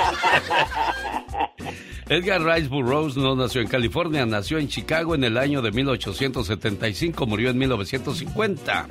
Edgar 2.09 2.43
Rice 2.43 2.69
Burroughs 2.69 3.17
no 3.17 3.35
nació 3.37 3.61
en 3.61 3.69
California, 3.69 4.27
nació 4.27 4.59
en 4.59 4.69
Chicago 4.69 5.15
en 5.15 5.25
el 5.25 5.37
año 5.39 5.63
de 5.63 5.71
1875, 5.73 7.27
murió 7.27 7.51
en 7.51 7.59
1950. 7.59 8.87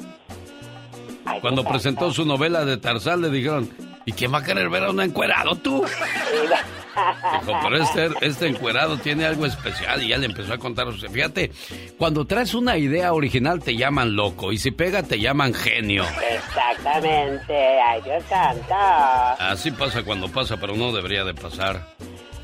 Cuando 1.39 1.63
presentó 1.63 2.11
su 2.11 2.25
novela 2.25 2.65
de 2.65 2.77
Tarzán 2.77 3.21
le 3.21 3.29
dijeron, 3.29 3.69
¿y 4.05 4.11
quién 4.11 4.33
va 4.33 4.39
a 4.39 4.43
querer 4.43 4.69
ver 4.69 4.83
a 4.83 4.89
un 4.91 5.01
encuerado 5.01 5.55
tú? 5.55 5.85
Dijo, 7.39 7.57
pero 7.63 7.77
este, 7.77 8.09
este 8.21 8.47
encuerado 8.47 8.97
tiene 8.97 9.25
algo 9.25 9.45
especial 9.45 10.03
y 10.03 10.09
ya 10.09 10.17
le 10.17 10.25
empezó 10.25 10.53
a 10.53 10.57
contar. 10.57 10.87
o 10.87 10.97
sea, 10.97 11.09
Fíjate, 11.09 11.51
cuando 11.97 12.25
traes 12.25 12.53
una 12.53 12.77
idea 12.77 13.13
original 13.13 13.63
te 13.63 13.75
llaman 13.77 14.15
loco 14.15 14.51
y 14.51 14.57
si 14.57 14.71
pega 14.71 15.01
te 15.03 15.19
llaman 15.19 15.53
genio. 15.53 16.03
Exactamente. 16.31 17.53
Ay, 17.81 18.01
Dios 18.01 18.23
santo. 18.27 18.73
Así 19.39 19.71
pasa 19.71 20.03
cuando 20.03 20.27
pasa, 20.29 20.57
pero 20.57 20.75
no 20.75 20.91
debería 20.91 21.23
de 21.23 21.33
pasar. 21.33 21.87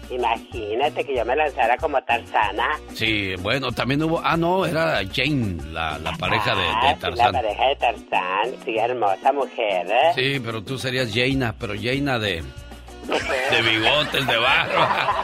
Imagínate 0.10 1.03
que 1.03 1.16
yo 1.16 1.26
me 1.26 1.36
lanzara 1.36 1.76
como 1.78 2.01
Tarzana. 2.03 2.70
Sí, 2.93 3.36
bueno, 3.41 3.72
también 3.72 4.01
hubo... 4.03 4.22
Ah, 4.24 4.38
no, 4.38 4.66
era 4.66 5.01
Jane, 5.14 5.58
la, 5.72 5.97
la 5.99 6.14
pareja 6.14 6.55
de, 6.55 6.62
Ah, 6.64 6.88
de 6.88 6.93
sí, 6.95 6.99
Tarzán. 7.01 7.34
La 7.34 7.41
pareja 7.41 7.68
de 7.68 7.76
Tarzán. 7.76 8.55
Sí, 8.64 8.78
hermosa 8.78 9.34
mujer, 9.34 9.88
¿eh? 9.88 10.12
Sí, 10.16 10.39
pero 10.43 10.64
tú 10.64 10.78
serías 10.78 11.14
Jaina, 11.14 11.53
pero 11.60 11.74
Jaina 11.76 12.20
de... 12.20 12.43
De 13.08 13.62
bigotes, 13.62 14.28
de 14.28 14.38
barba. 14.38 15.24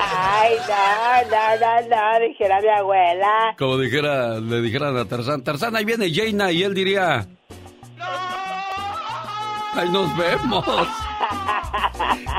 Ay, 0.00 0.56
no, 0.68 1.30
no, 1.30 1.56
no, 1.88 1.88
no, 2.20 2.26
dijera 2.26 2.60
mi 2.60 2.68
abuela. 2.68 3.54
Como 3.58 3.78
dijera, 3.78 4.38
le 4.40 4.60
dijeran 4.60 4.96
a 4.98 5.04
Tarzán, 5.06 5.42
Tarzán, 5.42 5.74
ahí 5.76 5.84
viene 5.86 6.12
Jaina, 6.12 6.50
y 6.52 6.62
él 6.62 6.74
diría... 6.74 7.26
¡Ahí 9.74 9.88
nos 9.90 10.14
vemos! 10.18 10.64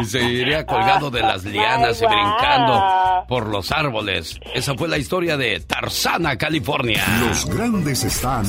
Y 0.02 0.06
se 0.06 0.22
iría 0.24 0.66
colgado 0.66 1.10
de 1.10 1.22
las 1.22 1.44
lianas 1.46 2.02
y 2.02 2.06
Ay, 2.06 2.12
guau. 2.14 2.38
brincando 2.38 2.84
por 3.28 3.48
los 3.48 3.72
árboles. 3.72 4.40
Esa 4.54 4.76
fue 4.76 4.88
la 4.88 4.98
historia 4.98 5.38
de 5.38 5.60
Tarzana, 5.62 6.38
California. 6.38 7.04
Los 7.28 7.46
grandes 7.46 8.04
están 8.04 8.44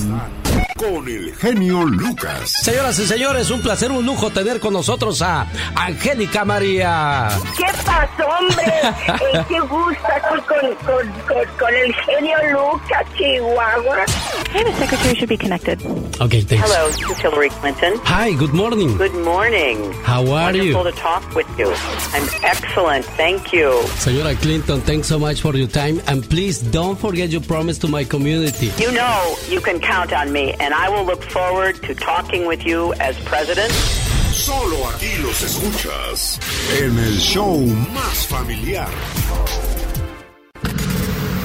con 0.77 1.07
el 1.09 1.35
genio 1.37 1.85
Lucas. 1.85 2.53
Señoras 2.63 2.99
y 2.99 3.07
señores, 3.07 3.51
un 3.51 3.61
placer, 3.63 3.91
un 3.93 4.05
lujo 4.05 4.31
tener 4.31 4.59
con 4.61 4.73
nosotros 4.73 5.23
a 5.23 5.47
Angélica 5.77 6.45
María. 6.45 7.29
¿Qué 7.57 7.67
pasó, 7.85 8.29
hombre? 8.39 8.65
Eh, 9.05 9.45
qué 9.49 9.61
gusto 9.61 10.09
con, 10.29 10.41
con, 10.43 10.77
con, 11.27 11.47
con, 11.59 11.75
el 11.75 11.95
genio 11.95 12.37
Lucas, 12.53 13.07
Chihuahua. 13.17 14.05
Hey, 14.53 14.63
the 14.65 14.73
secretary 14.75 15.15
should 15.15 15.29
be 15.29 15.37
connected. 15.39 15.81
Okay, 16.21 16.43
thanks. 16.43 16.65
Hello, 16.71 16.89
this 16.89 17.11
is 17.11 17.19
Hillary 17.19 17.49
Clinton. 17.51 17.95
Hi, 18.05 18.33
good 18.35 18.53
morning. 18.53 18.97
Good 18.97 19.15
morning. 19.25 19.93
How 20.03 20.21
are 20.33 20.55
you? 20.55 20.75
Wonderful 20.75 20.85
to 20.85 20.93
talk 20.93 21.34
with 21.35 21.49
you. 21.59 21.69
I'm 22.13 22.29
excellent, 22.43 23.05
thank 23.17 23.53
you. 23.53 23.71
Señora 23.99 24.35
Clinton, 24.41 24.81
thanks 24.83 25.09
so 25.09 25.19
much 25.19 25.41
for 25.41 25.55
your 25.57 25.69
time 25.69 26.01
and 26.07 26.23
please 26.29 26.61
don't 26.61 26.99
forget 26.99 27.31
your 27.31 27.43
promise 27.43 27.79
to 27.79 27.89
my 27.89 28.05
community. 28.05 28.71
You 28.79 28.93
know 28.93 29.37
you 29.49 29.61
can 29.61 29.79
count 29.81 30.13
on 30.13 30.33
me, 30.33 30.53
and 30.61 30.73
I 30.75 30.89
will 30.89 31.05
look 31.05 31.23
forward 31.23 31.83
to 31.83 31.95
talking 31.95 32.47
with 32.47 32.65
you 32.65 32.93
as 33.01 33.17
president. 33.25 33.73
Solo 34.33 34.77
aquí 34.89 35.17
los 35.23 35.43
escuchas 35.43 36.41
en 36.81 36.99
el 36.99 37.19
show 37.21 37.59
más 37.93 38.27
familiar. 38.27 38.89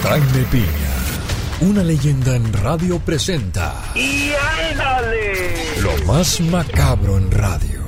Jaime 0.03 0.43
Piña, 0.49 1.69
una 1.69 1.83
leyenda 1.83 2.35
en 2.35 2.51
radio 2.53 2.99
presenta 2.99 3.91
¡Y 3.95 4.31
ándale! 4.71 5.53
lo 5.81 6.05
más 6.05 6.39
macabro 6.41 7.17
en 7.17 7.29
radio. 7.31 7.79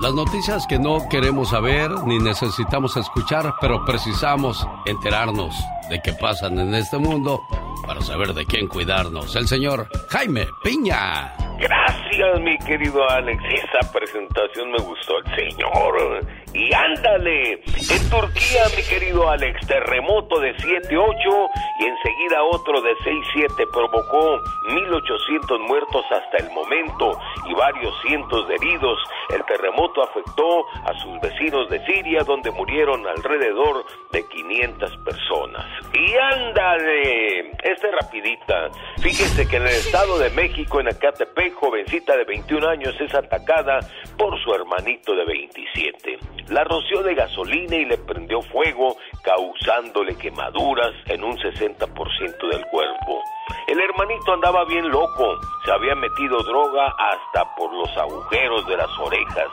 Las 0.00 0.14
noticias 0.14 0.66
que 0.66 0.78
no 0.78 1.08
queremos 1.08 1.50
saber 1.50 1.90
ni 2.06 2.18
necesitamos 2.18 2.96
escuchar, 2.96 3.56
pero 3.60 3.84
precisamos 3.84 4.66
enterarnos 4.86 5.54
de 5.90 6.00
qué 6.00 6.12
pasan 6.12 6.58
en 6.58 6.74
este 6.74 6.98
mundo 6.98 7.42
para 7.86 8.00
saber 8.00 8.32
de 8.32 8.46
quién 8.46 8.68
cuidarnos. 8.68 9.34
El 9.34 9.48
señor 9.48 9.88
Jaime 10.08 10.46
Piña. 10.62 11.47
Gracias, 11.58 12.40
mi 12.40 12.56
querido 12.58 13.08
Alex. 13.10 13.42
Esa 13.52 13.92
presentación 13.92 14.70
me 14.70 14.78
gustó 14.78 15.18
el 15.18 15.36
señor. 15.36 16.20
Y 16.54 16.72
ándale. 16.72 17.54
En 17.54 18.10
Turquía, 18.10 18.62
mi 18.76 18.82
querido 18.82 19.28
Alex, 19.28 19.66
terremoto 19.66 20.38
de 20.40 20.54
7.8 20.56 21.48
y 21.80 21.84
enseguida 21.84 22.42
otro 22.52 22.80
de 22.80 22.90
6.7 22.98 23.70
provocó 23.72 24.40
1.800 24.70 25.58
muertos 25.66 26.04
hasta 26.10 26.36
el 26.38 26.50
momento 26.52 27.18
y 27.46 27.54
varios 27.54 27.94
cientos 28.02 28.46
de 28.48 28.54
heridos. 28.54 28.98
El 29.34 29.44
terremoto 29.44 30.02
afectó 30.02 30.64
a 30.84 30.94
sus 31.00 31.20
vecinos 31.20 31.68
de 31.70 31.84
Siria, 31.86 32.22
donde 32.24 32.50
murieron 32.52 33.06
alrededor 33.06 33.84
de 34.12 34.26
500 34.26 34.96
personas. 34.98 35.66
Y 35.92 36.16
ándale. 36.16 37.50
Esta 37.62 37.88
es 37.88 37.94
rapidita. 38.00 38.70
Fíjese 39.02 39.46
que 39.48 39.56
en 39.56 39.62
el 39.62 39.68
Estado 39.68 40.18
de 40.18 40.30
México, 40.30 40.80
en 40.80 40.88
Acatepec, 40.88 41.47
jovencita 41.50 42.16
de 42.16 42.24
21 42.24 42.68
años 42.68 42.94
es 43.00 43.14
atacada 43.14 43.80
por 44.16 44.38
su 44.42 44.54
hermanito 44.54 45.14
de 45.14 45.24
27. 45.24 46.18
La 46.48 46.64
roció 46.64 47.02
de 47.02 47.14
gasolina 47.14 47.76
y 47.76 47.84
le 47.84 47.98
prendió 47.98 48.40
fuego, 48.42 48.96
causándole 49.22 50.16
quemaduras 50.16 50.92
en 51.06 51.24
un 51.24 51.36
60% 51.36 52.50
del 52.50 52.64
cuerpo. 52.66 53.22
El 53.66 53.80
hermanito 53.80 54.32
andaba 54.32 54.64
bien 54.64 54.88
loco, 54.88 55.38
se 55.64 55.72
había 55.72 55.94
metido 55.94 56.42
droga 56.42 56.94
hasta 56.98 57.54
por 57.54 57.72
los 57.72 57.96
agujeros 57.96 58.66
de 58.66 58.76
las 58.76 58.98
orejas. 58.98 59.48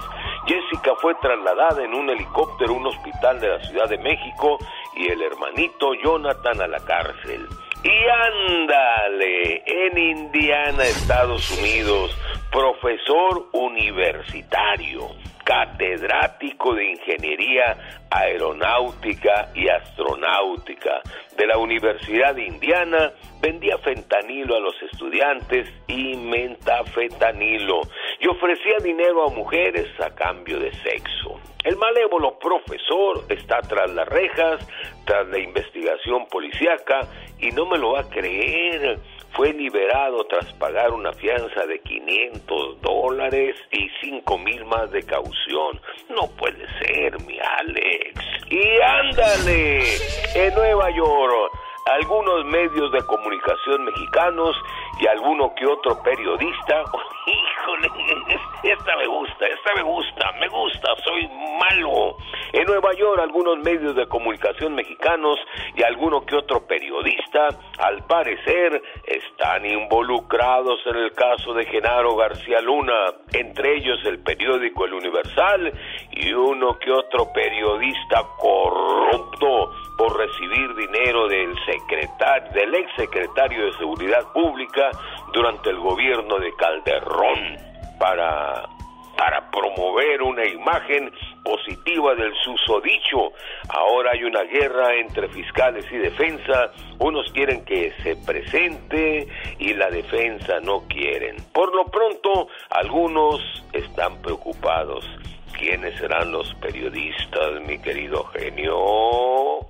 Jessica 0.47 0.93
fue 1.01 1.15
trasladada 1.15 1.83
en 1.83 1.93
un 1.93 2.09
helicóptero 2.09 2.73
a 2.73 2.77
un 2.77 2.87
hospital 2.87 3.39
de 3.39 3.49
la 3.49 3.59
Ciudad 3.65 3.89
de 3.89 3.97
México 3.97 4.57
y 4.95 5.07
el 5.07 5.21
hermanito 5.21 5.93
Jonathan 5.95 6.61
a 6.61 6.67
la 6.67 6.79
cárcel. 6.79 7.47
Y 7.85 8.07
ándale, 8.09 9.61
en 9.63 9.95
Indiana, 9.95 10.85
Estados 10.85 11.51
Unidos, 11.51 12.17
profesor 12.51 13.47
universitario, 13.51 15.09
catedrático 15.43 16.73
de 16.73 16.93
Ingeniería 16.93 17.77
Aeronáutica 18.09 19.51
y 19.53 19.69
Astronáutica 19.69 21.03
de 21.37 21.45
la 21.45 21.59
Universidad 21.59 22.33
de 22.33 22.47
Indiana, 22.47 23.11
vendía 23.39 23.77
fentanilo 23.77 24.55
a 24.55 24.61
los 24.61 24.81
estudiantes 24.81 25.69
y 25.85 26.15
mentafetanilo 26.15 27.81
y 28.19 28.27
ofrecía 28.27 28.77
dinero 28.83 29.27
a 29.27 29.29
mujeres 29.29 29.87
a 30.01 30.09
cambio 30.15 30.59
de 30.59 30.73
sexo. 30.81 31.39
El 31.63 31.77
malévolo 31.77 32.37
profesor 32.37 33.25
está 33.29 33.59
tras 33.61 33.91
las 33.91 34.07
rejas, 34.07 34.67
tras 35.03 35.27
la 35.27 35.39
investigación 35.39 36.27
policíaca 36.27 37.07
y 37.45 37.51
no 37.51 37.65
me 37.65 37.77
lo 37.77 37.91
va 37.91 38.01
a 38.01 38.09
creer. 38.09 38.99
fue 39.35 39.51
liberado 39.51 40.23
tras 40.27 40.51
pagar 40.53 40.91
una 40.91 41.11
fianza 41.11 41.65
de 41.65 41.79
500 41.79 42.81
dólares 42.81 43.55
y 43.71 43.89
5 44.01 44.37
mil 44.37 44.65
más 44.65 44.89
de 44.91 45.03
caución. 45.03 45.79
No 46.09 46.27
puede 46.37 46.65
ser, 46.79 47.19
mi 47.25 47.37
Alex. 47.59 48.19
Y 48.49 48.81
ándale, 48.81 49.83
en 50.35 50.55
Nueva 50.55 50.89
York 50.91 51.51
algunos 51.85 52.45
medios 52.45 52.91
de 52.91 53.05
comunicación 53.05 53.85
mexicanos 53.85 54.55
y 54.99 55.07
alguno 55.07 55.53
que 55.55 55.65
otro 55.65 56.01
periodista. 56.01 56.83
Híjole, 57.27 57.87
esta 58.63 58.95
me 58.97 59.07
gusta, 59.07 59.47
esta 59.47 59.73
me 59.75 59.81
gusta, 59.81 60.31
me 60.39 60.47
gusta, 60.47 60.95
soy 61.03 61.27
malo. 61.27 62.17
En 62.53 62.65
Nueva 62.65 62.93
York 62.93 63.19
algunos 63.19 63.57
medios 63.59 63.95
de 63.95 64.07
comunicación 64.07 64.75
mexicanos 64.75 65.37
y 65.75 65.83
alguno 65.83 66.25
que 66.25 66.35
otro 66.35 66.65
periodista, 66.67 67.47
al 67.79 68.05
parecer, 68.05 68.81
están 69.05 69.65
involucrados 69.65 70.79
en 70.85 70.95
el 70.97 71.11
caso 71.13 71.53
de 71.53 71.65
Genaro 71.65 72.15
García 72.15 72.61
Luna, 72.61 73.05
entre 73.33 73.77
ellos 73.77 73.99
el 74.05 74.19
periódico 74.19 74.85
El 74.85 74.93
Universal 74.93 75.73
y 76.11 76.31
uno 76.31 76.77
que 76.79 76.91
otro 76.91 77.33
periodista 77.33 78.21
corrupto 78.37 79.71
por 79.97 80.17
recibir 80.17 80.75
dinero 80.75 81.27
del 81.27 81.55
secretario, 81.65 82.51
del 82.51 82.75
ex 82.75 82.91
secretario 82.95 83.65
de 83.65 83.73
Seguridad 83.73 84.31
Pública 84.33 84.84
durante 85.33 85.69
el 85.69 85.79
gobierno 85.79 86.37
de 86.39 86.53
Calderón 86.55 87.57
para 87.99 88.75
para 89.17 89.49
promover 89.49 90.21
una 90.21 90.45
imagen 90.45 91.11
positiva 91.43 92.15
del 92.15 92.33
susodicho. 92.43 93.31
Ahora 93.69 94.11
hay 94.13 94.23
una 94.23 94.43
guerra 94.43 94.95
entre 94.95 95.29
fiscales 95.29 95.85
y 95.91 95.97
defensa. 95.97 96.71
Unos 96.99 97.31
quieren 97.31 97.63
que 97.65 97.93
se 98.03 98.15
presente 98.15 99.27
y 99.59 99.73
la 99.73 99.89
defensa 99.89 100.59
no 100.61 100.81
quieren. 100.87 101.37
Por 101.53 101.73
lo 101.73 101.85
pronto, 101.85 102.47
algunos 102.69 103.41
están 103.73 104.21
preocupados. 104.21 105.05
¿Quiénes 105.57 105.97
serán 105.97 106.33
los 106.33 106.53
periodistas, 106.55 107.61
mi 107.65 107.79
querido 107.79 108.25
genio? 108.25 108.75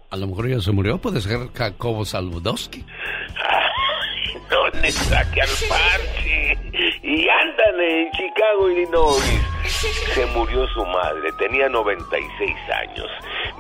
A 0.09 0.17
lo 0.17 0.27
mejor 0.27 0.49
ya 0.49 0.59
se 0.59 0.71
murió, 0.71 0.97
puede 0.97 1.21
ser 1.21 1.51
Jacobo 1.53 2.05
Saludowski. 2.05 2.83
no 4.49 4.67
le 4.81 4.91
saque 4.91 5.41
al 5.41 5.49
parche. 5.69 6.57
Y 7.03 7.27
ándale, 7.29 8.03
en 8.03 8.11
Chicago, 8.11 8.69
Illinois. 8.69 9.55
Se 10.13 10.25
murió 10.27 10.67
su 10.67 10.85
madre, 10.85 11.31
tenía 11.33 11.67
96 11.69 12.55
años. 12.81 13.07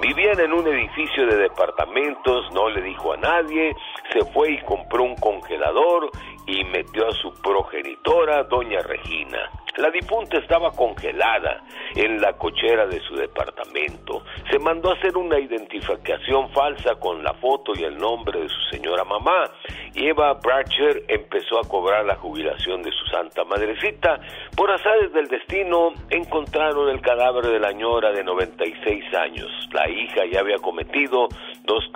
Vivían 0.01 0.39
en 0.39 0.53
un 0.53 0.67
edificio 0.67 1.25
de 1.27 1.37
departamentos, 1.37 2.51
no 2.53 2.69
le 2.69 2.81
dijo 2.81 3.13
a 3.13 3.17
nadie, 3.17 3.75
se 4.11 4.23
fue 4.31 4.51
y 4.53 4.61
compró 4.61 5.03
un 5.03 5.15
congelador 5.15 6.09
y 6.45 6.63
metió 6.65 7.07
a 7.07 7.13
su 7.13 7.33
progenitora, 7.41 8.43
doña 8.43 8.81
Regina. 8.81 9.49
La 9.77 9.89
difunta 9.89 10.37
estaba 10.37 10.71
congelada 10.71 11.61
en 11.95 12.21
la 12.21 12.33
cochera 12.33 12.87
de 12.87 13.01
su 13.01 13.15
departamento. 13.15 14.23
Se 14.49 14.57
mandó 14.57 14.89
a 14.89 14.93
hacer 14.93 15.17
una 15.17 15.37
identificación 15.37 16.49
falsa 16.51 16.95
con 16.95 17.21
la 17.21 17.33
foto 17.33 17.73
y 17.75 17.83
el 17.83 17.97
nombre 17.97 18.39
de 18.39 18.47
su 18.47 18.61
señora 18.71 19.03
mamá. 19.03 19.51
Y 19.93 20.07
Eva 20.07 20.33
Bratcher 20.35 21.03
empezó 21.09 21.59
a 21.59 21.67
cobrar 21.67 22.05
la 22.05 22.15
jubilación 22.15 22.83
de 22.83 22.91
su 22.91 23.05
santa 23.07 23.43
madrecita. 23.43 24.19
Por 24.55 24.71
azares 24.71 25.11
del 25.11 25.27
destino, 25.27 25.91
encontraron 26.09 26.89
el 26.89 27.01
cadáver 27.01 27.45
de 27.45 27.59
la 27.59 27.73
ñora 27.73 28.13
de 28.13 28.23
96 28.23 29.13
años. 29.13 29.49
La 29.73 29.89
hija 29.89 30.23
ya 30.31 30.39
había 30.39 30.57
cometido 30.59 31.27
dos, 31.65 31.91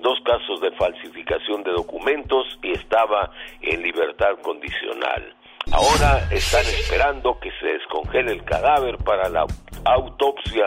dos 0.00 0.20
casos 0.22 0.60
de 0.60 0.70
falsificación 0.72 1.62
de 1.62 1.72
documentos 1.72 2.58
y 2.62 2.72
estaba 2.72 3.30
en 3.62 3.82
libertad 3.82 4.38
condicional. 4.42 5.34
Ahora 5.70 6.28
están 6.30 6.64
esperando 6.66 7.38
que 7.40 7.50
se 7.60 7.66
descongele 7.66 8.32
el 8.32 8.44
cadáver 8.44 8.96
para 8.98 9.28
la 9.28 9.46
autopsia 9.84 10.66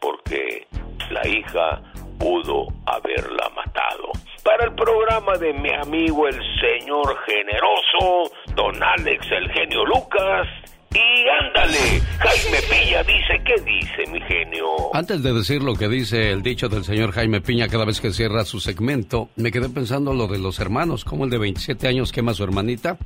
porque 0.00 0.66
la 1.10 1.26
hija 1.26 1.82
pudo 2.18 2.68
haberla 2.86 3.48
matado. 3.54 4.12
Para 4.44 4.66
el 4.66 4.74
programa 4.74 5.36
de 5.38 5.52
mi 5.52 5.72
amigo 5.74 6.28
el 6.28 6.40
señor 6.60 7.16
generoso, 7.26 8.32
don 8.54 8.82
Alex 8.82 9.26
el 9.32 9.50
genio 9.50 9.84
Lucas, 9.84 10.46
y 10.94 11.28
ándale, 11.44 12.00
Jaime 12.18 12.58
Piña 12.70 13.02
dice, 13.02 13.42
¿qué 13.44 13.60
dice 13.62 14.10
mi 14.10 14.20
genio? 14.22 14.94
Antes 14.94 15.22
de 15.22 15.34
decir 15.34 15.62
lo 15.62 15.74
que 15.74 15.88
dice 15.88 16.30
el 16.30 16.42
dicho 16.42 16.68
del 16.68 16.84
señor 16.84 17.12
Jaime 17.12 17.40
Piña 17.42 17.68
cada 17.68 17.84
vez 17.84 18.00
que 18.00 18.12
cierra 18.12 18.44
su 18.44 18.60
segmento, 18.60 19.28
me 19.36 19.50
quedé 19.50 19.68
pensando 19.68 20.14
lo 20.14 20.26
de 20.26 20.38
los 20.38 20.58
hermanos, 20.60 21.04
como 21.04 21.24
el 21.24 21.30
de 21.30 21.38
27 21.38 21.88
años 21.88 22.12
quema 22.12 22.30
a 22.30 22.34
su 22.34 22.44
hermanita 22.44 22.96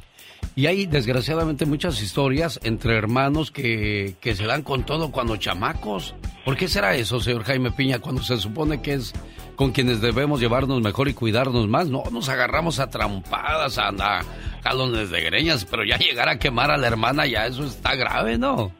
y 0.56 0.66
hay 0.66 0.86
desgraciadamente 0.86 1.66
muchas 1.66 2.02
historias 2.02 2.60
entre 2.62 2.96
hermanos 2.96 3.50
que, 3.50 4.16
que 4.20 4.34
se 4.34 4.46
dan 4.46 4.62
con 4.62 4.84
todo 4.84 5.10
cuando 5.10 5.36
chamacos. 5.36 6.14
¿Por 6.44 6.56
qué 6.56 6.68
será 6.68 6.94
eso, 6.94 7.20
señor 7.20 7.44
Jaime 7.44 7.70
Piña, 7.70 7.98
cuando 7.98 8.22
se 8.22 8.36
supone 8.36 8.82
que 8.82 8.94
es 8.94 9.12
con 9.56 9.72
quienes 9.72 10.00
debemos 10.00 10.40
llevarnos 10.40 10.80
mejor 10.80 11.08
y 11.08 11.14
cuidarnos 11.14 11.68
más? 11.68 11.88
No, 11.88 12.02
nos 12.10 12.28
agarramos 12.28 12.78
a 12.80 12.90
trampadas, 12.90 13.78
a, 13.78 13.88
a 13.88 14.22
jalones 14.62 15.10
de 15.10 15.20
greñas, 15.20 15.64
pero 15.64 15.84
ya 15.84 15.98
llegar 15.98 16.28
a 16.28 16.38
quemar 16.38 16.70
a 16.70 16.76
la 16.76 16.86
hermana, 16.86 17.26
ya 17.26 17.46
eso 17.46 17.64
está 17.64 17.94
grave, 17.94 18.38
¿no? 18.38 18.72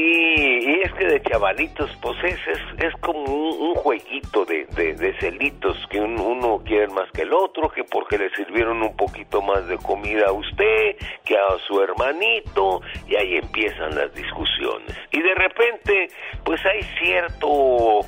Y 0.00 0.80
es 0.80 0.92
que 0.92 1.06
de 1.06 1.20
chavalitos, 1.22 1.90
pues 2.00 2.16
es, 2.22 2.38
es, 2.78 2.92
como 3.00 3.20
un, 3.24 3.74
jueguito 3.74 4.44
de, 4.44 5.16
celitos 5.18 5.76
que 5.90 5.98
uno 5.98 6.62
quiere 6.64 6.86
más 6.88 7.10
que 7.10 7.22
el 7.22 7.32
otro, 7.32 7.68
que 7.68 7.82
porque 7.82 8.16
le 8.16 8.30
sirvieron 8.30 8.80
un 8.80 8.96
poquito 8.96 9.42
más 9.42 9.66
de 9.66 9.76
comida 9.78 10.26
a 10.28 10.32
usted, 10.32 10.96
que 11.24 11.36
a 11.36 11.58
su 11.66 11.80
hermanito, 11.80 12.80
y 13.08 13.16
ahí 13.16 13.38
empiezan 13.38 13.96
las 13.96 14.14
discusiones. 14.14 14.96
Y 15.10 15.20
de 15.20 15.34
repente, 15.34 16.08
pues 16.44 16.64
hay 16.64 16.82
cierto, 17.00 17.48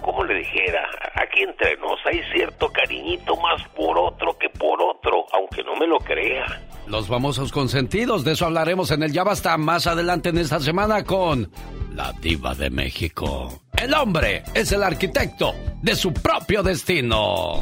como 0.01 0.25
le 0.25 0.35
dijera, 0.35 0.89
aquí 1.15 1.43
entre 1.43 1.77
nos, 1.79 1.99
hay 2.07 2.23
cierto 2.33 2.69
cariñito 2.69 3.37
más 3.37 3.67
por 3.71 3.99
otro 3.99 4.39
que 4.39 4.49
por 4.49 4.81
otro, 4.81 5.27
aunque 5.33 5.65
no 5.65 5.75
me 5.75 5.89
lo 5.89 5.99
crea. 5.99 6.47
Los 6.87 7.07
famosos 7.07 7.53
consentidos, 7.53 8.25
de 8.25 8.33
eso 8.33 8.47
hablaremos 8.47 8.91
en 8.91 9.03
el 9.03 9.13
Ya 9.13 9.23
Basta 9.23 9.57
más 9.57 9.87
adelante 9.87 10.31
en 10.31 10.39
esta 10.39 10.61
semana 10.61 11.05
con 11.05 11.51
la 11.95 12.13
diva 12.13 12.55
de 12.55 12.71
México. 12.71 13.63
El 13.77 13.95
hombre 13.95 14.43
es 14.55 14.73
el 14.73 14.83
arquitecto 14.83 15.55
de 15.83 15.95
su 15.95 16.13
propio 16.13 16.63
destino. 16.63 17.61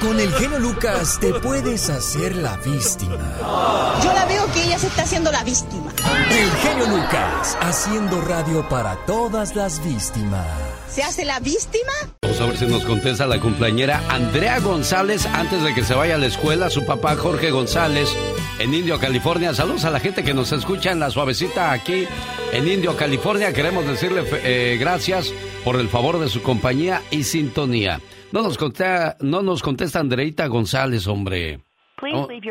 Con 0.00 0.18
el 0.18 0.32
genio 0.32 0.58
Lucas 0.58 1.18
te 1.20 1.30
puedes 1.34 1.90
hacer 1.90 2.34
la 2.36 2.56
víctima. 2.56 3.98
Yo 4.02 4.12
la 4.14 4.24
veo 4.24 4.50
que 4.54 4.64
ella 4.64 4.78
se 4.78 4.86
está 4.86 5.02
haciendo 5.02 5.30
la 5.30 5.44
víctima. 5.44 5.92
El 6.30 6.50
genio 6.52 6.86
Lucas, 6.86 7.58
haciendo 7.60 8.20
radio 8.22 8.66
para 8.68 8.96
todas 9.04 9.54
las 9.54 9.84
víctimas. 9.84 10.79
¿Se 10.90 11.04
hace 11.04 11.24
la 11.24 11.38
víctima? 11.38 11.92
Vamos 12.22 12.40
a 12.40 12.46
ver 12.46 12.56
si 12.56 12.66
nos 12.66 12.84
contesta 12.84 13.24
la 13.24 13.38
cumpleañera 13.38 14.02
Andrea 14.08 14.58
González 14.58 15.24
antes 15.24 15.62
de 15.62 15.72
que 15.72 15.84
se 15.84 15.94
vaya 15.94 16.16
a 16.16 16.18
la 16.18 16.26
escuela. 16.26 16.68
Su 16.68 16.84
papá 16.84 17.14
Jorge 17.14 17.52
González 17.52 18.12
en 18.58 18.74
Indio, 18.74 18.98
California. 18.98 19.54
Saludos 19.54 19.84
a 19.84 19.90
la 19.90 20.00
gente 20.00 20.24
que 20.24 20.34
nos 20.34 20.50
escucha 20.50 20.90
en 20.90 20.98
la 20.98 21.10
suavecita 21.10 21.70
aquí 21.70 22.06
en 22.52 22.66
Indio, 22.66 22.96
California. 22.96 23.52
Queremos 23.52 23.86
decirle 23.86 24.24
eh, 24.42 24.78
gracias 24.80 25.32
por 25.64 25.76
el 25.76 25.88
favor 25.88 26.18
de 26.18 26.28
su 26.28 26.42
compañía 26.42 27.02
y 27.12 27.22
sintonía. 27.22 28.00
No 28.32 28.42
nos 28.42 28.58
contesta, 28.58 29.16
no 29.20 29.42
nos 29.42 29.62
contesta 29.62 30.00
Andreita 30.00 30.48
González, 30.48 31.06
hombre. 31.06 31.60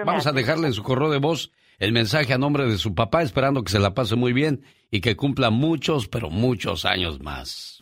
Vamos 0.05 0.27
a 0.27 0.31
dejarle 0.31 0.67
en 0.67 0.73
su 0.73 0.83
correo 0.83 1.09
de 1.09 1.19
voz 1.19 1.51
el 1.77 1.91
mensaje 1.91 2.31
a 2.31 2.37
nombre 2.37 2.67
de 2.67 2.77
su 2.77 2.95
papá, 2.95 3.21
esperando 3.21 3.63
que 3.63 3.71
se 3.71 3.79
la 3.79 3.93
pase 3.93 4.15
muy 4.15 4.31
bien 4.31 4.63
y 4.91 5.01
que 5.01 5.17
cumpla 5.17 5.49
muchos, 5.49 6.07
pero 6.07 6.29
muchos 6.29 6.85
años 6.85 7.19
más. 7.19 7.81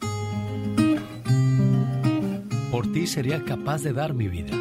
Por 2.77 2.91
ti 2.91 3.07
sería 3.07 3.43
capaz 3.43 3.81
de 3.81 3.91
dar 3.91 4.13
mi 4.13 4.27
vida, 4.27 4.55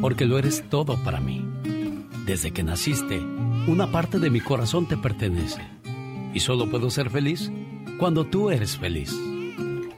porque 0.00 0.24
lo 0.24 0.36
eres 0.36 0.64
todo 0.68 1.00
para 1.04 1.20
mí. 1.20 1.48
Desde 2.24 2.50
que 2.50 2.64
naciste, 2.64 3.20
una 3.68 3.92
parte 3.92 4.18
de 4.18 4.30
mi 4.30 4.40
corazón 4.40 4.88
te 4.88 4.96
pertenece. 4.96 5.62
Y 6.34 6.40
solo 6.40 6.68
puedo 6.68 6.90
ser 6.90 7.08
feliz 7.08 7.52
cuando 8.00 8.24
tú 8.24 8.50
eres 8.50 8.76
feliz. 8.76 9.16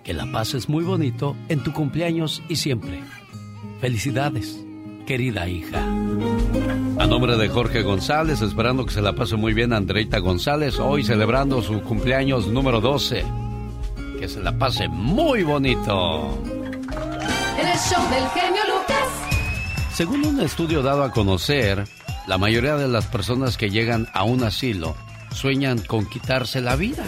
Que 0.04 0.12
la 0.12 0.30
pases 0.30 0.68
muy 0.68 0.84
bonito 0.84 1.36
en 1.48 1.62
tu 1.62 1.72
cumpleaños 1.72 2.42
y 2.50 2.56
siempre. 2.56 3.00
Felicidades, 3.80 4.62
querida 5.06 5.48
hija. 5.48 5.86
A 6.98 7.06
nombre 7.06 7.38
de 7.38 7.48
Jorge 7.48 7.80
González, 7.80 8.42
esperando 8.42 8.84
que 8.84 8.92
se 8.92 9.00
la 9.00 9.14
pase 9.14 9.36
muy 9.36 9.54
bien 9.54 9.72
Andreita 9.72 10.18
González, 10.18 10.78
hoy 10.78 11.02
celebrando 11.02 11.62
su 11.62 11.80
cumpleaños 11.80 12.46
número 12.46 12.82
12. 12.82 13.24
Que 14.20 14.28
se 14.28 14.42
la 14.42 14.58
pase 14.58 14.86
muy 14.88 15.44
bonito 15.44 16.57
el 17.66 17.78
show 17.78 18.10
del 18.10 18.28
genio 18.28 18.62
Lucas. 18.66 19.08
Según 19.94 20.24
un 20.24 20.40
estudio 20.40 20.82
dado 20.82 21.02
a 21.02 21.10
conocer, 21.10 21.84
la 22.26 22.38
mayoría 22.38 22.76
de 22.76 22.88
las 22.88 23.06
personas 23.06 23.56
que 23.56 23.70
llegan 23.70 24.06
a 24.14 24.22
un 24.24 24.44
asilo 24.44 24.94
sueñan 25.32 25.80
con 25.80 26.06
quitarse 26.06 26.60
la 26.60 26.76
vida. 26.76 27.04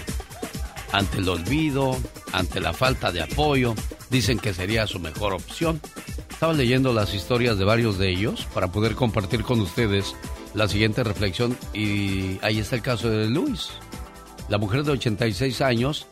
Ante 0.92 1.18
el 1.18 1.28
olvido, 1.28 1.96
ante 2.32 2.60
la 2.60 2.72
falta 2.72 3.12
de 3.12 3.22
apoyo, 3.22 3.74
dicen 4.10 4.38
que 4.38 4.52
sería 4.52 4.86
su 4.86 4.98
mejor 4.98 5.34
opción. 5.34 5.80
estaba 6.28 6.52
leyendo 6.52 6.92
las 6.92 7.14
historias 7.14 7.58
de 7.58 7.64
varios 7.64 7.98
de 7.98 8.10
ellos 8.10 8.46
para 8.52 8.72
poder 8.72 8.96
compartir 8.96 9.44
con 9.44 9.60
ustedes 9.60 10.16
la 10.54 10.66
siguiente 10.66 11.04
reflexión 11.04 11.56
y 11.72 12.38
ahí 12.42 12.58
está 12.58 12.74
el 12.74 12.82
caso 12.82 13.08
de 13.08 13.28
Luis. 13.28 13.70
La 14.48 14.58
mujer 14.58 14.82
de 14.82 14.92
86 14.92 15.60
años 15.60 16.08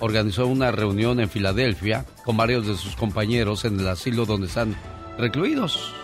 organizó 0.00 0.46
una 0.46 0.72
reunión 0.72 1.20
en 1.20 1.28
Filadelfia 1.28 2.04
con 2.24 2.36
varios 2.36 2.66
de 2.66 2.76
sus 2.76 2.96
compañeros 2.96 3.64
en 3.64 3.78
el 3.78 3.88
asilo 3.88 4.26
donde 4.26 4.48
están 4.48 4.74
recluidos. 5.18 5.94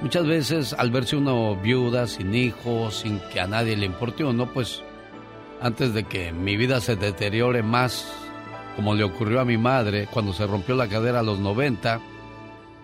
Muchas 0.00 0.26
veces 0.26 0.72
al 0.72 0.90
verse 0.90 1.16
uno 1.16 1.56
viuda, 1.56 2.06
sin 2.06 2.34
hijos, 2.34 3.00
sin 3.00 3.20
que 3.32 3.40
a 3.40 3.46
nadie 3.46 3.76
le 3.76 3.86
importe 3.86 4.24
uno, 4.24 4.52
pues 4.52 4.82
antes 5.60 5.92
de 5.92 6.04
que 6.04 6.32
mi 6.32 6.56
vida 6.56 6.80
se 6.80 6.96
deteriore 6.96 7.62
más, 7.62 8.10
como 8.76 8.94
le 8.94 9.04
ocurrió 9.04 9.40
a 9.40 9.44
mi 9.44 9.58
madre 9.58 10.08
cuando 10.12 10.32
se 10.32 10.46
rompió 10.46 10.76
la 10.76 10.88
cadera 10.88 11.20
a 11.20 11.24
los 11.24 11.40
90, 11.40 12.00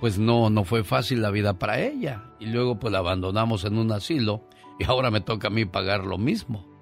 pues 0.00 0.18
no, 0.18 0.50
no 0.50 0.64
fue 0.64 0.82
fácil 0.82 1.22
la 1.22 1.30
vida 1.30 1.58
para 1.58 1.80
ella. 1.80 2.24
Y 2.40 2.46
luego 2.46 2.78
pues 2.78 2.92
la 2.92 2.98
abandonamos 2.98 3.64
en 3.64 3.78
un 3.78 3.92
asilo 3.92 4.42
y 4.78 4.84
ahora 4.84 5.10
me 5.10 5.20
toca 5.20 5.48
a 5.48 5.50
mí 5.50 5.64
pagar 5.64 6.04
lo 6.04 6.18
mismo. 6.18 6.73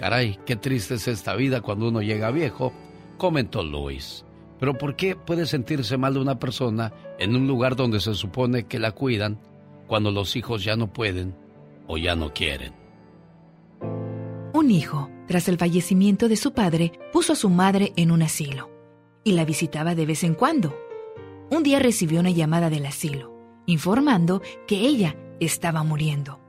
Caray, 0.00 0.38
qué 0.46 0.56
triste 0.56 0.94
es 0.94 1.08
esta 1.08 1.36
vida 1.36 1.60
cuando 1.60 1.88
uno 1.88 2.00
llega 2.00 2.30
viejo, 2.30 2.72
comentó 3.18 3.62
Luis. 3.62 4.24
Pero 4.58 4.72
¿por 4.78 4.96
qué 4.96 5.14
puede 5.14 5.44
sentirse 5.44 5.98
mal 5.98 6.16
una 6.16 6.38
persona 6.38 6.90
en 7.18 7.36
un 7.36 7.46
lugar 7.46 7.76
donde 7.76 8.00
se 8.00 8.14
supone 8.14 8.64
que 8.64 8.78
la 8.78 8.92
cuidan 8.92 9.38
cuando 9.86 10.10
los 10.10 10.36
hijos 10.36 10.64
ya 10.64 10.74
no 10.74 10.90
pueden 10.90 11.34
o 11.86 11.98
ya 11.98 12.16
no 12.16 12.32
quieren? 12.32 12.72
Un 14.54 14.70
hijo, 14.70 15.10
tras 15.28 15.48
el 15.48 15.58
fallecimiento 15.58 16.30
de 16.30 16.36
su 16.36 16.54
padre, 16.54 16.92
puso 17.12 17.34
a 17.34 17.36
su 17.36 17.50
madre 17.50 17.92
en 17.96 18.10
un 18.10 18.22
asilo 18.22 18.70
y 19.22 19.32
la 19.32 19.44
visitaba 19.44 19.94
de 19.94 20.06
vez 20.06 20.24
en 20.24 20.32
cuando. 20.32 20.74
Un 21.50 21.62
día 21.62 21.78
recibió 21.78 22.20
una 22.20 22.30
llamada 22.30 22.70
del 22.70 22.86
asilo, 22.86 23.36
informando 23.66 24.40
que 24.66 24.76
ella 24.76 25.14
estaba 25.40 25.82
muriendo. 25.82 26.39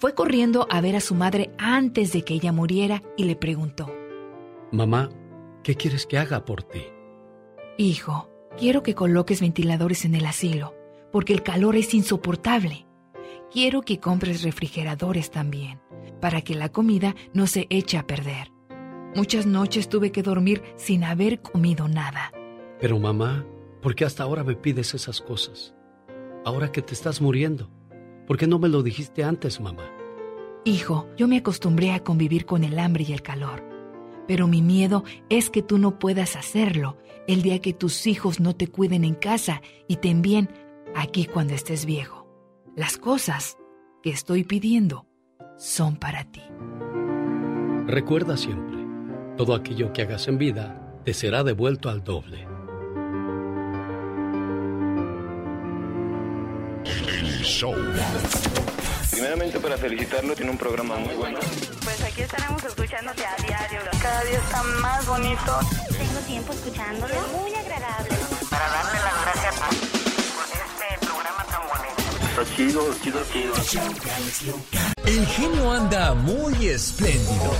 Fue 0.00 0.14
corriendo 0.14 0.68
a 0.70 0.80
ver 0.80 0.94
a 0.94 1.00
su 1.00 1.16
madre 1.16 1.50
antes 1.58 2.12
de 2.12 2.22
que 2.22 2.34
ella 2.34 2.52
muriera 2.52 3.02
y 3.16 3.24
le 3.24 3.34
preguntó, 3.34 3.92
Mamá, 4.70 5.08
¿qué 5.64 5.74
quieres 5.74 6.06
que 6.06 6.18
haga 6.18 6.44
por 6.44 6.62
ti? 6.62 6.82
Hijo, 7.78 8.30
quiero 8.56 8.84
que 8.84 8.94
coloques 8.94 9.40
ventiladores 9.40 10.04
en 10.04 10.14
el 10.14 10.26
asilo, 10.26 10.74
porque 11.10 11.32
el 11.32 11.42
calor 11.42 11.74
es 11.74 11.94
insoportable. 11.94 12.86
Quiero 13.50 13.82
que 13.82 13.98
compres 13.98 14.42
refrigeradores 14.42 15.32
también, 15.32 15.80
para 16.20 16.42
que 16.42 16.54
la 16.54 16.68
comida 16.68 17.16
no 17.32 17.48
se 17.48 17.66
eche 17.68 17.98
a 17.98 18.06
perder. 18.06 18.52
Muchas 19.16 19.46
noches 19.46 19.88
tuve 19.88 20.12
que 20.12 20.22
dormir 20.22 20.62
sin 20.76 21.02
haber 21.02 21.42
comido 21.42 21.88
nada. 21.88 22.30
Pero 22.80 23.00
mamá, 23.00 23.44
¿por 23.82 23.96
qué 23.96 24.04
hasta 24.04 24.22
ahora 24.22 24.44
me 24.44 24.54
pides 24.54 24.94
esas 24.94 25.20
cosas? 25.20 25.74
Ahora 26.44 26.70
que 26.70 26.82
te 26.82 26.94
estás 26.94 27.20
muriendo. 27.20 27.68
¿Por 28.28 28.36
qué 28.36 28.46
no 28.46 28.58
me 28.58 28.68
lo 28.68 28.82
dijiste 28.82 29.24
antes, 29.24 29.58
mamá? 29.58 29.90
Hijo, 30.66 31.08
yo 31.16 31.26
me 31.26 31.38
acostumbré 31.38 31.92
a 31.92 32.04
convivir 32.04 32.44
con 32.44 32.62
el 32.62 32.78
hambre 32.78 33.06
y 33.08 33.14
el 33.14 33.22
calor. 33.22 33.64
Pero 34.26 34.46
mi 34.46 34.60
miedo 34.60 35.02
es 35.30 35.48
que 35.48 35.62
tú 35.62 35.78
no 35.78 35.98
puedas 35.98 36.36
hacerlo 36.36 36.98
el 37.26 37.40
día 37.40 37.60
que 37.60 37.72
tus 37.72 38.06
hijos 38.06 38.38
no 38.38 38.54
te 38.54 38.68
cuiden 38.68 39.04
en 39.04 39.14
casa 39.14 39.62
y 39.88 39.96
te 39.96 40.10
envíen 40.10 40.50
aquí 40.94 41.24
cuando 41.24 41.54
estés 41.54 41.86
viejo. 41.86 42.28
Las 42.76 42.98
cosas 42.98 43.56
que 44.02 44.10
estoy 44.10 44.44
pidiendo 44.44 45.06
son 45.56 45.96
para 45.96 46.24
ti. 46.24 46.42
Recuerda 47.86 48.36
siempre, 48.36 48.76
todo 49.38 49.54
aquello 49.54 49.94
que 49.94 50.02
hagas 50.02 50.28
en 50.28 50.36
vida 50.36 51.00
te 51.02 51.14
será 51.14 51.44
devuelto 51.44 51.88
al 51.88 52.04
doble. 52.04 52.57
Show. 57.48 57.74
Primeramente 59.10 59.58
para 59.58 59.76
felicitarlo, 59.76 60.34
tiene 60.34 60.50
un 60.50 60.58
programa 60.58 60.96
muy 60.96 61.14
bueno. 61.14 61.38
Pues 61.82 62.02
aquí 62.02 62.22
estaremos 62.22 62.62
escuchándote 62.62 63.24
a 63.24 63.34
diario. 63.42 63.80
Cada 64.00 64.22
día 64.24 64.38
está 64.38 64.62
más 64.62 65.06
bonito. 65.06 65.58
Tengo 65.88 66.20
tiempo 66.26 66.52
escuchándolo. 66.52 67.14
Muy 67.40 67.54
agradable. 67.54 68.10
Para 68.50 68.68
darle 68.68 68.98
las 69.00 69.22
gracias 69.24 69.54
por 69.56 70.44
este 70.44 71.06
programa 71.06 71.44
tan 71.44 71.62
bonito. 71.68 72.42
Está 72.42 72.56
chido, 72.56 72.94
chido, 73.02 73.20
chido. 73.64 73.82
El 75.06 75.26
genio 75.26 75.72
anda 75.72 76.14
muy 76.14 76.68
espléndido. 76.68 77.52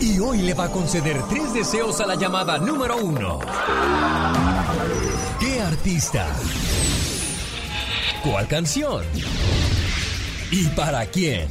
Y 0.00 0.18
hoy 0.18 0.42
le 0.42 0.54
va 0.54 0.64
a 0.64 0.70
conceder 0.70 1.22
tres 1.28 1.54
deseos 1.54 2.00
a 2.00 2.06
la 2.06 2.16
llamada 2.16 2.58
número 2.58 2.96
uno. 2.98 3.38
¿Qué 5.40 5.60
artista? 5.62 6.26
¿Cuál 8.22 8.48
canción? 8.48 9.04
¿Y 10.50 10.66
para 10.68 11.06
quién? 11.06 11.48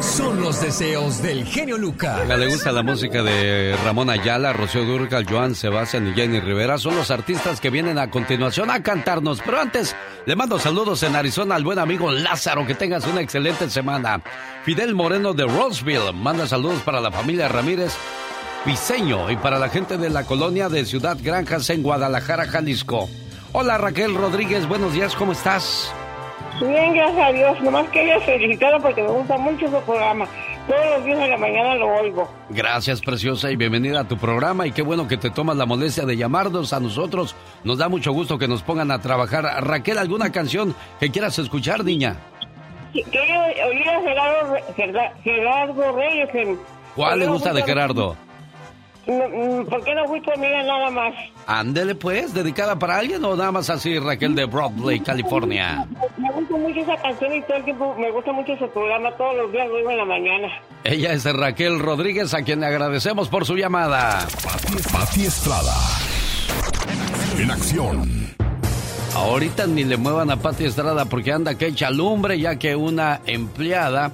Son 0.00 0.40
los 0.40 0.60
deseos 0.60 1.22
del 1.22 1.44
genio 1.44 1.78
Lucas. 1.78 2.26
le 2.26 2.48
gusta 2.48 2.72
la 2.72 2.82
música 2.82 3.22
de 3.22 3.76
Ramón 3.84 4.10
Ayala, 4.10 4.52
Rocío 4.52 4.84
Durcal, 4.84 5.26
Joan 5.28 5.54
Sebastián 5.54 6.08
y 6.08 6.14
Jenny 6.14 6.40
Rivera. 6.40 6.78
Son 6.78 6.96
los 6.96 7.10
artistas 7.10 7.60
que 7.60 7.70
vienen 7.70 7.98
a 7.98 8.10
continuación 8.10 8.70
a 8.70 8.82
cantarnos. 8.82 9.40
Pero 9.44 9.60
antes, 9.60 9.94
le 10.26 10.34
mando 10.34 10.58
saludos 10.58 11.02
en 11.04 11.14
Arizona 11.14 11.54
al 11.54 11.64
buen 11.64 11.78
amigo 11.78 12.10
Lázaro. 12.10 12.66
Que 12.66 12.74
tengas 12.74 13.06
una 13.06 13.20
excelente 13.20 13.70
semana. 13.70 14.22
Fidel 14.64 14.94
Moreno 14.94 15.34
de 15.34 15.44
Roseville 15.44 16.12
manda 16.12 16.46
saludos 16.46 16.82
para 16.82 17.00
la 17.00 17.12
familia 17.12 17.48
Ramírez 17.48 17.92
Piseño 18.64 19.30
y 19.30 19.36
para 19.36 19.58
la 19.58 19.68
gente 19.68 19.98
de 19.98 20.10
la 20.10 20.24
colonia 20.24 20.68
de 20.68 20.84
Ciudad 20.84 21.16
Granjas 21.20 21.70
en 21.70 21.82
Guadalajara, 21.82 22.46
Jalisco. 22.46 23.08
Hola 23.54 23.76
Raquel 23.76 24.14
Rodríguez, 24.14 24.66
buenos 24.66 24.94
días, 24.94 25.14
¿cómo 25.14 25.32
estás? 25.32 25.92
Bien, 26.58 26.94
gracias 26.94 27.28
a 27.28 27.32
Dios. 27.32 27.60
Nomás 27.60 27.86
quería 27.90 28.18
felicitarlo 28.20 28.80
porque 28.80 29.02
me 29.02 29.10
gusta 29.10 29.36
mucho 29.36 29.66
su 29.66 29.80
programa. 29.84 30.26
Todos 30.66 30.80
los 30.96 31.04
días 31.04 31.18
de 31.18 31.28
la 31.28 31.36
mañana 31.36 31.74
lo 31.74 31.88
oigo. 31.96 32.30
Gracias, 32.48 33.02
preciosa, 33.02 33.50
y 33.50 33.56
bienvenida 33.56 34.00
a 34.00 34.08
tu 34.08 34.16
programa. 34.16 34.66
Y 34.66 34.72
qué 34.72 34.80
bueno 34.80 35.06
que 35.06 35.18
te 35.18 35.30
tomas 35.30 35.56
la 35.56 35.66
molestia 35.66 36.06
de 36.06 36.16
llamarnos 36.16 36.72
a 36.72 36.80
nosotros. 36.80 37.34
Nos 37.62 37.76
da 37.76 37.90
mucho 37.90 38.12
gusto 38.12 38.38
que 38.38 38.48
nos 38.48 38.62
pongan 38.62 38.90
a 38.90 39.00
trabajar. 39.00 39.44
Raquel, 39.64 39.98
¿alguna 39.98 40.32
canción 40.32 40.74
que 40.98 41.10
quieras 41.10 41.38
escuchar, 41.38 41.84
niña? 41.84 42.16
Quiero 42.92 43.42
oír 43.68 43.88
a 43.88 44.00
Gerardo, 44.00 44.56
Gerardo 45.24 45.92
Reyes. 45.96 46.28
En, 46.34 46.58
¿Cuál 46.94 47.18
le 47.18 47.26
gusta 47.26 47.52
de 47.52 47.62
Gerardo? 47.62 48.16
Mm, 49.06 49.64
¿Por 49.68 49.82
qué 49.82 49.94
no 49.94 50.06
fui 50.06 50.20
conmigo 50.22 50.56
nada 50.64 50.90
más? 50.90 51.14
Ándele 51.46 51.94
pues, 51.96 52.32
dedicada 52.32 52.78
para 52.78 52.98
alguien 52.98 53.24
o 53.24 53.34
nada 53.34 53.50
más 53.50 53.68
así, 53.68 53.98
Raquel 53.98 54.34
de 54.34 54.44
Broadway, 54.44 55.00
California. 55.00 55.86
Me 56.18 56.30
gusta 56.30 56.56
mucho 56.56 56.80
esa 56.80 56.96
canción 57.02 57.34
y 57.34 57.42
todo 57.42 57.56
el 57.56 57.64
tiempo 57.64 57.94
me 57.98 58.10
gusta 58.12 58.32
mucho 58.32 58.56
su 58.56 58.68
programa, 58.70 59.10
todos 59.16 59.36
los 59.36 59.52
días 59.52 59.68
lo 59.68 59.90
en 59.90 59.96
la 59.96 60.04
mañana. 60.04 60.48
Ella 60.84 61.12
es 61.12 61.24
Raquel 61.24 61.80
Rodríguez, 61.80 62.32
a 62.34 62.42
quien 62.42 62.60
le 62.60 62.66
agradecemos 62.66 63.28
por 63.28 63.44
su 63.44 63.56
llamada. 63.56 64.26
Pati 64.92 65.24
Estrada. 65.24 65.74
En 67.38 67.50
acción. 67.50 68.22
Ahorita 69.16 69.66
ni 69.66 69.84
le 69.84 69.96
muevan 69.96 70.30
a 70.30 70.36
Pati 70.36 70.64
Estrada 70.64 71.06
porque 71.06 71.32
anda 71.32 71.56
que 71.56 71.66
echa 71.66 71.90
lumbre, 71.90 72.38
ya 72.38 72.56
que 72.56 72.76
una 72.76 73.20
empleada 73.26 74.12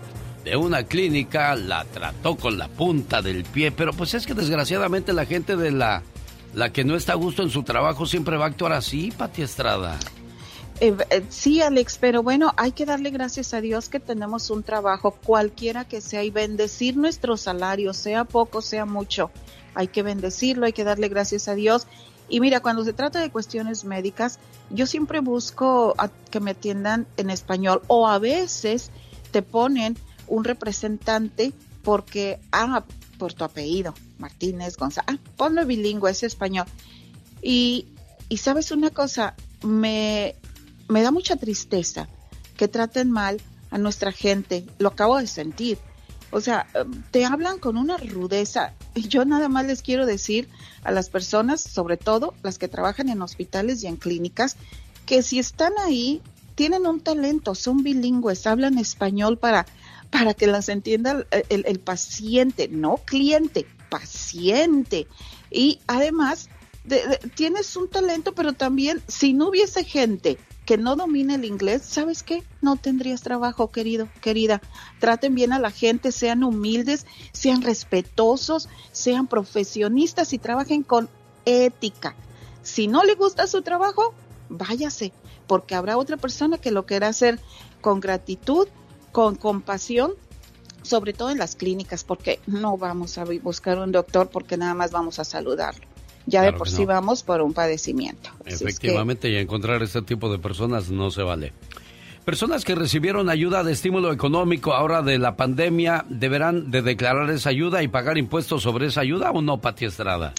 de 0.49 0.57
una 0.57 0.85
clínica 0.85 1.55
la 1.55 1.85
trató 1.85 2.37
con 2.37 2.57
la 2.57 2.69
punta 2.69 3.21
del 3.21 3.45
pie, 3.45 3.71
pero 3.71 3.93
pues 3.93 4.15
es 4.15 4.27
que 4.27 4.33
desgraciadamente 4.33 5.13
la 5.13 5.27
gente 5.27 5.57
de 5.57 5.71
la, 5.71 6.03
la 6.55 6.73
que 6.73 6.85
no 6.85 6.97
está 6.97 7.13
a 7.13 7.17
gusto 7.17 7.43
en 7.43 7.51
su 7.51 7.65
trabajo 7.65 8.07
siempre 8.07 8.39
va 8.39 8.47
a 8.47 8.49
actuar 8.49 8.73
así, 8.73 9.11
Pati 9.11 9.43
Estrada. 9.43 9.99
Eh, 10.81 10.97
eh, 11.11 11.23
sí, 11.29 11.61
Alex, 11.61 11.99
pero 12.01 12.23
bueno, 12.23 12.55
hay 12.57 12.73
que 12.73 12.87
darle 12.87 13.11
gracias 13.11 13.53
a 13.53 13.61
Dios 13.61 13.91
que 13.91 14.01
tenemos 14.01 14.49
un 14.49 14.63
trabajo, 14.63 15.11
cualquiera 15.11 15.85
que 15.85 16.01
sea, 16.01 16.25
y 16.25 16.31
bendecir 16.31 16.97
nuestro 16.97 17.37
salario, 17.37 17.93
sea 17.93 18.25
poco, 18.25 18.63
sea 18.63 18.87
mucho. 18.87 19.31
Hay 19.75 19.89
que 19.89 20.03
bendecirlo, 20.03 20.65
hay 20.65 20.73
que 20.73 20.85
darle 20.85 21.09
gracias 21.09 21.49
a 21.49 21.55
Dios. 21.55 21.87
Y 22.31 22.41
mira, 22.41 22.61
cuando 22.61 22.85
se 22.85 22.95
trata 22.95 23.21
de 23.21 23.31
cuestiones 23.31 23.85
médicas, 23.85 24.39
yo 24.71 24.87
siempre 24.87 25.21
busco 25.21 25.95
que 26.31 26.41
me 26.41 26.53
atiendan 26.53 27.07
en 27.19 27.29
español 27.29 27.83
o 27.87 28.09
a 28.09 28.19
veces 28.19 28.91
te 29.31 29.43
ponen 29.43 29.99
un 30.29 30.45
representante 30.45 31.53
porque, 31.83 32.41
ah, 32.53 32.85
por 33.19 33.35
tu 33.35 33.45
apellido, 33.45 33.95
Martínez 34.19 34.77
González, 34.77 35.21
ah, 35.39 35.65
bilingüe, 35.65 36.11
es 36.11 36.23
español. 36.23 36.67
Y, 37.43 37.87
y 38.29 38.37
sabes 38.39 38.71
una 38.71 38.91
cosa, 38.91 39.35
me, 39.63 40.35
me 40.89 41.03
da 41.03 41.11
mucha 41.11 41.37
tristeza 41.37 42.09
que 42.57 42.69
traten 42.69 43.11
mal 43.11 43.41
a 43.71 43.79
nuestra 43.79 44.13
gente, 44.13 44.67
lo 44.79 44.89
acabo 44.89 45.19
de 45.19 45.27
sentir. 45.27 45.79
O 46.31 46.41
sea, 46.41 46.67
te 47.11 47.25
hablan 47.25 47.59
con 47.59 47.79
una 47.79 47.97
rudeza. 47.97 48.75
Yo 48.95 49.25
nada 49.25 49.49
más 49.49 49.67
les 49.67 49.83
quiero 49.83 50.05
decir 50.05 50.49
a 50.85 50.93
las 50.93 51.09
personas, 51.09 51.61
sobre 51.63 51.97
todo 51.97 52.35
las 52.43 52.59
que 52.59 52.69
trabajan 52.69 53.09
en 53.09 53.23
hospitales 53.23 53.83
y 53.83 53.87
en 53.87 53.97
clínicas, 53.97 54.57
que 55.07 55.23
si 55.23 55.39
están 55.39 55.73
ahí, 55.79 56.21
tienen 56.55 56.87
un 56.87 57.01
talento, 57.01 57.55
son 57.55 57.83
bilingües, 57.83 58.47
hablan 58.47 58.79
español 58.79 59.39
para 59.39 59.65
para 60.11 60.35
que 60.35 60.47
las 60.47 60.69
entienda 60.69 61.27
el, 61.49 61.81
paciente, 61.81 62.69
no 62.69 62.97
cliente, 63.05 63.67
paciente. 63.89 65.07
Y 65.51 65.81
además 65.87 66.49
tienes 67.35 67.77
un 67.77 67.89
talento, 67.89 68.35
pero 68.35 68.53
también 68.53 69.03
si 69.07 69.33
no 69.35 69.49
hubiese 69.49 69.85
gente 69.85 70.39
que 70.65 70.77
no 70.77 70.97
domine 70.97 71.37
el 71.37 71.47
inglés, 71.47 71.83
¿sabes 71.83 72.23
qué? 72.23 72.43
No 72.61 72.77
tendrías 72.77 73.23
trabajo, 73.23 73.71
querido, 73.71 74.09
querida. 74.21 74.61
Traten 74.99 75.35
bien 75.35 75.53
a 75.53 75.59
la 75.59 75.71
gente, 75.71 76.13
sean 76.13 76.45
humildes, 76.45 77.07
sean 77.33 77.63
respetuosos, 77.63 78.69
sean 78.93 79.29
profesionistas 79.29 80.35
y 80.35 80.39
trabajen 80.39 80.83
con 80.83 81.09
ética. 81.47 82.15
Si 82.63 82.87
no 82.87 83.03
le 83.05 83.15
gusta 83.15 83.47
su 83.47 83.63
trabajo, 83.63 84.13
váyase, 84.51 85.13
porque 85.47 85.75
habrá 85.75 85.97
otra 85.97 86.19
persona 86.19 86.59
que 86.59 86.71
lo 86.71 86.85
quiera 86.85 87.09
hacer 87.09 87.41
con 87.81 88.01
gratitud, 88.01 88.69
con 89.13 89.37
compasión, 89.37 90.13
sobre 90.83 91.13
todo 91.13 91.31
en 91.31 91.39
las 91.39 91.57
clínicas, 91.57 92.05
porque 92.05 92.41
no 92.47 92.77
vamos 92.77 93.19
a 93.19 93.25
buscar 93.25 93.79
un 93.79 93.93
doctor 93.93 94.29
porque 94.31 94.57
nada 94.57 94.75
más 94.75 94.91
vamos 94.91 95.19
a 95.19 95.25
saludarlo 95.25 95.87
ya 96.29 96.43
de 96.43 96.53
por 96.53 96.69
sí 96.69 96.85
vamos 96.85 97.23
por 97.23 97.41
un 97.41 97.55
padecimiento. 97.55 98.31
Efectivamente, 98.45 99.31
y 99.31 99.37
encontrar 99.37 99.83
este 99.83 100.03
tipo 100.03 100.31
de 100.31 100.39
personas 100.39 100.91
no 100.91 101.11
se 101.11 101.23
vale. 101.23 101.53
Personas 102.25 102.67
que 102.67 102.75
recibieron 102.75 103.31
ayuda 103.31 103.65
de 103.65 103.73
estímulo 103.73 104.13
económico 104.13 104.75
ahora 104.75 105.01
de 105.01 105.19
la 105.19 105.37
pandemia, 105.37 106.05
¿deberán 106.11 106.71
de 106.71 106.83
declarar 106.83 107.31
esa 107.31 107.49
ayuda 107.49 107.83
y 107.83 107.89
pagar 107.89 108.19
impuestos 108.19 108.63
sobre 108.63 108.87
esa 108.87 109.01
ayuda 109.01 109.31
o 109.31 109.41
no, 109.41 109.63
Pati 109.63 109.87
Estrada? 109.87 110.35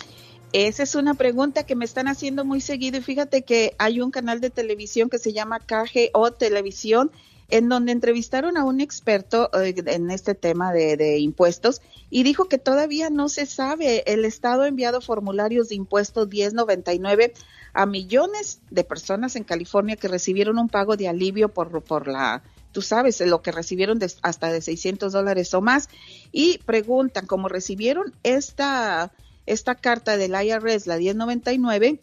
Esa 0.53 0.83
es 0.83 0.93
una 0.93 1.15
pregunta 1.15 1.65
que 1.65 1.75
me 1.75 1.85
están 1.85 2.07
haciendo 2.07 2.45
muy 2.45 2.61
seguido 2.61 2.99
y 2.99 3.01
fíjate 3.01 3.41
que 3.41 3.73
hay 3.79 4.01
un 4.01 4.11
canal 4.11 4.39
de 4.41 4.51
televisión 4.51 5.09
que 5.09 5.17
se 5.17 5.33
llama 5.33 5.59
KGO 5.59 6.31
Televisión 6.33 7.11
en 7.49 7.67
donde 7.67 7.91
entrevistaron 7.91 8.57
a 8.57 8.63
un 8.63 8.79
experto 8.79 9.49
eh, 9.59 9.73
en 9.85 10.11
este 10.11 10.35
tema 10.35 10.71
de, 10.71 11.17
impuestos 11.17 11.81
y 12.09 12.23
dijo 12.23 12.45
que 12.45 12.57
todavía 12.57 13.09
no 13.09 13.29
se 13.29 13.45
sabe. 13.45 14.03
El 14.11 14.25
Estado 14.25 14.63
ha 14.63 14.67
enviado 14.67 15.01
formularios 15.01 15.69
de 15.69 15.75
impuestos 15.75 16.29
1099 16.29 17.33
a 17.73 17.85
millones 17.85 18.61
de 18.69 18.83
personas 18.83 19.35
en 19.35 19.43
California 19.43 19.95
que 19.95 20.07
recibieron 20.07 20.57
un 20.59 20.69
pago 20.69 20.95
de 20.95 21.07
alivio 21.07 21.49
por, 21.49 21.83
por 21.83 22.07
la, 22.07 22.43
tú 22.71 22.81
sabes, 22.81 23.19
lo 23.21 23.41
que 23.41 23.51
recibieron 23.51 23.99
hasta 24.21 24.51
de 24.51 24.61
600 24.61 25.11
dólares 25.11 25.53
o 25.53 25.61
más. 25.61 25.89
Y 26.31 26.59
preguntan, 26.59 27.25
¿cómo 27.25 27.47
recibieron 27.49 28.13
esta, 28.23 29.11
esta 29.45 29.75
carta 29.75 30.17
del 30.17 30.33
IRS, 30.33 30.87
la 30.87 30.97
1099? 30.97 31.99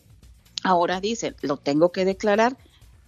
Ahora 0.64 1.00
dicen, 1.00 1.36
lo 1.42 1.56
tengo 1.56 1.92
que 1.92 2.04
declarar 2.04 2.56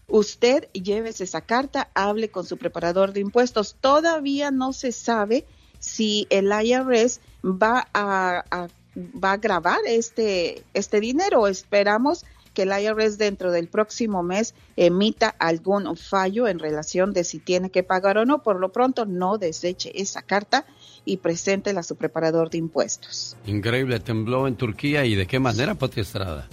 usted 0.09 0.69
llévese 0.73 1.25
esa 1.25 1.43
carta, 1.43 1.91
hable 1.95 2.31
con 2.31 2.45
su 2.45 2.57
preparador 2.57 3.13
de 3.13 3.21
impuestos. 3.21 3.77
Todavía 3.81 4.51
no 4.51 4.73
se 4.73 4.93
sabe 4.93 5.45
si 5.79 6.27
el 6.31 6.51
IRS 6.51 7.21
va 7.45 7.87
a, 7.95 8.69
grabar 9.37 9.79
este, 9.87 10.65
este 10.75 11.01
dinero. 11.01 11.47
Esperamos 11.47 12.25
que 12.55 12.63
el 12.63 12.71
IRS 12.71 13.19
dentro 13.19 13.53
del 13.53 13.69
próximo 13.69 14.25
mes 14.25 14.55
emita 14.77 15.29
algún 15.39 15.97
fallo 15.97 16.49
en 16.49 16.59
relación 16.59 17.13
de 17.13 17.23
si 17.23 17.39
tiene 17.39 17.71
que 17.71 17.85
pagar 17.85 18.19
o 18.19 18.25
no. 18.25 18.43
Por 18.43 18.59
lo 18.59 18.73
pronto, 18.73 19.07
no 19.07 19.39
deseche 19.39 19.93
esa 19.95 20.23
carta 20.23 20.67
y 21.05 21.19
preséntela 21.19 21.81
a 21.81 21.85
su 21.85 21.95
preparador 21.95 22.51
de 22.51 22.59
impuestos. 22.59 23.37
Increíble, 23.47 24.01
tembló 24.01 24.49
en 24.49 24.57
Turquía 24.57 25.05
y 25.05 25.15
de 25.15 25.27
qué 25.27 25.39
manera, 25.39 25.77
Pati 25.77 26.01
Estrada 26.01 26.49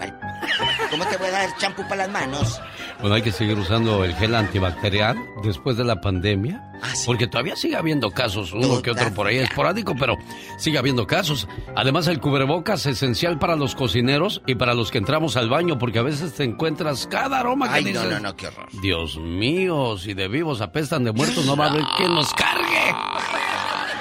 ¿Cómo 0.92 1.06
te 1.06 1.18
voy 1.18 1.28
a 1.28 1.32
dar 1.32 1.58
champú 1.58 1.82
para 1.84 2.08
las 2.08 2.10
manos? 2.10 2.62
Bueno, 3.00 3.16
hay 3.16 3.22
que 3.22 3.32
seguir 3.32 3.58
usando 3.58 4.04
el 4.04 4.14
gel 4.16 4.36
antibacterial 4.36 5.18
después 5.44 5.78
de 5.78 5.84
la 5.84 6.00
pandemia. 6.00 6.62
Ah, 6.82 6.94
porque 7.06 7.28
todavía 7.28 7.56
sigue 7.56 7.76
habiendo 7.76 8.12
casos, 8.12 8.54
uno 8.54 8.82
que 8.82 8.92
otro 8.92 9.12
por 9.14 9.28
ahí 9.28 9.38
esporádico, 9.38 9.96
pero 9.98 10.18
sigue 10.58 10.78
habiendo 10.78 11.08
casos. 11.08 11.48
Además, 11.76 12.08
el 12.08 12.20
cubrebocas 12.20 12.86
es 12.86 12.98
esencial 12.98 13.40
para 13.40 13.56
los 13.56 13.76
cocineros 13.76 14.42
y 14.46 14.56
para 14.56 14.74
los 14.74 14.92
que 14.92 14.98
entramos 14.98 15.38
al 15.38 15.50
baño, 15.50 15.78
porque 15.78 16.00
a 16.00 16.04
veces 16.04 16.34
te 16.34 16.44
encuentras 16.44 17.08
cada 17.08 17.40
aroma 17.40 17.70
que 17.70 17.76
Ay, 17.76 17.94
no, 17.94 18.04
no, 18.06 18.20
no, 18.20 18.36
qué 18.36 18.48
horror. 18.48 18.68
Dios 18.82 19.18
mío, 19.18 19.98
si 19.98 20.14
de 20.14 20.28
vivos 20.28 20.62
apestan 20.86 21.04
de 21.04 21.12
muertos, 21.12 21.44
no 21.46 21.58
va 21.58 21.66
a 21.66 21.70
haber 21.72 21.84
quien 21.98 22.14
nos 22.14 22.32
cargue. 22.34 22.94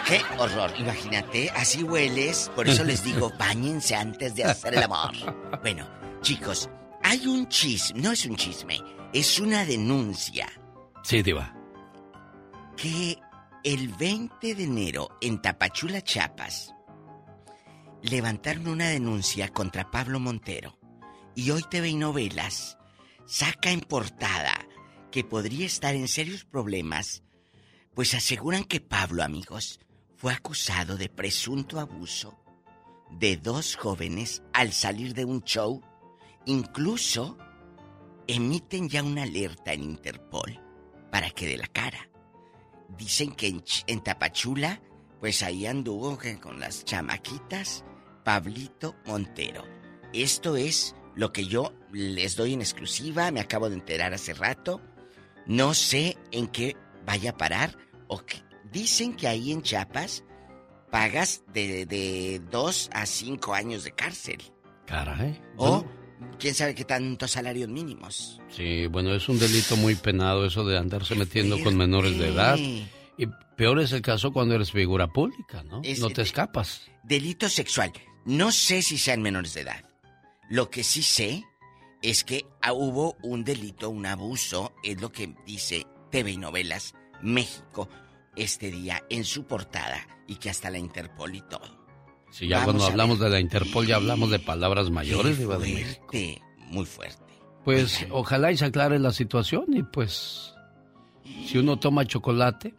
¡Qué 0.07 0.21
horror! 0.39 0.71
Imagínate, 0.79 1.49
así 1.51 1.83
hueles. 1.83 2.51
Por 2.55 2.69
eso 2.69 2.85
les 2.85 3.03
digo, 3.03 3.33
bañense 3.39 3.95
antes 3.95 4.35
de 4.35 4.45
hacer 4.45 4.75
el 4.75 4.83
amor. 4.83 5.13
Bueno, 5.63 5.89
chicos, 6.21 6.69
hay 7.03 7.27
un 7.27 7.49
chisme, 7.49 8.03
no 8.03 8.13
es 8.13 8.27
un 8.27 8.37
chisme, 8.37 8.83
es 9.15 9.41
una 9.41 9.65
denuncia. 9.65 10.47
Sí, 11.03 11.23
Diva. 11.23 11.55
Que 12.77 13.19
el 13.63 13.89
20 13.89 14.55
de 14.55 14.65
enero 14.65 15.09
en 15.23 15.41
Tapachula, 15.41 16.03
Chiapas, 16.03 16.75
levantaron 18.03 18.69
una 18.69 18.89
denuncia 18.89 19.49
contra 19.49 19.91
Pablo 19.91 20.21
Montero. 20.21 20.79
Y 21.35 21.51
hoy 21.51 21.65
TV 21.71 21.89
y 21.89 21.95
Novelas 21.95 22.77
saca 23.25 23.71
en 23.71 23.81
portada 23.81 24.64
que 25.15 25.23
podría 25.23 25.65
estar 25.65 25.95
en 25.95 26.09
serios 26.09 26.45
problemas, 26.45 27.23
pues 27.95 28.15
aseguran 28.15 28.65
que 28.65 28.81
Pablo, 28.81 29.23
amigos, 29.23 29.79
fue 30.17 30.33
acusado 30.33 30.97
de 30.97 31.09
presunto 31.09 31.79
abuso 31.79 32.37
de 33.13 33.37
dos 33.37 33.77
jóvenes 33.77 34.43
al 34.53 34.73
salir 34.73 35.15
de 35.15 35.25
un 35.25 35.45
show. 35.45 35.81
Incluso 36.47 37.39
emiten 38.27 38.89
ya 38.89 39.05
una 39.05 39.23
alerta 39.23 39.73
en 39.73 39.85
Interpol 39.85 40.61
para 41.13 41.31
que 41.31 41.47
dé 41.47 41.59
la 41.59 41.69
cara. 41.69 42.11
Dicen 42.99 43.37
que 43.37 43.57
en, 43.87 44.03
Tapachula, 44.03 44.83
pues 45.21 45.45
ahí 45.45 45.65
anduvo 45.67 46.19
con 46.41 46.59
las 46.59 46.85
chamaquitas 46.85 47.85
Pablito 48.25 48.97
Montero. 49.07 49.63
Esto 50.13 50.57
es 50.57 50.97
lo 51.15 51.33
que 51.33 51.47
yo 51.47 51.73
les 51.93 52.35
doy 52.35 52.55
en 52.55 52.63
exclusiva, 52.63 53.31
me 53.31 53.39
acabo 53.39 53.69
de 53.69 53.77
enterar 53.77 54.13
hace 54.13 54.35
rato. 54.35 54.81
No 55.47 55.75
sé 55.75 56.17
en 56.31 56.47
qué 56.49 56.77
vaya 57.05 57.31
a 57.31 57.37
parar 57.37 57.77
o 58.09 58.25
qué, 58.25 58.45
Dicen 58.75 59.15
que 59.15 59.29
ahí 59.29 59.53
en 59.53 59.63
Chiapas 59.63 60.25
pagas 60.91 61.45
de, 61.53 61.87
de 61.87 62.43
dos 62.51 62.91
a 62.93 63.07
cinco 63.07 63.55
años 63.55 63.85
de 63.85 63.93
cárcel. 63.93 64.43
Caray. 64.87 65.41
O 65.57 65.85
quién 66.41 66.55
sabe 66.55 66.75
qué 66.75 66.85
tantos 66.85 67.31
salarios 67.31 67.69
mínimos. 67.69 68.41
Sí, 68.49 68.87
bueno, 68.87 69.15
es 69.15 69.29
un 69.29 69.39
delito 69.39 69.77
muy 69.77 69.95
penado 69.95 70.45
eso 70.45 70.65
de 70.65 70.77
andarse 70.77 71.15
metiendo 71.15 71.63
con 71.63 71.77
menores 71.77 72.19
de 72.19 72.29
edad. 72.29 72.59
Y 72.59 73.27
peor 73.57 73.79
es 73.79 73.93
el 73.93 74.03
caso 74.03 74.33
cuando 74.33 74.57
eres 74.57 74.73
figura 74.73 75.07
pública, 75.07 75.63
¿no? 75.63 75.81
no 75.99 76.11
te 76.11 76.23
escapas. 76.23 76.91
Delito 77.05 77.49
sexual. 77.49 77.93
No 78.25 78.51
sé 78.51 78.83
si 78.83 78.99
sean 78.99 79.23
menores 79.23 79.55
de 79.55 79.61
edad. 79.61 79.85
Lo 80.51 80.69
que 80.69 80.83
sí 80.83 81.03
sé 81.03 81.45
es 82.05 82.23
que 82.23 82.45
ah, 82.61 82.75
hubo 82.75 83.17
un 83.23 83.45
delito, 83.45 83.89
un 83.89 84.05
abuso, 84.05 84.75
es 84.83 85.01
lo 85.01 85.11
que 85.11 85.35
dice 85.47 85.87
TV 86.11 86.33
y 86.33 86.37
Novelas 86.37 86.95
México 87.23 87.89
este 88.37 88.71
día 88.71 89.03
en 89.09 89.25
su 89.25 89.47
portada 89.47 90.07
y 90.29 90.37
que 90.37 90.51
hasta 90.51 90.71
la 90.71 90.79
Interpol 90.79 91.35
y 91.35 91.41
todo. 91.41 91.85
Sí, 92.31 92.47
ya 92.47 92.63
cuando 92.65 92.85
hablamos 92.85 93.21
de 93.21 93.31
la 93.31 93.41
Interpol 93.41 93.87
ya 93.87 93.97
hablamos 93.97 94.31
de 94.31 94.39
palabras 94.39 94.91
mayores, 94.91 95.39
Muy 95.39 95.47
fuerte, 95.47 96.43
muy 96.59 96.85
fuerte. 96.85 97.23
Pues 97.65 98.07
ojalá 98.11 98.53
y 98.53 98.59
se 98.59 98.67
aclare 98.67 98.99
la 98.99 99.13
situación 99.13 99.65
y 99.69 99.83
pues 99.83 100.53
si 101.47 101.57
uno 101.57 101.79
toma 101.79 102.05
chocolate, 102.05 102.75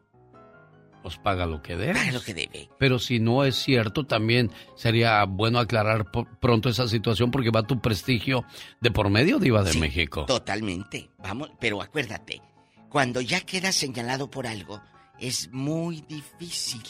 pues 1.06 1.20
paga 1.20 1.46
lo 1.46 1.62
que 1.62 1.78
debe. 1.78 1.94
Paga 1.94 2.14
lo 2.14 2.24
que 2.24 2.34
debe. 2.34 2.68
Pero 2.80 2.98
si 2.98 3.20
no 3.20 3.44
es 3.44 3.56
cierto, 3.56 4.08
también 4.08 4.50
sería 4.76 5.24
bueno 5.26 5.60
aclarar 5.60 6.10
pronto 6.40 6.68
esa 6.68 6.88
situación 6.88 7.30
porque 7.30 7.52
va 7.52 7.62
tu 7.62 7.80
prestigio 7.80 8.44
de 8.82 8.90
por 8.90 9.12
medio, 9.12 9.38
Diva 9.38 9.62
de 9.62 9.76
México. 9.76 10.26
Totalmente. 10.26 11.12
Vamos, 11.20 11.52
pero 11.60 11.80
acuérdate, 11.84 12.42
cuando 12.90 13.22
ya 13.22 13.42
queda 13.42 13.72
señalado 13.72 14.32
por 14.32 14.48
algo, 14.48 14.82
es 15.20 15.52
muy 15.52 16.02
difícil 16.10 16.82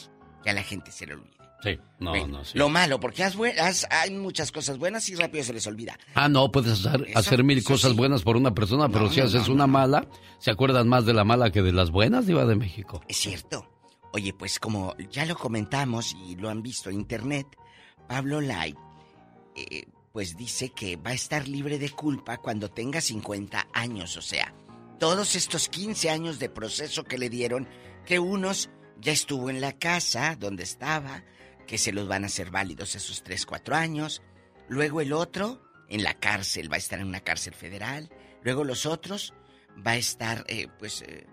que 0.41 0.49
a 0.49 0.53
la 0.53 0.63
gente 0.63 0.93
se 0.93 1.07
le 1.07 1.15
olvide. 1.15 1.35
Sí, 1.61 1.77
no, 1.99 2.27
no, 2.27 2.45
sí. 2.45 2.57
Lo 2.57 2.69
malo, 2.69 3.01
porque 3.01 3.21
hay 3.21 4.11
muchas 4.11 4.53
cosas 4.53 4.77
buenas 4.77 5.09
y 5.09 5.15
rápido 5.15 5.43
se 5.43 5.51
les 5.51 5.67
olvida. 5.67 5.99
Ah, 6.13 6.29
no, 6.29 6.49
puedes 6.53 6.85
hacer, 6.85 7.43
mil 7.43 7.61
cosas 7.65 7.97
buenas 7.97 8.21
por 8.21 8.37
una 8.37 8.53
persona, 8.53 8.87
pero 8.87 9.09
si 9.09 9.19
haces 9.19 9.49
una 9.49 9.67
mala, 9.67 10.07
se 10.39 10.51
acuerdan 10.51 10.87
más 10.87 11.05
de 11.05 11.13
la 11.13 11.25
mala 11.25 11.51
que 11.51 11.61
de 11.61 11.73
las 11.73 11.91
buenas, 11.91 12.27
Diva 12.27 12.45
de 12.45 12.55
México. 12.55 13.01
Es 13.09 13.17
cierto. 13.17 13.74
Oye, 14.15 14.31
pues 14.31 14.61
como 14.61 14.95
ya 15.11 15.25
lo 15.25 15.35
comentamos 15.35 16.15
y 16.25 16.37
lo 16.37 16.49
han 16.49 16.63
visto 16.63 16.89
en 16.89 16.95
internet, 16.95 17.47
Pablo 18.07 18.39
Light, 18.39 18.77
eh, 19.57 19.87
pues 20.13 20.37
dice 20.37 20.69
que 20.69 20.95
va 20.95 21.09
a 21.09 21.15
estar 21.15 21.49
libre 21.49 21.77
de 21.79 21.89
culpa 21.89 22.37
cuando 22.37 22.71
tenga 22.71 23.01
50 23.01 23.67
años, 23.73 24.15
o 24.15 24.21
sea, 24.21 24.55
todos 25.01 25.35
estos 25.35 25.67
15 25.67 26.09
años 26.09 26.39
de 26.39 26.47
proceso 26.47 27.03
que 27.03 27.17
le 27.17 27.29
dieron, 27.29 27.67
que 28.05 28.17
unos 28.17 28.69
ya 29.01 29.11
estuvo 29.11 29.49
en 29.49 29.59
la 29.59 29.73
casa 29.73 30.37
donde 30.39 30.63
estaba, 30.63 31.25
que 31.67 31.77
se 31.77 31.91
los 31.91 32.07
van 32.07 32.23
a 32.23 32.27
hacer 32.27 32.51
válidos 32.51 32.95
esos 32.95 33.21
3, 33.21 33.45
4 33.45 33.75
años, 33.75 34.21
luego 34.69 35.01
el 35.01 35.11
otro 35.11 35.61
en 35.89 36.03
la 36.03 36.13
cárcel, 36.13 36.71
va 36.71 36.75
a 36.75 36.79
estar 36.79 37.01
en 37.01 37.07
una 37.07 37.19
cárcel 37.19 37.53
federal, 37.53 38.09
luego 38.43 38.63
los 38.63 38.85
otros 38.85 39.33
va 39.85 39.91
a 39.91 39.97
estar, 39.97 40.45
eh, 40.47 40.69
pues, 40.79 41.01
eh, 41.01 41.27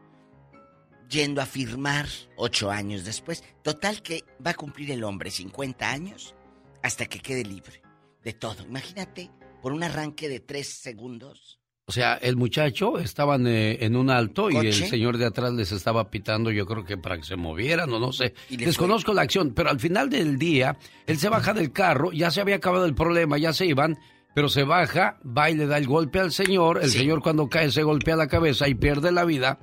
yendo 1.12 1.42
a 1.42 1.46
firmar 1.46 2.06
ocho 2.36 2.70
años 2.70 3.04
después. 3.04 3.44
Total 3.62 4.02
que 4.02 4.24
va 4.44 4.52
a 4.52 4.54
cumplir 4.54 4.90
el 4.90 5.04
hombre 5.04 5.30
50 5.30 5.88
años 5.88 6.34
hasta 6.82 7.06
que 7.06 7.20
quede 7.20 7.44
libre 7.44 7.82
de 8.24 8.32
todo. 8.32 8.64
Imagínate, 8.64 9.30
por 9.60 9.72
un 9.72 9.84
arranque 9.84 10.28
de 10.28 10.40
tres 10.40 10.68
segundos. 10.68 11.60
O 11.84 11.92
sea, 11.92 12.14
el 12.14 12.36
muchacho 12.36 12.98
estaban 12.98 13.46
eh, 13.46 13.84
en 13.84 13.96
un 13.96 14.08
alto 14.08 14.50
y 14.50 14.56
el 14.56 14.72
señor 14.72 15.18
de 15.18 15.26
atrás 15.26 15.52
les 15.52 15.72
estaba 15.72 16.10
pitando, 16.10 16.50
yo 16.50 16.64
creo 16.64 16.84
que 16.84 16.96
para 16.96 17.18
que 17.18 17.24
se 17.24 17.36
movieran 17.36 17.92
o 17.92 17.98
no 17.98 18.12
sé. 18.12 18.34
Desconozco 18.48 19.12
la 19.12 19.22
acción, 19.22 19.52
pero 19.52 19.68
al 19.68 19.80
final 19.80 20.08
del 20.08 20.38
día, 20.38 20.78
él 21.06 21.18
se 21.18 21.28
baja 21.28 21.52
del 21.52 21.72
carro, 21.72 22.12
ya 22.12 22.30
se 22.30 22.40
había 22.40 22.56
acabado 22.56 22.86
el 22.86 22.94
problema, 22.94 23.36
ya 23.36 23.52
se 23.52 23.66
iban, 23.66 23.98
pero 24.32 24.48
se 24.48 24.62
baja, 24.62 25.18
va 25.26 25.50
y 25.50 25.56
le 25.56 25.66
da 25.66 25.76
el 25.76 25.86
golpe 25.86 26.20
al 26.20 26.32
señor, 26.32 26.80
el 26.82 26.90
señor 26.90 27.20
cuando 27.20 27.48
cae 27.48 27.70
se 27.72 27.82
golpea 27.82 28.16
la 28.16 28.28
cabeza 28.28 28.68
y 28.68 28.74
pierde 28.74 29.10
la 29.10 29.24
vida 29.24 29.58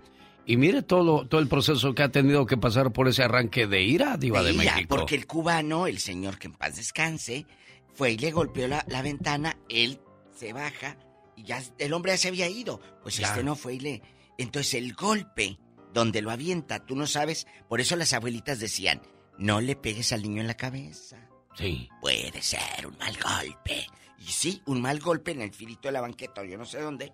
y 0.50 0.58
mire 0.58 0.82
todo, 0.82 1.28
todo 1.28 1.40
el 1.40 1.48
proceso 1.48 1.94
que 1.94 2.02
ha 2.02 2.10
tenido 2.10 2.48
que 2.48 2.58
pasar 2.58 2.92
por 2.92 3.08
ese 3.08 3.22
arranque 3.22 3.68
de 3.68 3.84
ira, 3.84 4.18
Diva 4.18 4.42
de, 4.42 4.54
México. 4.54 4.96
Porque 4.96 5.14
el 5.14 5.28
cubano, 5.28 5.86
el 5.86 6.00
señor 6.00 6.40
que 6.40 6.48
en 6.48 6.54
paz 6.54 6.78
descanse, 6.78 7.46
fue 7.94 8.14
y 8.14 8.18
le 8.18 8.32
golpeó 8.32 8.68
la, 8.68 9.02
ventana, 9.04 9.60
él 9.70 10.02
se 10.34 10.52
baja 10.52 10.98
y 11.36 11.44
ya 11.44 11.62
el 11.78 11.94
hombre 11.94 12.14
ya 12.14 12.18
se 12.18 12.30
había 12.30 12.50
ido. 12.50 12.82
Pues 13.04 13.20
este 13.20 13.44
no 13.44 13.56
fue 13.56 13.76
y 13.76 13.80
le. 13.80 14.02
Entonces 14.40 14.74
el 14.74 14.94
golpe 14.94 15.60
donde 15.94 16.24
lo 16.24 16.32
avienta, 16.32 16.84
tú 16.84 16.96
no 16.96 17.06
sabes. 17.06 17.46
Por 17.68 17.80
eso 17.80 17.96
las 17.96 18.14
abuelitas 18.14 18.60
decían: 18.60 19.04
no 19.38 19.62
le 19.62 19.76
pegues 19.76 20.14
al 20.14 20.24
niño 20.24 20.42
en 20.42 20.48
la 20.48 20.58
cabeza. 20.58 21.30
Sí. 21.54 21.88
Puede 22.02 22.42
ser 22.42 22.88
un 22.88 22.98
mal 22.98 23.16
golpe. 23.22 23.86
Y 24.18 24.26
sí, 24.26 24.64
un 24.66 24.82
mal 24.82 25.00
golpe 25.00 25.30
en 25.30 25.44
el 25.44 25.54
filito 25.54 25.90
de 25.90 25.92
la 25.92 26.02
banqueta 26.02 26.42
o 26.42 26.44
yo 26.44 26.58
no 26.58 26.66
sé 26.66 26.82
dónde 26.82 27.14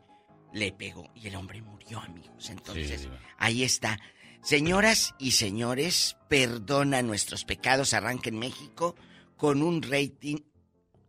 le 0.55 0.71
pegó 0.71 1.11
y 1.13 1.27
el 1.27 1.35
hombre 1.35 1.61
murió, 1.61 1.99
amigos. 1.99 2.49
Entonces, 2.49 3.09
ahí 3.37 3.63
está. 3.63 3.99
Señoras 4.41 5.13
y 5.19 5.31
señores, 5.31 6.15
perdona 6.29 7.01
nuestros 7.01 7.43
pecados, 7.43 7.93
arranca 7.93 8.29
en 8.29 8.39
México 8.39 8.95
con 9.35 9.61
un 9.61 9.81
rating 9.81 10.37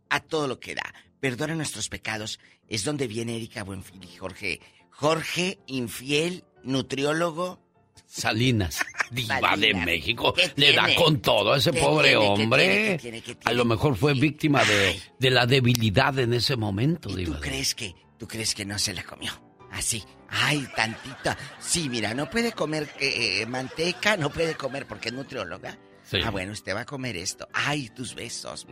a 0.09 0.19
todo 0.19 0.47
lo 0.47 0.59
que 0.59 0.75
da. 0.75 0.93
Perdona 1.21 1.55
nuestros 1.55 1.87
pecados, 1.87 2.39
es 2.67 2.83
donde 2.83 3.07
viene 3.07 3.37
Erika 3.37 3.63
Buenfil 3.63 4.03
y 4.03 4.17
Jorge. 4.17 4.59
Jorge, 4.89 5.59
infiel, 5.67 6.43
nutriólogo. 6.63 7.63
Salinas, 8.05 8.85
diva 9.11 9.55
de 9.55 9.73
México, 9.73 10.33
le 10.57 10.73
da 10.73 10.93
con 10.95 11.21
todo 11.21 11.53
a 11.53 11.57
ese 11.57 11.71
pobre 11.71 12.17
hombre. 12.17 12.99
a 13.45 13.53
lo 13.53 13.63
mejor 13.63 13.95
fue 13.95 14.13
víctima 14.13 14.63
de, 14.65 14.99
de, 15.19 15.29
la 15.29 15.45
debilidad 15.45 16.17
en 16.19 16.33
ese 16.33 16.57
momento. 16.57 17.17
¿Y 17.17 17.25
¿Tú 17.25 17.39
crees 17.39 17.75
que 17.75 17.95
¿Tú 18.17 18.27
crees 18.27 18.55
que 18.55 18.65
no 18.65 18.79
se 18.79 18.93
la 18.93 19.03
comió? 19.03 19.31
Así. 19.71 20.03
Ay, 20.29 20.67
tantita. 20.75 21.37
Sí, 21.59 21.89
mira, 21.89 22.13
no 22.13 22.29
puede 22.29 22.51
comer 22.51 22.89
eh, 22.99 23.41
eh, 23.41 23.45
manteca, 23.45 24.17
no 24.17 24.31
puede 24.31 24.55
comer 24.55 24.85
porque 24.87 25.09
es 25.09 25.13
nutrióloga. 25.13 25.77
Sí. 26.03 26.19
Ah, 26.23 26.31
bueno, 26.31 26.53
usted 26.53 26.73
va 26.73 26.81
a 26.81 26.85
comer 26.85 27.17
esto. 27.17 27.47
Ay, 27.53 27.89
tus 27.89 28.15
besos. 28.15 28.65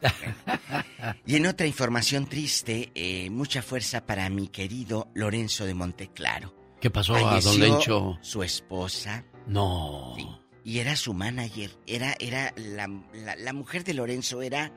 y 1.26 1.36
en 1.36 1.46
otra 1.46 1.66
información 1.66 2.26
triste, 2.26 2.92
eh, 2.94 3.28
mucha 3.30 3.60
fuerza 3.60 4.06
para 4.06 4.28
mi 4.30 4.48
querido 4.48 5.10
Lorenzo 5.14 5.66
de 5.66 5.74
Monteclaro. 5.74 6.54
¿Qué 6.80 6.90
pasó 6.90 7.16
a 7.16 7.40
don 7.40 7.58
Lencho? 7.58 8.18
Su 8.20 8.42
esposa. 8.42 9.24
No. 9.46 10.16
Y 10.62 10.78
era 10.78 10.94
su 10.94 11.12
manager. 11.12 11.70
Era, 11.86 12.14
era 12.20 12.52
la, 12.56 12.88
la, 13.36 13.52
mujer 13.52 13.82
de 13.82 13.94
Lorenzo, 13.94 14.42
era 14.42 14.72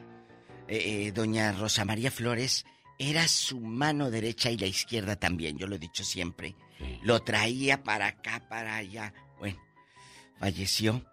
doña 1.13 1.51
Rosa 1.51 1.84
María 1.84 2.11
Flores 2.11 2.65
era 3.00 3.28
su 3.30 3.62
mano 3.62 4.12
derecha 4.12 4.52
y 4.52 4.58
la 4.58 4.68
izquierda 4.68 5.16
también, 5.16 5.58
yo 5.58 5.68
lo 5.68 5.76
he 5.76 5.80
dicho 5.80 6.04
siempre. 6.04 6.56
Lo 7.02 7.22
traía 7.22 7.82
para 7.82 8.08
acá, 8.08 8.47
para 8.50 8.76
allá. 8.76 9.14
Bueno, 9.39 9.58
falleció 10.38 11.06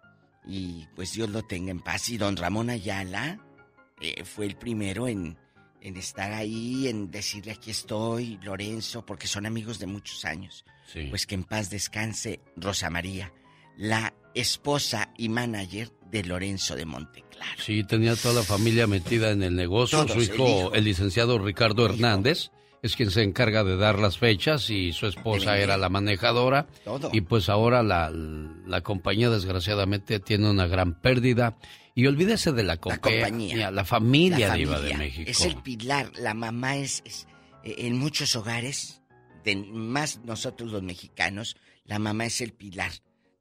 y 0.45 0.85
pues 0.95 1.13
Dios 1.13 1.29
lo 1.29 1.43
tenga 1.43 1.71
en 1.71 1.79
paz. 1.79 2.09
Y 2.09 2.17
don 2.17 2.35
Ramón 2.35 2.69
Ayala 2.69 3.39
eh, 4.01 4.23
fue 4.25 4.45
el 4.45 4.57
primero 4.57 5.07
en, 5.07 5.37
en 5.81 5.95
estar 5.95 6.33
ahí, 6.33 6.89
en 6.89 7.09
decirle 7.09 7.53
aquí 7.53 7.71
estoy, 7.71 8.37
Lorenzo, 8.43 9.05
porque 9.05 9.27
son 9.27 9.45
amigos 9.45 9.79
de 9.79 9.87
muchos 9.87 10.25
años. 10.25 10.65
Pues 11.09 11.25
que 11.25 11.35
en 11.35 11.43
paz 11.43 11.69
descanse 11.69 12.41
Rosa 12.55 12.89
María, 12.89 13.33
la 13.75 14.13
esposa 14.33 15.13
y 15.17 15.29
manager 15.29 15.91
de 16.09 16.23
Lorenzo 16.23 16.75
de 16.75 16.85
Sí, 17.57 17.83
tenía 17.83 18.15
toda 18.15 18.35
la 18.35 18.43
familia 18.43 18.87
metida 18.87 19.31
en 19.31 19.43
el 19.43 19.55
negocio. 19.55 20.07
Su 20.07 20.21
hijo, 20.21 20.73
el, 20.73 20.83
licenciado 20.83 21.39
Ricardo 21.39 21.85
Hernández, 21.85 22.51
es 22.81 22.95
quien 22.95 23.11
se 23.11 23.23
encarga 23.23 23.63
de 23.63 23.77
dar 23.77 23.99
las 23.99 24.17
fechas 24.17 24.69
y 24.69 24.93
su 24.93 25.07
esposa 25.07 25.57
era 25.57 25.77
la 25.77 25.89
manejadora. 25.89 26.67
Y 27.11 27.21
pues 27.21 27.49
ahora 27.49 27.83
la, 27.83 28.09
la, 28.11 28.81
compañía 28.81 29.29
desgraciadamente 29.29 30.19
tiene 30.19 30.49
una 30.49 30.67
gran 30.67 30.99
pérdida. 30.99 31.57
Y 31.95 32.05
olvídese 32.05 32.51
de 32.51 32.63
la, 32.63 32.77
compañía, 32.77 33.71
la 33.71 33.83
familia, 33.83 34.53
de 34.53 34.61
Iba 34.61 34.79
de 34.79 34.93
México. 34.93 35.29
Es 35.29 35.41
el 35.41 35.55
pilar, 35.63 36.11
la 36.19 36.35
mamá 36.35 36.75
es, 36.77 37.01
eh, 37.63 37.75
en 37.79 37.97
muchos 37.97 38.35
hogares, 38.35 39.01
de, 39.43 39.55
más 39.55 40.19
nosotros 40.23 40.71
los 40.71 40.83
mexicanos, 40.83 41.55
la 41.85 41.97
mamá 41.97 42.25
es 42.25 42.41
el 42.41 42.53
pilar 42.53 42.91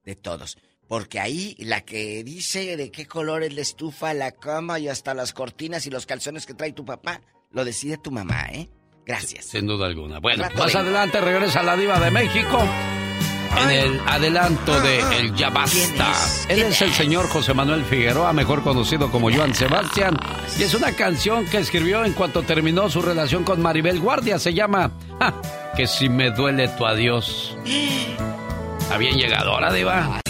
de 0.06 0.16
todos. 0.16 0.56
Porque 0.88 1.18
ahí 1.18 1.56
la 1.58 1.80
que 1.80 2.22
dice 2.22 2.76
de 2.76 2.90
qué 2.90 3.06
color 3.06 3.42
es 3.42 3.54
la 3.54 3.62
estufa, 3.62 4.14
la 4.14 4.32
cama 4.32 4.78
y 4.78 4.88
hasta 4.88 5.14
las 5.14 5.32
cortinas 5.32 5.86
y 5.86 5.90
los 5.90 6.06
calzones 6.06 6.46
que 6.46 6.54
trae 6.54 6.72
tu 6.72 6.84
papá, 6.84 7.20
lo 7.50 7.64
decide 7.64 7.98
tu 7.98 8.10
mamá, 8.10 8.46
¿eh? 8.52 8.68
Gracias. 9.04 9.46
Sin 9.46 9.66
duda 9.66 9.86
alguna. 9.86 10.18
Bueno, 10.18 10.44
más 10.56 10.74
adelante 10.74 11.20
regresa 11.20 11.62
la 11.62 11.76
diva 11.76 11.98
de 12.00 12.10
México. 12.10 12.58
En 13.58 13.70
el 13.70 14.00
adelanto 14.06 14.78
de 14.80 15.00
El 15.18 15.34
Ya 15.34 15.48
Basta. 15.48 16.12
Él 16.48 16.62
es 16.62 16.82
el 16.82 16.92
señor 16.92 17.28
José 17.28 17.54
Manuel 17.54 17.84
Figueroa, 17.84 18.32
mejor 18.32 18.62
conocido 18.62 19.10
como 19.10 19.32
Joan 19.32 19.54
Sebastián. 19.54 20.16
Y 20.58 20.64
es 20.64 20.74
una 20.74 20.92
canción 20.92 21.46
que 21.46 21.58
escribió 21.58 22.04
en 22.04 22.12
cuanto 22.12 22.42
terminó 22.42 22.90
su 22.90 23.00
relación 23.00 23.44
con 23.44 23.62
Maribel 23.62 24.00
Guardia. 24.00 24.38
Se 24.38 24.52
llama 24.52 24.90
Que 25.76 25.86
si 25.86 26.08
me 26.08 26.30
duele 26.32 26.68
tu 26.68 26.84
adiós. 26.84 27.56
Está 28.80 28.98
bien 28.98 29.16
llegadora, 29.16 29.72
diva. 29.72 30.20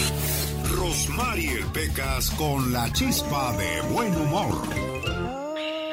Mariel 0.87 1.65
Pecas 1.73 2.31
con 2.31 2.71
la 2.71 2.89
chispa 2.93 3.51
de 3.57 3.81
buen 3.93 4.15
humor. 4.15 4.55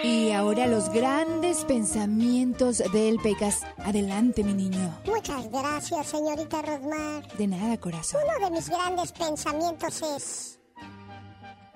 Y 0.04 0.30
ahora 0.30 0.68
los 0.68 0.88
grandes 0.90 1.64
pensamientos 1.64 2.78
del 2.92 3.18
Pecas. 3.18 3.62
Adelante, 3.78 4.44
mi 4.44 4.54
niño. 4.54 4.96
Muchas 5.04 5.50
gracias, 5.50 6.06
señorita 6.06 6.62
Rosmar. 6.62 7.26
De 7.36 7.48
nada, 7.48 7.76
corazón. 7.76 8.20
Uno 8.24 8.46
de 8.46 8.52
mis 8.52 8.68
grandes 8.68 9.10
pensamientos 9.10 10.00
es... 10.16 10.60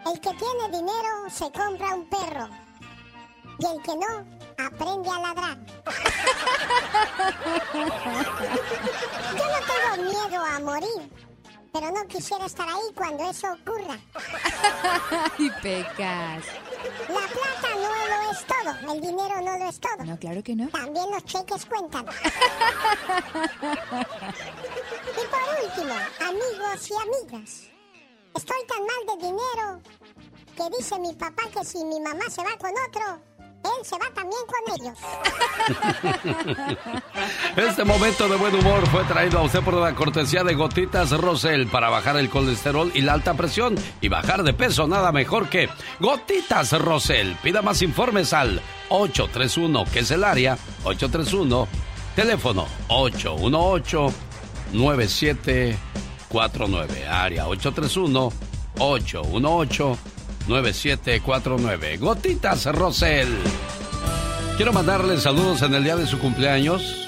El 0.07 0.21
que 0.21 0.31
tiene 0.35 0.69
dinero 0.71 1.29
se 1.29 1.51
compra 1.51 1.95
un 1.97 2.09
perro. 2.09 2.49
Y 3.59 3.67
el 3.67 3.83
que 3.83 3.97
no, 3.97 4.25
aprende 4.65 5.11
a 5.11 5.19
ladrar. 5.19 5.59
Yo 9.35 9.45
no 9.45 9.59
tengo 9.67 9.97
miedo 10.09 10.45
a 10.45 10.61
morir, 10.61 11.28
pero 11.73 11.91
no 11.91 12.07
quisiera 12.07 12.47
estar 12.47 12.69
ahí 12.69 12.93
cuando 12.95 13.31
eso 13.31 13.47
ocurra. 13.53 13.99
y 15.39 15.51
pecas. 15.63 16.45
La 17.09 17.27
plata 17.27 17.75
no 17.75 17.91
lo 18.09 18.31
es 18.33 18.47
todo, 18.47 18.73
el 18.95 19.01
dinero 19.01 19.41
no 19.43 19.59
lo 19.59 19.69
es 19.69 19.81
todo. 19.81 20.05
No, 20.05 20.19
claro 20.19 20.43
que 20.43 20.55
no. 20.55 20.69
También 20.69 21.11
los 21.11 21.25
cheques 21.25 21.67
cuentan. 21.67 22.07
y 25.13 25.25
por 25.27 25.43
último, 25.65 25.95
amigos 26.21 26.91
y 26.91 26.95
amigas, 26.95 27.71
estoy 28.35 28.67
tan 28.67 28.81
mal 28.81 29.07
de 29.07 29.17
dinero 29.27 29.81
que 30.57 30.77
dice 30.77 30.99
mi 30.99 31.15
papá 31.15 31.43
que 31.53 31.65
si 31.65 31.85
mi 31.85 32.01
mamá 32.01 32.29
se 32.29 32.43
va 32.43 32.57
con 32.59 32.73
otro, 32.89 33.21
él 33.65 33.85
se 33.85 33.99
va 33.99 34.07
también 34.15 34.41
con 34.47 34.61
ellos. 34.77 34.97
Este 37.57 37.85
momento 37.85 38.29
de 38.29 38.37
buen 38.37 38.55
humor 38.55 38.87
fue 38.89 39.03
traído 39.05 39.39
a 39.39 39.43
usted 39.43 39.61
por 39.61 39.75
la 39.75 39.95
cortesía 39.95 40.43
de 40.45 40.55
Gotitas 40.55 41.11
Rosel 41.11 41.67
para 41.67 41.91
bajar 41.91 42.17
el 42.17 42.31
colesterol 42.31 42.91
y 42.95 43.03
la 43.03 43.13
alta 43.15 43.35
presión 43.35 43.75
y 44.01 44.07
bajar 44.09 44.45
de 44.45 44.55
peso. 44.55 44.87
Nada 44.87 45.11
mejor 45.13 45.49
que 45.49 45.69
Gotitas 45.99 46.73
Rosel. 46.73 47.37
Pida 47.43 47.63
más 47.63 47.83
informes 47.83 48.33
al 48.33 48.63
831, 48.89 49.85
que 49.93 49.99
es 50.01 50.11
el 50.11 50.25
área, 50.25 50.57
831, 50.85 51.69
teléfono 52.15 52.67
818 52.89 54.13
9749, 54.73 57.09
área 57.09 57.49
831 57.49 58.33
818 58.79 59.99
9749. 60.49 61.99
Gotitas 61.99 62.65
Rosel. 62.67 63.29
Quiero 64.57 64.73
mandarle 64.73 65.21
saludos 65.21 65.63
en 65.63 65.75
el 65.75 65.85
día 65.85 65.95
de 65.95 66.07
su 66.07 66.19
cumpleaños 66.19 67.05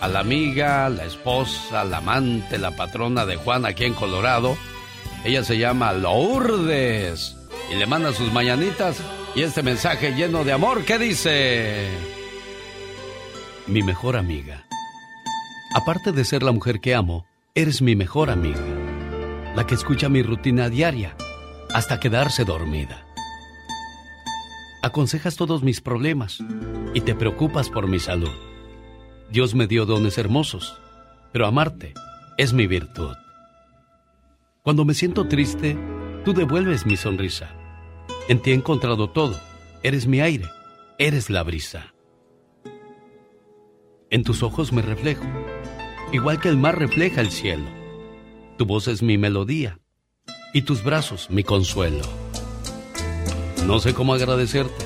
a 0.00 0.08
la 0.08 0.20
amiga, 0.20 0.88
la 0.88 1.04
esposa, 1.04 1.84
la 1.84 1.98
amante, 1.98 2.58
la 2.58 2.72
patrona 2.72 3.26
de 3.26 3.36
Juan 3.36 3.64
aquí 3.64 3.84
en 3.84 3.94
Colorado. 3.94 4.56
Ella 5.24 5.44
se 5.44 5.58
llama 5.58 5.92
Lourdes 5.92 7.36
y 7.70 7.76
le 7.76 7.86
manda 7.86 8.12
sus 8.12 8.32
mañanitas 8.32 8.96
y 9.34 9.42
este 9.42 9.62
mensaje 9.62 10.12
lleno 10.14 10.44
de 10.44 10.52
amor 10.52 10.84
que 10.84 10.98
dice... 10.98 11.88
Mi 13.66 13.82
mejor 13.82 14.16
amiga. 14.16 14.66
Aparte 15.74 16.12
de 16.12 16.24
ser 16.24 16.42
la 16.42 16.52
mujer 16.52 16.80
que 16.80 16.94
amo, 16.94 17.26
eres 17.54 17.80
mi 17.80 17.96
mejor 17.96 18.30
amiga. 18.30 18.60
La 19.54 19.66
que 19.66 19.74
escucha 19.74 20.08
mi 20.08 20.22
rutina 20.22 20.68
diaria 20.68 21.16
hasta 21.74 21.98
quedarse 21.98 22.44
dormida. 22.44 23.04
Aconsejas 24.80 25.34
todos 25.34 25.64
mis 25.64 25.80
problemas 25.80 26.38
y 26.94 27.00
te 27.00 27.16
preocupas 27.16 27.68
por 27.68 27.88
mi 27.88 27.98
salud. 27.98 28.30
Dios 29.28 29.56
me 29.56 29.66
dio 29.66 29.84
dones 29.84 30.16
hermosos, 30.16 30.80
pero 31.32 31.46
amarte 31.46 31.92
es 32.38 32.52
mi 32.52 32.68
virtud. 32.68 33.16
Cuando 34.62 34.84
me 34.84 34.94
siento 34.94 35.26
triste, 35.26 35.76
tú 36.24 36.32
devuelves 36.32 36.86
mi 36.86 36.96
sonrisa. 36.96 37.50
En 38.28 38.40
ti 38.40 38.52
he 38.52 38.54
encontrado 38.54 39.10
todo. 39.10 39.38
Eres 39.82 40.06
mi 40.06 40.20
aire, 40.20 40.46
eres 40.98 41.28
la 41.28 41.42
brisa. 41.42 41.92
En 44.10 44.22
tus 44.22 44.44
ojos 44.44 44.72
me 44.72 44.80
reflejo, 44.80 45.26
igual 46.12 46.40
que 46.40 46.48
el 46.48 46.56
mar 46.56 46.78
refleja 46.78 47.20
el 47.20 47.32
cielo. 47.32 47.66
Tu 48.58 48.64
voz 48.64 48.86
es 48.86 49.02
mi 49.02 49.18
melodía 49.18 49.80
y 50.54 50.62
tus 50.62 50.82
brazos 50.82 51.28
mi 51.30 51.42
consuelo. 51.42 52.04
No 53.66 53.80
sé 53.80 53.92
cómo 53.92 54.14
agradecerte 54.14 54.84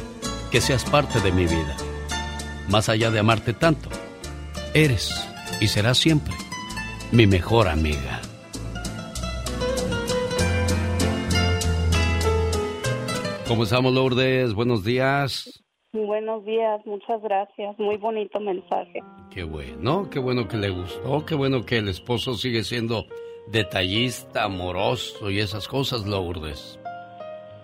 que 0.51 0.61
seas 0.61 0.85
parte 0.91 1.21
de 1.21 1.31
mi 1.31 1.45
vida. 1.45 1.77
Más 2.69 2.89
allá 2.89 3.11
de 3.11 3.21
amarte 3.21 3.53
tanto, 3.53 3.91
eres 4.75 5.13
y 5.61 5.69
serás 5.69 5.99
siempre 5.99 6.35
mi 7.13 7.27
mejor 7.27 7.69
amiga. 7.69 8.23
¿Cómo 13.47 13.65
estamos, 13.65 13.93
Lourdes? 13.93 14.55
Buenos 14.55 14.85
días. 14.85 15.63
Buenos 15.93 16.45
días, 16.45 16.81
muchas 16.87 17.21
gracias. 17.23 17.79
Muy 17.79 17.97
bonito 17.97 18.41
mensaje. 18.41 19.01
Qué 19.31 19.43
bueno, 19.43 20.09
qué 20.11 20.19
bueno 20.19 20.49
que 20.49 20.57
le 20.57 20.71
gustó, 20.71 21.25
qué 21.27 21.35
bueno 21.35 21.65
que 21.65 21.79
el 21.79 21.89
esposo 21.89 22.35
sigue 22.35 22.63
siendo 22.65 23.07
detallista, 23.51 24.45
amoroso 24.45 25.31
y 25.31 25.41
esas 25.41 25.69
cosas, 25.69 26.07
Lourdes. 26.07 26.79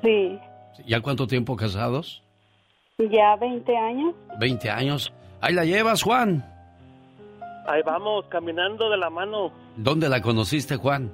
Sí. 0.02 0.38
¿Ya 0.86 1.00
cuánto 1.00 1.26
tiempo 1.26 1.56
casados? 1.56 2.22
Ya 2.98 3.36
20 3.36 3.76
años. 3.76 4.14
20 4.38 4.70
años. 4.70 5.12
Ahí 5.40 5.54
la 5.54 5.64
llevas, 5.64 6.02
Juan. 6.02 6.44
Ahí 7.66 7.82
vamos, 7.84 8.26
caminando 8.28 8.90
de 8.90 8.96
la 8.96 9.10
mano. 9.10 9.52
¿Dónde 9.76 10.08
la 10.08 10.20
conociste, 10.20 10.76
Juan? 10.76 11.10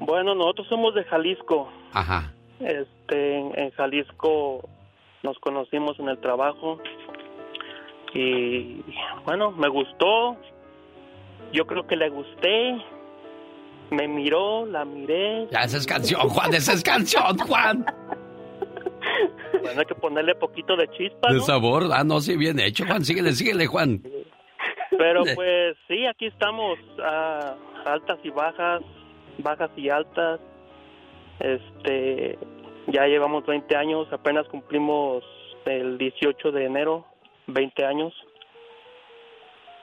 Bueno, 0.00 0.34
nosotros 0.34 0.66
somos 0.68 0.94
de 0.94 1.04
Jalisco. 1.04 1.68
Ajá. 1.92 2.32
Este, 2.60 3.38
en, 3.38 3.58
en 3.58 3.70
Jalisco 3.72 4.68
nos 5.22 5.38
conocimos 5.38 5.98
en 5.98 6.08
el 6.08 6.18
trabajo 6.18 6.78
y 8.14 8.82
bueno, 9.24 9.52
me 9.52 9.68
gustó. 9.68 10.36
Yo 11.52 11.66
creo 11.66 11.86
que 11.86 11.96
le 11.96 12.10
gusté 12.10 12.76
me 13.90 14.08
miró, 14.08 14.66
la 14.66 14.84
miré. 14.84 15.48
Ya, 15.50 15.60
esa 15.60 15.78
es 15.78 15.86
canción, 15.86 16.28
Juan, 16.28 16.54
esa 16.54 16.72
es 16.72 16.82
canción, 16.82 17.38
Juan. 17.38 17.84
Bueno, 19.62 19.80
hay 19.80 19.86
que 19.86 19.94
ponerle 19.94 20.34
poquito 20.34 20.76
de 20.76 20.88
chispa. 20.88 21.32
De 21.32 21.40
sabor, 21.40 21.88
ah, 21.92 22.04
no, 22.04 22.20
sí, 22.20 22.36
bien 22.36 22.58
hecho, 22.60 22.84
Juan. 22.86 23.04
Síguele, 23.04 23.32
síguele, 23.32 23.66
Juan. 23.66 24.02
Pero 24.96 25.22
pues 25.34 25.76
sí, 25.86 26.06
aquí 26.06 26.26
estamos, 26.26 26.78
a 27.02 27.54
altas 27.86 28.18
y 28.22 28.30
bajas, 28.30 28.82
bajas 29.38 29.70
y 29.76 29.88
altas. 29.88 30.40
Este, 31.40 32.38
ya 32.88 33.06
llevamos 33.06 33.46
20 33.46 33.76
años, 33.76 34.08
apenas 34.12 34.46
cumplimos 34.48 35.24
el 35.64 35.98
18 35.98 36.52
de 36.52 36.64
enero, 36.64 37.06
20 37.46 37.84
años. 37.84 38.14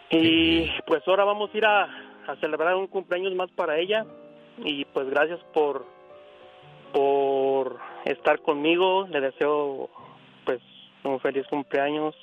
Y 0.09 0.69
pues 0.85 1.01
ahora 1.07 1.23
vamos 1.23 1.49
a 1.53 1.57
ir 1.57 1.65
a, 1.65 1.87
a 2.27 2.35
celebrar 2.37 2.75
un 2.75 2.87
cumpleaños 2.87 3.33
más 3.35 3.51
para 3.51 3.77
ella. 3.77 4.05
Y 4.57 4.85
pues 4.85 5.09
gracias 5.09 5.39
por 5.53 5.85
por 6.93 7.79
estar 8.05 8.41
conmigo. 8.41 9.07
Le 9.07 9.19
deseo 9.21 9.89
pues 10.45 10.61
un 11.03 11.19
feliz 11.19 11.45
cumpleaños 11.47 12.15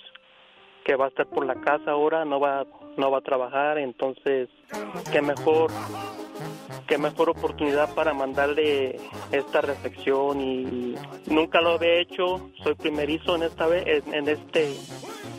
que 0.85 0.97
va 0.97 1.07
a 1.07 1.09
estar 1.09 1.27
por 1.27 1.47
la 1.47 1.55
casa 1.55 1.93
ahora 1.93 2.25
no 2.25 2.41
va 2.41 2.65
no 2.97 3.11
va 3.11 3.19
a 3.19 3.23
trabajar. 3.23 3.79
Entonces 3.79 4.49
qué 5.13 5.21
mejor 5.21 5.71
qué 6.87 6.99
mejor 6.99 7.31
oportunidad 7.31 7.95
para 7.95 8.15
mandarle 8.15 8.97
esta 9.31 9.61
reflexión. 9.61 10.41
Y 10.41 10.95
nunca 11.27 11.61
lo 11.61 11.73
había 11.73 12.01
hecho. 12.01 12.51
Soy 12.63 12.75
primerizo 12.75 13.37
en 13.37 13.43
esta 13.43 13.67
vez 13.67 14.05
en 14.07 14.29
este 14.29 14.75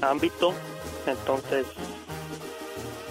ámbito. 0.02 0.53
Entonces 1.07 1.65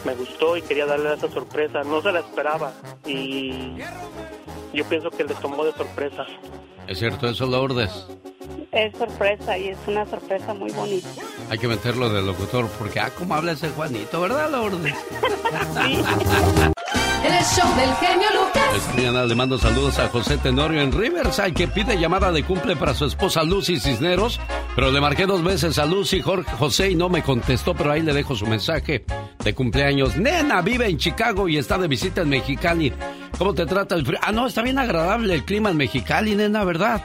me 0.05 0.15
gustó 0.15 0.57
y 0.57 0.63
quería 0.63 0.87
darle 0.87 1.15
esa 1.15 1.29
sorpresa. 1.29 1.83
No 1.85 2.01
se 2.03 2.13
la 2.13 2.21
esperaba 2.21 2.73
y 3.07 3.77
yo 4.73 4.85
pienso 4.85 5.11
que 5.11 5.25
le 5.25 5.35
tomó 5.35 5.65
de 5.65 5.73
sorpresa. 5.73 6.27
¿Es 6.87 6.99
cierto 6.99 7.29
eso, 7.29 7.47
Lourdes? 7.47 8.07
Es 8.73 8.97
sorpresa 8.97 9.57
y 9.59 9.69
es 9.69 9.79
una 9.87 10.07
sorpresa 10.07 10.55
muy 10.55 10.71
bonita. 10.73 11.09
Hay 11.51 11.59
que 11.59 11.69
meterlo 11.69 12.09
de 12.09 12.23
locutor 12.23 12.67
porque, 12.79 13.01
ah, 13.01 13.11
cómo 13.17 13.35
habla 13.35 13.53
ese 13.53 13.69
Juanito, 13.71 14.21
¿verdad, 14.21 14.51
Lourdes? 14.51 14.95
El 17.25 17.45
show 17.45 17.77
del 17.77 17.95
genio 17.97 18.29
Lucas. 18.35 18.77
Esta 18.77 18.95
mañana 18.95 19.25
le 19.25 19.35
mando 19.35 19.57
saludos 19.57 19.99
a 20.01 20.09
José 20.09 20.39
Tenorio 20.39 20.81
en 20.81 20.91
Riverside 20.91 21.55
que 21.55 21.69
pide 21.69 21.97
llamada 21.97 22.33
de 22.33 22.43
cumple 22.43 22.75
para 22.75 22.95
su 22.95 23.05
esposa 23.05 23.45
Lucy 23.45 23.79
Cisneros. 23.79 24.41
Pero 24.75 24.91
le 24.91 25.01
marqué 25.01 25.27
dos 25.27 25.45
veces 25.45 25.79
a 25.79 25.87
Lucy 25.87 26.21
José 26.21 26.91
y 26.91 26.95
no 26.97 27.09
me 27.09 27.23
contestó, 27.23 27.75
pero 27.75 27.93
ahí 27.93 28.03
le 28.03 28.13
dejo 28.13 28.35
su 28.35 28.47
mensaje 28.47 29.05
de 29.45 29.55
cumpleaños. 29.55 30.17
Nena 30.17 30.63
vive 30.63 30.89
en 30.89 30.99
Chicago 30.99 31.49
y 31.49 31.59
está 31.59 31.79
de 31.79 31.89
visita 31.89 32.23
en 32.23 32.31
Mexicali. 32.31 32.93
¿Cómo 33.39 33.55
te 33.55 33.67
trata 33.67 33.95
el 33.95 34.05
frío? 34.05 34.19
Ah, 34.23 34.33
no, 34.33 34.47
está 34.47 34.63
bien 34.63 34.79
agradable 34.79 35.35
el 35.35 35.45
clima 35.45 35.71
en 35.71 35.77
Mexicali, 35.77 36.35
nena, 36.35 36.65
¿verdad? 36.65 37.03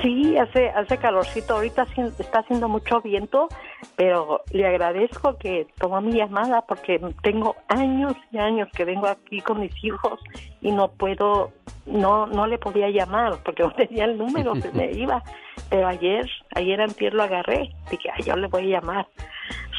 Sí, 0.00 0.36
hace, 0.36 0.68
hace 0.70 0.98
calorcito. 0.98 1.54
Ahorita 1.54 1.86
está 2.18 2.40
haciendo 2.40 2.68
mucho 2.68 3.00
viento, 3.00 3.48
pero 3.96 4.42
le 4.50 4.66
agradezco 4.66 5.36
que 5.38 5.66
tomó 5.78 6.00
mi 6.00 6.12
llamada 6.12 6.62
porque 6.62 7.00
tengo 7.22 7.56
años 7.68 8.14
y 8.32 8.38
años 8.38 8.68
que 8.74 8.84
vengo 8.84 9.06
aquí 9.06 9.40
con 9.40 9.60
mis 9.60 9.72
hijos 9.84 10.20
y 10.60 10.72
no 10.72 10.88
puedo, 10.88 11.52
no, 11.86 12.26
no 12.26 12.46
le 12.46 12.58
podía 12.58 12.90
llamar 12.90 13.38
porque 13.44 13.62
no 13.62 13.70
tenía 13.76 14.04
el 14.04 14.18
número, 14.18 14.54
se 14.56 14.72
me 14.72 14.90
iba. 14.92 15.22
Pero 15.70 15.86
ayer, 15.86 16.28
ayer 16.54 16.80
antier 16.80 17.14
lo 17.14 17.22
agarré, 17.22 17.70
dije, 17.90 18.10
ay, 18.14 18.24
yo 18.24 18.36
le 18.36 18.48
voy 18.48 18.74
a 18.74 18.80
llamar. 18.80 19.06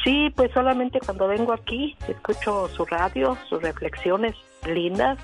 Sí, 0.04 0.32
pues 0.36 0.52
solamente 0.52 1.00
cuando 1.00 1.26
vengo 1.26 1.52
aquí 1.52 1.96
escucho 2.08 2.68
su 2.68 2.84
radio, 2.84 3.36
sus 3.48 3.60
reflexiones 3.60 4.34
lindas 4.64 5.18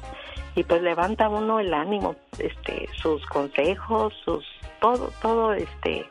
y 0.54 0.62
pues 0.64 0.82
levanta 0.82 1.28
uno 1.28 1.60
el 1.60 1.72
ánimo, 1.72 2.16
este, 2.38 2.88
sus 2.94 3.24
consejos, 3.26 4.12
sus 4.24 4.44
todo, 4.80 5.10
todo, 5.22 5.54
este, 5.54 6.06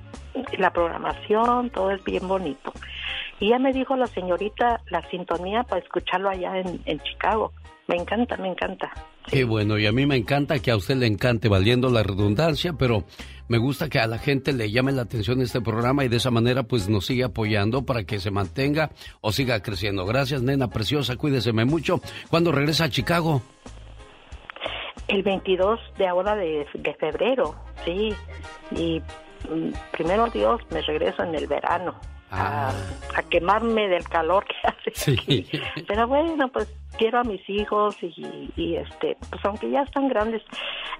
la 0.58 0.72
programación, 0.72 1.70
todo 1.70 1.92
es 1.92 2.04
bien 2.04 2.28
bonito. 2.28 2.74
Y 3.40 3.50
ya 3.50 3.60
me 3.60 3.74
dijo 3.74 3.96
la 3.96 4.08
señorita 4.08 4.82
la 4.90 5.08
sintonía 5.10 5.64
para 5.64 5.82
escucharlo 5.82 6.30
allá 6.30 6.58
en, 6.60 6.80
en 6.86 7.00
Chicago. 7.00 7.52
Me 7.88 7.98
encanta, 7.98 8.38
me 8.38 8.48
encanta. 8.48 8.92
Qué 9.28 9.44
bueno, 9.44 9.78
y 9.78 9.86
a 9.86 9.92
mí 9.92 10.06
me 10.06 10.16
encanta 10.16 10.60
que 10.60 10.72
a 10.72 10.76
usted 10.76 10.96
le 10.96 11.08
encante, 11.08 11.50
valiendo 11.50 11.90
la 11.90 12.04
redundancia, 12.04 12.74
pero 12.74 13.04
me 13.48 13.58
gusta 13.58 13.90
que 13.90 14.00
a 14.00 14.08
la 14.08 14.18
gente 14.18 14.54
le 14.54 14.72
llame 14.72 14.92
la 14.92 15.04
atención 15.04 15.42
este 15.42 15.62
programa 15.62 16.06
y 16.06 16.08
de 16.08 16.18
esa 16.18 16.32
manera 16.32 16.64
pues 16.64 16.88
nos 16.88 17.06
sigue 17.06 17.24
apoyando 17.26 17.84
para 17.84 18.04
que 18.04 18.20
se 18.20 18.32
mantenga 18.32 18.92
o 19.20 19.32
siga 19.32 19.62
creciendo. 19.62 20.06
Gracias, 20.06 20.42
nena 20.42 20.70
preciosa, 20.70 21.18
cuídeseme 21.18 21.66
mucho. 21.66 22.02
¿Cuándo 22.30 22.52
regresa 22.52 22.86
a 22.86 22.90
Chicago? 22.90 23.42
El 25.12 25.24
22 25.24 25.80
de 25.98 26.08
ahora 26.08 26.36
de, 26.36 26.66
febrero, 27.00 27.56
sí. 27.84 28.14
Y 28.72 29.02
mm, 29.50 29.74
primero 29.92 30.28
Dios, 30.28 30.62
me 30.72 30.82
regreso 30.82 31.24
en 31.24 31.36
el 31.36 31.48
verano. 31.48 31.96
A, 32.34 32.70
ah. 32.70 32.74
a, 33.18 33.24
quemarme 33.24 33.90
del 33.90 34.08
calor 34.08 34.46
que 34.46 34.56
hace 34.94 35.12
aquí. 35.12 35.46
Pero 35.86 36.08
bueno, 36.08 36.48
pues 36.48 36.74
quiero 36.98 37.20
a 37.20 37.24
mis 37.24 37.42
hijos 37.50 37.98
y, 38.02 38.76
este, 38.76 39.18
pues 39.30 39.44
aunque 39.44 39.70
ya 39.70 39.82
están 39.82 40.08
grandes, 40.08 40.42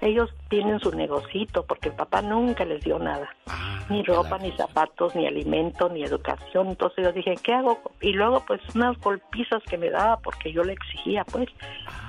ellos 0.00 0.30
tienen 0.48 0.80
su 0.80 0.90
negocito 0.90 1.64
porque 1.64 1.88
el 1.88 1.94
papá 1.94 2.20
nunca 2.20 2.64
les 2.64 2.82
dio 2.82 2.98
nada, 2.98 3.34
ah, 3.46 3.80
ni 3.88 4.02
ropa, 4.02 4.36
ni 4.38 4.52
zapatos, 4.52 5.14
ni 5.14 5.26
alimento, 5.26 5.88
ni 5.88 6.02
educación. 6.02 6.68
Entonces 6.68 7.04
yo 7.04 7.12
dije, 7.12 7.34
¿qué 7.42 7.54
hago? 7.54 7.80
Y 8.00 8.12
luego 8.12 8.44
pues 8.46 8.60
unas 8.74 8.98
golpizas 8.98 9.62
que 9.64 9.78
me 9.78 9.90
daba 9.90 10.18
porque 10.18 10.52
yo 10.52 10.64
le 10.64 10.74
exigía 10.74 11.24
pues 11.24 11.48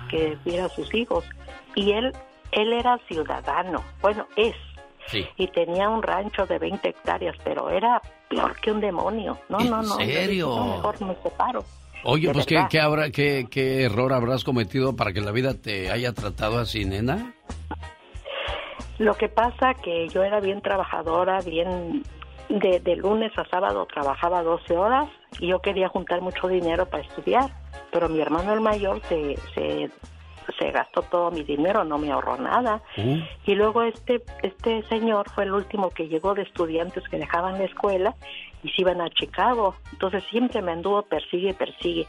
que 0.10 0.38
viera 0.44 0.66
a 0.66 0.70
sus 0.70 0.94
hijos 0.94 1.24
y 1.76 1.92
él, 1.92 2.14
él 2.52 2.74
era 2.74 2.98
ciudadano, 3.08 3.84
bueno, 4.02 4.28
es. 4.36 4.56
Y 5.38 5.48
tenía 5.48 5.90
un 5.90 6.02
rancho 6.02 6.46
de 6.46 6.58
20 6.58 6.88
hectáreas, 6.88 7.36
pero 7.44 7.70
era 7.70 8.02
peor 8.30 8.60
que 8.60 8.72
un 8.72 8.80
demonio. 8.80 9.38
No, 9.50 9.60
no, 9.60 9.82
no. 9.84 10.00
¿En 10.00 10.10
serio? 10.10 10.66
mejor 10.66 11.02
me 11.02 11.16
separo. 11.22 11.64
Oye, 12.06 12.32
pues 12.34 12.46
¿qué, 12.46 12.66
qué, 12.70 12.80
habrá, 12.80 13.12
qué, 13.12 13.48
qué 13.50 13.84
error 13.84 14.12
habrás 14.12 14.44
cometido 14.44 14.96
para 14.96 15.14
que 15.14 15.22
la 15.22 15.32
vida 15.32 15.54
te 15.54 15.92
haya 15.92 16.14
tratado 16.14 16.58
así, 16.60 16.86
nena? 16.86 17.34
Lo 18.98 19.16
que 19.16 19.30
pasa 19.30 19.74
que 19.76 20.08
yo 20.10 20.24
era 20.24 20.40
bien 20.40 20.62
trabajadora, 20.62 21.40
bien 21.42 22.04
de, 22.50 22.80
de, 22.80 22.96
lunes 22.98 23.32
a 23.38 23.46
sábado 23.46 23.86
trabajaba 23.86 24.44
12 24.44 24.78
horas 24.78 25.10
y 25.40 25.48
yo 25.48 25.60
quería 25.60 25.90
juntar 25.90 26.22
mucho 26.22 26.48
dinero 26.48 26.86
para 26.88 27.04
estudiar, 27.04 27.50
pero 27.92 28.10
mi 28.10 28.20
hermano 28.20 28.54
el 28.54 28.62
mayor 28.62 29.02
se, 29.08 29.38
se 29.56 29.90
se 30.58 30.72
gastó 30.72 31.02
todo 31.04 31.32
mi 31.32 31.44
dinero, 31.44 31.84
no 31.84 31.98
me 31.98 32.12
ahorró 32.12 32.38
nada. 32.38 32.82
Uh. 32.98 33.20
Y 33.46 33.56
luego 33.56 33.84
este, 33.84 34.24
este 34.42 34.84
señor 34.84 35.30
fue 35.30 35.44
el 35.44 35.54
último 35.54 35.90
que 35.90 36.08
llegó 36.08 36.34
de 36.34 36.44
estudiantes 36.44 37.04
que 37.10 37.18
dejaban 37.18 37.58
la 37.58 37.66
escuela 37.66 38.16
y 38.64 38.70
se 38.70 38.82
iban 38.82 39.02
a 39.02 39.10
Chicago. 39.10 39.76
Entonces 39.92 40.24
siempre 40.30 40.62
me 40.62 40.72
anduvo 40.72 41.04
persigue, 41.04 41.54
persigue. 41.54 42.08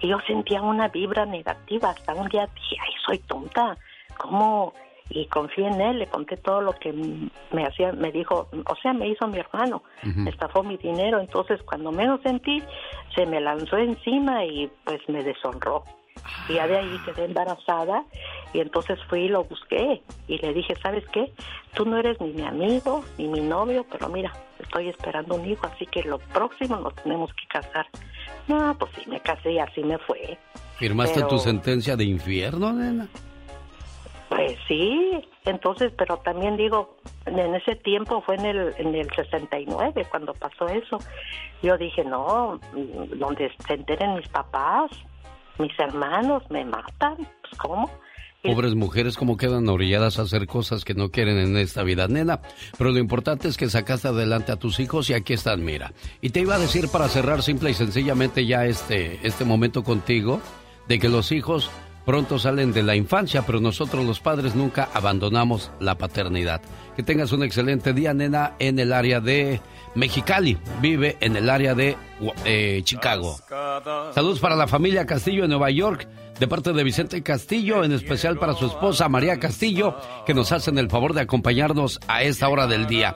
Y 0.00 0.08
yo 0.08 0.18
sentía 0.26 0.62
una 0.62 0.88
vibra 0.88 1.26
negativa. 1.26 1.90
Hasta 1.90 2.14
un 2.14 2.28
día 2.28 2.48
dije, 2.54 2.76
ay, 2.80 2.92
soy 3.06 3.18
tonta. 3.18 3.76
¿Cómo? 4.18 4.74
Y 5.12 5.26
confié 5.26 5.66
en 5.66 5.80
él, 5.80 5.98
le 5.98 6.06
conté 6.06 6.36
todo 6.36 6.60
lo 6.60 6.72
que 6.72 6.92
me 6.92 7.64
hacía, 7.64 7.90
me 7.92 8.12
dijo, 8.12 8.48
o 8.52 8.76
sea, 8.76 8.92
me 8.92 9.08
hizo 9.08 9.26
mi 9.26 9.38
hermano, 9.40 9.82
me 10.04 10.30
estafó 10.30 10.62
mi 10.62 10.76
dinero. 10.76 11.18
Entonces, 11.18 11.60
cuando 11.64 11.90
menos 11.90 12.20
sentí, 12.22 12.62
se 13.16 13.26
me 13.26 13.40
lanzó 13.40 13.76
encima 13.76 14.44
y 14.44 14.70
pues 14.84 15.00
me 15.08 15.24
deshonró. 15.24 15.82
Y 16.48 16.54
ya 16.54 16.66
de 16.66 16.78
ahí 16.78 16.98
quedé 17.04 17.24
embarazada 17.24 18.04
y 18.52 18.60
entonces 18.60 18.98
fui 19.08 19.22
y 19.22 19.28
lo 19.28 19.44
busqué 19.44 20.02
y 20.26 20.38
le 20.38 20.52
dije, 20.52 20.74
¿sabes 20.82 21.04
qué? 21.12 21.32
Tú 21.74 21.84
no 21.84 21.98
eres 21.98 22.20
ni 22.20 22.32
mi 22.32 22.42
amigo 22.42 23.04
ni 23.18 23.28
mi 23.28 23.40
novio, 23.40 23.86
pero 23.90 24.08
mira, 24.08 24.32
estoy 24.58 24.88
esperando 24.88 25.36
un 25.36 25.48
hijo, 25.48 25.66
así 25.66 25.86
que 25.86 26.02
lo 26.02 26.18
próximo 26.18 26.76
nos 26.76 26.94
tenemos 26.96 27.30
que 27.34 27.46
casar. 27.48 27.86
No, 28.48 28.76
pues 28.78 28.90
sí, 28.96 29.08
me 29.08 29.20
casé 29.20 29.52
y 29.52 29.58
así 29.58 29.82
me 29.82 29.98
fue. 29.98 30.38
¿Firmaste 30.78 31.22
tu 31.24 31.38
sentencia 31.38 31.96
de 31.96 32.04
infierno, 32.04 32.72
nena? 32.72 33.08
Pues 34.28 34.56
sí, 34.68 35.20
entonces, 35.44 35.92
pero 35.98 36.18
también 36.18 36.56
digo, 36.56 36.96
en 37.26 37.54
ese 37.54 37.74
tiempo 37.76 38.22
fue 38.22 38.36
en 38.36 38.46
el, 38.46 38.74
en 38.78 38.94
el 38.94 39.10
69 39.10 40.06
cuando 40.08 40.34
pasó 40.34 40.68
eso. 40.68 40.98
Yo 41.62 41.76
dije, 41.76 42.04
no, 42.04 42.60
donde 43.16 43.52
se 43.66 43.74
enteren 43.74 44.14
mis 44.14 44.28
papás, 44.28 44.90
mis 45.60 45.78
hermanos 45.78 46.42
me 46.50 46.64
matan, 46.64 47.16
pues 47.16 47.58
¿cómo? 47.58 47.90
Pobres 48.42 48.74
mujeres 48.74 49.18
como 49.18 49.36
quedan 49.36 49.68
orilladas 49.68 50.18
a 50.18 50.22
hacer 50.22 50.46
cosas 50.46 50.86
que 50.86 50.94
no 50.94 51.10
quieren 51.10 51.36
en 51.36 51.58
esta 51.58 51.82
vida, 51.82 52.08
nena. 52.08 52.40
Pero 52.78 52.90
lo 52.90 52.98
importante 52.98 53.48
es 53.48 53.58
que 53.58 53.68
sacaste 53.68 54.08
adelante 54.08 54.50
a 54.50 54.56
tus 54.56 54.80
hijos 54.80 55.10
y 55.10 55.14
aquí 55.14 55.34
están, 55.34 55.62
mira. 55.62 55.92
Y 56.22 56.30
te 56.30 56.40
iba 56.40 56.54
a 56.54 56.58
decir 56.58 56.88
para 56.88 57.08
cerrar 57.08 57.42
simple 57.42 57.70
y 57.70 57.74
sencillamente 57.74 58.46
ya 58.46 58.64
este, 58.64 59.20
este 59.26 59.44
momento 59.44 59.84
contigo, 59.84 60.40
de 60.88 60.98
que 60.98 61.10
los 61.10 61.32
hijos 61.32 61.70
pronto 62.10 62.40
salen 62.40 62.72
de 62.72 62.82
la 62.82 62.96
infancia, 62.96 63.42
pero 63.46 63.60
nosotros 63.60 64.04
los 64.04 64.18
padres 64.18 64.56
nunca 64.56 64.88
abandonamos 64.94 65.70
la 65.78 65.96
paternidad. 65.96 66.60
Que 66.96 67.04
tengas 67.04 67.30
un 67.30 67.44
excelente 67.44 67.92
día, 67.92 68.12
nena, 68.12 68.54
en 68.58 68.80
el 68.80 68.92
área 68.92 69.20
de 69.20 69.60
Mexicali. 69.94 70.58
Vive 70.80 71.18
en 71.20 71.36
el 71.36 71.48
área 71.48 71.76
de 71.76 71.96
eh, 72.44 72.80
Chicago. 72.82 73.38
Saludos 74.12 74.40
para 74.40 74.56
la 74.56 74.66
familia 74.66 75.06
Castillo 75.06 75.44
en 75.44 75.50
Nueva 75.50 75.70
York, 75.70 76.08
de 76.40 76.48
parte 76.48 76.72
de 76.72 76.82
Vicente 76.82 77.22
Castillo, 77.22 77.84
en 77.84 77.92
especial 77.92 78.38
para 78.38 78.54
su 78.54 78.66
esposa 78.66 79.08
María 79.08 79.38
Castillo, 79.38 79.94
que 80.26 80.34
nos 80.34 80.50
hacen 80.50 80.78
el 80.78 80.90
favor 80.90 81.14
de 81.14 81.20
acompañarnos 81.20 82.00
a 82.08 82.24
esta 82.24 82.48
hora 82.48 82.66
del 82.66 82.88
día. 82.88 83.14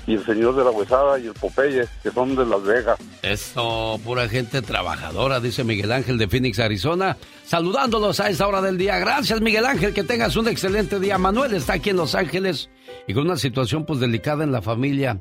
el 0.06 0.24
señor 0.24 0.56
de 0.56 0.64
la 0.64 0.70
huesada 0.70 1.18
y 1.18 1.26
el 1.26 1.34
Popeye, 1.34 1.84
que 2.02 2.10
son 2.10 2.34
de 2.34 2.46
Las 2.46 2.62
Vegas. 2.62 2.98
Eso, 3.20 4.00
pura 4.02 4.26
gente 4.26 4.62
trabajadora, 4.62 5.38
dice 5.38 5.64
Miguel 5.64 5.92
Ángel 5.92 6.16
de 6.16 6.28
Phoenix, 6.28 6.58
Arizona, 6.60 7.18
saludándolos 7.44 8.18
a 8.20 8.30
esta 8.30 8.46
hora 8.46 8.62
del 8.62 8.78
día. 8.78 8.98
Gracias, 8.98 9.40
Miguel 9.42 9.66
Ángel, 9.66 9.92
que 9.92 10.04
tengas 10.04 10.34
un 10.36 10.48
excelente 10.48 10.98
día. 10.98 11.18
Manuel 11.18 11.52
está 11.52 11.74
aquí 11.74 11.90
en 11.90 11.98
Los 11.98 12.14
Ángeles 12.14 12.70
y 13.06 13.12
con 13.12 13.24
una 13.24 13.36
situación 13.36 13.84
pues 13.84 14.00
delicada 14.00 14.44
en 14.44 14.52
la 14.52 14.62
familia. 14.62 15.20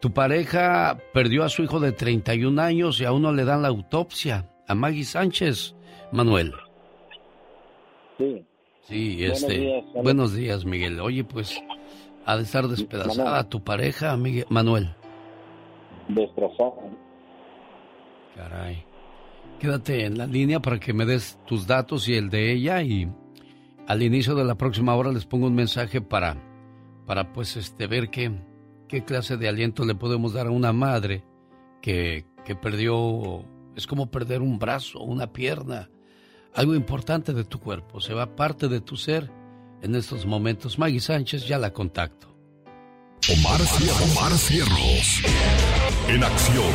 Tu 0.00 0.12
pareja 0.12 0.96
perdió 1.12 1.42
a 1.44 1.48
su 1.48 1.62
hijo 1.62 1.80
de 1.80 1.90
31 1.90 2.62
años 2.62 3.00
y 3.00 3.04
a 3.06 3.12
uno 3.12 3.32
le 3.32 3.44
dan 3.44 3.62
la 3.62 3.68
autopsia, 3.68 4.48
a 4.68 4.74
Maggie 4.76 5.04
Sánchez. 5.04 5.74
Manuel. 6.12 6.52
Sí. 8.18 8.44
Sí, 8.90 9.24
este. 9.24 9.84
Buenos 10.02 10.34
días, 10.34 10.64
Miguel. 10.64 10.98
Oye, 10.98 11.22
pues 11.22 11.62
Ha 12.26 12.36
de 12.36 12.42
estar 12.42 12.66
despedazada 12.66 13.48
tu 13.48 13.62
pareja, 13.62 14.16
Miguel, 14.16 14.46
Manuel. 14.48 14.90
Destrozada. 16.08 16.72
Caray. 18.34 18.84
Quédate 19.60 20.06
en 20.06 20.18
la 20.18 20.26
línea 20.26 20.58
para 20.58 20.80
que 20.80 20.92
me 20.92 21.06
des 21.06 21.38
tus 21.46 21.68
datos 21.68 22.08
y 22.08 22.14
el 22.14 22.30
de 22.30 22.52
ella 22.52 22.82
y 22.82 23.08
al 23.86 24.02
inicio 24.02 24.34
de 24.34 24.44
la 24.44 24.56
próxima 24.56 24.96
hora 24.96 25.12
les 25.12 25.24
pongo 25.24 25.46
un 25.46 25.54
mensaje 25.54 26.00
para, 26.00 26.36
para 27.06 27.32
pues 27.32 27.56
este, 27.56 27.86
ver 27.86 28.10
qué, 28.10 28.32
qué 28.88 29.04
clase 29.04 29.36
de 29.36 29.48
aliento 29.48 29.84
le 29.84 29.94
podemos 29.94 30.32
dar 30.32 30.48
a 30.48 30.50
una 30.50 30.72
madre 30.72 31.22
que, 31.80 32.24
que 32.44 32.56
perdió, 32.56 33.44
es 33.76 33.86
como 33.86 34.10
perder 34.10 34.42
un 34.42 34.58
brazo, 34.58 35.00
una 35.00 35.32
pierna, 35.32 35.90
algo 36.54 36.74
importante 36.74 37.32
de 37.32 37.44
tu 37.44 37.60
cuerpo, 37.60 38.00
se 38.00 38.14
va 38.14 38.34
parte 38.34 38.68
de 38.68 38.80
tu 38.80 38.96
ser 38.96 39.30
en 39.82 39.94
estos 39.94 40.26
momentos. 40.26 40.78
Maggie 40.78 41.00
Sánchez 41.00 41.46
ya 41.46 41.58
la 41.58 41.72
contacto. 41.72 42.28
Omar, 43.30 43.60
Omar 44.12 44.32
Cierros. 44.32 45.22
En 46.08 46.24
acción. 46.24 46.72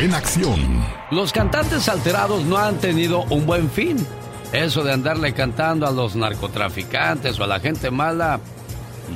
En 0.00 0.14
acción. 0.14 0.84
Los 1.10 1.32
cantantes 1.32 1.88
alterados 1.88 2.44
no 2.44 2.58
han 2.58 2.78
tenido 2.78 3.24
un 3.30 3.46
buen 3.46 3.70
fin. 3.70 3.96
Eso 4.52 4.84
de 4.84 4.92
andarle 4.92 5.32
cantando 5.32 5.86
a 5.86 5.90
los 5.90 6.14
narcotraficantes 6.14 7.38
o 7.40 7.44
a 7.44 7.46
la 7.46 7.60
gente 7.60 7.90
mala 7.90 8.40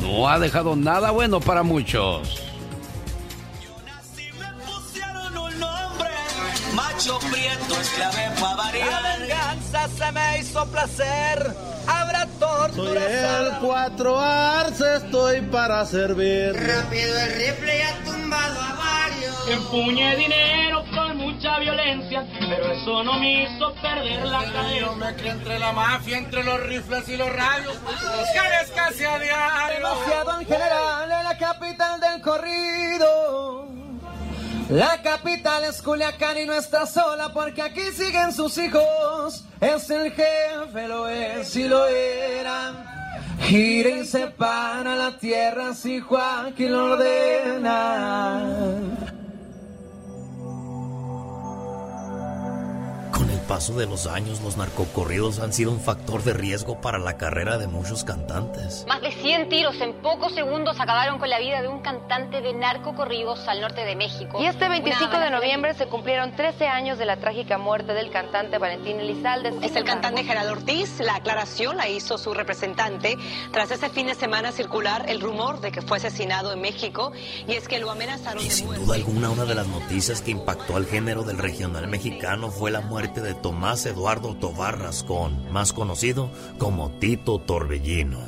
no 0.00 0.28
ha 0.28 0.38
dejado 0.38 0.76
nada 0.76 1.10
bueno 1.10 1.40
para 1.40 1.62
muchos. 1.62 2.49
Macho 6.74 7.18
prieto, 7.30 7.80
esclave 7.80 8.30
para 8.40 8.56
variar. 8.56 9.02
La 9.02 9.18
venganza 9.18 9.88
se 9.88 10.12
me 10.12 10.38
hizo 10.38 10.66
placer. 10.66 11.54
Habrá 11.86 12.26
tortura. 12.38 13.00
Soy 13.00 13.46
el 13.46 13.52
cuatro 13.60 14.20
arce, 14.20 14.96
estoy 14.96 15.40
para 15.42 15.84
servir. 15.86 16.52
Rápido 16.54 17.18
el 17.18 17.32
rifle 17.32 17.82
ha 17.82 18.04
tumbado 18.04 18.60
a 18.60 18.74
varios. 18.74 19.48
Empuñé 19.48 20.16
dinero 20.16 20.84
con 20.94 21.16
mucha 21.16 21.58
violencia, 21.58 22.26
pero 22.38 22.72
eso 22.72 23.02
no 23.02 23.18
me 23.18 23.42
hizo 23.42 23.74
perder 23.74 24.26
la 24.26 24.44
cabeza. 24.44 24.78
Yo 24.78 24.94
me 24.94 25.14
crié 25.14 25.30
entre 25.30 25.58
la 25.58 25.72
mafia, 25.72 26.18
entre 26.18 26.44
los 26.44 26.60
rifles 26.60 27.08
y 27.08 27.16
los 27.16 27.30
radios. 27.32 27.74
Los 27.74 28.70
casi 28.70 29.04
a 29.04 29.18
diario. 29.18 29.76
Demasiado 29.76 30.40
en 30.40 30.46
general 30.46 31.10
en 31.10 31.24
la 31.24 31.38
capital 31.38 32.00
del 32.00 32.20
corrido. 32.20 33.79
La 34.70 35.02
capital 35.02 35.64
es 35.64 35.82
Culiacán 35.82 36.38
y 36.38 36.46
no 36.46 36.54
está 36.54 36.86
sola 36.86 37.32
porque 37.32 37.60
aquí 37.60 37.80
siguen 37.92 38.32
sus 38.32 38.56
hijos. 38.56 39.44
Es 39.60 39.90
el 39.90 40.12
jefe, 40.12 40.86
lo 40.86 41.08
es 41.08 41.56
y 41.56 41.66
lo 41.66 41.88
era. 41.88 43.16
Gira 43.40 43.90
y 43.90 44.06
separa 44.06 44.94
la 44.94 45.18
tierra 45.18 45.74
si 45.74 45.98
Joaquín 45.98 46.72
lo 46.72 46.92
ordena. 46.92 48.46
Paso 53.50 53.74
de 53.74 53.86
los 53.86 54.06
años, 54.06 54.40
los 54.42 54.56
narcocorridos 54.56 55.40
han 55.40 55.52
sido 55.52 55.72
un 55.72 55.80
factor 55.80 56.22
de 56.22 56.34
riesgo 56.34 56.80
para 56.80 57.00
la 57.00 57.16
carrera 57.16 57.58
de 57.58 57.66
muchos 57.66 58.04
cantantes. 58.04 58.84
Más 58.86 59.02
de 59.02 59.10
100 59.10 59.48
tiros 59.48 59.80
en 59.80 59.92
pocos 59.94 60.32
segundos 60.34 60.78
acabaron 60.78 61.18
con 61.18 61.28
la 61.28 61.40
vida 61.40 61.60
de 61.60 61.66
un 61.66 61.80
cantante 61.80 62.42
de 62.42 62.52
narcocorridos 62.52 63.48
al 63.48 63.60
norte 63.60 63.84
de 63.84 63.96
México. 63.96 64.40
Y 64.40 64.46
este 64.46 64.68
25 64.68 65.04
Una 65.04 65.24
de 65.24 65.30
noviembre 65.32 65.74
se 65.74 65.86
cumplieron 65.86 66.30
13 66.36 66.68
años 66.68 66.96
de 66.96 67.06
la 67.06 67.16
trágica 67.16 67.58
muerte 67.58 67.92
del 67.92 68.12
cantante 68.12 68.56
Valentín 68.58 69.00
Elizalde. 69.00 69.52
Es 69.62 69.74
el 69.74 69.82
cantante 69.82 70.22
Gerardo 70.22 70.52
Ortiz. 70.52 71.00
La 71.00 71.16
aclaración 71.16 71.76
la 71.76 71.88
hizo 71.88 72.18
su 72.18 72.32
representante 72.32 73.16
tras 73.50 73.72
ese 73.72 73.88
fin 73.88 74.06
de 74.06 74.14
semana 74.14 74.52
circular 74.52 75.06
el 75.08 75.20
rumor 75.20 75.60
de 75.60 75.72
que 75.72 75.82
fue 75.82 75.96
asesinado 75.96 76.52
en 76.52 76.60
México 76.60 77.10
y 77.48 77.54
es 77.54 77.66
que 77.66 77.80
lo 77.80 77.90
amenazaron 77.90 78.44
de 78.44 78.48
Sin 78.48 78.66
muerte. 78.66 78.84
duda 78.84 78.94
alguna, 78.94 79.30
una 79.30 79.44
de 79.44 79.56
las 79.56 79.66
noticias 79.66 80.22
que 80.22 80.30
impactó 80.30 80.76
al 80.76 80.86
género 80.86 81.24
del 81.24 81.38
regional 81.38 81.88
mexicano 81.88 82.52
fue 82.52 82.70
la 82.70 82.80
muerte 82.80 83.20
de 83.20 83.39
Tomás 83.42 83.86
Eduardo 83.86 84.34
Tobar 84.34 84.78
Rascón, 84.78 85.50
más 85.52 85.72
conocido 85.72 86.30
como 86.58 86.90
Tito 86.90 87.38
Torbellino. 87.38 88.18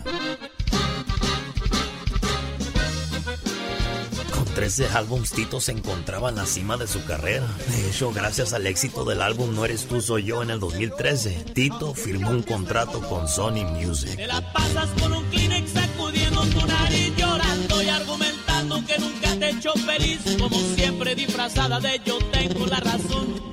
Con 4.35 4.45
13 4.55 4.89
álbums, 4.89 5.31
Tito 5.31 5.61
se 5.61 5.73
encontraba 5.73 6.31
en 6.31 6.37
la 6.37 6.47
cima 6.47 6.77
de 6.77 6.87
su 6.87 7.05
carrera. 7.05 7.47
De 7.69 7.89
hecho, 7.89 8.13
gracias 8.13 8.53
al 8.53 8.67
éxito 8.67 9.05
del 9.05 9.21
álbum 9.23 9.55
No 9.55 9.65
Eres 9.65 9.87
Tú 9.87 10.01
Soy 10.01 10.25
Yo 10.25 10.43
en 10.43 10.51
el 10.51 10.61
2013, 10.61 11.45
Tito 11.53 11.95
firmó 11.95 12.31
un 12.31 12.43
contrato 12.43 13.01
con 13.09 13.29
Sony 13.29 13.65
Music. 13.65 14.17
Te 14.17 14.27
la 14.27 14.53
pasas 14.53 14.89
con 15.01 15.13
un 15.13 15.25
Kleenex 15.27 15.73
sacudiendo 15.73 16.43
tu 16.47 16.67
nariz, 16.67 17.13
llorando 17.17 17.83
y 17.83 17.89
argumentando 17.89 18.87
que 18.87 18.99
nunca 18.99 19.37
te 19.37 19.47
he 19.47 19.51
hecho 19.51 19.73
feliz. 19.75 20.21
Como 20.39 20.59
siempre 20.75 21.15
disfrazada 21.15 21.81
de 21.81 22.01
yo 22.05 22.19
tengo 22.31 22.67
la 22.67 22.81
razón. 22.81 23.52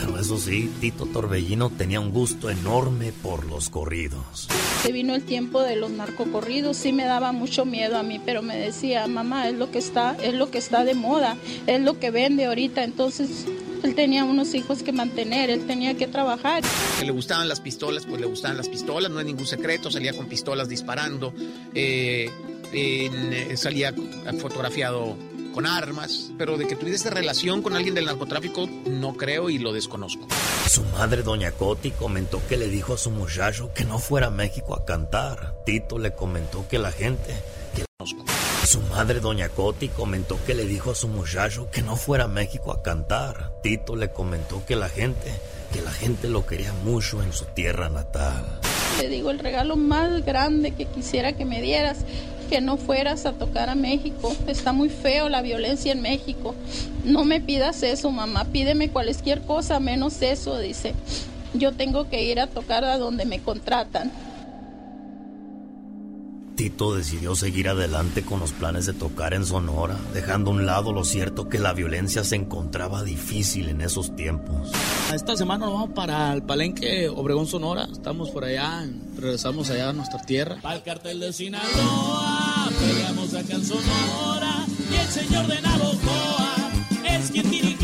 Pero 0.00 0.18
eso 0.18 0.38
sí, 0.38 0.70
Tito 0.80 1.04
Torbellino 1.04 1.68
tenía 1.68 2.00
un 2.00 2.10
gusto 2.10 2.48
enorme 2.48 3.12
por 3.12 3.44
los 3.44 3.68
corridos. 3.68 4.48
Se 4.82 4.92
vino 4.92 5.14
el 5.14 5.24
tiempo 5.24 5.60
de 5.62 5.76
los 5.76 5.90
narcocorridos, 5.90 6.78
sí 6.78 6.92
me 6.92 7.04
daba 7.04 7.32
mucho 7.32 7.66
miedo 7.66 7.98
a 7.98 8.02
mí, 8.02 8.18
pero 8.24 8.40
me 8.40 8.56
decía, 8.56 9.06
mamá, 9.08 9.48
es 9.48 9.56
lo 9.56 9.70
que 9.70 9.78
está, 9.78 10.16
es 10.22 10.32
lo 10.32 10.50
que 10.50 10.56
está 10.56 10.84
de 10.84 10.94
moda, 10.94 11.36
es 11.66 11.82
lo 11.82 11.98
que 11.98 12.10
vende 12.10 12.46
ahorita, 12.46 12.82
entonces 12.82 13.44
él 13.82 13.94
tenía 13.94 14.24
unos 14.24 14.54
hijos 14.54 14.82
que 14.82 14.92
mantener, 14.92 15.50
él 15.50 15.66
tenía 15.66 15.94
que 15.94 16.06
trabajar. 16.06 16.62
Que 16.98 17.04
le 17.04 17.12
gustaban 17.12 17.46
las 17.48 17.60
pistolas, 17.60 18.06
pues 18.06 18.22
le 18.22 18.26
gustaban 18.26 18.56
las 18.56 18.70
pistolas, 18.70 19.10
no 19.10 19.18
hay 19.18 19.26
ningún 19.26 19.46
secreto, 19.46 19.90
salía 19.90 20.14
con 20.14 20.26
pistolas 20.26 20.68
disparando, 20.68 21.34
eh, 21.74 22.30
eh, 22.72 23.54
salía 23.56 23.94
fotografiado 24.38 25.16
con 25.52 25.66
armas, 25.66 26.30
pero 26.38 26.56
de 26.56 26.66
que 26.66 26.76
tuviera 26.76 26.96
esta 26.96 27.10
relación 27.10 27.62
con 27.62 27.74
alguien 27.74 27.94
del 27.94 28.06
narcotráfico, 28.06 28.68
no 28.86 29.14
creo 29.14 29.50
y 29.50 29.58
lo 29.58 29.72
desconozco. 29.72 30.26
Su 30.68 30.82
madre, 30.84 31.22
doña 31.22 31.52
Coti, 31.52 31.90
comentó 31.90 32.40
que 32.48 32.56
le 32.56 32.68
dijo 32.68 32.94
a 32.94 32.98
su 32.98 33.10
muchacho 33.10 33.72
que 33.74 33.84
no 33.84 33.98
fuera 33.98 34.28
a 34.28 34.30
México 34.30 34.74
a 34.74 34.84
cantar. 34.84 35.56
Tito 35.66 35.98
le 35.98 36.14
comentó 36.14 36.66
que 36.68 36.78
la 36.78 36.92
gente... 36.92 37.34
Que... 37.74 37.84
Su 38.66 38.80
madre, 38.82 39.20
doña 39.20 39.48
Coti, 39.48 39.88
comentó 39.88 40.38
que 40.46 40.54
le 40.54 40.64
dijo 40.64 40.92
a 40.92 40.94
su 40.94 41.08
muchacho 41.08 41.70
que 41.70 41.82
no 41.82 41.96
fuera 41.96 42.24
a 42.24 42.28
México 42.28 42.72
a 42.72 42.82
cantar. 42.82 43.52
Tito 43.62 43.96
le 43.96 44.12
comentó 44.12 44.64
que 44.66 44.76
la 44.76 44.88
gente... 44.88 45.32
Que 45.72 45.82
la 45.82 45.92
gente 45.92 46.28
lo 46.28 46.46
quería 46.46 46.72
mucho 46.84 47.22
en 47.22 47.32
su 47.32 47.44
tierra 47.44 47.88
natal. 47.88 48.60
Le 49.00 49.08
digo, 49.08 49.30
el 49.30 49.38
regalo 49.38 49.76
más 49.76 50.24
grande 50.24 50.72
que 50.72 50.86
quisiera 50.86 51.32
que 51.32 51.44
me 51.44 51.62
dieras, 51.62 51.98
que 52.50 52.60
no 52.60 52.76
fueras 52.76 53.26
a 53.26 53.32
tocar 53.32 53.70
a 53.70 53.76
México. 53.76 54.34
Está 54.48 54.72
muy 54.72 54.88
feo 54.88 55.28
la 55.28 55.40
violencia 55.40 55.92
en 55.92 56.02
México. 56.02 56.56
No 57.04 57.24
me 57.24 57.40
pidas 57.40 57.84
eso, 57.84 58.10
mamá, 58.10 58.44
pídeme 58.46 58.90
cualquier 58.90 59.40
cosa 59.42 59.78
menos 59.78 60.20
eso, 60.20 60.58
dice. 60.58 60.94
Yo 61.54 61.72
tengo 61.72 62.08
que 62.10 62.24
ir 62.24 62.40
a 62.40 62.48
tocar 62.48 62.84
a 62.84 62.98
donde 62.98 63.24
me 63.24 63.38
contratan. 63.38 64.10
Tito 66.60 66.94
decidió 66.94 67.34
seguir 67.34 67.70
adelante 67.70 68.22
con 68.22 68.38
los 68.38 68.52
planes 68.52 68.84
de 68.84 68.92
tocar 68.92 69.32
en 69.32 69.46
Sonora, 69.46 69.96
dejando 70.12 70.50
a 70.50 70.52
un 70.52 70.66
lado 70.66 70.92
lo 70.92 71.04
cierto 71.04 71.48
que 71.48 71.58
la 71.58 71.72
violencia 71.72 72.22
se 72.22 72.36
encontraba 72.36 73.02
difícil 73.02 73.70
en 73.70 73.80
esos 73.80 74.14
tiempos. 74.14 74.70
Esta 75.10 75.38
semana 75.38 75.64
nos 75.64 75.72
vamos 75.72 75.90
para 75.94 76.34
el 76.34 76.42
Palenque, 76.42 77.08
Obregón, 77.08 77.46
Sonora. 77.46 77.88
Estamos 77.90 78.28
por 78.28 78.44
allá, 78.44 78.86
regresamos 79.16 79.70
allá 79.70 79.88
a 79.88 79.92
nuestra 79.94 80.20
tierra. 80.20 80.58
Para 80.60 80.74
el 80.74 80.82
cartel 80.82 81.20
de 81.20 81.32
Sinaloa, 81.32 82.68
peleamos 82.78 83.32
acá 83.32 83.54
en 83.54 83.64
Sonora. 83.64 84.66
Y 84.92 84.96
el 84.96 85.08
señor 85.08 85.46
de 85.46 85.62
Navojoa 85.62 86.70
es 87.08 87.30
quien 87.30 87.50
dirige 87.50 87.79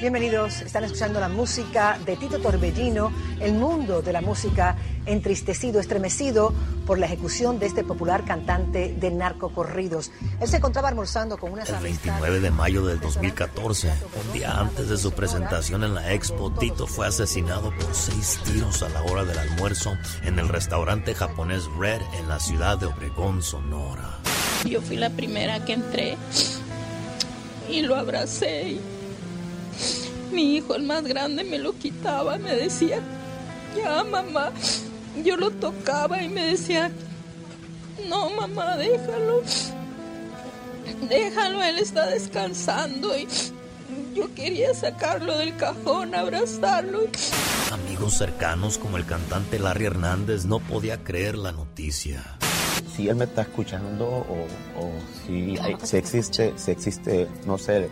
Bienvenidos, 0.00 0.62
están 0.62 0.84
escuchando 0.84 1.18
la 1.18 1.28
música 1.28 1.98
de 2.06 2.16
Tito 2.16 2.38
Torbellino, 2.38 3.10
el 3.40 3.54
mundo 3.54 4.00
de 4.00 4.12
la 4.12 4.20
música 4.20 4.76
entristecido, 5.06 5.80
estremecido 5.80 6.54
por 6.86 7.00
la 7.00 7.06
ejecución 7.06 7.58
de 7.58 7.66
este 7.66 7.82
popular 7.82 8.24
cantante 8.24 8.94
de 8.96 9.10
narcocorridos. 9.10 10.12
Él 10.40 10.46
se 10.46 10.58
encontraba 10.58 10.88
almorzando 10.88 11.36
con 11.36 11.50
unas 11.50 11.68
El 11.68 11.74
amistades. 11.74 12.20
29 12.20 12.40
de 12.40 12.50
mayo 12.52 12.86
del 12.86 13.00
2014, 13.00 13.90
un 14.24 14.32
día 14.32 14.60
antes 14.60 14.88
de 14.88 14.96
su 14.96 15.10
presentación 15.10 15.82
en 15.82 15.96
la 15.96 16.12
Expo, 16.12 16.52
Tito 16.52 16.86
fue 16.86 17.08
asesinado 17.08 17.74
por 17.74 17.92
seis 17.92 18.38
tiros 18.44 18.84
a 18.84 18.88
la 18.90 19.02
hora 19.02 19.24
del 19.24 19.36
almuerzo 19.36 19.96
en 20.22 20.38
el 20.38 20.48
restaurante 20.48 21.12
japonés 21.12 21.64
Red 21.76 22.02
en 22.20 22.28
la 22.28 22.38
ciudad 22.38 22.78
de 22.78 22.86
Obregón, 22.86 23.42
Sonora. 23.42 24.20
Yo 24.64 24.80
fui 24.80 24.96
la 24.96 25.10
primera 25.10 25.64
que 25.64 25.72
entré 25.72 26.16
y 27.68 27.82
lo 27.82 27.96
abracé. 27.96 28.68
y 28.68 28.97
mi 30.32 30.56
hijo, 30.56 30.74
el 30.74 30.82
más 30.84 31.04
grande, 31.04 31.44
me 31.44 31.58
lo 31.58 31.72
quitaba, 31.78 32.38
me 32.38 32.54
decía, 32.54 33.00
ya 33.76 34.04
mamá. 34.04 34.52
Yo 35.24 35.36
lo 35.36 35.50
tocaba 35.50 36.22
y 36.22 36.28
me 36.28 36.44
decía, 36.46 36.90
no 38.08 38.30
mamá, 38.30 38.76
déjalo. 38.76 39.42
Déjalo, 41.08 41.62
él 41.62 41.78
está 41.78 42.06
descansando 42.06 43.16
y 43.16 43.26
yo 44.14 44.32
quería 44.34 44.74
sacarlo 44.74 45.36
del 45.38 45.56
cajón, 45.56 46.14
abrazarlo. 46.14 47.00
amigos 47.72 48.14
cercanos 48.18 48.78
como 48.78 48.96
el 48.96 49.04
cantante 49.06 49.58
Larry 49.58 49.86
Hernández 49.86 50.44
no 50.44 50.60
podía 50.60 51.02
creer 51.04 51.36
la 51.36 51.52
noticia. 51.52 52.24
Si 52.96 53.08
él 53.08 53.16
me 53.16 53.24
está 53.24 53.42
escuchando 53.42 54.06
o, 54.06 54.46
o 54.76 54.90
si, 55.26 55.56
hay- 55.58 55.76
si 55.82 55.96
existe, 55.96 56.52
si 56.56 56.70
existe, 56.72 57.28
no 57.46 57.58
sé, 57.58 57.88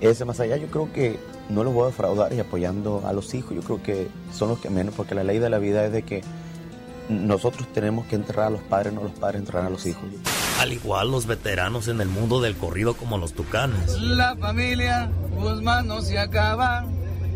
ese 0.00 0.24
más 0.24 0.40
allá, 0.40 0.56
yo 0.56 0.68
creo 0.68 0.92
que 0.92 1.18
no 1.48 1.64
los 1.64 1.74
voy 1.74 1.84
a 1.84 1.86
defraudar 1.86 2.32
y 2.32 2.40
apoyando 2.40 3.02
a 3.06 3.12
los 3.12 3.34
hijos. 3.34 3.54
Yo 3.54 3.62
creo 3.62 3.82
que 3.82 4.08
son 4.32 4.48
los 4.48 4.58
que 4.58 4.70
menos, 4.70 4.94
porque 4.94 5.14
la 5.14 5.24
ley 5.24 5.38
de 5.38 5.50
la 5.50 5.58
vida 5.58 5.84
es 5.84 5.92
de 5.92 6.02
que 6.02 6.22
nosotros 7.08 7.66
tenemos 7.72 8.06
que 8.06 8.16
enterrar 8.16 8.46
a 8.46 8.50
los 8.50 8.60
padres, 8.62 8.92
no 8.92 9.02
los 9.02 9.12
padres 9.12 9.40
enterrar 9.40 9.66
a 9.66 9.70
los 9.70 9.86
hijos. 9.86 10.04
Al 10.60 10.72
igual 10.72 11.10
los 11.10 11.26
veteranos 11.26 11.88
en 11.88 12.00
el 12.00 12.08
mundo 12.08 12.40
del 12.40 12.56
corrido 12.56 12.94
como 12.94 13.18
los 13.18 13.32
tucanes. 13.32 14.00
La 14.00 14.36
familia 14.36 15.10
Guzmán 15.36 15.86
no 15.86 16.02
se 16.02 16.18
acaba. 16.18 16.84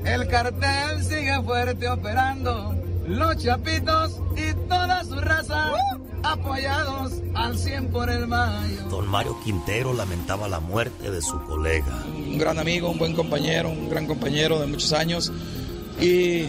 El 0.04 0.26
cartel 0.26 1.02
sigue 1.04 1.40
fuerte 1.42 1.88
operando. 1.88 2.74
Los 3.06 3.36
chapitos 3.38 4.20
y 4.36 4.52
toda 4.68 5.04
su 5.04 5.20
raza 5.20 5.72
apoyados 6.22 7.14
al 7.34 7.58
100 7.58 7.88
por 7.88 8.10
el 8.10 8.26
mayo. 8.26 8.82
Don 8.90 9.08
Mario 9.08 9.36
Quintero 9.42 9.92
lamentaba 9.92 10.48
la 10.48 10.60
muerte 10.60 11.10
de 11.10 11.20
su 11.20 11.40
colega. 11.44 12.04
Un 12.32 12.38
gran 12.38 12.58
amigo, 12.58 12.90
un 12.90 12.98
buen 12.98 13.12
compañero, 13.12 13.68
un 13.68 13.90
gran 13.90 14.06
compañero 14.06 14.58
de 14.58 14.66
muchos 14.66 14.92
años. 14.92 15.30
Y, 16.00 16.44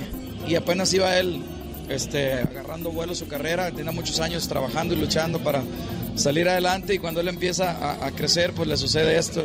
y 0.48 0.56
apenas 0.56 0.94
iba 0.94 1.18
él 1.20 1.44
este, 1.90 2.34
agarrando 2.34 2.92
vuelo 2.92 3.14
su 3.14 3.28
carrera, 3.28 3.70
tenía 3.72 3.92
muchos 3.92 4.20
años 4.22 4.48
trabajando 4.48 4.94
y 4.94 4.98
luchando 4.98 5.40
para 5.40 5.62
salir 6.16 6.48
adelante. 6.48 6.94
Y 6.94 7.00
cuando 7.00 7.20
él 7.20 7.28
empieza 7.28 8.06
a, 8.06 8.12
crecer 8.12 8.54
pues 8.54 8.68
le 8.68 8.78
sucede 8.78 9.18
esto. 9.18 9.44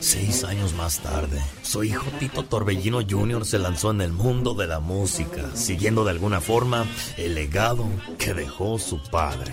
Seis 0.00 0.44
años 0.44 0.74
más 0.74 1.00
tarde, 1.00 1.40
su 1.62 1.84
hijo 1.84 2.06
Tito 2.18 2.44
Torbellino 2.44 3.00
Jr. 3.08 3.44
se 3.44 3.58
lanzó 3.58 3.90
en 3.90 4.00
el 4.00 4.12
mundo 4.12 4.54
de 4.54 4.66
la 4.66 4.80
música, 4.80 5.50
siguiendo 5.54 6.04
de 6.04 6.10
alguna 6.10 6.40
forma 6.40 6.86
el 7.16 7.34
legado 7.34 7.86
que 8.18 8.34
dejó 8.34 8.78
su 8.78 9.02
padre. 9.02 9.52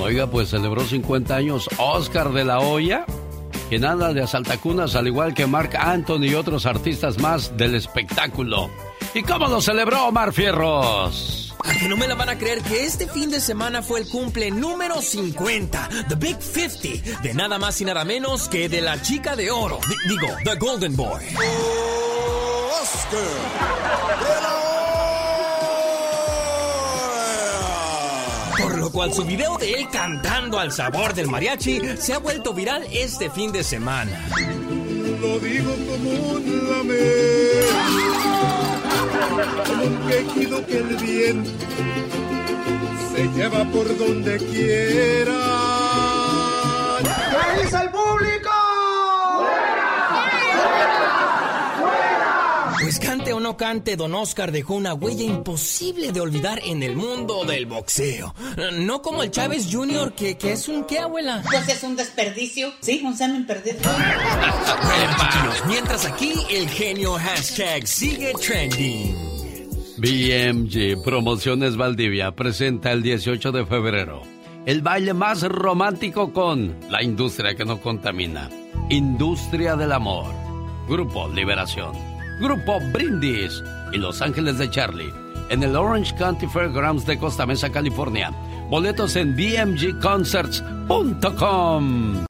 Oiga, 0.00 0.26
pues 0.30 0.50
celebró 0.50 0.84
50 0.84 1.34
años 1.34 1.68
Oscar 1.78 2.32
de 2.32 2.44
la 2.44 2.60
Hoya, 2.60 3.06
que 3.70 3.78
nada 3.78 4.12
de 4.12 4.22
asaltacunas, 4.22 4.94
al 4.94 5.06
igual 5.08 5.34
que 5.34 5.46
Mark 5.46 5.70
Anthony 5.78 6.24
y 6.26 6.34
otros 6.34 6.66
artistas 6.66 7.18
más 7.18 7.56
del 7.56 7.74
espectáculo. 7.74 8.70
¿Y 9.14 9.22
cómo 9.22 9.48
lo 9.48 9.60
celebró 9.60 10.06
Omar 10.08 10.32
Fierros? 10.32 11.54
A 11.64 11.72
que 11.72 11.88
no 11.88 11.96
me 11.96 12.06
la 12.06 12.14
van 12.14 12.28
a 12.28 12.38
creer 12.38 12.60
que 12.62 12.84
este 12.84 13.08
fin 13.08 13.30
de 13.30 13.40
semana 13.40 13.82
fue 13.82 14.00
el 14.00 14.08
cumple 14.08 14.50
número 14.50 15.00
50, 15.00 15.88
The 16.08 16.14
Big 16.14 16.36
50, 16.40 17.22
de 17.22 17.34
nada 17.34 17.58
más 17.58 17.80
y 17.80 17.84
nada 17.86 18.04
menos 18.04 18.48
que 18.48 18.68
de 18.68 18.82
la 18.82 19.00
chica 19.02 19.34
de 19.34 19.50
oro. 19.50 19.80
Di- 19.88 20.14
digo, 20.14 20.28
The 20.44 20.54
Golden 20.56 20.94
Boy. 20.94 21.24
Por 28.58 28.78
lo 28.78 28.90
cual 28.90 29.12
su 29.12 29.24
video 29.24 29.58
de 29.58 29.72
él 29.74 29.88
cantando 29.90 30.58
al 30.58 30.72
sabor 30.72 31.14
del 31.14 31.28
mariachi 31.28 31.80
se 31.98 32.14
ha 32.14 32.18
vuelto 32.18 32.52
viral 32.54 32.84
este 32.90 33.30
fin 33.30 33.52
de 33.52 33.62
semana. 33.62 34.26
Lo 35.20 35.38
digo 35.38 35.74
como 35.88 36.10
un 36.10 36.68
lamento, 36.68 37.66
como 39.66 39.84
un 39.84 40.08
quejido 40.08 40.66
que 40.66 40.78
el 40.78 40.96
viento 40.96 41.50
se 43.14 43.26
lleva 43.28 43.64
por 43.66 43.96
donde 43.98 44.38
quiera. 44.38 45.32
¿Qué 47.02 47.62
dice 47.62 47.76
el 47.76 47.90
público? 47.90 48.50
Pues 52.80 52.98
cante 53.00 53.32
o 53.32 53.35
no 53.46 53.56
cante, 53.56 53.94
Don 53.94 54.12
Oscar 54.12 54.50
dejó 54.50 54.74
una 54.74 54.92
huella 54.92 55.22
imposible 55.22 56.10
de 56.10 56.20
olvidar 56.20 56.60
en 56.64 56.82
el 56.82 56.96
mundo 56.96 57.44
del 57.44 57.66
boxeo. 57.66 58.34
No 58.72 59.02
como 59.02 59.22
el 59.22 59.30
Chávez 59.30 59.68
Jr., 59.70 60.14
que, 60.14 60.36
que 60.36 60.50
es 60.50 60.66
un 60.66 60.82
qué, 60.82 60.98
abuela. 60.98 61.44
Pues 61.48 61.68
es 61.68 61.84
un 61.84 61.94
desperdicio. 61.94 62.72
Sí, 62.80 63.02
un 63.04 63.16
semen 63.16 63.46
perdido. 63.46 63.78
Bueno, 63.84 65.52
mientras 65.68 66.06
aquí 66.06 66.34
el 66.50 66.68
genio 66.68 67.12
hashtag 67.12 67.86
sigue 67.86 68.32
trending. 68.32 69.14
BMG 69.98 71.00
Promociones 71.04 71.76
Valdivia 71.76 72.32
presenta 72.32 72.90
el 72.90 73.04
18 73.04 73.52
de 73.52 73.64
febrero 73.64 74.22
el 74.64 74.82
baile 74.82 75.14
más 75.14 75.44
romántico 75.44 76.32
con 76.32 76.74
la 76.90 77.00
industria 77.00 77.54
que 77.54 77.64
no 77.64 77.80
contamina. 77.80 78.50
Industria 78.90 79.76
del 79.76 79.92
Amor. 79.92 80.26
Grupo 80.88 81.28
Liberación. 81.28 82.15
Grupo 82.40 82.80
Brindis 82.92 83.62
y 83.92 83.98
Los 83.98 84.20
Ángeles 84.20 84.58
de 84.58 84.68
Charlie. 84.68 85.14
En 85.48 85.62
el 85.62 85.76
Orange 85.76 86.14
County 86.16 86.46
Fairgrounds 86.46 87.06
de 87.06 87.18
Costa 87.18 87.46
Mesa, 87.46 87.70
California. 87.70 88.30
Boletos 88.68 89.16
en 89.16 89.34
bmgconcerts.com. 89.34 92.26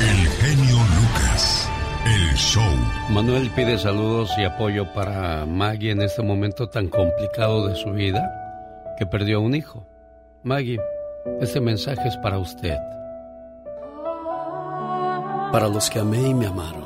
El 0.00 0.28
genio 0.28 0.76
Lucas. 0.76 1.70
El 2.04 2.34
show. 2.34 2.74
Manuel 3.10 3.48
pide 3.50 3.78
saludos 3.78 4.30
y 4.38 4.44
apoyo 4.44 4.92
para 4.92 5.46
Maggie 5.46 5.92
en 5.92 6.02
este 6.02 6.22
momento 6.22 6.68
tan 6.68 6.88
complicado 6.88 7.68
de 7.68 7.76
su 7.76 7.92
vida 7.92 8.28
que 8.98 9.06
perdió 9.06 9.40
un 9.40 9.54
hijo. 9.54 9.86
Maggie, 10.42 10.80
este 11.40 11.60
mensaje 11.60 12.08
es 12.08 12.16
para 12.16 12.38
usted. 12.38 12.76
Para 15.52 15.68
los 15.68 15.88
que 15.90 16.00
amé 16.00 16.22
y 16.22 16.34
me 16.34 16.46
amaron. 16.46 16.85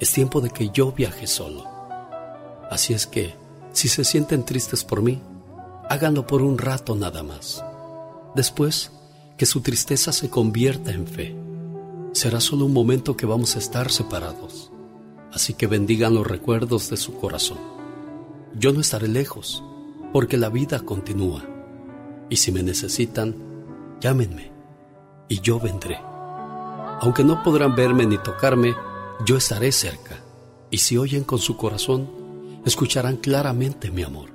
es 0.00 0.12
tiempo 0.12 0.40
de 0.40 0.50
que 0.50 0.70
yo 0.70 0.92
viaje 0.92 1.26
solo. 1.26 1.64
Así 2.70 2.92
es 2.94 3.06
que, 3.06 3.34
si 3.72 3.88
se 3.88 4.04
sienten 4.04 4.44
tristes 4.44 4.84
por 4.84 5.02
mí, 5.02 5.20
háganlo 5.88 6.26
por 6.26 6.42
un 6.42 6.58
rato 6.58 6.94
nada 6.94 7.22
más. 7.22 7.64
Después, 8.34 8.92
que 9.36 9.46
su 9.46 9.60
tristeza 9.60 10.12
se 10.12 10.28
convierta 10.28 10.90
en 10.90 11.06
fe. 11.06 11.34
Será 12.12 12.40
solo 12.40 12.66
un 12.66 12.72
momento 12.72 13.16
que 13.16 13.26
vamos 13.26 13.56
a 13.56 13.58
estar 13.58 13.90
separados. 13.90 14.72
así 15.32 15.52
que 15.52 15.66
bendigan 15.66 16.14
los 16.14 16.26
recuerdos 16.26 16.88
de 16.90 16.96
su 16.96 17.14
corazón. 17.18 17.58
Yo 18.54 18.72
no 18.72 18.80
estaré 18.80 19.08
lejos, 19.08 19.62
porque 20.12 20.36
la 20.38 20.48
vida 20.48 20.80
continúa. 20.80 21.44
Y 22.30 22.36
si 22.36 22.50
me 22.50 22.62
necesitan, 22.62 23.36
llámenme, 24.00 24.50
y 25.28 25.40
yo 25.40 25.60
vendré. 25.60 25.98
Aunque 27.00 27.24
no 27.24 27.42
podrán 27.42 27.76
verme 27.76 28.06
ni 28.06 28.18
tocarme, 28.18 28.74
yo 29.24 29.36
estaré 29.36 29.72
cerca. 29.72 30.18
Y 30.70 30.78
si 30.78 30.96
oyen 30.96 31.24
con 31.24 31.38
su 31.38 31.56
corazón, 31.56 32.10
escucharán 32.64 33.16
claramente 33.16 33.90
mi 33.90 34.02
amor. 34.02 34.30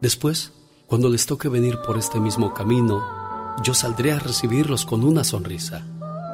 Después, 0.00 0.52
cuando 0.86 1.08
les 1.08 1.26
toque 1.26 1.48
venir 1.48 1.78
por 1.86 1.98
este 1.98 2.20
mismo 2.20 2.52
camino, 2.52 3.02
yo 3.62 3.74
saldré 3.74 4.12
a 4.12 4.18
recibirlos 4.18 4.84
con 4.84 5.02
una 5.02 5.24
sonrisa 5.24 5.86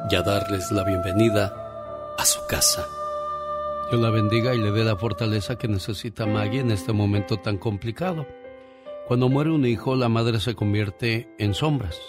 y 0.09 0.15
a 0.15 0.21
darles 0.21 0.71
la 0.71 0.83
bienvenida 0.83 2.13
a 2.17 2.25
su 2.25 2.39
casa. 2.47 2.85
Dios 3.89 4.01
la 4.01 4.09
bendiga 4.09 4.53
y 4.53 4.59
le 4.59 4.71
dé 4.71 4.83
la 4.83 4.97
fortaleza 4.97 5.57
que 5.57 5.67
necesita 5.67 6.25
Maggie 6.25 6.59
en 6.59 6.71
este 6.71 6.93
momento 6.93 7.37
tan 7.37 7.57
complicado. 7.57 8.27
Cuando 9.07 9.29
muere 9.29 9.51
un 9.51 9.65
hijo, 9.65 9.95
la 9.95 10.09
madre 10.09 10.39
se 10.39 10.55
convierte 10.55 11.33
en 11.37 11.53
sombras. 11.53 11.99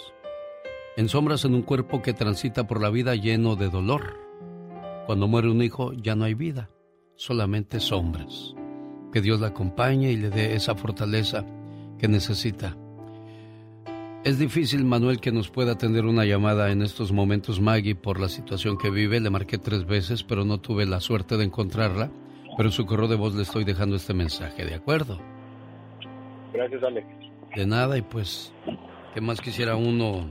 En 0.97 1.09
sombras 1.09 1.45
en 1.45 1.55
un 1.55 1.61
cuerpo 1.61 2.01
que 2.01 2.13
transita 2.13 2.67
por 2.67 2.81
la 2.81 2.89
vida 2.89 3.15
lleno 3.15 3.55
de 3.55 3.69
dolor. 3.69 4.24
Cuando 5.05 5.27
muere 5.27 5.49
un 5.49 5.61
hijo, 5.61 5.93
ya 5.93 6.15
no 6.15 6.25
hay 6.25 6.33
vida, 6.33 6.69
solamente 7.15 7.79
sombras. 7.79 8.55
Que 9.13 9.21
Dios 9.21 9.39
la 9.39 9.47
acompañe 9.47 10.11
y 10.11 10.17
le 10.17 10.29
dé 10.29 10.55
esa 10.55 10.75
fortaleza 10.75 11.45
que 11.99 12.07
necesita. 12.07 12.75
Es 14.23 14.39
difícil, 14.39 14.83
Manuel, 14.83 15.19
que 15.19 15.31
nos 15.31 15.51
pueda 15.51 15.73
atender 15.73 16.05
una 16.05 16.25
llamada 16.25 16.71
en 16.71 16.81
estos 16.81 17.11
momentos 17.11 17.61
Maggie 17.61 17.93
por 17.93 18.19
la 18.19 18.27
situación 18.27 18.79
que 18.79 18.89
vive. 18.89 19.19
Le 19.19 19.29
marqué 19.29 19.59
tres 19.59 19.85
veces, 19.85 20.23
pero 20.23 20.43
no 20.43 20.59
tuve 20.59 20.87
la 20.87 20.99
suerte 20.99 21.37
de 21.37 21.43
encontrarla. 21.43 22.09
Pero 22.57 22.69
en 22.69 22.73
su 22.73 22.87
correo 22.87 23.07
de 23.07 23.15
voz 23.15 23.35
le 23.35 23.43
estoy 23.43 23.63
dejando 23.63 23.95
este 23.95 24.15
mensaje, 24.15 24.65
¿de 24.65 24.73
acuerdo? 24.73 25.19
Gracias, 26.51 26.81
Alex. 26.81 27.07
De 27.55 27.67
nada, 27.67 27.97
y 27.97 28.01
pues, 28.01 28.51
¿qué 29.13 29.21
más 29.21 29.39
quisiera 29.39 29.75
uno 29.75 30.27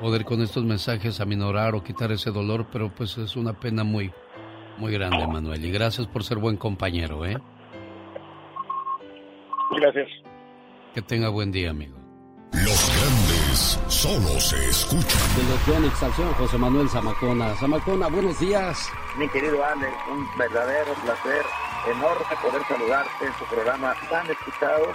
poder 0.00 0.24
con 0.24 0.40
estos 0.40 0.64
mensajes 0.64 1.20
aminorar 1.20 1.74
o 1.74 1.82
quitar 1.82 2.10
ese 2.10 2.30
dolor? 2.30 2.66
Pero 2.72 2.92
pues 2.92 3.18
es 3.18 3.36
una 3.36 3.52
pena 3.52 3.84
muy, 3.84 4.12
muy 4.78 4.92
grande, 4.92 5.26
Manuel. 5.26 5.64
Y 5.64 5.70
gracias 5.70 6.06
por 6.06 6.24
ser 6.24 6.38
buen 6.38 6.56
compañero, 6.56 7.24
¿eh? 7.26 7.36
Gracias. 9.72 10.08
Que 10.94 11.02
tenga 11.02 11.28
buen 11.28 11.52
día, 11.52 11.70
amigo. 11.70 11.96
Los 12.52 12.90
grandes 12.96 13.80
solo 13.86 14.40
se 14.40 14.56
escuchan. 14.68 15.20
De 15.36 15.78
los 15.78 16.34
José 16.36 16.58
Manuel 16.58 16.88
Zamacona. 16.88 17.54
Zamacona, 17.54 18.08
buenos 18.08 18.40
días. 18.40 18.90
Mi 19.16 19.28
querido 19.28 19.64
Alex, 19.64 19.92
un 20.10 20.26
verdadero 20.36 20.92
placer, 21.04 21.44
enorme 21.86 22.36
poder 22.42 22.62
saludarte 22.66 23.26
en 23.26 23.32
tu 23.34 23.44
programa 23.54 23.94
tan 24.10 24.28
escuchado. 24.28 24.86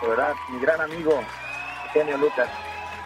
De 0.00 0.08
verdad, 0.08 0.34
mi 0.52 0.60
gran 0.60 0.80
amigo, 0.80 1.20
Genio 1.92 2.16
Lucas, 2.16 2.48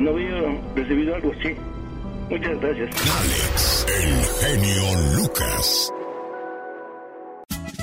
no 0.00 0.10
había 0.10 0.60
recibido 0.74 1.14
algo 1.14 1.32
así. 1.38 1.54
Muchas 2.30 2.60
gracias. 2.60 2.90
Alex, 3.20 3.86
el 3.88 4.24
genio 4.24 5.16
Lucas. 5.16 5.92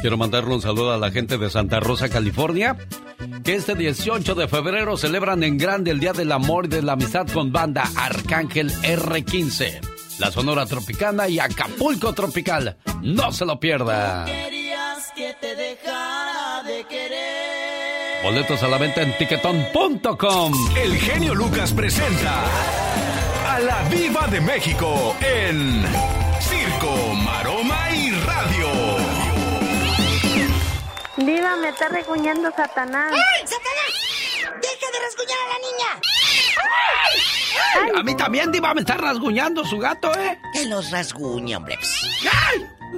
Quiero 0.02 0.18
mandarle 0.18 0.54
un 0.54 0.62
saludo 0.62 0.94
a 0.94 0.98
la 0.98 1.10
gente 1.10 1.40
de 1.40 1.50
Santa 1.50 1.80
Rosa, 1.80 2.10
California, 2.10 2.78
que 3.44 3.56
este 3.56 3.74
18 3.74 4.36
de 4.36 4.48
febrero 4.48 4.98
celebran 4.98 5.42
en 5.42 5.58
grande 5.58 5.90
el 5.90 6.00
Día 6.00 6.14
del 6.14 6.32
Amor 6.32 6.66
y 6.66 6.70
de 6.70 6.84
la 6.84 6.94
Amistad 6.94 7.28
con 7.28 7.52
banda 7.52 7.90
Arcángel 7.96 8.72
R15, 8.72 10.20
la 10.20 10.30
Sonora 10.30 10.68
Tropicana 10.68 11.28
y 11.28 11.40
Acapulco 11.40 12.14
Tropical. 12.14 12.78
No 13.02 13.32
se 13.32 13.46
lo 13.46 13.60
pierda. 13.60 14.26
Querías 14.26 15.12
que 15.16 15.34
te 15.42 15.56
dejara. 15.56 16.25
Boletos 18.26 18.64
a 18.64 18.68
la 18.68 18.80
venta 18.80 19.04
en 19.04 19.16
tiquetón.com. 19.20 20.52
El 20.76 20.98
genio 20.98 21.36
Lucas 21.36 21.72
presenta 21.72 22.44
a 23.48 23.60
la 23.60 23.84
Viva 23.84 24.26
de 24.26 24.42
México 24.42 25.16
en 25.22 25.86
Circo, 26.40 27.14
Maroma 27.24 27.92
y 27.92 28.10
Radio. 28.10 28.68
Diva, 31.18 31.56
me 31.58 31.70
está 31.70 31.88
reguñando 31.90 32.50
Satanás. 32.50 33.14
¡Ay, 33.14 33.46
Satanás! 33.46 33.94
¡Deja 34.60 34.92
de 34.92 35.00
rasguñar 35.06 35.38
a 35.38 35.48
la 35.54 35.60
niña! 35.60 36.02
A 38.00 38.04
mí 38.04 38.18
también, 38.18 38.52
Diva, 38.52 38.74
me 38.74 38.82
está 38.82 38.98
rasguñando 38.98 39.64
su 39.64 39.78
gato, 39.78 40.12
¿eh? 40.16 40.40
Que 40.52 40.66
los 40.66 40.90
rasguñe, 40.90 41.58
hombre. 41.58 41.78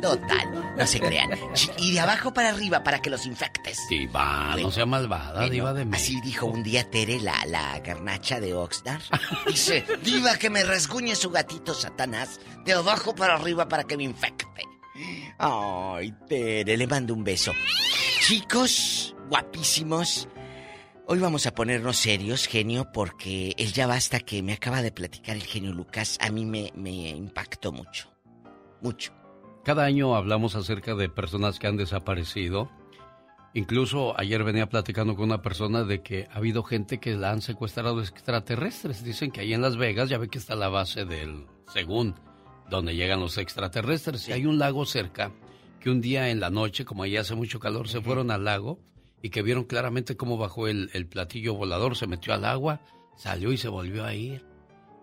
Total, 0.01 0.75
no 0.77 0.87
se 0.87 0.99
crean. 0.99 1.31
Y 1.77 1.93
de 1.93 1.99
abajo 1.99 2.33
para 2.33 2.49
arriba 2.49 2.83
para 2.83 3.01
que 3.01 3.09
los 3.09 3.25
infectes. 3.25 3.79
Diva, 3.89 4.55
no 4.59 4.71
sea 4.71 4.85
malvada, 4.85 5.47
Diva 5.49 5.73
de 5.73 5.85
mí. 5.85 5.95
Así 5.95 6.19
dijo 6.21 6.45
un 6.45 6.63
día 6.63 6.89
Tere, 6.89 7.19
la, 7.19 7.45
la 7.45 7.79
garnacha 7.79 8.39
de 8.39 8.53
Oxnard. 8.53 9.01
Dice, 9.47 9.85
Diva, 10.03 10.37
que 10.37 10.49
me 10.49 10.63
rasguñe 10.63 11.15
su 11.15 11.29
gatito 11.29 11.73
Satanás 11.73 12.39
de 12.65 12.73
abajo 12.73 13.15
para 13.15 13.35
arriba 13.35 13.67
para 13.67 13.83
que 13.83 13.97
me 13.97 14.03
infecte. 14.03 14.47
Ay, 15.37 16.13
Tere, 16.27 16.77
le 16.77 16.87
mando 16.87 17.13
un 17.13 17.23
beso. 17.23 17.53
Chicos, 18.21 19.15
guapísimos. 19.29 20.27
Hoy 21.05 21.19
vamos 21.19 21.45
a 21.47 21.53
ponernos 21.53 21.97
serios, 21.97 22.47
genio, 22.47 22.91
porque 22.91 23.53
el 23.57 23.71
ya 23.71 23.87
basta 23.87 24.19
que 24.19 24.43
me 24.43 24.53
acaba 24.53 24.81
de 24.81 24.91
platicar 24.91 25.37
el 25.37 25.43
genio 25.43 25.71
Lucas, 25.71 26.17
a 26.19 26.29
mí 26.31 26.45
me, 26.45 26.73
me 26.75 27.09
impactó 27.09 27.71
mucho. 27.71 28.11
Mucho. 28.81 29.13
Cada 29.67 29.83
año 29.83 30.15
hablamos 30.15 30.55
acerca 30.55 30.95
de 30.95 31.09
personas 31.09 31.59
que 31.59 31.67
han 31.67 31.75
desaparecido. 31.75 32.69
Incluso 33.53 34.17
ayer 34.17 34.41
venía 34.45 34.69
platicando 34.69 35.13
con 35.13 35.25
una 35.25 35.41
persona 35.41 35.83
de 35.83 36.01
que 36.01 36.25
ha 36.31 36.37
habido 36.37 36.63
gente 36.63 37.01
que 37.01 37.17
la 37.17 37.31
han 37.31 37.41
secuestrado 37.41 37.99
extraterrestres. 37.99 39.03
Dicen 39.03 39.29
que 39.29 39.41
ahí 39.41 39.53
en 39.53 39.61
Las 39.61 39.75
Vegas 39.75 40.07
ya 40.07 40.19
ve 40.19 40.29
que 40.29 40.37
está 40.37 40.55
la 40.55 40.69
base 40.69 41.03
del, 41.03 41.47
según, 41.73 42.15
donde 42.69 42.95
llegan 42.95 43.19
los 43.19 43.37
extraterrestres. 43.37 44.29
Y 44.29 44.31
hay 44.31 44.45
un 44.45 44.57
lago 44.57 44.85
cerca 44.85 45.33
que 45.81 45.89
un 45.89 45.99
día 45.99 46.29
en 46.29 46.39
la 46.39 46.49
noche, 46.49 46.85
como 46.85 47.03
ahí 47.03 47.17
hace 47.17 47.35
mucho 47.35 47.59
calor, 47.59 47.89
se 47.89 47.99
fueron 47.99 48.31
al 48.31 48.45
lago 48.45 48.79
y 49.21 49.31
que 49.31 49.41
vieron 49.41 49.65
claramente 49.65 50.15
cómo 50.15 50.37
bajó 50.37 50.69
el, 50.69 51.07
platillo 51.09 51.55
volador, 51.55 51.97
se 51.97 52.07
metió 52.07 52.33
al 52.33 52.45
agua, 52.45 52.79
salió 53.17 53.51
y 53.51 53.57
se 53.57 53.67
volvió 53.67 54.05
a 54.05 54.13
ir. 54.13 54.45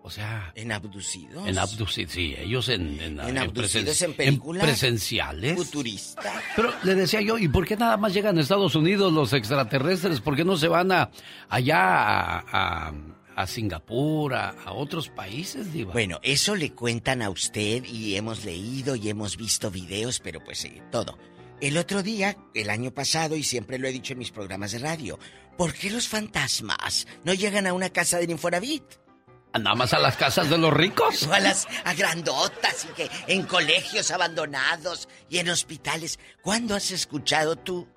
O 0.06 0.10
sea... 0.10 0.52
¿En 0.54 0.70
abducidos? 0.70 1.48
En 1.48 1.56
abducidos, 1.56 2.12
sí. 2.12 2.34
Ellos 2.36 2.68
en... 2.68 3.00
¿En, 3.00 3.18
en 3.18 3.38
abducidos 3.38 4.02
en, 4.02 4.12
películas? 4.12 4.62
presenciales. 4.62 5.56
Futurista. 5.56 6.42
Pero 6.54 6.74
le 6.82 6.94
decía 6.94 7.22
yo, 7.22 7.38
¿y 7.38 7.48
por 7.48 7.66
qué 7.66 7.74
nada 7.74 7.96
más 7.96 8.12
llegan 8.12 8.36
a 8.36 8.42
Estados 8.42 8.74
Unidos 8.74 9.10
los 9.14 9.32
extraterrestres? 9.32 10.20
¿Por 10.20 10.36
qué 10.36 10.44
no 10.44 10.58
se 10.58 10.68
van 10.68 10.92
a 10.92 11.10
allá 11.48 12.38
a 12.38 12.92
a 13.36 13.46
Singapur, 13.46 14.34
a, 14.34 14.54
otros 14.72 15.08
países, 15.08 15.72
Diva. 15.72 15.92
Bueno, 15.92 16.20
eso 16.22 16.54
le 16.54 16.70
cuentan 16.72 17.20
a 17.20 17.30
usted 17.30 17.82
y 17.84 18.14
hemos 18.14 18.44
leído 18.44 18.94
y 18.94 19.08
hemos 19.08 19.36
visto 19.36 19.72
videos, 19.72 20.20
pero 20.20 20.38
pues 20.44 20.64
eh, 20.66 20.82
todo. 20.92 21.18
El 21.60 21.76
otro 21.78 22.04
día, 22.04 22.36
el 22.54 22.70
año 22.70 22.92
pasado, 22.92 23.36
y 23.36 23.42
siempre 23.42 23.78
lo 23.78 23.88
he 23.88 23.92
dicho 23.92 24.12
en 24.12 24.20
mis 24.20 24.30
programas 24.30 24.70
de 24.70 24.78
radio, 24.78 25.18
¿por 25.56 25.72
qué 25.72 25.90
los 25.90 26.06
fantasmas 26.06 27.08
no 27.24 27.34
llegan 27.34 27.66
a 27.66 27.72
una 27.72 27.90
casa 27.90 28.18
de 28.18 28.30
Infonavit? 28.30 28.84
¿Nada 29.58 29.76
más 29.76 29.92
a 29.92 29.98
las 29.98 30.16
casas 30.16 30.50
de 30.50 30.58
los 30.58 30.72
ricos? 30.72 31.24
O 31.28 31.32
a 31.32 31.40
las 31.40 31.66
a 31.84 31.94
grandotas 31.94 32.84
y 32.84 32.88
que 32.88 33.10
en 33.28 33.44
colegios 33.44 34.10
abandonados 34.10 35.08
y 35.28 35.38
en 35.38 35.48
hospitales. 35.48 36.18
¿Cuándo 36.42 36.74
has 36.74 36.90
escuchado 36.90 37.56
tú 37.56 37.88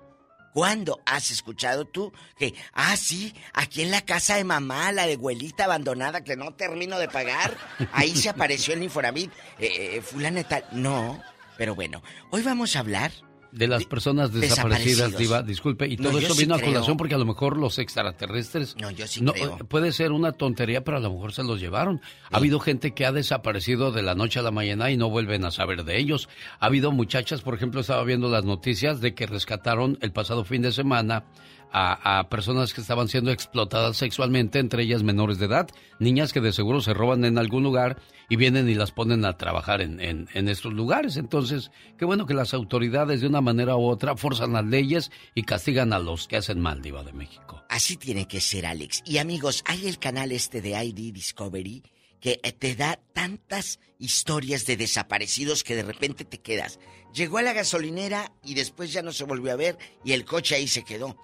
¿Cuándo 0.52 1.00
has 1.06 1.30
escuchado 1.30 1.84
tú 1.84 2.12
que, 2.36 2.54
ah, 2.72 2.96
sí, 2.96 3.34
aquí 3.52 3.82
en 3.82 3.90
la 3.90 4.00
casa 4.00 4.36
de 4.36 4.44
mamá, 4.44 4.90
la 4.92 5.06
de 5.06 5.14
abuelita 5.14 5.64
abandonada 5.64 6.24
que 6.24 6.36
no 6.36 6.54
termino 6.54 6.98
de 6.98 7.06
pagar, 7.06 7.56
ahí 7.92 8.16
se 8.16 8.30
apareció 8.30 8.74
el 8.74 8.82
Infonavit, 8.82 9.30
eh, 9.58 9.96
eh, 9.96 10.02
fulana 10.02 10.42
tal? 10.44 10.64
No, 10.72 11.22
pero 11.56 11.74
bueno, 11.74 12.02
hoy 12.30 12.42
vamos 12.42 12.74
a 12.74 12.80
hablar 12.80 13.12
De 13.58 13.66
las 13.66 13.86
personas 13.86 14.32
desaparecidas, 14.32 15.18
Diva, 15.18 15.42
disculpe. 15.42 15.88
Y 15.88 15.96
todo 15.96 16.20
eso 16.20 16.36
vino 16.36 16.54
a 16.54 16.60
colación 16.60 16.96
porque 16.96 17.16
a 17.16 17.18
lo 17.18 17.26
mejor 17.26 17.56
los 17.56 17.80
extraterrestres. 17.80 18.76
No, 18.80 18.92
yo 18.92 19.06
sí 19.08 19.20
creo. 19.20 19.58
Puede 19.58 19.90
ser 19.90 20.12
una 20.12 20.30
tontería, 20.30 20.84
pero 20.84 20.98
a 20.98 21.00
lo 21.00 21.12
mejor 21.12 21.32
se 21.32 21.42
los 21.42 21.58
llevaron. 21.58 22.00
Ha 22.30 22.36
habido 22.36 22.60
gente 22.60 22.92
que 22.94 23.04
ha 23.04 23.10
desaparecido 23.10 23.90
de 23.90 24.02
la 24.02 24.14
noche 24.14 24.38
a 24.38 24.42
la 24.42 24.52
mañana 24.52 24.92
y 24.92 24.96
no 24.96 25.10
vuelven 25.10 25.44
a 25.44 25.50
saber 25.50 25.82
de 25.82 25.98
ellos. 25.98 26.28
Ha 26.60 26.66
habido 26.66 26.92
muchachas, 26.92 27.42
por 27.42 27.54
ejemplo, 27.54 27.80
estaba 27.80 28.04
viendo 28.04 28.28
las 28.28 28.44
noticias 28.44 29.00
de 29.00 29.14
que 29.14 29.26
rescataron 29.26 29.98
el 30.02 30.12
pasado 30.12 30.44
fin 30.44 30.62
de 30.62 30.70
semana 30.70 31.24
a, 31.72 32.26
personas 32.30 32.72
que 32.72 32.80
estaban 32.80 33.08
siendo 33.08 33.30
explotadas 33.30 33.96
sexualmente, 33.96 34.58
entre 34.58 34.82
ellas 34.82 35.02
menores 35.02 35.38
de 35.38 35.46
edad, 35.46 35.68
niñas 35.98 36.32
que 36.32 36.40
de 36.40 36.52
seguro 36.52 36.80
se 36.80 36.94
roban 36.94 37.24
en 37.24 37.38
algún 37.38 37.62
lugar 37.62 38.00
y 38.28 38.36
vienen 38.36 38.68
y 38.68 38.74
las 38.74 38.92
ponen 38.92 39.24
a 39.24 39.36
trabajar 39.36 39.80
en, 39.80 40.00
en, 40.00 40.48
estos 40.48 40.72
lugares. 40.72 41.16
Entonces, 41.16 41.70
qué 41.96 42.04
bueno 42.04 42.26
que 42.26 42.34
las 42.34 42.54
autoridades 42.54 43.20
de 43.20 43.26
una 43.26 43.40
manera 43.40 43.76
u 43.76 43.86
otra 43.86 44.16
forzan 44.16 44.52
las 44.52 44.64
leyes 44.64 45.10
y 45.34 45.42
castigan 45.42 45.92
a 45.92 45.98
los 45.98 46.28
que 46.28 46.36
hacen 46.36 46.60
mal, 46.60 46.82
Diva 46.82 47.04
de 47.04 47.12
México. 47.12 47.62
Así 47.68 47.96
tiene 47.96 48.26
que 48.26 48.40
ser, 48.40 48.66
Alex. 48.66 49.02
Y 49.04 49.18
amigos, 49.18 49.62
hay 49.66 49.86
el 49.86 49.98
canal 49.98 50.32
este 50.32 50.60
de 50.60 50.82
ID 50.82 51.12
Discovery 51.12 51.82
que 52.20 52.36
te 52.58 52.74
da 52.74 52.98
tantas 53.12 53.78
historias 53.98 54.66
de 54.66 54.76
desaparecidos 54.76 55.62
que 55.64 55.76
de 55.76 55.82
repente 55.82 56.24
te 56.24 56.38
quedas. 56.38 56.78
Llegó 57.14 57.38
a 57.38 57.42
la 57.42 57.52
gasolinera 57.52 58.32
y 58.44 58.54
después 58.54 58.92
ya 58.92 59.02
no 59.02 59.12
se 59.12 59.24
volvió 59.24 59.52
a 59.52 59.56
ver 59.56 59.78
y 60.04 60.12
el 60.12 60.24
coche 60.24 60.56
ahí 60.56 60.68
se 60.68 60.84
quedó. 60.84 61.16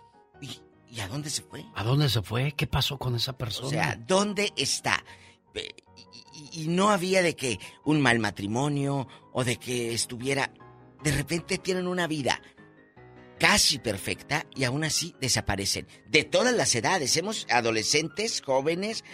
¿Y, 0.95 1.01
a 1.01 1.09
dónde 1.09 1.29
se 1.29 1.43
fue? 1.43 1.65
¿A 1.75 1.83
dónde 1.83 2.09
se 2.09 2.23
fue? 2.23 2.53
¿Qué 2.53 2.67
pasó 2.67 2.99
con 2.99 3.17
esa 3.17 3.37
persona? 3.37 3.67
O 3.67 3.71
sea, 3.71 3.97
¿dónde 4.07 4.53
está? 4.57 5.05
Y, 6.53 6.69
no 6.69 6.91
había 6.91 7.23
de 7.23 7.35
que 7.35 7.59
un 7.85 8.01
mal 8.01 8.21
matrimonio 8.21 9.09
o 9.33 9.45
de 9.45 9.57
que 9.57 9.93
estuviera... 9.93 10.53
De 11.03 11.13
repente 11.13 11.59
tienen 11.59 11.87
una 11.87 12.07
vida 12.07 12.41
casi 13.39 13.79
perfecta 13.79 14.47
y 14.55 14.65
aún 14.65 14.85
así 14.85 15.15
desaparecen. 15.21 15.87
De 16.09 16.25
todas 16.25 16.55
las 16.55 16.75
edades, 16.75 17.17
hemos 17.17 17.47
adolescentes, 17.51 18.41
jóvenes, 18.41 19.05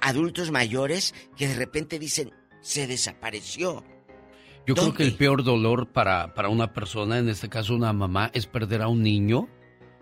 adultos 0.00 0.50
mayores 0.50 1.14
que 1.36 1.48
de 1.48 1.54
repente 1.54 1.98
dicen, 1.98 2.32
se 2.60 2.86
desapareció. 2.86 3.82
Yo 4.66 4.74
creo 4.74 4.94
que 4.94 5.02
el 5.02 5.16
peor 5.16 5.42
dolor 5.42 5.90
para, 5.90 6.34
para 6.34 6.50
una 6.50 6.72
persona, 6.72 7.18
en 7.18 7.28
este 7.28 7.48
caso 7.48 7.74
una 7.74 7.92
mamá, 7.92 8.30
es 8.34 8.46
perder 8.46 8.82
a 8.82 8.88
un 8.88 9.02
niño 9.02 9.48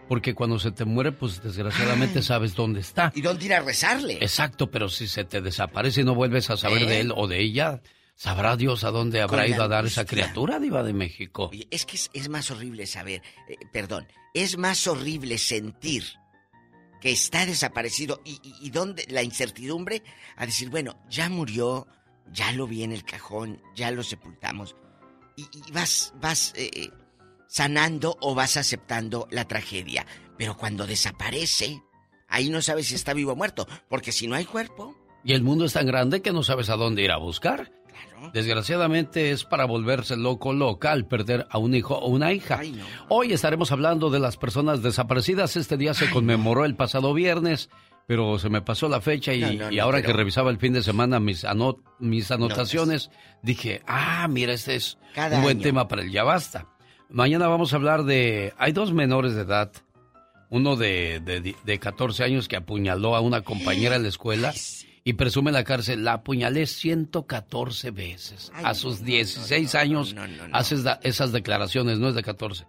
porque 0.08 0.34
cuando 0.34 0.58
se 0.58 0.70
te 0.70 0.84
muere, 0.84 1.12
pues 1.12 1.42
desgraciadamente 1.42 2.22
sabes 2.22 2.54
dónde 2.54 2.80
está. 2.80 3.12
¿Y 3.14 3.20
dónde 3.20 3.44
ir 3.44 3.54
a 3.54 3.60
rezarle? 3.60 4.14
Exacto, 4.14 4.70
pero 4.70 4.88
si 4.88 5.06
se 5.06 5.24
te 5.24 5.40
desaparece 5.40 6.00
y 6.00 6.04
no 6.04 6.14
vuelves 6.14 6.50
a 6.50 6.56
saber 6.56 6.86
de 6.86 6.96
¿Eh? 6.96 7.00
él 7.00 7.12
o 7.14 7.28
de 7.28 7.40
ella, 7.40 7.82
sabrá 8.14 8.56
Dios 8.56 8.84
a 8.84 8.90
dónde 8.90 9.20
habrá 9.20 9.46
ido 9.46 9.62
a 9.62 9.68
dar 9.68 9.86
esa 9.86 10.04
criatura, 10.04 10.58
Diva 10.58 10.82
de 10.82 10.92
México. 10.92 11.50
es 11.70 11.86
que 11.86 11.98
es, 12.12 12.28
más 12.28 12.50
horrible 12.50 12.86
saber, 12.86 13.22
eh, 13.48 13.56
perdón, 13.72 14.08
es 14.34 14.58
más 14.58 14.86
horrible 14.86 15.38
sentir 15.38 16.04
que 17.00 17.12
está 17.12 17.46
desaparecido 17.46 18.20
y, 18.24 18.40
y, 18.60 18.70
dónde 18.70 19.06
la 19.08 19.22
incertidumbre 19.22 20.02
a 20.36 20.46
decir, 20.46 20.68
bueno, 20.68 20.98
ya 21.08 21.28
murió, 21.28 21.86
ya 22.32 22.50
lo 22.52 22.66
vi 22.66 22.82
en 22.82 22.90
el 22.90 23.04
cajón, 23.04 23.62
ya 23.76 23.90
lo 23.92 24.02
sepultamos. 24.02 24.74
Y, 25.36 25.46
vas, 25.70 26.12
vas 26.20 26.52
eh, 26.56 26.90
sanando 27.48 28.16
o 28.20 28.34
vas 28.34 28.56
aceptando 28.56 29.26
la 29.30 29.46
tragedia. 29.46 30.06
Pero 30.36 30.56
cuando 30.56 30.86
desaparece, 30.86 31.82
ahí 32.28 32.50
no 32.50 32.62
sabes 32.62 32.86
si 32.86 32.94
está 32.94 33.14
vivo 33.14 33.32
o 33.32 33.36
muerto, 33.36 33.66
porque 33.88 34.12
si 34.12 34.28
no 34.28 34.36
hay 34.36 34.44
cuerpo... 34.44 34.94
Y 35.24 35.32
el 35.32 35.42
mundo 35.42 35.64
es 35.64 35.72
tan 35.72 35.86
grande 35.86 36.22
que 36.22 36.32
no 36.32 36.44
sabes 36.44 36.70
a 36.70 36.76
dónde 36.76 37.02
ir 37.02 37.10
a 37.10 37.16
buscar. 37.16 37.72
Desgraciadamente 38.32 39.30
es 39.30 39.44
para 39.44 39.64
volverse 39.64 40.16
loco 40.16 40.52
loca 40.52 40.92
al 40.92 41.06
perder 41.06 41.46
a 41.50 41.58
un 41.58 41.74
hijo 41.74 41.96
o 41.96 42.08
una 42.08 42.32
hija. 42.32 42.60
Hoy 43.08 43.32
estaremos 43.32 43.72
hablando 43.72 44.10
de 44.10 44.20
las 44.20 44.36
personas 44.36 44.82
desaparecidas. 44.82 45.56
Este 45.56 45.76
día 45.76 45.94
se 45.94 46.10
conmemoró 46.10 46.64
el 46.64 46.76
pasado 46.76 47.14
viernes, 47.14 47.68
pero 48.06 48.38
se 48.38 48.48
me 48.48 48.62
pasó 48.62 48.88
la 48.88 49.00
fecha 49.00 49.34
y, 49.34 49.78
ahora 49.78 50.02
que 50.02 50.12
revisaba 50.12 50.50
el 50.50 50.58
fin 50.58 50.72
de 50.72 50.82
semana 50.82 51.20
mis, 51.20 51.44
mis 51.98 52.30
anotaciones, 52.30 53.10
dije, 53.42 53.82
ah, 53.86 54.26
mira, 54.28 54.52
este 54.52 54.76
es 54.76 54.98
un 55.34 55.42
buen 55.42 55.60
tema 55.60 55.88
para 55.88 56.02
el 56.02 56.10
ya 56.10 56.24
basta. 56.24 56.66
Mañana 57.10 57.48
vamos 57.48 57.72
a 57.72 57.76
hablar 57.76 58.04
de... 58.04 58.52
Hay 58.58 58.72
dos 58.72 58.92
menores 58.92 59.34
de 59.34 59.42
edad. 59.42 59.72
Uno 60.50 60.76
de, 60.76 61.20
de, 61.20 61.54
de 61.62 61.78
14 61.78 62.24
años 62.24 62.48
que 62.48 62.56
apuñaló 62.56 63.16
a 63.16 63.20
una 63.20 63.42
compañera 63.42 63.96
en 63.96 64.02
la 64.02 64.08
escuela 64.08 64.52
y 65.04 65.14
presume 65.14 65.50
en 65.50 65.54
la 65.54 65.64
cárcel. 65.64 66.04
La 66.04 66.14
apuñalé 66.14 66.66
114 66.66 67.90
veces. 67.90 68.52
a 68.54 68.74
sus 68.74 69.04
16 69.04 69.74
años 69.74 70.14
haces 70.52 70.84
esas 71.02 71.32
declaraciones, 71.32 71.98
no 71.98 72.08
es 72.08 72.14
de 72.14 72.22
14. 72.22 72.66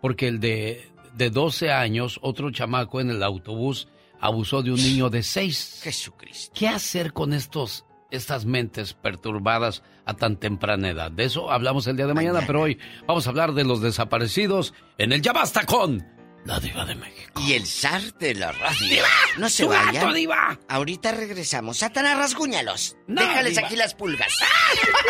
Porque 0.00 0.28
el 0.28 0.40
de, 0.40 0.88
de 1.16 1.30
12 1.30 1.72
años, 1.72 2.18
otro 2.22 2.50
chamaco 2.52 3.00
en 3.00 3.10
el 3.10 3.22
autobús 3.22 3.88
abusó 4.20 4.62
de 4.62 4.70
un 4.70 4.80
niño 4.80 5.10
de 5.10 5.22
6. 5.22 5.80
Jesucristo. 5.82 6.52
¿Qué 6.56 6.68
hacer 6.68 7.12
con 7.12 7.32
estos 7.32 7.84
estas 8.10 8.44
mentes 8.44 8.94
perturbadas 8.94 9.82
a 10.04 10.14
tan 10.14 10.36
temprana 10.36 10.90
edad. 10.90 11.10
De 11.10 11.24
eso 11.24 11.50
hablamos 11.50 11.86
el 11.86 11.96
día 11.96 12.06
de 12.06 12.14
mañana, 12.14 12.42
pero 12.46 12.62
hoy 12.62 12.78
vamos 13.06 13.26
a 13.26 13.30
hablar 13.30 13.52
de 13.52 13.64
los 13.64 13.80
desaparecidos 13.80 14.74
en 14.98 15.12
el 15.12 15.22
Ya 15.22 15.32
Basta 15.32 15.64
con 15.64 16.06
la 16.44 16.58
Diva 16.58 16.84
de 16.84 16.94
México. 16.94 17.40
Y 17.46 17.52
el 17.52 17.66
zar 17.66 18.02
de 18.14 18.34
la 18.34 18.50
radio. 18.52 18.88
¡Diva! 18.88 19.06
No 19.38 19.48
se 19.50 19.66
vayan. 19.66 20.14
diva! 20.14 20.58
Ahorita 20.68 21.12
regresamos. 21.12 21.78
Satanás, 21.78 22.16
rasguñalos. 22.16 22.96
Déjales 23.06 23.58
aquí 23.58 23.76
las 23.76 23.94
pulgas. 23.94 24.32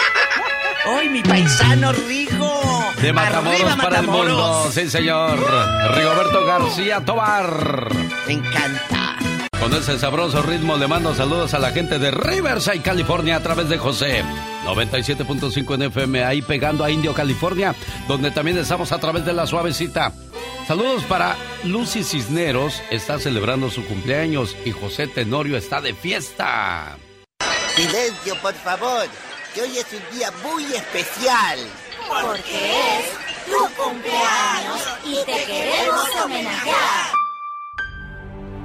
¡Hoy 0.87 1.09
mi 1.09 1.23
paisano 1.23 1.93
Rigo! 1.93 2.85
De 3.01 3.13
Matamoros 3.13 3.77
para 3.77 4.01
el 4.01 4.07
mundo. 4.07 4.71
Sí, 4.73 4.89
señor. 4.91 5.39
Rigoberto 5.95 6.45
García 6.45 7.01
Tobar. 7.05 7.95
Me 8.27 8.33
encanta. 8.33 9.00
Con 9.61 9.75
ese 9.75 9.99
sabroso 9.99 10.41
ritmo 10.41 10.79
le 10.79 10.89
mando 10.89 11.15
saludos 11.15 11.53
a 11.53 11.59
la 11.59 11.71
gente 11.71 11.99
de 11.99 12.11
Riverside, 12.11 12.81
California, 12.81 13.37
a 13.37 13.43
través 13.43 13.69
de 13.69 13.77
José. 13.77 14.25
97.5 14.65 15.75
en 15.75 15.83
FM, 15.83 16.25
ahí 16.25 16.41
pegando 16.41 16.83
a 16.83 16.91
Indio, 16.91 17.13
California, 17.13 17.75
donde 18.09 18.31
también 18.31 18.57
estamos 18.57 18.91
a 18.91 18.99
través 18.99 19.27
de 19.27 19.35
la 19.35 19.47
suavecita. 19.47 20.15
Saludos 20.67 21.05
para 21.05 21.37
Lucy 21.65 22.05
Cisneros, 22.05 22.83
está 22.91 23.19
celebrando 23.19 23.71
su 23.71 23.85
cumpleaños 23.85 24.57
y 24.65 24.71
José 24.71 25.09
Tenorio 25.09 25.59
está 25.59 25.83
de 25.83 25.93
fiesta. 25.93 26.97
Silencio, 27.77 28.37
por 28.41 28.55
favor, 28.55 29.07
que 29.55 29.61
hoy 29.61 29.77
es 29.77 29.87
un 29.93 30.17
día 30.17 30.31
muy 30.43 30.65
especial. 30.65 31.59
Porque 32.09 32.99
es 32.99 33.47
tu 33.47 33.83
cumpleaños 33.83 34.89
y 35.05 35.17
te 35.27 35.45
queremos 35.45 36.09
homenajear. 36.25 37.20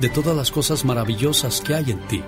de 0.00 0.08
todas 0.08 0.34
las 0.34 0.50
cosas 0.50 0.84
maravillosas 0.84 1.60
que 1.60 1.74
hay 1.74 1.90
en 1.90 2.00
ti. 2.08 2.22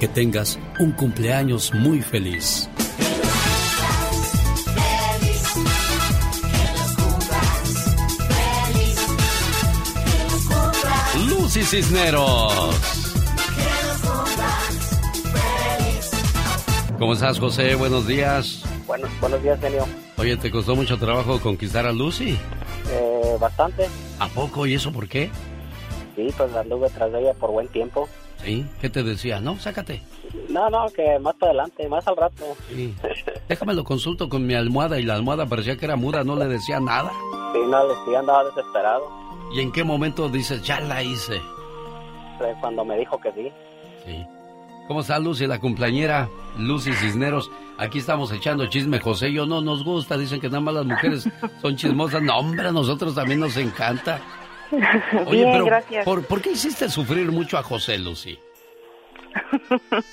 Que 0.00 0.06
tengas 0.06 0.58
un 0.78 0.92
cumpleaños 0.92 1.72
muy 1.72 2.02
feliz. 2.02 2.68
Lucy 11.26 11.62
Cisneros. 11.62 12.52
¿Cómo 16.98 17.12
estás, 17.14 17.38
José? 17.38 17.74
Buenos 17.76 18.06
días. 18.06 18.62
Bueno, 18.86 19.08
buenos 19.20 19.42
días, 19.42 19.58
genio. 19.60 19.86
Oye, 20.18 20.36
¿te 20.36 20.50
costó 20.50 20.76
mucho 20.76 20.98
trabajo 20.98 21.40
conquistar 21.40 21.86
a 21.86 21.92
Lucy? 21.92 22.38
Eh, 22.90 23.36
bastante. 23.40 23.86
¿A 24.18 24.28
poco? 24.28 24.66
¿Y 24.66 24.74
eso 24.74 24.92
por 24.92 25.08
qué? 25.08 25.30
Sí, 26.16 26.28
pues 26.36 26.54
anduve 26.56 26.88
tras 26.90 27.12
de 27.12 27.20
ella 27.20 27.34
por 27.34 27.52
buen 27.52 27.68
tiempo. 27.68 28.08
¿Sí? 28.42 28.66
¿Qué 28.80 28.90
te 28.90 29.02
decía? 29.02 29.40
No, 29.40 29.58
sácate. 29.58 30.02
No, 30.48 30.68
no, 30.70 30.86
que 30.88 31.18
más 31.18 31.34
adelante, 31.40 31.88
más 31.88 32.06
al 32.08 32.16
rato. 32.16 32.56
Sí. 32.68 32.94
Déjame 33.48 33.74
lo 33.74 33.84
consulto 33.84 34.28
con 34.28 34.46
mi 34.46 34.54
almohada 34.54 34.98
y 34.98 35.02
la 35.02 35.14
almohada 35.14 35.46
parecía 35.46 35.76
que 35.76 35.84
era 35.84 35.96
muda, 35.96 36.24
no 36.24 36.36
le 36.36 36.46
decía 36.46 36.80
nada. 36.80 37.10
Sí, 37.52 37.60
no, 37.68 37.86
le 37.86 37.94
decía, 37.94 38.20
andaba 38.20 38.44
desesperado. 38.44 39.04
¿Y 39.54 39.60
en 39.60 39.70
qué 39.72 39.84
momento 39.84 40.28
dices, 40.28 40.62
ya 40.62 40.80
la 40.80 41.02
hice? 41.02 41.40
Cuando 42.60 42.84
me 42.84 42.98
dijo 42.98 43.18
que 43.20 43.32
sí. 43.32 43.52
Sí. 44.04 44.26
¿Cómo 44.88 45.00
está 45.00 45.18
Lucy, 45.18 45.46
la 45.46 45.58
cumpleañera 45.58 46.28
Lucy 46.58 46.92
Cisneros? 46.92 47.50
Aquí 47.78 47.98
estamos 47.98 48.32
echando 48.32 48.66
chisme, 48.66 49.00
José 49.00 49.32
yo 49.32 49.44
no 49.44 49.60
nos 49.60 49.84
gusta. 49.84 50.16
Dicen 50.16 50.40
que 50.40 50.48
nada 50.48 50.60
más 50.60 50.74
las 50.74 50.86
mujeres 50.86 51.28
son 51.62 51.76
chismosas. 51.76 52.22
No, 52.22 52.38
hombre, 52.38 52.68
a 52.68 52.72
nosotros 52.72 53.14
también 53.14 53.40
nos 53.40 53.56
encanta. 53.56 54.20
Oye, 55.26 55.30
Bien, 55.30 55.52
pero 55.52 55.64
gracias. 55.66 56.04
¿por, 56.04 56.24
por 56.26 56.40
qué 56.42 56.50
hiciste 56.52 56.88
sufrir 56.88 57.30
mucho 57.30 57.58
a 57.58 57.62
José, 57.62 57.98
Lucy? 57.98 58.38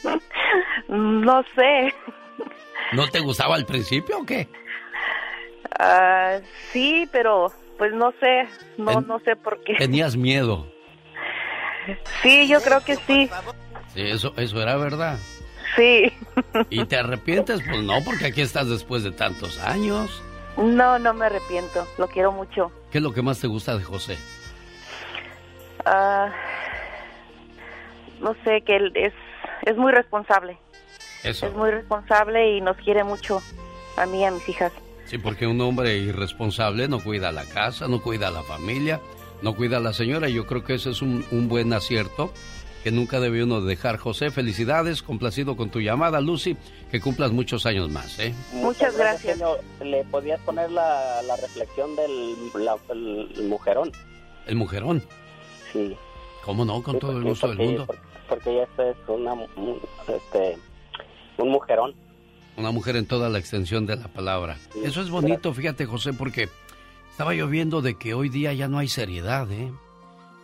No 0.88 1.44
sé. 1.56 1.94
¿No 2.94 3.08
te 3.08 3.20
gustaba 3.20 3.56
al 3.56 3.66
principio 3.66 4.20
o 4.20 4.26
qué? 4.26 4.48
Ah, 5.80 6.38
sí, 6.72 7.08
pero 7.12 7.52
pues 7.78 7.94
no 7.94 8.14
sé. 8.20 8.48
No, 8.78 8.92
En- 8.92 9.08
no 9.08 9.20
sé 9.20 9.36
por 9.36 9.64
qué. 9.64 9.76
Tenías 9.76 10.16
miedo. 10.16 10.68
Sí, 12.22 12.48
yo 12.48 12.62
creo 12.62 12.82
que 12.84 12.96
sí. 12.96 13.30
Sí, 13.94 14.02
eso, 14.02 14.34
eso 14.38 14.62
era 14.62 14.76
verdad. 14.78 15.18
Sí. 15.76 16.14
¿Y 16.70 16.86
te 16.86 16.98
arrepientes? 16.98 17.62
Pues 17.68 17.82
no, 17.82 18.04
porque 18.06 18.28
aquí 18.28 18.42
estás 18.42 18.70
después 18.70 19.04
de 19.04 19.12
tantos 19.12 19.60
años. 19.60 20.22
No, 20.58 21.00
no 21.00 21.14
me 21.16 21.26
arrepiento. 21.26 21.88
Lo 21.98 22.08
quiero 22.08 22.32
mucho. 22.32 22.72
¿Qué 22.92 23.00
es 23.00 23.04
lo 23.04 23.12
que 23.12 23.24
más 23.24 23.40
te 23.40 23.48
gusta 23.48 23.76
de 23.76 23.84
José? 23.84 24.18
Ah, 25.86 26.32
no 28.22 28.36
sé, 28.44 28.62
que 28.62 28.76
él 28.78 28.92
es, 28.96 29.14
es 29.64 29.76
muy 29.78 29.92
responsable. 29.92 30.58
Eso. 31.24 31.48
Es 31.48 31.54
muy 31.54 31.72
responsable 31.72 32.58
y 32.58 32.62
nos 32.62 32.78
quiere 32.78 33.04
mucho. 33.04 33.42
A 33.98 34.06
mí 34.06 34.22
y 34.22 34.26
a 34.26 34.32
mis 34.32 34.48
hijas. 34.50 34.72
Sí, 35.06 35.18
porque 35.18 35.46
un 35.46 35.60
hombre 35.62 35.98
irresponsable 35.98 36.88
no 36.88 37.00
cuida 37.00 37.32
la 37.32 37.46
casa, 37.46 37.88
no 37.88 38.02
cuida 38.02 38.30
a 38.30 38.32
la 38.32 38.42
familia, 38.44 39.00
no 39.42 39.56
cuida 39.56 39.78
a 39.78 39.80
la 39.80 39.94
señora. 39.94 40.30
Y 40.30 40.34
yo 40.34 40.48
creo 40.48 40.64
que 40.64 40.76
ese 40.76 40.90
es 40.90 41.02
un, 41.02 41.26
un 41.32 41.48
buen 41.48 41.72
acierto 41.74 42.34
que 42.84 42.92
nunca 42.92 43.20
debe 43.20 43.44
uno 43.44 43.62
dejar. 43.62 43.98
José, 43.98 44.32
felicidades, 44.32 45.04
complacido 45.04 45.56
con 45.56 45.70
tu 45.70 45.80
llamada, 45.80 46.20
Lucy, 46.22 46.58
que 46.92 47.00
cumplas 47.00 47.32
muchos 47.32 47.66
años 47.66 47.90
más, 47.90 48.18
¿eh? 48.20 48.34
Muchas 48.54 48.98
gracias. 48.98 49.40
¿Le 49.82 50.04
podías 50.06 50.40
poner 50.42 50.72
la, 50.72 51.22
la 51.22 51.36
reflexión 51.38 51.96
del 51.96 52.36
la- 52.66 52.76
el, 52.90 53.32
el 53.38 53.44
mujerón? 53.48 53.92
El 54.48 54.56
mujerón. 54.56 55.04
Sí. 55.74 55.98
¿Cómo 56.45 56.64
no? 56.66 56.82
Con 56.84 56.95
Sí, 56.95 57.00
todo 57.02 57.12
el 57.12 57.18
porque- 57.18 57.30
gusto 57.30 57.48
del 57.50 57.58
mundo. 57.58 57.86
Porque, 57.88 58.02
porque 58.30 58.50
ella 58.52 58.68
es 58.78 58.95
una, 59.08 59.34
un, 59.34 59.80
este, 60.08 60.58
un 61.38 61.50
mujerón. 61.52 61.94
Una 62.56 62.72
mujer 62.72 62.95
en 62.98 63.08
toda 63.08 63.30
la 63.30 63.40
extensión 63.40 63.86
de 63.86 63.95
la 63.95 64.08
palabra. 64.08 64.58
Eso 64.84 65.02
es 65.02 65.10
bonito, 65.10 65.54
fíjate, 65.54 65.86
José, 65.86 66.14
porque 66.14 66.50
estaba 67.10 67.34
yo 67.34 67.48
viendo 67.48 67.82
de 67.82 67.95
que 67.95 68.14
hoy 68.14 68.30
día 68.30 68.54
ya 68.54 68.68
no 68.68 68.78
hay 68.78 68.88
seriedad, 68.88 69.52
¿eh? 69.52 69.72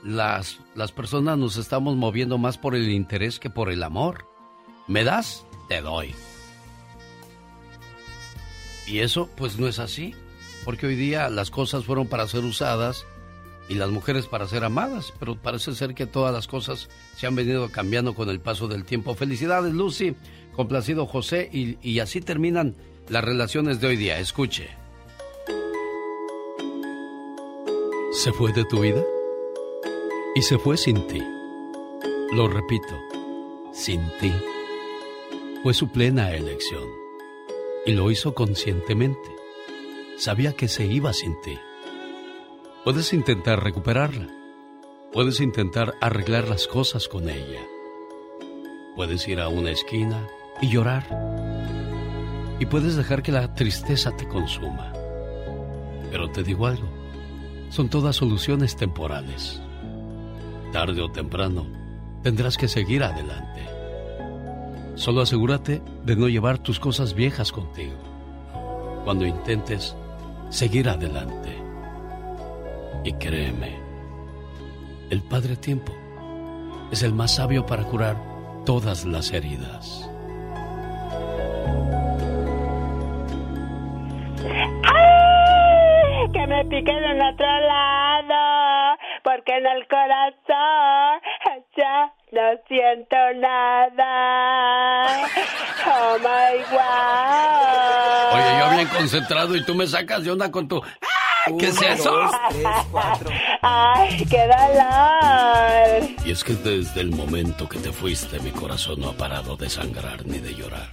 Las, 0.04 0.60
las 0.76 0.92
personas 0.92 1.38
nos 1.38 1.58
estamos 1.58 1.96
moviendo 1.98 2.38
más 2.38 2.58
por 2.58 2.74
el 2.76 2.90
interés 2.90 3.38
que 3.40 3.50
por 3.50 3.70
el 3.70 3.84
amor. 3.84 4.26
¿Me 4.88 5.04
das? 5.04 5.46
Te 5.68 5.82
doy. 5.82 6.16
Y 8.88 9.00
eso, 9.00 9.30
pues 9.36 9.60
no 9.60 9.68
es 9.68 9.78
así. 9.80 10.16
Porque 10.66 10.88
hoy 10.88 10.96
día 10.96 11.30
las 11.30 11.52
cosas 11.52 11.86
fueron 11.86 12.08
para 12.08 12.28
ser 12.28 12.44
usadas 12.44 13.06
y 13.70 13.76
las 13.76 13.92
mujeres 13.92 14.26
para 14.26 14.48
ser 14.48 14.64
amadas. 14.66 15.14
Pero 15.20 15.36
parece 15.36 15.74
ser 15.76 15.94
que 15.94 16.08
todas 16.08 16.34
las 16.34 16.48
cosas 16.48 16.90
se 17.16 17.28
han 17.28 17.36
venido 17.36 17.70
cambiando 17.70 18.16
con 18.16 18.30
el 18.30 18.42
paso 18.42 18.68
del 18.68 18.84
tiempo. 18.84 19.16
Felicidades, 19.16 19.74
Lucy. 19.74 20.16
Complacido, 20.56 21.06
José. 21.06 21.50
Y, 21.54 21.78
y 21.88 22.00
así 22.00 22.20
terminan 22.20 22.76
las 23.08 23.24
relaciones 23.24 23.80
de 23.80 23.88
hoy 23.88 23.96
día. 23.96 24.20
Escuche. 24.20 24.70
¿Se 28.12 28.34
fue 28.34 28.52
de 28.52 28.66
tu 28.66 28.82
vida? 28.82 29.04
Y 30.36 30.42
se 30.42 30.58
fue 30.58 30.76
sin 30.76 31.08
ti. 31.08 31.24
Lo 32.34 32.48
repito, 32.48 32.96
sin 33.72 34.02
ti. 34.20 34.34
Fue 35.64 35.74
su 35.74 35.92
plena 35.92 36.34
elección. 36.34 36.84
Y 37.86 37.94
lo 37.94 38.10
hizo 38.12 38.34
conscientemente. 38.34 39.36
Sabía 40.18 40.54
que 40.54 40.68
se 40.68 40.86
iba 40.86 41.14
sin 41.14 41.40
ti. 41.42 41.58
Puedes 42.86 43.12
intentar 43.12 43.62
recuperarla. 43.62 44.30
Puedes 45.12 45.42
intentar 45.42 45.96
arreglar 46.00 46.48
las 46.48 46.66
cosas 46.66 47.10
con 47.10 47.28
ella. 47.28 47.60
Puedes 48.96 49.28
ir 49.28 49.42
a 49.42 49.50
una 49.50 49.72
esquina 49.72 50.26
y 50.62 50.70
llorar. 50.70 51.06
Y 52.58 52.66
puedes 52.68 52.96
dejar 52.96 53.22
que 53.22 53.34
la 53.34 53.54
tristeza 53.54 54.16
te 54.16 54.26
consuma. 54.30 54.94
Pero 56.10 56.32
te 56.32 56.42
digo 56.42 56.68
algo, 56.68 56.88
son 57.70 57.90
todas 57.90 58.16
soluciones 58.16 58.78
temporales. 58.78 59.62
Tarde 60.72 61.02
o 61.02 61.12
temprano, 61.12 61.68
tendrás 62.24 62.58
que 62.58 62.70
seguir 62.70 63.04
adelante. 63.04 63.68
Solo 64.96 65.20
asegúrate 65.20 65.82
de 66.06 66.16
no 66.16 66.30
llevar 66.30 66.60
tus 66.60 66.80
cosas 66.80 67.14
viejas 67.14 67.52
contigo. 67.52 67.98
Cuando 69.04 69.26
intentes 69.26 69.98
seguir 70.50 70.88
adelante. 70.88 71.59
Y 73.04 73.14
créeme, 73.14 73.80
el 75.10 75.22
Padre 75.24 75.56
Tiempo 75.56 75.94
es 76.92 77.02
el 77.04 77.14
más 77.14 77.36
sabio 77.36 77.66
para 77.66 77.84
curar 77.84 78.18
todas 78.66 79.06
las 79.06 79.32
heridas. 79.32 80.10
¡Ay! 84.84 86.32
Que 86.34 86.46
me 86.48 86.66
piquen 86.66 87.04
en 87.04 87.22
otro 87.22 87.46
lado, 87.46 88.98
porque 89.24 89.58
en 89.58 89.66
el 89.66 89.88
corazón 89.88 91.22
ya 91.78 92.14
no 92.32 92.42
siento 92.68 93.16
nada. 93.38 95.08
Oh 95.88 96.18
my 96.20 96.62
wow. 96.72 98.34
Oye, 98.34 98.60
yo 98.60 98.70
bien 98.76 98.88
concentrado 98.90 99.56
y 99.56 99.64
tú 99.64 99.74
me 99.74 99.88
sacas 99.88 100.24
de 100.24 100.32
onda 100.32 100.52
con 100.52 100.68
tu... 100.68 100.84
¡Ah! 100.84 101.19
¿Qué 101.58 101.68
es 101.68 101.82
eso? 101.82 102.14
Ay, 103.62 104.26
qué 104.30 104.48
dolor. 104.48 106.10
Y 106.26 106.32
es 106.32 106.44
que 106.44 106.54
desde 106.54 107.02
el 107.02 107.12
momento 107.12 107.68
que 107.68 107.80
te 107.80 107.92
fuiste, 107.92 108.40
mi 108.40 108.52
corazón 108.52 109.00
no 109.00 109.10
ha 109.10 109.14
parado 109.14 109.56
de 109.56 109.70
sangrar 109.70 110.26
ni 110.26 110.40
de 110.40 110.54
llorar. 110.54 110.90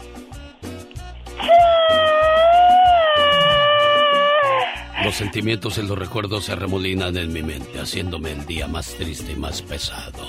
Los 5.05 5.15
sentimientos 5.15 5.79
y 5.79 5.83
los 5.83 5.97
recuerdos 5.97 6.47
se 6.47 6.57
remolinan 6.57 7.17
en 7.17 7.33
mi 7.33 7.43
mente, 7.43 7.79
haciéndome 7.79 8.33
el 8.33 8.45
día 8.47 8.67
más 8.67 8.95
triste 8.95 9.33
y 9.33 9.37
más 9.37 9.63
pesado. 9.63 10.27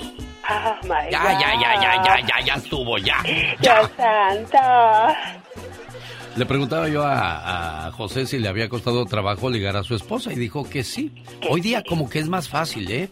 Oh 0.50 0.76
my 0.84 1.10
Ya, 1.10 1.32
ya, 1.32 1.60
ya, 1.60 1.80
ya, 1.80 2.04
ya, 2.04 2.26
ya, 2.26 2.40
ya 2.46 2.54
estuvo, 2.54 2.96
ya. 2.98 3.22
Dios 3.60 3.90
santo. 3.96 4.58
Le 6.38 6.46
preguntaba 6.46 6.88
yo 6.88 7.02
a, 7.02 7.88
a 7.88 7.90
José 7.90 8.24
si 8.24 8.38
le 8.38 8.46
había 8.46 8.68
costado 8.68 9.04
trabajo 9.06 9.50
ligar 9.50 9.76
a 9.76 9.82
su 9.82 9.96
esposa 9.96 10.32
y 10.32 10.36
dijo 10.36 10.62
que 10.62 10.84
sí. 10.84 11.10
Hoy 11.50 11.60
día 11.60 11.82
como 11.82 12.08
que 12.08 12.20
es 12.20 12.28
más 12.28 12.48
fácil, 12.48 12.88
¿eh? 12.92 13.10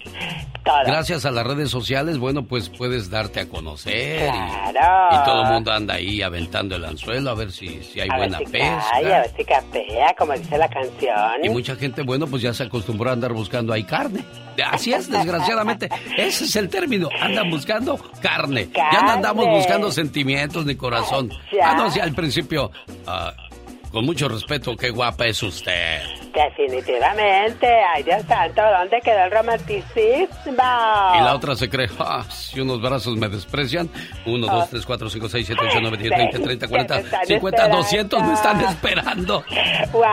Gracias 0.86 1.24
a 1.26 1.30
las 1.30 1.46
redes 1.46 1.70
sociales, 1.70 2.18
bueno, 2.18 2.44
pues 2.46 2.68
puedes 2.68 3.10
darte 3.10 3.40
a 3.40 3.48
conocer 3.48 4.28
y, 4.28 4.70
Claro. 4.72 5.16
y 5.20 5.24
todo 5.24 5.42
el 5.44 5.52
mundo 5.52 5.72
anda 5.72 5.94
ahí 5.94 6.22
aventando 6.22 6.76
el 6.76 6.84
anzuelo 6.84 7.30
a 7.30 7.34
ver 7.34 7.52
si, 7.52 7.82
si 7.82 8.00
hay 8.00 8.08
a 8.10 8.16
buena 8.16 8.38
ver 8.38 8.46
si 8.46 8.52
pesca. 8.52 8.84
cae, 8.92 9.14
a 9.14 9.20
ver 9.20 9.30
si 9.36 9.44
capea, 9.44 10.14
como 10.18 10.32
dice 10.32 10.58
la 10.58 10.68
canción. 10.68 11.44
Y 11.44 11.48
mucha 11.48 11.76
gente, 11.76 12.02
bueno, 12.02 12.26
pues 12.26 12.42
ya 12.42 12.52
se 12.52 12.64
acostumbró 12.64 13.10
a 13.10 13.12
andar 13.12 13.32
buscando 13.32 13.72
ahí 13.72 13.84
carne. 13.84 14.24
Así 14.72 14.92
es, 14.92 15.10
desgraciadamente. 15.10 15.88
Ese 16.16 16.44
es 16.44 16.56
el 16.56 16.68
término. 16.68 17.08
Andan 17.20 17.50
buscando 17.50 17.98
carne. 18.20 18.68
Ya 18.74 19.02
no 19.02 19.10
andamos 19.10 19.46
buscando 19.46 19.90
sentimientos 19.92 20.64
ni 20.66 20.74
corazón. 20.74 21.30
Ya. 21.52 21.70
Ah, 21.70 21.74
no, 21.74 21.90
sí, 21.90 22.00
al 22.00 22.12
principio, 22.14 22.70
ah, 23.06 23.32
con 23.96 24.04
mucho 24.04 24.28
respeto, 24.28 24.76
qué 24.76 24.90
guapa 24.90 25.24
es 25.24 25.42
usted. 25.42 26.02
Definitivamente. 26.34 27.66
Ay, 27.66 28.02
Dios 28.02 28.22
santo, 28.28 28.60
¿dónde 28.78 29.00
quedó 29.02 29.24
el 29.24 29.30
romanticismo? 29.30 30.26
Y 30.44 31.22
la 31.22 31.34
otra 31.34 31.56
se 31.56 31.70
cree, 31.70 31.88
ah, 31.98 32.22
si 32.28 32.60
unos 32.60 32.82
brazos 32.82 33.16
me 33.16 33.26
desprecian, 33.30 33.88
1, 34.26 34.46
2, 34.46 34.68
3, 34.68 34.84
4, 34.84 35.08
5, 35.08 35.28
6, 35.30 35.46
7, 35.46 35.62
8, 35.70 35.78
9, 35.80 35.96
10, 35.96 36.10
20, 36.10 36.38
30, 36.40 36.68
40, 36.68 36.94
Me 36.94 37.00
están 37.00 37.26
50, 37.26 37.56
esperando. 37.56 37.76
200 37.78 38.22
me 38.22 38.34
están 38.34 38.60
esperando. 38.60 39.44
¡Wow! 39.92 40.04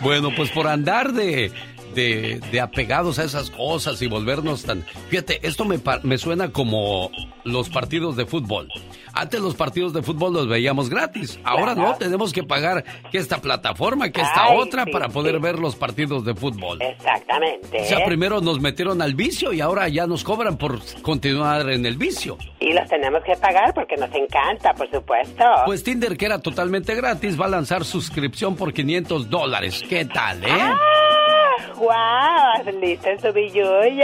Bueno, 0.00 0.28
pues 0.36 0.50
por 0.50 0.68
andar 0.68 1.14
de, 1.14 1.50
de, 1.94 2.40
de 2.50 2.60
apegados 2.60 3.18
a 3.18 3.24
esas 3.24 3.50
cosas 3.50 4.00
y 4.02 4.06
volvernos 4.06 4.64
tan... 4.64 4.84
Fíjate, 5.08 5.46
esto 5.46 5.64
me, 5.64 5.80
me 6.02 6.18
suena 6.18 6.50
como 6.50 7.10
los 7.44 7.68
partidos 7.68 8.16
de 8.16 8.26
fútbol. 8.26 8.68
Antes 9.12 9.40
los 9.40 9.54
partidos 9.54 9.92
de 9.92 10.02
fútbol 10.02 10.32
los 10.32 10.48
veíamos 10.48 10.88
gratis. 10.88 11.40
Ahora 11.44 11.74
no, 11.74 11.96
tenemos 11.96 12.32
que 12.32 12.42
pagar 12.42 12.84
que 13.10 13.18
esta 13.18 13.40
plataforma, 13.40 14.10
que 14.10 14.20
esta 14.20 14.44
Ay, 14.44 14.56
otra 14.56 14.84
sí, 14.84 14.92
para 14.92 15.08
poder 15.08 15.36
sí. 15.36 15.40
ver 15.40 15.58
los 15.58 15.74
partidos 15.74 16.24
de 16.24 16.34
fútbol. 16.34 16.80
Exactamente. 16.80 17.82
O 17.82 17.84
sea, 17.84 18.04
primero 18.04 18.40
nos 18.40 18.60
metieron 18.60 19.02
al 19.02 19.14
vicio 19.14 19.52
y 19.52 19.60
ahora 19.60 19.88
ya 19.88 20.06
nos 20.06 20.22
cobran 20.22 20.56
por 20.56 20.80
continuar 21.02 21.68
en 21.70 21.86
el 21.86 21.96
vicio. 21.96 22.38
Y 22.60 22.72
los 22.72 22.88
tenemos 22.88 23.22
que 23.24 23.34
pagar 23.36 23.74
porque 23.74 23.96
nos 23.96 24.14
encanta, 24.14 24.72
por 24.74 24.90
supuesto. 24.90 25.44
Pues 25.66 25.82
Tinder, 25.82 26.16
que 26.16 26.26
era 26.26 26.38
totalmente 26.38 26.94
gratis, 26.94 27.40
va 27.40 27.46
a 27.46 27.50
lanzar 27.50 27.84
suscripción 27.84 28.54
por 28.54 28.72
500 28.72 29.28
dólares. 29.28 29.82
¿Qué 29.88 30.04
tal, 30.04 30.44
eh? 30.44 30.48
¡Ah! 30.50 30.99
Wow, 31.80 32.80
listo 32.80 33.08
en 33.08 33.20
su 33.20 33.32
billullo. 33.32 34.00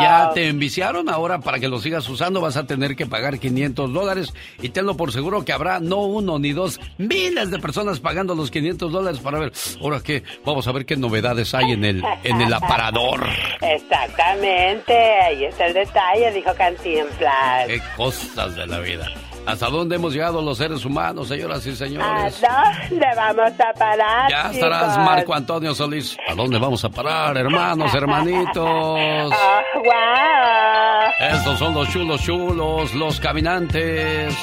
Ya 0.00 0.30
te 0.34 0.48
enviciaron, 0.48 1.08
ahora 1.08 1.38
para 1.38 1.58
que 1.58 1.68
lo 1.68 1.78
sigas 1.78 2.08
usando 2.08 2.40
vas 2.40 2.56
a 2.56 2.66
tener 2.66 2.96
que 2.96 3.06
pagar 3.06 3.38
500 3.38 3.92
dólares 3.92 4.32
y 4.60 4.70
tenlo 4.70 4.96
por 4.96 5.12
seguro 5.12 5.44
que 5.44 5.52
habrá 5.52 5.80
no 5.80 5.98
uno 6.02 6.38
ni 6.38 6.52
dos, 6.52 6.80
miles 6.98 7.50
de 7.50 7.58
personas 7.58 8.00
pagando 8.00 8.34
los 8.34 8.50
500 8.50 8.90
dólares 8.90 9.20
para 9.20 9.38
ver, 9.38 9.52
ahora 9.80 10.00
qué, 10.02 10.22
vamos 10.44 10.66
a 10.66 10.72
ver 10.72 10.86
qué 10.86 10.96
novedades 10.96 11.54
hay 11.54 11.72
en 11.72 11.84
el, 11.84 12.02
en 12.24 12.40
el 12.40 12.52
aparador. 12.52 13.26
Exactamente, 13.60 14.94
ahí 14.94 15.44
está 15.44 15.66
el 15.66 15.74
detalle, 15.74 16.32
dijo 16.32 16.54
Cantinflas. 16.54 17.66
Qué 17.66 17.80
cosas 17.96 18.56
de 18.56 18.66
la 18.66 18.78
vida. 18.80 19.12
¿Hasta 19.46 19.68
dónde 19.68 19.96
hemos 19.96 20.12
llegado 20.12 20.40
los 20.42 20.58
seres 20.58 20.84
humanos, 20.84 21.28
señoras 21.28 21.66
y 21.66 21.74
señores? 21.74 22.42
¿A 22.44 22.86
dónde 22.88 23.06
vamos 23.16 23.52
a 23.60 23.72
parar? 23.78 24.30
Ya 24.30 24.50
estarás, 24.50 24.90
chicos? 24.90 25.04
Marco 25.04 25.34
Antonio 25.34 25.74
Solís. 25.74 26.16
¿A 26.28 26.34
dónde 26.34 26.58
vamos 26.58 26.84
a 26.84 26.88
parar, 26.88 27.36
hermanos, 27.36 27.92
hermanitos? 27.94 29.00
Oh, 29.32 29.82
wow. 29.82 31.30
Estos 31.36 31.58
son 31.58 31.74
los 31.74 31.88
chulos 31.90 32.20
chulos, 32.22 32.94
los 32.94 33.20
caminantes. 33.20 34.34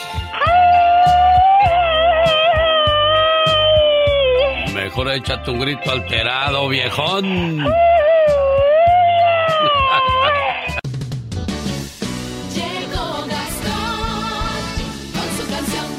Mejor 4.74 5.12
échate 5.12 5.52
un 5.52 5.60
grito 5.60 5.92
alterado, 5.92 6.68
viejón. 6.70 7.58
Llegó 7.58 7.70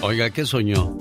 Oiga, 0.08 0.30
¿qué 0.30 0.46
soñó? 0.46 0.96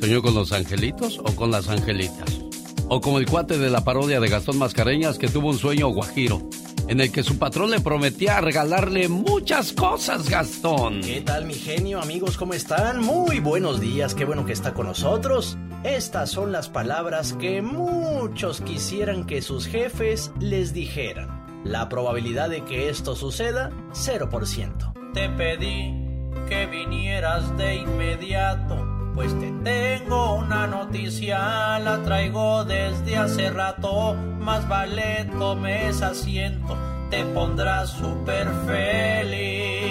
¿Soñó 0.00 0.20
con 0.20 0.34
los 0.34 0.50
angelitos 0.50 1.20
o 1.20 1.32
con 1.36 1.52
las 1.52 1.68
angelitas? 1.68 2.40
O 2.88 3.00
como 3.00 3.20
el 3.20 3.26
cuate 3.26 3.56
de 3.56 3.70
la 3.70 3.84
parodia 3.84 4.18
de 4.18 4.26
Gastón 4.26 4.58
Mascareñas 4.58 5.16
que 5.16 5.28
tuvo 5.28 5.50
un 5.50 5.58
sueño 5.58 5.86
guajiro, 5.90 6.42
en 6.88 7.00
el 7.00 7.12
que 7.12 7.22
su 7.22 7.38
patrón 7.38 7.70
le 7.70 7.78
prometía 7.78 8.40
regalarle 8.40 9.08
muchas 9.08 9.72
cosas, 9.72 10.28
Gastón. 10.28 11.02
¿Qué 11.02 11.20
tal 11.20 11.44
mi 11.44 11.54
genio, 11.54 12.00
amigos? 12.00 12.36
¿Cómo 12.36 12.52
están? 12.52 13.00
Muy 13.00 13.38
buenos 13.38 13.80
días, 13.80 14.16
qué 14.16 14.24
bueno 14.24 14.44
que 14.44 14.54
está 14.54 14.74
con 14.74 14.88
nosotros. 14.88 15.56
Estas 15.84 16.30
son 16.32 16.50
las 16.50 16.68
palabras 16.68 17.34
que 17.34 17.62
muchos 17.62 18.60
quisieran 18.60 19.24
que 19.24 19.40
sus 19.40 19.68
jefes 19.68 20.32
les 20.40 20.72
dijeran. 20.72 21.62
La 21.62 21.88
probabilidad 21.88 22.50
de 22.50 22.64
que 22.64 22.88
esto 22.88 23.14
suceda, 23.14 23.70
0%. 23.92 25.12
Te 25.14 25.28
pedí 25.28 25.99
que 26.48 26.66
vinieras 26.66 27.56
de 27.56 27.76
inmediato, 27.76 28.86
pues 29.14 29.38
te 29.38 29.50
tengo 29.62 30.34
una 30.34 30.66
noticia, 30.66 31.78
la 31.78 32.02
traigo 32.02 32.64
desde 32.64 33.16
hace 33.16 33.50
rato, 33.50 34.14
más 34.14 34.66
vale 34.68 35.28
tomes 35.38 36.02
asiento, 36.02 36.76
te 37.10 37.24
pondrás 37.26 37.90
súper 37.90 38.48
feliz. 38.66 39.90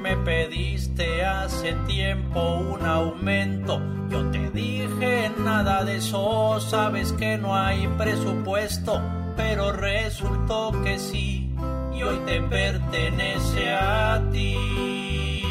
Me 0.00 0.16
pediste 0.16 1.24
hace 1.24 1.74
tiempo 1.86 2.56
un 2.56 2.84
aumento, 2.84 3.80
yo 4.10 4.30
te 4.30 4.50
dije 4.50 5.30
nada 5.38 5.84
de 5.84 5.96
eso, 5.96 6.60
sabes 6.60 7.12
que 7.12 7.36
no 7.38 7.56
hay 7.56 7.86
presupuesto, 7.98 9.00
pero 9.36 9.72
resultó 9.72 10.72
que 10.84 10.98
sí, 10.98 11.41
y 12.02 12.04
hoy 12.04 12.18
te 12.26 12.40
pertenece 12.42 13.70
a 13.70 14.22
ti. 14.32 15.42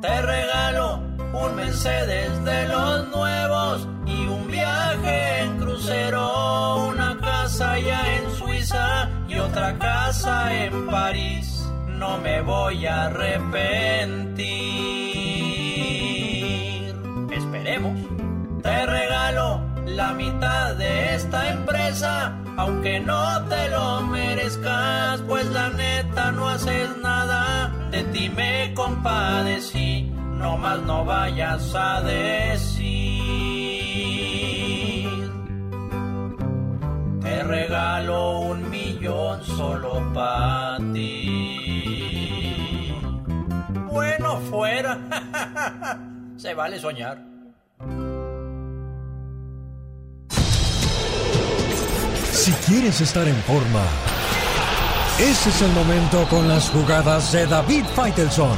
Te 0.00 0.22
regalo 0.22 1.00
un 1.32 1.56
Mercedes 1.56 2.44
de 2.44 2.68
los 2.68 3.08
nuevos 3.08 3.88
y 4.06 4.26
un 4.26 4.50
viaje 4.50 5.42
en 5.42 5.58
crucero, 5.58 6.86
una 6.88 7.18
casa 7.18 7.78
ya 7.78 8.16
en 8.16 8.30
Suiza 8.32 9.10
y 9.28 9.38
otra 9.38 9.78
casa 9.78 10.64
en 10.64 10.86
París. 10.86 11.66
No 11.88 12.18
me 12.18 12.40
voy 12.40 12.86
a 12.86 13.04
arrepentir. 13.06 14.54
Esperemos. 17.30 17.98
Te 18.62 18.86
regalo 18.86 19.73
la 19.86 20.12
mitad 20.12 20.74
de 20.76 21.14
esta 21.14 21.50
empresa, 21.50 22.38
aunque 22.56 23.00
no 23.00 23.44
te 23.48 23.68
lo 23.68 24.02
merezcas, 24.02 25.20
pues 25.22 25.46
la 25.50 25.70
neta 25.70 26.32
no 26.32 26.48
haces 26.48 26.96
nada, 27.02 27.72
de 27.90 28.02
ti 28.04 28.28
me 28.28 28.72
compadecí, 28.74 30.10
no 30.38 30.56
más 30.56 30.80
no 30.82 31.04
vayas 31.04 31.74
a 31.74 32.00
decir. 32.02 32.94
Te 37.20 37.42
regalo 37.42 38.40
un 38.40 38.70
millón 38.70 39.44
solo 39.44 40.12
para 40.12 40.78
ti. 40.92 41.74
Bueno, 43.90 44.38
fuera. 44.50 44.98
Se 46.36 46.54
vale 46.54 46.78
soñar. 46.78 47.33
Si 52.44 52.52
quieres 52.70 53.00
estar 53.00 53.26
en 53.26 53.36
forma, 53.36 53.82
ese 55.18 55.48
es 55.48 55.62
el 55.62 55.72
momento 55.72 56.26
con 56.28 56.46
las 56.46 56.68
jugadas 56.68 57.32
de 57.32 57.46
David 57.46 57.86
Faitelson. 57.94 58.54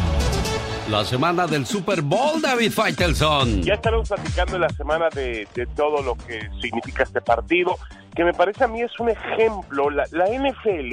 La 0.90 1.04
semana 1.04 1.46
del 1.46 1.64
Super 1.64 2.02
Bowl, 2.02 2.42
David 2.42 2.72
Faitelson. 2.72 3.62
Ya 3.62 3.74
estaremos 3.74 4.08
platicando 4.08 4.56
en 4.56 4.62
la 4.62 4.70
semana 4.70 5.08
de, 5.14 5.46
de 5.54 5.66
todo 5.66 6.02
lo 6.02 6.16
que 6.16 6.50
significa 6.60 7.04
este 7.04 7.20
partido, 7.20 7.78
que 8.16 8.24
me 8.24 8.32
parece 8.32 8.64
a 8.64 8.66
mí 8.66 8.80
es 8.82 8.90
un 8.98 9.10
ejemplo. 9.10 9.88
La, 9.88 10.02
la 10.10 10.24
NFL, 10.24 10.92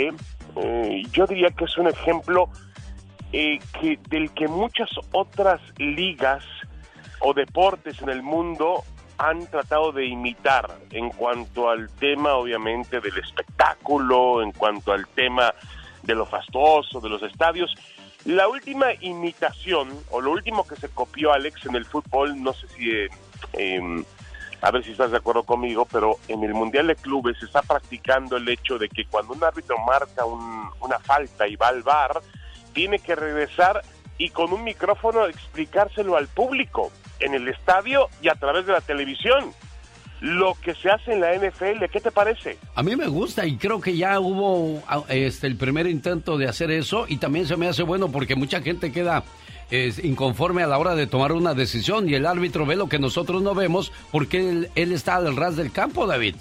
eh, 0.58 1.02
yo 1.12 1.26
diría 1.26 1.50
que 1.50 1.66
es 1.66 1.76
un 1.80 1.88
ejemplo 1.88 2.48
eh, 3.32 3.58
que, 3.82 3.98
del 4.08 4.32
que 4.36 4.48
muchas 4.48 4.92
otras 5.14 5.60
ligas 5.80 6.44
o 7.22 7.34
deportes 7.34 8.00
en 8.04 8.10
el 8.10 8.22
mundo 8.22 8.84
han 9.18 9.48
tratado 9.48 9.92
de 9.92 10.06
imitar 10.06 10.70
en 10.92 11.10
cuanto 11.10 11.70
al 11.70 11.90
tema, 11.90 12.34
obviamente, 12.34 13.00
del 13.00 13.18
espectáculo, 13.18 14.42
en 14.42 14.52
cuanto 14.52 14.92
al 14.92 15.08
tema 15.08 15.54
de 16.02 16.16
lo 16.16 16.26
fastuoso, 16.26 17.00
de 17.00 17.10
los 17.10 17.24
estadios. 17.24 17.74
La 18.26 18.48
última 18.48 18.88
imitación, 19.02 19.90
o 20.12 20.22
lo 20.22 20.32
último 20.32 20.66
que 20.68 20.76
se 20.76 20.90
copió, 20.90 21.34
Alex, 21.34 21.66
en 21.66 21.76
el 21.76 21.86
fútbol, 21.86 22.42
no 22.42 22.54
sé 22.54 22.68
si, 22.70 22.90
eh, 22.90 23.10
eh, 23.54 24.04
a 24.62 24.72
ver 24.72 24.84
si 24.84 24.92
estás 24.92 25.12
de 25.12 25.18
acuerdo 25.18 25.44
conmigo, 25.44 25.86
pero 25.92 26.16
en 26.30 26.44
el 26.44 26.54
Mundial 26.54 26.88
de 26.88 26.96
Clubes 26.96 27.38
se 27.40 27.46
está 27.46 27.62
practicando 27.62 28.38
el 28.38 28.48
hecho 28.48 28.78
de 28.78 28.88
que 28.88 29.06
cuando 29.06 29.34
un 29.34 29.44
árbitro 29.44 29.78
marca 29.80 30.24
un- 30.26 30.70
una 30.80 31.00
falta 31.00 31.48
y 31.48 31.58
va 31.58 31.68
al 31.68 31.84
bar, 31.84 32.22
tiene 32.74 33.00
que 33.00 33.16
regresar 33.16 33.82
y 34.18 34.30
con 34.30 34.54
un 34.54 34.64
micrófono 34.64 35.26
explicárselo 35.28 36.16
al 36.16 36.28
público 36.30 36.92
en 37.26 37.34
el 37.34 37.48
estadio 37.48 38.08
y 38.22 38.30
a 38.30 38.36
través 38.36 38.66
de 38.66 38.74
la 38.74 38.82
televisión. 38.82 39.52
Lo 40.22 40.54
que 40.54 40.74
se 40.74 40.90
hace 40.90 41.12
en 41.12 41.20
la 41.20 41.36
NFL, 41.36 41.84
¿qué 41.92 42.00
te 42.00 42.10
parece? 42.10 42.58
A 42.76 42.84
mí 42.84 42.96
me 42.96 43.08
gusta 43.08 43.46
y 43.46 43.58
creo 43.58 43.82
que 43.82 43.98
ya 43.98 44.20
hubo 44.22 44.82
ah, 44.88 45.04
este, 45.10 45.48
el 45.48 45.58
primer 45.58 45.86
intento 45.86 46.38
de 46.38 46.48
hacer 46.48 46.72
eso 46.72 47.06
y 47.10 47.18
también 47.18 47.46
se 47.46 47.58
me 47.58 47.68
hace 47.68 47.84
bueno 47.84 48.10
porque 48.10 48.36
mucha 48.36 48.62
gente 48.62 48.94
queda 48.94 49.24
inconforme 50.04 50.62
a 50.62 50.68
la 50.68 50.78
hora 50.78 50.94
de 50.96 51.08
tomar 51.08 51.32
una 51.32 51.54
decisión 51.54 52.08
y 52.08 52.14
el 52.14 52.26
árbitro 52.26 52.66
ve 52.66 52.76
lo 52.76 52.88
que 52.88 53.00
nosotros 53.00 53.42
no 53.42 53.56
vemos 53.56 53.92
porque 54.12 54.50
él, 54.50 54.70
él 54.76 54.92
está 54.92 55.16
al 55.16 55.36
ras 55.36 55.56
del 55.56 55.72
campo, 55.72 56.06
David. 56.06 56.36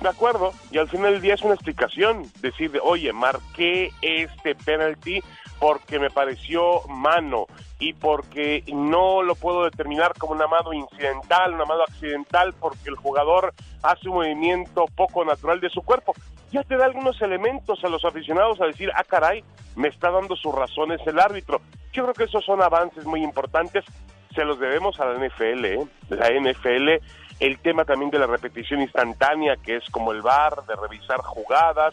De 0.00 0.08
acuerdo, 0.08 0.52
y 0.72 0.78
al 0.78 0.88
final 0.88 1.12
del 1.12 1.22
día 1.22 1.34
es 1.34 1.42
una 1.42 1.54
explicación, 1.54 2.24
decir, 2.40 2.72
de, 2.72 2.80
oye, 2.82 3.12
marqué 3.12 3.92
este 4.02 4.56
penalty 4.56 5.20
porque 5.60 6.00
me 6.00 6.10
pareció 6.10 6.80
mano 6.88 7.46
y 7.82 7.94
porque 7.94 8.62
no 8.72 9.22
lo 9.22 9.34
puedo 9.34 9.64
determinar 9.64 10.14
como 10.16 10.34
una 10.34 10.46
mano 10.46 10.72
incidental, 10.72 11.52
una 11.52 11.64
mano 11.64 11.82
accidental, 11.82 12.54
porque 12.60 12.88
el 12.88 12.94
jugador 12.94 13.52
hace 13.82 14.08
un 14.08 14.14
movimiento 14.14 14.84
poco 14.94 15.24
natural 15.24 15.60
de 15.60 15.68
su 15.68 15.82
cuerpo. 15.82 16.14
Ya 16.52 16.62
te 16.62 16.76
da 16.76 16.84
algunos 16.84 17.20
elementos 17.20 17.82
a 17.82 17.88
los 17.88 18.04
aficionados 18.04 18.60
a 18.60 18.66
decir, 18.66 18.92
ah, 18.94 19.02
caray, 19.02 19.42
me 19.74 19.88
está 19.88 20.12
dando 20.12 20.36
sus 20.36 20.54
razones 20.54 21.00
el 21.06 21.18
árbitro. 21.18 21.60
Yo 21.92 22.04
creo 22.04 22.14
que 22.14 22.24
esos 22.24 22.44
son 22.44 22.62
avances 22.62 23.04
muy 23.04 23.24
importantes, 23.24 23.84
se 24.32 24.44
los 24.44 24.60
debemos 24.60 25.00
a 25.00 25.06
la 25.06 25.18
NFL, 25.18 25.64
¿eh? 25.64 25.86
La 26.08 26.28
NFL 26.30 27.02
el 27.40 27.58
tema 27.58 27.84
también 27.84 28.12
de 28.12 28.20
la 28.20 28.28
repetición 28.28 28.80
instantánea, 28.80 29.56
que 29.56 29.74
es 29.74 29.90
como 29.90 30.12
el 30.12 30.22
VAR, 30.22 30.64
de 30.68 30.76
revisar 30.76 31.20
jugadas. 31.22 31.92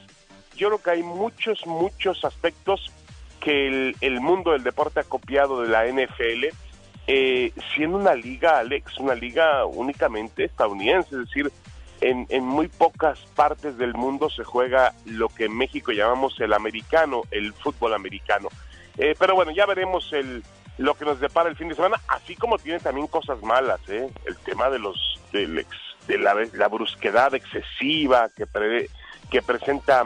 Yo 0.56 0.68
creo 0.68 0.84
que 0.84 0.92
hay 0.92 1.02
muchos, 1.02 1.66
muchos 1.66 2.24
aspectos 2.24 2.92
que 3.40 3.68
el, 3.68 3.96
el 4.02 4.22
mundo 4.22 4.52
del 4.52 4.64
deporte 4.64 5.00
ha 5.00 5.04
copiado 5.04 5.62
de 5.62 5.70
la 5.70 5.86
NFL, 5.86 6.46
eh, 7.08 7.52
siendo 7.74 7.98
una 7.98 8.14
liga, 8.16 8.60
Alex, 8.60 8.98
una 9.00 9.16
liga 9.16 9.66
únicamente 9.66 10.44
estadounidense, 10.44 11.16
es 11.16 11.22
decir, 11.28 11.52
en, 12.02 12.26
en 12.30 12.46
muy 12.46 12.68
pocas 12.68 13.20
partes 13.36 13.78
del 13.78 13.94
mundo 13.94 14.30
se 14.30 14.44
juega 14.44 14.94
lo 15.06 15.28
que 15.30 15.46
en 15.46 15.58
México 15.58 15.92
llamamos 15.92 16.40
el 16.40 16.54
americano, 16.54 17.24
el 17.32 17.52
fútbol 17.54 17.94
americano. 17.94 18.50
Eh, 18.98 19.16
pero 19.18 19.36
bueno, 19.36 19.52
ya 19.52 19.66
veremos 19.66 20.12
el, 20.14 20.44
lo 20.78 20.94
que 20.94 21.06
nos 21.06 21.20
depara 21.20 21.50
el 21.50 21.56
fin 21.58 21.68
de 21.70 21.76
semana, 21.76 22.00
así 22.08 22.36
como 22.36 22.58
tiene 22.58 22.80
también 22.80 23.08
cosas 23.08 23.42
malas, 23.42 23.82
¿eh? 23.90 24.10
El 24.26 24.38
tema 24.38 24.70
de 24.70 24.80
los 24.80 25.20
del 25.34 25.66
de 26.08 26.18
la, 26.18 26.36
la 26.54 26.68
brusquedad 26.70 27.34
excesiva 27.36 28.30
que 28.36 28.48
pre- 28.48 28.90
que 29.30 29.42
presenta 29.42 30.04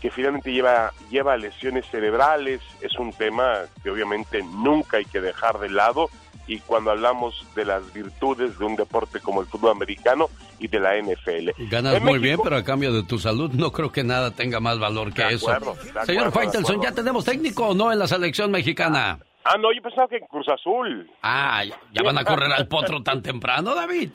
que 0.00 0.10
finalmente 0.10 0.52
lleva 0.52 0.92
lleva 1.10 1.36
lesiones 1.36 1.86
cerebrales, 1.90 2.60
es 2.80 2.96
un 2.98 3.12
tema 3.12 3.60
que 3.82 3.90
obviamente 3.90 4.42
nunca 4.42 4.98
hay 4.98 5.04
que 5.04 5.20
dejar 5.20 5.58
de 5.58 5.70
lado 5.70 6.08
y 6.46 6.60
cuando 6.60 6.90
hablamos 6.92 7.44
de 7.54 7.64
las 7.66 7.92
virtudes 7.92 8.58
de 8.58 8.64
un 8.64 8.74
deporte 8.76 9.20
como 9.20 9.42
el 9.42 9.46
fútbol 9.48 9.72
americano 9.72 10.28
y 10.58 10.66
de 10.68 10.80
la 10.80 10.96
NFL. 10.96 11.50
Ganas 11.68 11.94
En 11.96 12.02
muy 12.04 12.12
México- 12.14 12.22
bien, 12.22 12.40
pero 12.42 12.56
a 12.56 12.64
cambio 12.64 12.92
de 12.92 13.02
tu 13.02 13.18
salud 13.18 13.50
no 13.52 13.70
creo 13.70 13.92
que 13.92 14.02
nada 14.02 14.30
tenga 14.30 14.58
más 14.58 14.78
valor 14.78 15.12
que 15.12 15.26
eso. 15.28 15.50
acuerdo, 15.50 15.72
acuerdo, 15.72 16.04
Señor 16.06 16.32
Faitelson. 16.32 16.80
¿ya 16.80 16.92
tenemos 16.92 17.24
técnico 17.26 17.68
o 17.68 17.74
no 17.74 17.92
en 17.92 17.98
la 17.98 18.06
selección 18.06 18.50
mexicana? 18.50 19.18
Ah, 19.44 19.56
no, 19.58 19.72
yo 19.74 19.82
pensaba 19.82 20.08
que 20.08 20.16
en 20.16 20.26
Cruz 20.26 20.46
Azul. 20.48 21.10
Ah, 21.22 21.64
¿ya, 21.64 21.78
ya 21.92 22.02
van 22.02 22.16
a 22.18 22.24
correr 22.24 22.50
al 22.52 22.66
potro 22.66 23.02
tan 23.02 23.22
temprano, 23.22 23.74
David? 23.74 24.10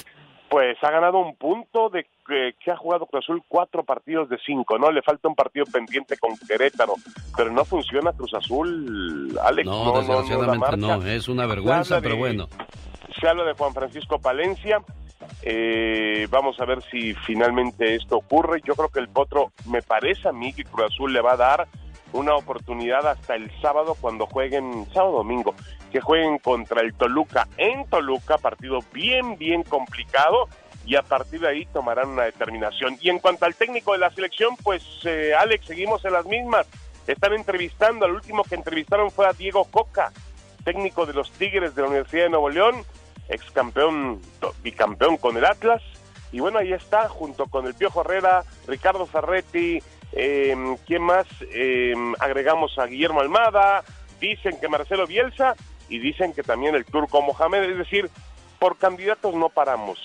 Pues 0.49 0.77
ha 0.83 0.91
ganado 0.91 1.17
un 1.19 1.35
punto 1.35 1.89
de 1.89 2.05
que, 2.23 2.53
que 2.63 2.71
ha 2.71 2.77
jugado 2.77 3.05
Cruz 3.05 3.23
Azul 3.23 3.43
cuatro 3.47 3.83
partidos 3.83 4.29
de 4.29 4.37
cinco, 4.45 4.77
¿no? 4.77 4.91
Le 4.91 5.01
falta 5.01 5.27
un 5.27 5.35
partido 5.35 5.65
pendiente 5.65 6.17
con 6.17 6.35
Querétaro, 6.47 6.95
pero 7.35 7.51
no 7.51 7.65
funciona 7.65 8.11
Cruz 8.13 8.33
Azul, 8.33 9.37
Alex. 9.43 9.65
No, 9.67 9.71
No, 9.71 9.85
no, 9.85 9.91
no, 9.93 9.97
desgraciadamente 9.99 10.77
no, 10.77 10.87
marca. 10.87 11.11
es 11.13 11.27
una 11.27 11.45
vergüenza, 11.45 12.01
pero 12.01 12.17
bueno. 12.17 12.47
Se 13.19 13.27
habla 13.27 13.43
de 13.43 13.53
Juan 13.53 13.73
Francisco 13.73 14.19
Palencia. 14.19 14.81
eh, 15.41 16.27
vamos 16.29 16.59
a 16.59 16.65
ver 16.65 16.81
si 16.91 17.13
finalmente 17.13 17.95
esto 17.95 18.17
ocurre. 18.17 18.61
Yo 18.65 18.75
creo 18.75 18.89
que 18.89 18.99
el 18.99 19.09
Potro, 19.09 19.51
me 19.69 19.81
parece 19.81 20.27
a 20.29 20.31
mí 20.31 20.53
que 20.53 20.63
Cruz 20.63 20.91
Azul 20.91 21.13
le 21.13 21.21
va 21.21 21.33
a 21.33 21.37
dar 21.37 21.67
una 22.11 22.35
oportunidad 22.35 23.07
hasta 23.07 23.35
el 23.35 23.49
sábado 23.61 23.95
cuando 23.99 24.27
jueguen, 24.27 24.85
sábado 24.93 25.17
domingo, 25.17 25.55
que 25.91 25.99
jueguen 25.99 26.37
contra 26.39 26.81
el 26.81 26.93
Toluca 26.93 27.47
en 27.57 27.87
Toluca, 27.89 28.37
partido 28.37 28.79
bien, 28.93 29.37
bien 29.37 29.63
complicado, 29.63 30.47
y 30.85 30.95
a 30.95 31.01
partir 31.01 31.39
de 31.39 31.47
ahí 31.47 31.65
tomarán 31.67 32.09
una 32.09 32.23
determinación. 32.23 32.97
Y 33.01 33.09
en 33.09 33.19
cuanto 33.19 33.45
al 33.45 33.55
técnico 33.55 33.93
de 33.93 33.99
la 33.99 34.11
selección, 34.11 34.55
pues 34.57 34.83
eh, 35.05 35.33
Alex, 35.37 35.65
seguimos 35.65 36.03
en 36.05 36.13
las 36.13 36.25
mismas. 36.25 36.67
Están 37.07 37.33
entrevistando, 37.33 38.05
al 38.05 38.13
último 38.13 38.43
que 38.43 38.55
entrevistaron 38.55 39.11
fue 39.11 39.27
a 39.27 39.33
Diego 39.33 39.65
Coca, 39.65 40.11
técnico 40.63 41.05
de 41.05 41.13
los 41.13 41.31
Tigres 41.31 41.75
de 41.75 41.81
la 41.81 41.87
Universidad 41.89 42.23
de 42.23 42.29
Nuevo 42.29 42.49
León, 42.49 42.83
ex 43.29 43.49
campeón, 43.51 44.21
bicampeón 44.61 45.17
con 45.17 45.37
el 45.37 45.45
Atlas. 45.45 45.81
Y 46.31 46.39
bueno, 46.39 46.59
ahí 46.59 46.73
está, 46.73 47.07
junto 47.09 47.45
con 47.47 47.67
el 47.67 47.75
Piojo 47.75 48.01
Herrera, 48.01 48.43
Ricardo 48.67 49.05
Ferretti, 49.05 49.81
eh, 50.13 50.75
¿quién 50.85 51.03
más? 51.03 51.27
Eh, 51.53 51.93
agregamos 52.19 52.77
a 52.79 52.85
Guillermo 52.85 53.21
Almada, 53.21 53.83
dicen 54.19 54.59
que 54.59 54.67
Marcelo 54.67 55.05
Bielsa 55.05 55.55
y 55.89 55.99
dicen 55.99 56.33
que 56.33 56.43
también 56.43 56.75
el 56.75 56.85
turco 56.85 57.21
Mohamed, 57.21 57.63
es 57.63 57.77
decir, 57.77 58.09
por 58.63 58.77
candidatos 58.77 59.35
no 59.35 59.49
paramos. 59.49 59.99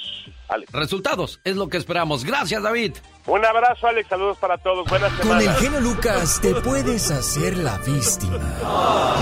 Alex. 0.49 0.73
Resultados, 0.73 1.39
es 1.45 1.55
lo 1.55 1.69
que 1.69 1.77
esperamos. 1.77 2.25
Gracias, 2.25 2.61
David. 2.61 2.97
Un 3.29 3.45
abrazo, 3.45 3.87
Alex, 3.87 4.09
saludos 4.09 4.37
para 4.39 4.59
todos, 4.59 4.85
buenas 4.91 5.13
Con 5.13 5.31
el 5.37 5.43
semanas. 5.43 5.61
genio 5.61 5.81
Lucas 5.81 6.41
te 6.43 6.57
puedes 6.57 7.09
hacer 7.13 7.57
la 7.59 7.79
víctima. 7.79 8.57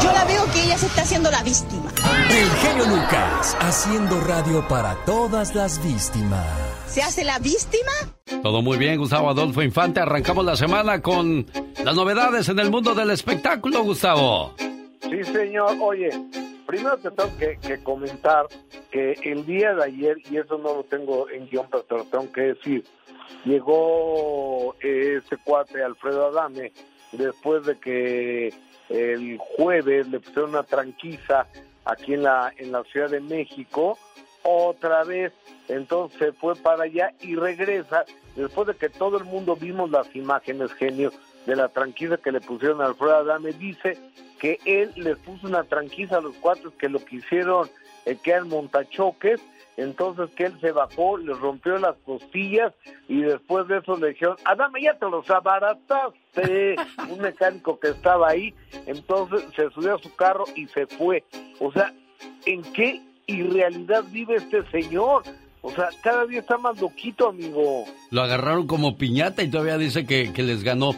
Yo 0.03 0.11
la 0.11 0.25
veo 0.25 0.43
que 0.55 0.65
ella 0.65 0.79
se 0.79 0.87
está 0.87 1.03
haciendo 1.03 1.31
la 1.31 1.43
víctima. 1.43 1.91
El 2.31 2.51
genio 2.51 2.87
Lucas 2.87 3.55
haciendo 3.61 4.19
radio 4.23 4.67
para 4.69 4.95
todas 5.05 5.55
las 5.55 5.85
víctimas. 5.85 6.47
¿Se 6.87 7.03
hace 7.03 7.23
la 7.23 7.39
víctima? 7.39 7.93
Todo 8.43 8.63
muy 8.63 8.79
bien, 8.79 8.99
Gustavo 8.99 9.29
Adolfo 9.29 9.61
Infante. 9.61 10.01
Arrancamos 10.01 10.47
la 10.47 10.57
semana 10.57 11.03
con 11.03 11.45
las 11.85 11.95
novedades 11.95 12.49
en 12.49 12.59
el 12.59 12.71
mundo 12.71 12.95
del 12.95 13.11
espectáculo, 13.11 13.83
Gustavo. 13.83 14.55
Sí, 15.01 15.25
señor. 15.25 15.77
Oye, 15.81 16.11
primero 16.67 16.97
te 16.99 17.11
tengo 17.11 17.37
que, 17.39 17.59
que 17.59 17.83
comentar 17.83 18.47
que 18.91 19.13
el 19.23 19.47
día 19.47 19.75
de 19.75 19.85
ayer, 19.85 20.17
y 20.31 20.37
eso 20.37 20.59
no 20.59 20.75
lo 20.75 20.85
tengo 20.85 21.29
en 21.31 21.49
guion, 21.49 21.67
pero 21.71 21.85
te 21.85 21.95
lo 21.97 22.05
tengo 22.05 22.33
que 22.33 22.41
decir, 22.41 22.85
llegó 23.45 24.75
eh, 24.81 25.19
este 25.19 25.37
cuate 25.39 25.83
Alfredo 25.83 26.27
Adame 26.27 26.73
después 27.13 27.65
de 27.65 27.79
que 27.79 28.53
el 28.89 29.39
jueves 29.39 30.09
le 30.09 30.21
pusieron 30.21 30.51
una 30.51 30.63
tranquiza 30.63 31.47
aquí 31.85 32.15
en 32.15 32.25
la, 32.25 32.53
en 32.57 32.73
la 32.73 32.83
Ciudad 32.85 33.11
de 33.11 33.21
México, 33.21 33.99
otra 34.43 35.05
vez, 35.05 35.33
entonces 35.69 36.35
fue 36.39 36.55
para 36.55 36.85
allá 36.85 37.13
y 37.21 37.35
regresa 37.35 38.05
después 38.37 38.69
de 38.69 38.75
que 38.75 38.89
todo 38.89 39.19
el 39.19 39.25
mundo 39.25 39.57
vimos 39.57 39.91
las 39.91 40.15
imágenes, 40.15 40.73
genio, 40.75 41.13
de 41.47 41.57
la 41.57 41.69
tranquiza 41.69 42.17
que 42.17 42.33
le 42.33 42.41
pusieron 42.41 42.81
a 42.81 42.87
Alfredo 42.87 43.17
Adame, 43.17 43.53
dice 43.53 43.99
que 44.39 44.59
él 44.65 44.93
les 44.97 45.17
puso 45.19 45.47
una 45.47 45.65
tranquiza 45.65 46.19
a 46.19 46.21
los 46.21 46.35
cuatro 46.37 46.73
que 46.77 46.89
lo 46.89 47.05
quisieron 47.05 47.69
eh, 48.05 48.17
que 48.23 48.31
eran 48.31 48.49
montachoques, 48.49 49.41
entonces 49.77 50.31
que 50.37 50.45
él 50.45 50.59
se 50.61 50.73
bajó, 50.73 51.19
les 51.19 51.39
rompió 51.39 51.77
las 51.79 51.97
costillas 52.05 52.73
y 53.09 53.23
después 53.23 53.67
de 53.69 53.79
eso 53.79 53.97
le 53.97 54.11
dijeron, 54.11 54.37
Adame, 54.45 54.83
ya 54.83 54.95
te 54.95 55.11
los 55.11 55.29
abarataste, 55.29 56.77
un 57.11 57.21
mecánico 57.21 57.79
que 57.79 57.89
estaba 57.89 58.29
ahí, 58.29 58.55
entonces 58.87 59.45
se 59.55 59.69
subió 59.71 59.97
a 59.97 59.99
su 59.99 60.15
carro 60.15 60.45
y 60.55 60.67
se 60.69 60.87
fue. 60.87 61.25
O 61.61 61.73
sea, 61.73 61.93
¿en 62.47 62.63
qué 62.73 63.03
irrealidad 63.27 64.05
vive 64.11 64.37
este 64.37 64.63
señor? 64.71 65.25
O 65.63 65.73
sea, 65.73 65.89
cada 66.01 66.27
día 66.27 66.39
está 66.41 66.59
más 66.59 66.81
loquito, 66.81 67.29
amigo. 67.29 67.87
Lo 68.11 68.23
agarraron 68.23 68.69
como 68.69 68.97
piñata 68.97 69.43
y 69.43 69.51
todavía 69.51 69.79
dice 69.79 70.07
que, 70.07 70.33
que 70.33 70.45
les 70.45 70.63
ganó. 70.63 70.93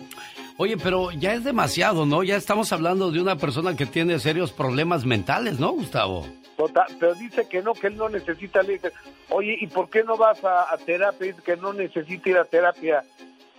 Oye, 0.60 0.76
pero 0.76 1.12
ya 1.12 1.35
es 1.35 1.44
demasiado, 1.44 2.05
¿no? 2.05 2.24
Ya 2.24 2.35
estamos 2.35 2.72
hablando 2.72 3.12
de 3.12 3.20
una 3.20 3.36
persona 3.36 3.76
que 3.76 3.86
tiene 3.86 4.18
serios 4.18 4.51
problemas 4.51 5.06
mentales, 5.06 5.60
¿no, 5.60 5.70
Gustavo? 5.70 6.26
Tota- 6.56 6.86
pero 6.98 7.14
dice 7.14 7.47
que 7.48 7.62
no, 7.62 7.74
que 7.74 7.86
él 7.86 7.97
no 7.97 8.09
necesita. 8.09 8.64
Le 8.64 8.80
oye, 9.28 9.56
¿y 9.60 9.68
por 9.68 9.89
qué 9.89 10.02
no 10.02 10.16
vas 10.16 10.43
a, 10.43 10.76
terapia? 10.85 11.32
Que 11.44 11.56
no 11.56 11.72
necesita 11.72 12.30
ir 12.30 12.39
a 12.39 12.44
terapia, 12.44 13.05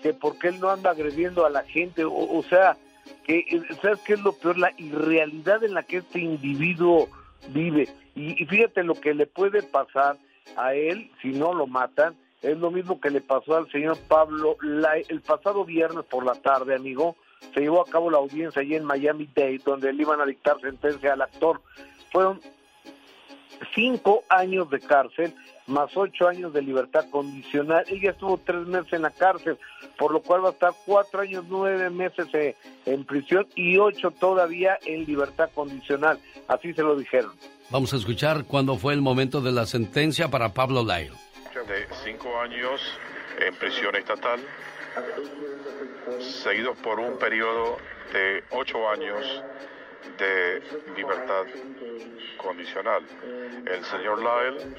que 0.04 0.14
porque 0.14 0.50
él 0.50 0.60
no 0.60 0.70
anda 0.72 0.92
agrediendo 0.92 1.46
a 1.46 1.50
la 1.50 1.64
gente. 1.64 2.04
O, 2.04 2.12
o 2.12 2.44
sea, 2.44 2.76
que 3.24 3.46
eh, 3.50 3.62
¿sabes 3.82 4.00
qué 4.02 4.16
es 4.16 4.20
lo 4.20 4.34
peor? 4.34 4.58
La 4.58 4.74
irrealidad 4.76 5.64
en 5.64 5.76
la 5.76 5.84
que 5.84 5.98
este 6.00 6.20
individuo 6.20 7.08
vive. 7.48 7.88
Y 8.14 8.44
fíjate 8.46 8.84
lo 8.84 8.96
que 8.96 9.14
le 9.14 9.26
puede 9.26 9.64
pasar 9.64 10.18
a 10.58 10.74
él 10.74 11.10
si 11.22 11.30
no 11.30 11.54
lo 11.54 11.66
matan. 11.66 12.14
Es 12.42 12.58
lo 12.58 12.72
mismo 12.72 13.00
que 13.02 13.10
le 13.10 13.22
pasó 13.22 13.58
al 13.58 13.70
señor 13.72 13.98
Pablo 14.08 14.56
Lai 14.62 15.04
el 15.10 15.22
pasado 15.22 15.66
viernes 15.66 16.06
por 16.06 16.26
la 16.26 16.36
tarde, 16.36 16.76
amigo. 16.76 17.16
Se 17.54 17.62
llevó 17.62 17.82
a 17.82 17.90
cabo 17.90 18.10
la 18.10 18.18
audiencia 18.18 18.62
allí 18.62 18.76
en 18.76 18.86
Miami 18.86 19.30
Dade, 19.36 19.62
donde 19.66 19.92
le 19.92 20.04
iban 20.04 20.22
a 20.22 20.26
dictar 20.26 20.60
sentencia 20.62 21.14
al 21.14 21.22
actor. 21.22 21.62
Fueron 22.12 22.40
cinco 23.76 24.24
años 24.30 24.70
de 24.70 24.80
cárcel 24.80 25.34
más 25.70 25.96
ocho 25.96 26.28
años 26.28 26.52
de 26.52 26.62
libertad 26.62 27.06
condicional. 27.10 27.86
Ella 27.88 28.12
estuvo 28.12 28.38
tres 28.38 28.66
meses 28.68 28.94
en 28.94 29.04
la 29.04 29.12
cárcel, 29.12 29.58
por 29.98 30.12
lo 30.12 30.22
cual 30.22 30.44
va 30.44 30.50
a 30.50 30.52
estar 30.52 30.74
cuatro 30.86 31.22
años, 31.22 31.46
nueve 31.48 31.90
meses 31.90 32.28
eh, 32.34 32.56
en 32.86 33.06
prisión 33.06 33.48
y 33.56 33.78
ocho 33.78 34.12
todavía 34.12 34.78
en 34.86 35.06
libertad 35.06 35.50
condicional. 35.54 36.20
Así 36.48 36.74
se 36.74 36.82
lo 36.82 36.96
dijeron. 36.96 37.32
Vamos 37.70 37.94
a 37.94 37.98
escuchar 37.98 38.46
cuándo 38.46 38.78
fue 38.78 38.94
el 38.94 39.02
momento 39.02 39.42
de 39.42 39.52
la 39.52 39.66
sentencia 39.68 40.30
para 40.30 40.54
Pablo 40.54 40.84
Lyle. 40.84 41.12
De 41.54 41.88
cinco 42.04 42.40
años 42.40 42.80
en 43.40 43.56
prisión 43.56 43.96
estatal, 43.96 44.40
seguido 46.20 46.76
por 46.76 47.00
un 47.00 47.18
periodo 47.18 47.80
de 48.14 48.44
ocho 48.52 48.88
años 48.88 49.44
de 50.20 50.62
libertad 50.96 51.46
condicional. 52.38 53.04
El 53.66 53.84
señor 53.86 54.20
Lyle 54.20 54.76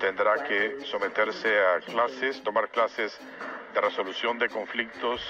tendrá 0.00 0.42
que 0.42 0.84
someterse 0.86 1.60
a 1.60 1.80
clases, 1.80 2.42
tomar 2.42 2.68
clases 2.68 3.16
de 3.72 3.80
resolución 3.80 4.36
de 4.36 4.48
conflictos 4.48 5.20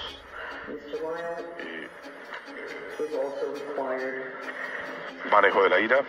y 0.67 0.73
eh, 1.61 1.87
manejo 5.31 5.61
de 5.61 5.69
la 5.69 5.79
ira. 5.79 6.03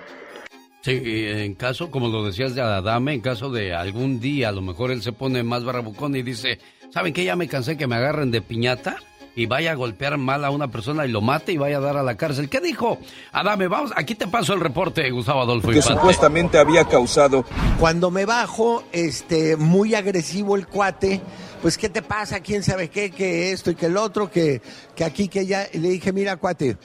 Sí, 0.83 1.01
y 1.05 1.27
en 1.27 1.55
caso, 1.55 1.91
como 1.91 2.09
lo 2.09 2.25
decías 2.25 2.55
de 2.57 2.61
Adame, 2.61 3.15
en 3.15 3.21
caso 3.21 3.51
de 3.51 3.73
algún 3.73 4.19
día, 4.19 4.49
a 4.49 4.53
lo 4.53 4.63
mejor 4.63 4.91
él 4.91 5.01
se 5.03 5.13
pone 5.13 5.43
más 5.45 5.63
barrabucón 5.65 6.17
y 6.17 6.23
dice, 6.23 6.59
¿saben 6.93 7.13
qué? 7.13 7.25
Ya 7.25 7.37
me 7.37 7.47
cansé 7.47 7.77
que 7.77 7.87
me 7.87 7.95
agarren 7.95 8.33
de 8.33 8.43
piñata 8.43 8.97
y 9.37 9.47
vaya 9.47 9.71
a 9.73 9.75
golpear 9.75 10.19
mal 10.19 10.45
a 10.45 10.51
una 10.51 10.69
persona 10.69 11.07
y 11.07 11.11
lo 11.11 11.21
mate 11.21 11.53
y 11.53 11.57
vaya 11.57 11.77
a 11.79 11.81
dar 11.81 11.97
a 11.97 12.03
la 12.03 12.17
cárcel. 12.17 12.49
¿Qué 12.49 12.61
dijo? 12.61 12.99
Adame, 13.31 13.69
vamos, 13.69 13.93
aquí 13.95 14.17
te 14.17 14.27
paso 14.27 14.55
el 14.55 14.61
reporte, 14.61 15.09
Gustavo 15.11 15.43
Adolfo 15.43 15.71
que 15.71 15.77
Infante. 15.77 16.01
supuestamente 16.01 16.59
había 16.59 16.85
causado. 16.85 17.45
Cuando 17.79 18.11
me 18.11 18.27
bajo, 18.27 18.83
este, 18.91 19.57
muy 19.57 19.95
agresivo 19.95 20.57
el 20.57 20.67
cuate, 20.67 21.21
pues 21.63 21.79
¿qué 21.79 21.89
te 21.91 22.03
pasa? 22.03 22.41
¿Quién 22.41 22.65
sabe 22.65 22.91
qué? 22.91 23.11
Que 23.13 23.53
esto 23.53 23.71
y 23.71 23.77
que 23.77 23.87
el 23.87 23.97
otro, 23.97 24.31
que, 24.31 24.61
que 24.97 25.05
aquí, 25.05 25.29
que 25.29 25.47
ya. 25.47 25.67
Y 25.73 25.79
le 25.79 25.91
dije, 25.91 26.13
mira, 26.13 26.37
cuate, 26.37 26.77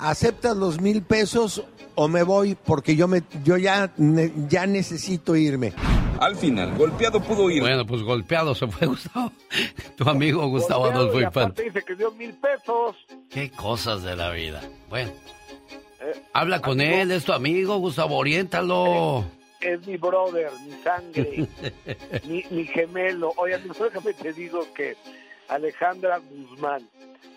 ¿aceptas 0.00 0.56
los 0.56 0.80
mil 0.80 1.02
pesos 1.02 1.62
o 1.94 2.08
me 2.08 2.22
voy? 2.22 2.54
Porque 2.56 2.96
yo 2.96 3.08
me, 3.08 3.22
yo 3.44 3.56
ya, 3.56 3.90
ne- 3.96 4.32
ya 4.48 4.66
necesito 4.66 5.36
irme. 5.36 5.72
Al 6.20 6.36
final, 6.36 6.74
golpeado 6.76 7.20
pudo 7.22 7.48
ir. 7.50 7.62
Bueno, 7.62 7.86
pues 7.86 8.02
golpeado 8.02 8.54
se 8.54 8.66
fue 8.66 8.86
Gustavo, 8.86 9.32
tu 9.96 10.08
amigo 10.08 10.46
Gustavo 10.48 10.82
Golpeado, 10.82 11.00
Adolfo 11.02 11.20
y 11.20 11.24
aparte 11.24 11.62
Infante. 11.62 11.62
dice 11.64 11.82
que 11.86 11.94
dio 11.96 12.10
mil 12.12 12.32
pesos. 12.34 12.96
Qué 13.30 13.50
cosas 13.50 14.02
de 14.02 14.16
la 14.16 14.30
vida. 14.30 14.60
Bueno, 14.88 15.10
Habla 16.32 16.60
con 16.62 16.80
él, 16.80 17.10
es 17.10 17.24
tu 17.24 17.32
amigo, 17.32 17.76
Gustavo, 17.78 18.16
oriéntalo. 18.16 19.24
Es 19.60 19.86
mi 19.86 19.96
brother, 19.98 20.50
mi 20.64 20.72
sangre, 20.82 21.46
mi, 22.26 22.42
mi 22.50 22.64
gemelo. 22.66 23.32
Oye, 23.36 23.58
déjame 23.58 24.14
te 24.14 24.32
digo 24.32 24.66
que 24.74 24.96
Alejandra 25.48 26.18
Guzmán, 26.18 26.88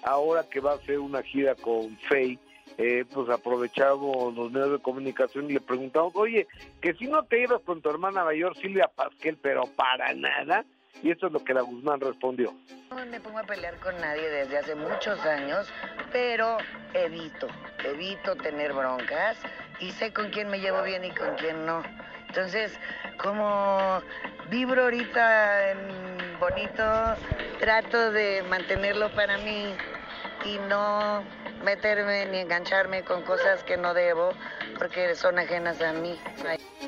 ahora 0.03 0.45
que 0.49 0.61
va 0.61 0.71
a 0.71 0.75
hacer 0.75 0.99
una 0.99 1.21
gira 1.23 1.55
con 1.55 1.97
Faye, 2.07 2.39
eh, 2.77 3.05
pues 3.13 3.29
aprovechamos 3.29 4.33
los 4.33 4.51
medios 4.51 4.71
de 4.71 4.79
comunicación 4.79 5.49
y 5.49 5.53
le 5.53 5.61
preguntamos, 5.61 6.15
oye, 6.15 6.47
que 6.81 6.93
si 6.95 7.07
no 7.07 7.23
te 7.23 7.41
ibas 7.41 7.61
con 7.61 7.81
tu 7.81 7.89
hermana 7.89 8.23
mayor 8.23 8.55
Silvia 8.57 8.87
Pasquel, 8.87 9.37
pero 9.37 9.63
para 9.75 10.13
nada. 10.13 10.65
Y 11.01 11.11
esto 11.11 11.27
es 11.27 11.33
lo 11.33 11.43
que 11.43 11.53
la 11.53 11.61
Guzmán 11.61 11.99
respondió. 11.99 12.53
No 12.89 13.05
me 13.07 13.19
pongo 13.19 13.39
a 13.39 13.43
pelear 13.43 13.77
con 13.79 13.99
nadie 13.99 14.29
desde 14.29 14.57
hace 14.57 14.75
muchos 14.75 15.19
años, 15.25 15.67
pero 16.11 16.57
evito, 16.93 17.47
evito 17.83 18.35
tener 18.35 18.73
broncas 18.73 19.37
y 19.79 19.91
sé 19.91 20.13
con 20.13 20.29
quién 20.29 20.49
me 20.49 20.59
llevo 20.59 20.81
bien 20.83 21.03
y 21.03 21.11
con 21.11 21.35
quién 21.35 21.65
no. 21.65 21.83
Entonces, 22.27 22.79
como 23.21 24.01
vibro 24.49 24.83
ahorita 24.83 25.71
en 25.71 26.39
bonito, 26.39 26.83
trato 27.59 28.11
de 28.11 28.43
mantenerlo 28.49 29.09
para 29.13 29.37
mí 29.39 29.73
y 30.45 30.57
no 30.69 31.23
meterme 31.63 32.25
ni 32.27 32.39
engancharme 32.39 33.03
con 33.03 33.21
cosas 33.23 33.63
que 33.63 33.77
no 33.77 33.93
debo 33.93 34.29
porque 34.77 35.15
son 35.15 35.39
ajenas 35.39 35.81
a 35.81 35.93
mí. 35.93 36.15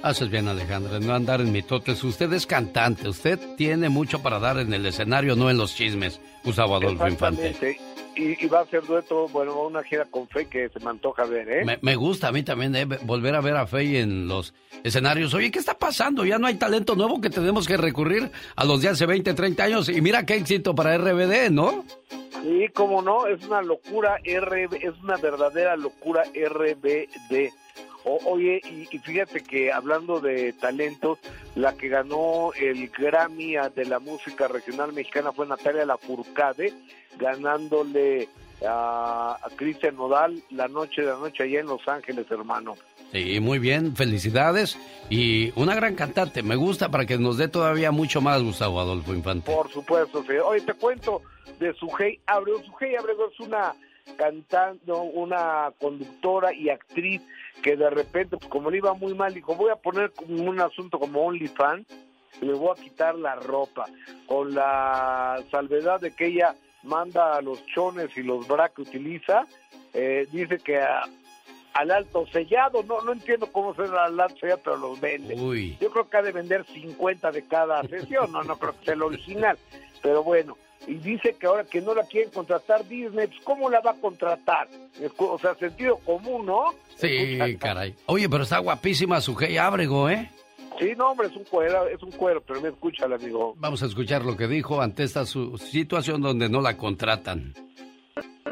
Haces 0.03 0.29
bien, 0.29 0.47
Alejandra, 0.47 0.99
no 0.99 1.13
andar 1.13 1.41
en 1.41 1.51
mitotes. 1.51 2.03
Usted 2.03 2.31
es 2.33 2.45
cantante, 2.45 3.07
usted 3.07 3.39
tiene 3.55 3.89
mucho 3.89 4.21
para 4.21 4.39
dar 4.39 4.57
en 4.59 4.73
el 4.73 4.85
escenario, 4.85 5.35
no 5.35 5.49
en 5.49 5.57
los 5.57 5.75
chismes. 5.75 6.19
Gustavo 6.43 6.75
Adolfo 6.75 7.07
Infante. 7.07 7.49
Exactamente. 7.49 7.95
Y, 8.17 8.45
y 8.45 8.47
va 8.47 8.59
a 8.59 8.61
hacer 8.63 8.81
dueto, 8.83 9.27
bueno, 9.27 9.61
una 9.61 9.83
gira 9.83 10.05
con 10.05 10.25
Faye 10.29 10.47
que 10.47 10.69
se 10.69 10.79
me 10.79 10.89
antoja 10.89 11.25
ver, 11.25 11.49
¿eh? 11.49 11.65
Me, 11.65 11.77
me 11.81 11.95
gusta 11.97 12.29
a 12.29 12.31
mí 12.31 12.43
también 12.43 12.73
eh, 12.73 12.85
volver 12.85 13.35
a 13.35 13.41
ver 13.41 13.57
a 13.57 13.67
Faye 13.67 13.99
en 13.99 14.27
los 14.29 14.53
escenarios. 14.85 15.33
Oye, 15.33 15.51
¿qué 15.51 15.59
está 15.59 15.77
pasando? 15.77 16.23
Ya 16.23 16.37
no 16.37 16.47
hay 16.47 16.55
talento 16.55 16.95
nuevo 16.95 17.19
que 17.19 17.29
tenemos 17.29 17.67
que 17.67 17.75
recurrir 17.75 18.31
a 18.55 18.63
los 18.63 18.81
de 18.81 18.89
hace 18.89 19.05
20, 19.05 19.33
30 19.33 19.63
años. 19.63 19.89
Y 19.89 19.99
mira 19.99 20.25
qué 20.25 20.35
éxito 20.35 20.73
para 20.73 20.97
RBD, 20.97 21.49
¿no? 21.51 21.83
Sí, 22.41 22.67
cómo 22.73 23.01
no, 23.01 23.27
es 23.27 23.43
una 23.45 23.61
locura 23.61 24.17
RB, 24.23 24.75
es 24.75 24.93
una 25.03 25.17
verdadera 25.17 25.75
locura 25.75 26.23
RBD. 26.33 27.51
O- 28.03 28.19
oye, 28.25 28.61
y, 28.63 28.85
fíjate 28.99 29.41
que 29.41 29.71
hablando 29.71 30.19
de 30.19 30.53
talentos, 30.53 31.17
la 31.55 31.73
que 31.75 31.87
ganó 31.87 32.51
el 32.53 32.89
Grammy 32.89 33.55
de 33.75 33.85
la 33.85 33.97
música 33.99 34.47
regional 34.47 34.93
mexicana 34.93 35.31
fue 35.31 35.47
Natalia 35.47 35.85
Lafourcade, 35.85 36.71
ganándole 37.17 38.29
a, 38.67 39.37
a 39.41 39.49
Cristian 39.55 39.95
Nodal 39.95 40.41
la 40.51 40.67
noche 40.67 41.01
de 41.01 41.07
la 41.07 41.17
noche 41.17 41.43
allá 41.43 41.59
en 41.61 41.67
Los 41.67 41.87
Ángeles, 41.87 42.29
hermano. 42.29 42.75
Sí, 43.11 43.39
muy 43.39 43.59
bien, 43.59 43.95
felicidades. 43.95 44.77
Y 45.09 45.51
una 45.59 45.75
gran 45.75 45.95
cantante, 45.95 46.43
me 46.43 46.55
gusta 46.55 46.89
para 46.89 47.05
que 47.05 47.17
nos 47.17 47.37
dé 47.37 47.47
todavía 47.47 47.91
mucho 47.91 48.21
más, 48.21 48.41
Gustavo 48.43 48.79
Adolfo 48.79 49.13
Infante. 49.13 49.51
Por 49.53 49.71
supuesto, 49.71 50.23
sí. 50.23 50.33
Oye, 50.43 50.61
te 50.61 50.73
cuento 50.73 51.21
de 51.59 51.73
Sujei 51.75 52.19
Abreu. 52.25 52.61
Sujei 52.65 52.95
Abreu 52.95 53.17
es 53.31 53.39
una 53.39 53.73
cantante, 54.17 54.91
una 54.91 55.71
conductora 55.79 56.53
y 56.53 56.69
actriz 56.69 57.21
que 57.61 57.75
de 57.77 57.89
repente, 57.89 58.37
pues 58.37 58.49
como 58.49 58.69
le 58.69 58.77
iba 58.77 58.93
muy 58.93 59.13
mal, 59.13 59.33
dijo, 59.33 59.55
voy 59.55 59.71
a 59.71 59.75
poner 59.77 60.11
un 60.27 60.59
asunto 60.59 60.99
como 60.99 61.21
OnlyFans 61.25 61.87
le 62.41 62.53
voy 62.53 62.75
a 62.77 62.81
quitar 62.81 63.15
la 63.15 63.35
ropa, 63.35 63.85
con 64.27 64.53
la 64.53 65.41
salvedad 65.51 66.01
de 66.01 66.13
que 66.13 66.25
ella 66.25 66.53
manda 66.83 67.41
los 67.41 67.65
chones 67.67 68.09
y 68.17 68.23
los 68.23 68.45
bra 68.45 68.67
que 68.69 68.81
utiliza, 68.81 69.47
eh, 69.93 70.27
dice 70.33 70.57
que 70.57 70.77
a- 70.81 71.05
al 71.75 71.91
alto 71.91 72.25
sellado, 72.31 72.83
no 72.83 73.01
no 73.01 73.13
entiendo 73.13 73.47
cómo 73.51 73.73
se 73.75 73.83
al 73.83 74.19
alto 74.19 74.37
sellado, 74.39 74.61
pero 74.63 74.77
los 74.77 74.99
vende. 74.99 75.35
Uy. 75.35 75.77
Yo 75.79 75.89
creo 75.91 76.09
que 76.09 76.17
ha 76.17 76.21
de 76.21 76.31
vender 76.31 76.65
50 76.73 77.31
de 77.31 77.45
cada 77.47 77.81
sesión, 77.83 78.31
no, 78.31 78.43
no 78.43 78.57
creo 78.57 78.77
que 78.79 78.85
sea 78.85 78.93
el 78.95 79.03
original, 79.03 79.57
pero 80.01 80.23
bueno, 80.23 80.57
y 80.87 80.95
dice 80.95 81.35
que 81.39 81.47
ahora 81.47 81.63
que 81.65 81.81
no 81.81 81.93
la 81.95 82.03
quieren 82.03 82.31
contratar 82.31 82.87
Disney, 82.87 83.27
pues 83.27 83.39
¿cómo 83.43 83.69
la 83.69 83.79
va 83.81 83.91
a 83.91 83.95
contratar? 84.01 84.67
O 85.17 85.37
sea, 85.39 85.55
sentido 85.55 85.97
común, 85.97 86.45
¿no? 86.45 86.65
Sí, 86.95 87.37
caray. 87.59 87.95
Oye, 88.05 88.29
pero 88.29 88.43
está 88.43 88.59
guapísima 88.59 89.19
su 89.21 89.35
Hey 89.39 89.57
Ábrego, 89.57 90.09
¿eh? 90.09 90.29
Sí, 90.79 90.91
no, 90.97 91.11
hombre, 91.11 91.27
es 91.27 91.35
un 91.35 91.45
cuero, 91.45 91.87
es 91.87 92.03
un 92.03 92.11
cuero, 92.11 92.41
pero 92.45 92.59
me 92.61 92.67
escucha, 92.69 93.05
amigo. 93.05 93.53
Vamos 93.57 93.81
a 93.81 93.85
escuchar 93.85 94.25
lo 94.25 94.35
que 94.35 94.45
dijo 94.47 94.81
ante 94.81 95.03
esta 95.03 95.25
su- 95.25 95.57
situación 95.57 96.21
donde 96.21 96.49
no 96.49 96.59
la 96.61 96.75
contratan. 96.77 97.53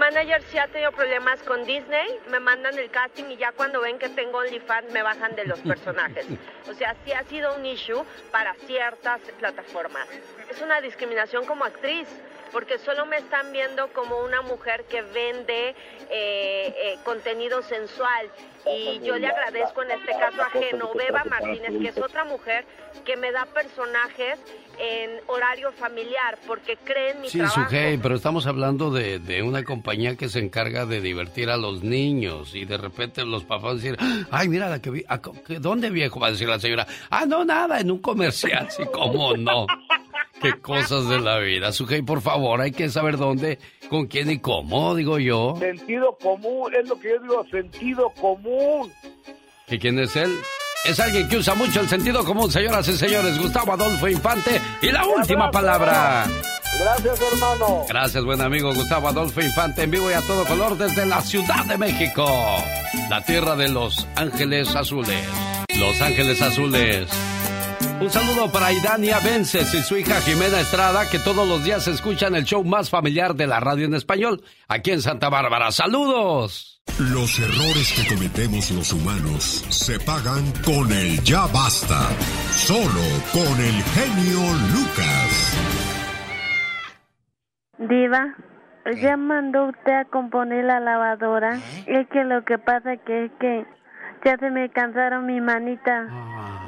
Manager 0.03 0.41
sí 0.49 0.57
ha 0.57 0.67
tenido 0.67 0.91
problemas 0.91 1.41
con 1.43 1.63
Disney, 1.65 2.19
me 2.29 2.39
mandan 2.39 2.77
el 2.79 2.89
casting 2.89 3.25
y 3.29 3.37
ya 3.37 3.51
cuando 3.51 3.79
ven 3.79 3.99
que 3.99 4.09
tengo 4.09 4.39
OnlyFans 4.39 4.91
me 4.91 5.03
bajan 5.03 5.35
de 5.35 5.45
los 5.45 5.59
personajes. 5.61 6.25
O 6.69 6.73
sea, 6.73 6.95
sí 7.05 7.11
ha 7.11 7.23
sido 7.25 7.55
un 7.55 7.65
issue 7.65 8.03
para 8.31 8.53
ciertas 8.65 9.21
plataformas. 9.37 10.07
Es 10.49 10.61
una 10.61 10.79
discriminación 10.81 11.45
como 11.45 11.65
actriz, 11.65 12.07
porque 12.53 12.79
solo 12.79 13.05
me 13.05 13.17
están 13.17 13.51
viendo 13.51 13.89
como 13.89 14.19
una 14.19 14.41
mujer 14.41 14.85
que 14.85 15.01
vende 15.01 15.69
eh, 15.69 15.75
eh, 16.09 16.97
contenido 17.03 17.61
sensual. 17.61 18.29
Y 18.65 19.01
yo 19.03 19.17
le 19.17 19.27
agradezco 19.27 19.83
en 19.83 19.91
este 19.91 20.13
caso 20.13 20.41
a 20.41 20.49
Genoveva 20.51 21.25
Martínez, 21.25 21.73
que 21.81 21.89
es 21.89 21.97
otra 21.97 22.23
mujer 22.23 22.63
que 23.03 23.17
me 23.17 23.31
da 23.31 23.45
personajes 23.45 24.39
en 24.79 25.11
horario 25.27 25.71
familiar, 25.73 26.37
porque 26.47 26.77
creen 26.83 27.21
mi 27.21 27.29
Sí, 27.29 27.37
trabajo. 27.37 27.61
Sujei, 27.63 27.97
pero 27.97 28.15
estamos 28.15 28.45
hablando 28.47 28.91
de, 28.91 29.19
de 29.19 29.41
una 29.43 29.63
compañía 29.63 30.15
que 30.15 30.29
se 30.29 30.39
encarga 30.39 30.85
de 30.85 31.01
divertir 31.01 31.49
a 31.49 31.57
los 31.57 31.83
niños 31.83 32.55
y 32.55 32.65
de 32.65 32.77
repente 32.77 33.23
los 33.25 33.43
papás 33.43 33.63
van 33.63 33.71
a 33.71 33.75
decir, 33.75 33.97
ay, 34.31 34.49
mira 34.49 34.69
la 34.69 34.81
que 34.81 34.89
vi, 34.89 35.03
¿qué- 35.47 35.59
¿dónde 35.59 35.89
viejo? 35.89 36.19
Va 36.19 36.27
a 36.27 36.31
decir 36.31 36.47
la 36.49 36.59
señora, 36.59 36.85
ah, 37.09 37.25
no, 37.25 37.45
nada, 37.45 37.79
en 37.79 37.91
un 37.91 37.99
comercial, 37.99 38.67
sí, 38.71 38.83
cómo 38.91 39.35
no. 39.37 39.67
Qué 40.41 40.59
cosas 40.59 41.07
de 41.07 41.21
la 41.21 41.39
vida. 41.39 41.71
Sujei, 41.71 42.01
por 42.01 42.19
favor, 42.21 42.59
hay 42.59 42.71
que 42.71 42.89
saber 42.89 43.15
dónde, 43.17 43.59
con 43.89 44.07
quién 44.07 44.29
y 44.29 44.39
cómo, 44.39 44.93
digo 44.93 45.17
yo. 45.17 45.55
Sentido 45.57 46.17
común, 46.21 46.73
es 46.75 46.89
lo 46.89 46.99
que 46.99 47.11
yo 47.11 47.19
digo, 47.21 47.45
sentido 47.49 48.09
común. 48.19 48.91
¿Que 49.67 49.79
quién 49.79 49.97
es 49.99 50.13
él? 50.17 50.31
Es 50.83 50.99
alguien 50.99 51.29
que 51.29 51.37
usa 51.37 51.55
mucho 51.55 51.79
el 51.79 51.87
sentido 51.87 52.25
común, 52.25 52.51
señoras 52.51 52.85
y 52.89 52.97
señores. 52.97 53.37
Gustavo 53.39 53.71
Adolfo 53.73 54.07
Infante. 54.09 54.61
Y 54.81 54.91
la 54.91 55.05
última 55.05 55.49
palabra. 55.49 56.25
Gracias, 56.77 57.21
hermano. 57.31 57.85
Gracias, 57.87 58.23
buen 58.25 58.41
amigo 58.41 58.73
Gustavo 58.73 59.07
Adolfo 59.07 59.41
Infante, 59.41 59.83
en 59.83 59.91
vivo 59.91 60.09
y 60.09 60.13
a 60.13 60.21
todo 60.21 60.43
color 60.43 60.77
desde 60.77 61.05
la 61.05 61.21
Ciudad 61.21 61.63
de 61.65 61.77
México, 61.77 62.25
la 63.09 63.23
tierra 63.23 63.55
de 63.55 63.69
los 63.69 64.07
ángeles 64.15 64.75
azules. 64.75 65.23
Los 65.77 66.01
ángeles 66.01 66.41
azules. 66.41 67.07
Un 68.01 68.09
saludo 68.09 68.51
para 68.51 68.71
Idania 68.71 69.19
Vences 69.23 69.73
y 69.73 69.81
su 69.81 69.97
hija 69.97 70.19
Jimena 70.21 70.59
Estrada, 70.59 71.09
que 71.09 71.19
todos 71.19 71.47
los 71.47 71.63
días 71.63 71.87
escuchan 71.87 72.35
el 72.35 72.43
show 72.43 72.63
más 72.63 72.89
familiar 72.89 73.33
de 73.35 73.47
la 73.47 73.59
radio 73.59 73.85
en 73.85 73.93
español, 73.93 74.43
aquí 74.67 74.91
en 74.91 75.01
Santa 75.01 75.29
Bárbara. 75.29 75.71
¡Saludos! 75.71 76.81
Los 76.99 77.39
errores 77.39 77.93
que 77.95 78.13
cometemos 78.13 78.69
los 78.71 78.91
humanos 78.93 79.65
se 79.69 79.99
pagan 79.99 80.51
con 80.65 80.91
el 80.91 81.21
ya 81.23 81.47
basta. 81.47 82.09
Solo 82.51 83.05
con 83.31 83.59
el 83.59 83.81
genio 83.95 84.41
Lucas. 84.73 85.57
Diva, 87.79 88.35
ya 89.01 89.17
mandó 89.17 89.69
usted 89.69 89.93
a 89.93 90.05
componer 90.05 90.65
la 90.65 90.79
lavadora. 90.79 91.59
Es 91.87 92.07
que 92.09 92.23
lo 92.25 92.43
que 92.43 92.57
pasa 92.57 92.97
que 92.97 93.25
es 93.25 93.31
que 93.39 93.65
ya 94.23 94.37
se 94.37 94.49
me 94.49 94.69
cansaron 94.69 95.25
mi 95.25 95.41
manita 95.41 96.07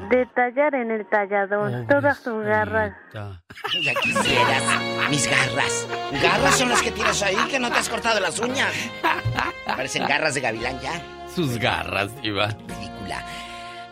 de 0.09 0.25
tallar 0.27 0.75
en 0.75 0.91
el 0.91 1.07
tallador 1.07 1.87
todas 1.87 2.19
sus 2.19 2.43
garras. 2.43 2.93
Ya 3.83 3.93
quisieras 3.95 4.63
mis 5.09 5.27
garras. 5.27 5.87
Garras 6.21 6.55
son 6.57 6.69
las 6.69 6.81
que 6.81 6.91
tienes 6.91 7.23
ahí 7.23 7.37
que 7.49 7.59
no 7.59 7.71
te 7.71 7.79
has 7.79 7.89
cortado 7.89 8.19
las 8.19 8.39
uñas. 8.39 8.71
Parecen 9.65 10.05
garras 10.07 10.35
de 10.35 10.41
gavilán 10.41 10.79
ya. 10.81 11.01
Sus 11.33 11.57
garras, 11.57 12.21
Diva. 12.21 12.49
Ridícula. 12.49 13.25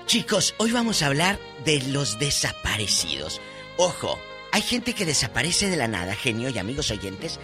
Chicos, 0.05 0.53
hoy 0.57 0.71
vamos 0.71 1.01
a 1.01 1.07
hablar 1.07 1.39
de 1.65 1.81
los 1.87 2.19
desaparecidos. 2.19 3.41
Ojo, 3.77 4.19
hay 4.51 4.61
gente 4.61 4.93
que 4.93 5.05
desaparece 5.05 5.69
de 5.69 5.77
la 5.77 5.87
nada, 5.87 6.13
genio 6.13 6.49
y 6.49 6.59
amigos 6.59 6.91
oyentes, 6.91 7.39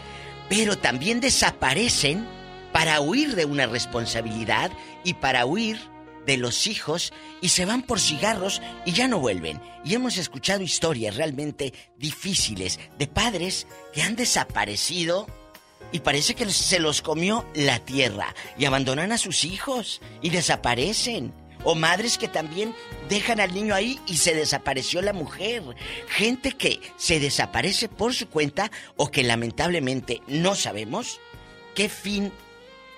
pero 0.49 0.77
también 0.77 1.21
desaparecen 1.21 2.27
para 2.71 3.01
huir 3.01 3.35
de 3.35 3.45
una 3.45 3.65
responsabilidad 3.65 4.71
y 5.03 5.15
para 5.15 5.45
huir 5.45 5.79
de 6.29 6.37
los 6.37 6.67
hijos 6.67 7.11
y 7.41 7.49
se 7.49 7.65
van 7.65 7.81
por 7.81 7.99
cigarros 7.99 8.61
y 8.85 8.91
ya 8.91 9.07
no 9.07 9.17
vuelven. 9.17 9.59
Y 9.83 9.95
hemos 9.95 10.17
escuchado 10.17 10.61
historias 10.61 11.15
realmente 11.15 11.73
difíciles 11.97 12.79
de 12.99 13.07
padres 13.07 13.65
que 13.93 14.03
han 14.03 14.15
desaparecido 14.15 15.25
y 15.91 16.01
parece 16.01 16.35
que 16.35 16.47
se 16.51 16.79
los 16.79 17.01
comió 17.01 17.47
la 17.55 17.79
tierra 17.79 18.35
y 18.59 18.65
abandonan 18.65 19.11
a 19.11 19.17
sus 19.17 19.43
hijos 19.43 20.01
y 20.21 20.29
desaparecen. 20.29 21.33
O 21.63 21.73
madres 21.73 22.19
que 22.19 22.27
también 22.27 22.75
dejan 23.09 23.39
al 23.39 23.53
niño 23.53 23.73
ahí 23.73 23.99
y 24.05 24.17
se 24.17 24.35
desapareció 24.35 25.01
la 25.01 25.13
mujer. 25.13 25.63
Gente 26.07 26.51
que 26.51 26.79
se 26.95 27.19
desaparece 27.19 27.89
por 27.89 28.13
su 28.13 28.29
cuenta 28.29 28.71
o 28.97 29.09
que 29.09 29.23
lamentablemente 29.23 30.21
no 30.27 30.53
sabemos 30.53 31.19
qué 31.73 31.89
fin 31.89 32.31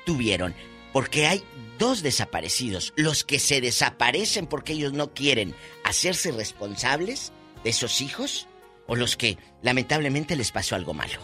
tuvieron. 0.06 0.54
Porque 0.94 1.26
hay 1.26 1.42
dos 1.82 2.04
desaparecidos. 2.04 2.94
Los 2.96 3.24
que 3.24 3.40
se 3.40 3.60
desaparecen 3.60 4.46
porque 4.46 4.74
ellos 4.74 4.94
no 4.94 5.14
quieren 5.14 5.56
hacerse 5.84 6.32
responsables 6.32 7.34
de 7.64 7.72
esos 7.72 8.02
hijos 8.02 8.48
o 8.86 8.96
los 8.96 9.18
que 9.18 9.40
lamentablemente 9.64 10.36
les 10.36 10.52
pasó 10.52 10.76
algo 10.76 10.94
malo. 10.94 11.20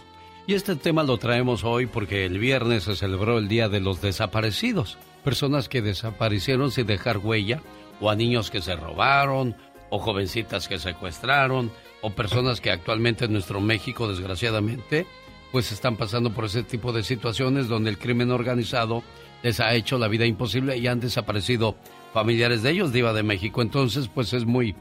Y 0.47 0.55
este 0.55 0.75
tema 0.75 1.03
lo 1.03 1.19
traemos 1.19 1.63
hoy 1.63 1.85
porque 1.85 2.25
el 2.25 2.39
viernes 2.39 2.85
se 2.85 2.95
celebró 2.95 3.37
el 3.37 3.47
Día 3.47 3.69
de 3.69 3.81
los 3.81 4.01
Desaparecidos. 4.01 4.97
Personas 5.23 5.69
que 5.69 5.83
desaparecieron 5.83 6.71
sin 6.71 6.87
dejar 6.87 7.19
huella, 7.19 7.61
o 7.99 8.09
a 8.09 8.15
niños 8.15 8.49
que 8.49 8.61
se 8.61 8.75
robaron, 8.75 9.55
o 9.91 9.99
jovencitas 9.99 10.67
que 10.67 10.79
secuestraron, 10.79 11.71
o 12.01 12.11
personas 12.11 12.61
que 12.61 12.71
actualmente 12.71 13.25
en 13.25 13.33
nuestro 13.33 13.61
México, 13.61 14.07
desgraciadamente, 14.07 15.05
pues 15.51 15.71
están 15.71 15.97
pasando 15.97 16.31
por 16.33 16.45
ese 16.45 16.63
tipo 16.63 16.93
de 16.93 17.03
situaciones 17.03 17.67
donde 17.67 17.89
el 17.91 17.99
crimen 17.99 18.31
organizado 18.31 19.03
les 19.43 19.59
ha 19.59 19.73
hecho 19.73 19.97
la 19.97 20.07
vida 20.07 20.25
imposible 20.25 20.77
y 20.77 20.87
han 20.87 20.99
desaparecido 20.99 21.75
familiares 22.13 22.63
de 22.63 22.71
ellos, 22.71 22.93
Diva 22.93 23.13
de 23.13 23.23
México. 23.23 23.61
Entonces, 23.61 24.09
pues 24.13 24.33
es 24.33 24.45
muy, 24.45 24.75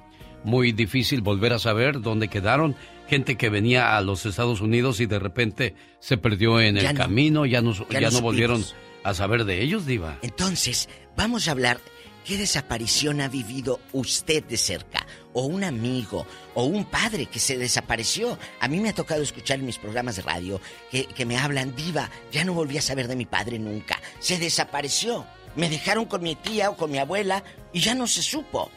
muy 0.44 0.72
difícil 0.72 1.20
volver 1.20 1.52
a 1.52 1.58
saber 1.58 2.00
dónde 2.00 2.28
quedaron. 2.28 2.76
Gente 3.08 3.36
que 3.36 3.50
venía 3.50 3.96
a 3.96 4.00
los 4.00 4.26
Estados 4.26 4.60
Unidos 4.60 5.00
y 5.00 5.06
de 5.06 5.18
repente 5.18 5.74
se 6.00 6.16
perdió 6.16 6.60
en 6.60 6.76
el 6.76 6.94
camino, 6.94 7.46
ya 7.46 7.62
no, 7.62 7.72
ya, 7.88 8.10
no 8.10 8.20
volvieron 8.20 8.64
a 9.04 9.14
saber 9.14 9.44
de 9.44 9.62
ellos, 9.62 9.86
Diva. 9.86 10.18
Entonces, 10.22 10.88
vamos 11.16 11.46
a 11.48 11.52
hablar. 11.52 11.78
¿Qué 12.24 12.36
desaparición 12.36 13.20
ha 13.20 13.28
vivido 13.28 13.78
usted 13.92 14.42
de 14.42 14.56
cerca? 14.56 15.06
¿O 15.38 15.42
un 15.42 15.64
amigo? 15.64 16.26
¿O 16.54 16.64
un 16.64 16.86
padre 16.86 17.26
que 17.26 17.38
se 17.38 17.58
desapareció? 17.58 18.38
A 18.58 18.68
mí 18.68 18.80
me 18.80 18.88
ha 18.88 18.94
tocado 18.94 19.20
escuchar 19.20 19.58
en 19.58 19.66
mis 19.66 19.76
programas 19.76 20.16
de 20.16 20.22
radio 20.22 20.62
que, 20.90 21.04
que 21.04 21.26
me 21.26 21.36
hablan, 21.36 21.76
diva, 21.76 22.08
ya 22.32 22.42
no 22.42 22.54
volví 22.54 22.78
a 22.78 22.80
saber 22.80 23.06
de 23.06 23.16
mi 23.16 23.26
padre 23.26 23.58
nunca. 23.58 24.00
Se 24.18 24.38
desapareció. 24.38 25.26
Me 25.54 25.68
dejaron 25.68 26.06
con 26.06 26.22
mi 26.22 26.36
tía 26.36 26.70
o 26.70 26.76
con 26.78 26.90
mi 26.90 26.96
abuela 26.96 27.44
y 27.70 27.80
ya 27.80 27.94
no 27.94 28.06
se 28.06 28.22
supo. 28.22 28.70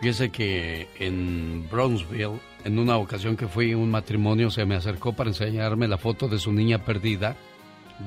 Fíjese 0.00 0.30
que 0.30 0.88
en 0.98 1.68
Brownsville, 1.70 2.40
en 2.64 2.76
una 2.76 2.96
ocasión 2.96 3.36
que 3.36 3.46
fui 3.46 3.70
a 3.70 3.76
un 3.76 3.92
matrimonio, 3.92 4.50
se 4.50 4.64
me 4.64 4.74
acercó 4.74 5.12
para 5.12 5.30
enseñarme 5.30 5.86
la 5.86 5.98
foto 5.98 6.26
de 6.26 6.40
su 6.40 6.52
niña 6.52 6.84
perdida 6.84 7.36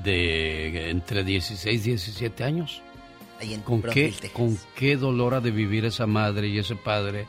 de 0.04 0.90
entre 0.90 1.24
16 1.24 1.86
y 1.86 1.90
17 1.92 2.44
años. 2.44 2.82
Ahí 3.42 3.56
en 3.56 3.62
¿Con 3.62 3.82
qué, 3.82 4.10
Texas. 4.12 4.32
¿Con 4.32 4.58
qué 4.76 4.96
dolor 4.96 5.34
ha 5.34 5.42
de 5.42 5.52
vivir 5.52 5.86
esa 5.86 6.06
madre 6.06 6.48
y 6.48 6.60
ese 6.60 6.76
padre? 6.76 7.26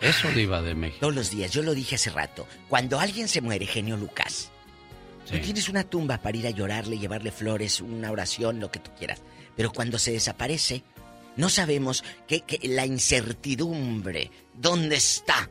Eso 0.00 0.28
diva 0.32 0.60
de 0.60 0.74
México. 0.74 1.00
Todos 1.00 1.14
los 1.14 1.30
días, 1.30 1.50
yo 1.50 1.62
lo 1.62 1.74
dije 1.74 1.94
hace 1.94 2.10
rato. 2.10 2.46
Cuando 2.68 3.00
alguien 3.00 3.28
se 3.28 3.40
muere, 3.40 3.66
genio 3.66 3.96
Lucas, 3.96 4.50
tú 5.26 5.38
tienes 5.38 5.70
una 5.70 5.84
tumba 5.84 6.18
para 6.18 6.36
ir 6.36 6.46
a 6.46 6.50
llorarle, 6.50 6.98
llevarle 6.98 7.32
flores, 7.32 7.80
una 7.80 8.10
oración, 8.10 8.60
lo 8.60 8.70
que 8.70 8.80
tú 8.80 8.90
quieras. 8.98 9.22
Pero 9.56 9.72
cuando 9.72 9.98
se 9.98 10.12
desaparece, 10.12 10.82
no 11.36 11.48
sabemos 11.48 12.04
que, 12.28 12.42
que 12.42 12.68
la 12.68 12.84
incertidumbre, 12.84 14.30
¿dónde 14.52 14.96
está? 14.96 15.48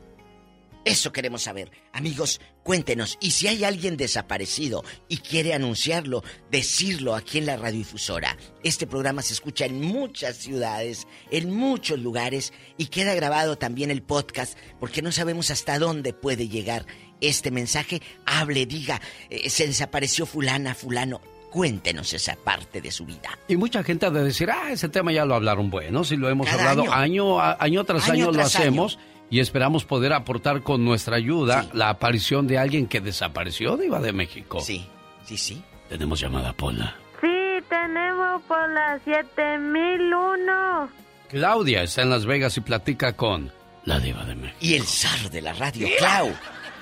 Eso 0.86 1.14
queremos 1.14 1.44
saber. 1.44 1.72
Amigos, 1.94 2.42
cuéntenos. 2.62 3.18
Y 3.22 3.32
si 3.32 3.48
hay 3.48 3.64
alguien 3.64 3.96
desaparecido 3.96 4.84
y 5.08 5.18
quiere 5.18 5.54
anunciarlo, 5.54 6.24
decirlo 6.52 7.16
aquí 7.16 7.38
en 7.38 7.46
la 7.46 7.56
radiodifusora. 7.56 8.36
Este 8.64 8.86
programa 8.86 9.22
se 9.22 9.34
escucha 9.34 9.66
en 9.66 9.80
muchas 9.82 10.36
ciudades, 10.38 11.08
en 11.32 11.56
muchos 11.56 12.00
lugares 12.00 12.52
y 12.78 12.88
queda 12.88 13.14
grabado 13.16 13.58
también 13.58 13.92
el 13.92 14.02
podcast 14.04 14.58
porque 14.80 15.02
no 15.02 15.12
sabemos 15.14 15.52
hasta 15.52 15.80
dónde 15.80 16.12
puede 16.14 16.50
llegar 16.50 16.86
este 17.22 17.50
mensaje. 17.50 18.02
Hable, 18.26 18.66
diga, 18.66 19.00
eh, 19.30 19.50
se 19.50 19.66
desapareció 19.68 20.26
fulana, 20.26 20.76
fulano. 20.76 21.22
Cuéntenos 21.50 22.12
esa 22.14 22.36
parte 22.36 22.82
de 22.82 22.92
su 22.92 23.06
vida. 23.06 23.38
Y 23.48 23.56
mucha 23.58 23.84
gente 23.84 24.08
ha 24.08 24.10
de 24.10 24.24
decir, 24.24 24.50
ah, 24.50 24.72
ese 24.72 24.90
tema 24.90 25.12
ya 25.14 25.24
lo 25.24 25.36
hablaron 25.36 25.70
bueno, 25.70 26.04
si 26.04 26.18
lo 26.18 26.28
hemos 26.28 26.48
Cada 26.48 26.72
hablado 26.72 26.92
año. 26.92 26.94
año, 26.94 27.40
a- 27.40 27.58
año 27.64 27.84
tras 27.84 28.10
Año 28.10 28.26
año, 28.26 28.32
lo 28.34 28.42
hacemos 28.42 28.98
y 29.34 29.40
esperamos 29.40 29.84
poder 29.84 30.14
aportar 30.14 30.62
con 30.62 30.86
nuestra 30.86 31.16
ayuda 31.16 31.66
la 31.74 31.90
aparición 31.90 32.46
de 32.46 32.60
alguien 32.60 32.86
que 32.86 33.02
desapareció, 33.02 33.78
Diva 33.78 34.00
de 34.00 34.14
México. 34.14 34.60
Sí, 34.60 34.88
sí, 35.24 35.38
sí. 35.38 35.64
Tenemos 35.90 36.20
llamada 36.20 36.54
Pola. 36.54 36.96
Sí, 37.20 37.64
tenemos 37.68 38.44
por 38.44 38.70
la 38.70 39.00
7001. 39.04 40.88
Claudia 41.30 41.82
está 41.82 42.04
en 42.04 42.12
Las 42.12 42.28
Vegas 42.28 42.58
y 42.58 42.62
platica 42.62 43.14
con 43.14 43.52
la 43.86 43.98
Diva 43.98 44.24
de 44.24 44.36
México. 44.36 44.60
Y 44.62 44.76
el 44.76 44.84
zar 44.84 45.32
de 45.32 45.42
la 45.42 45.54
radio, 45.54 45.88
Clau. 45.98 46.30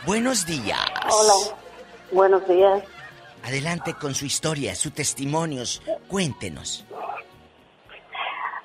Buenos 0.05 0.45
días. 0.45 0.77
Hola, 1.09 1.55
buenos 2.11 2.45
días. 2.49 2.83
Adelante 3.45 3.93
con 3.93 4.13
su 4.13 4.25
historia, 4.25 4.75
sus 4.75 4.91
testimonios. 4.91 5.81
Cuéntenos. 6.09 6.85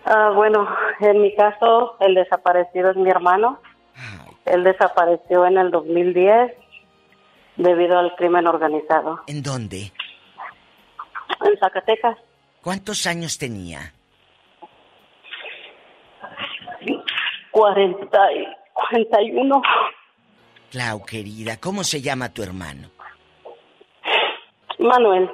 Ah, 0.06 0.32
bueno, 0.34 0.68
en 0.98 1.22
mi 1.22 1.36
caso, 1.36 1.96
el 2.00 2.16
desaparecido 2.16 2.90
es 2.90 2.96
mi 2.96 3.10
hermano. 3.10 3.60
Él 4.46 4.64
desapareció 4.64 5.46
en 5.46 5.58
el 5.58 5.70
2010 5.70 6.52
debido 7.56 7.98
al 7.98 8.14
crimen 8.16 8.46
organizado. 8.46 9.20
¿En 9.26 9.42
dónde? 9.42 9.92
En 11.44 11.58
Zacatecas, 11.58 12.16
¿Cuántos 12.66 13.06
años 13.06 13.38
tenía? 13.38 13.92
40 17.52 18.32
y 18.32 18.46
41. 18.72 19.62
Clau, 20.72 21.04
querida, 21.04 21.58
¿cómo 21.58 21.84
se 21.84 22.02
llama 22.02 22.28
tu 22.30 22.42
hermano? 22.42 22.90
Manuel. 24.80 25.30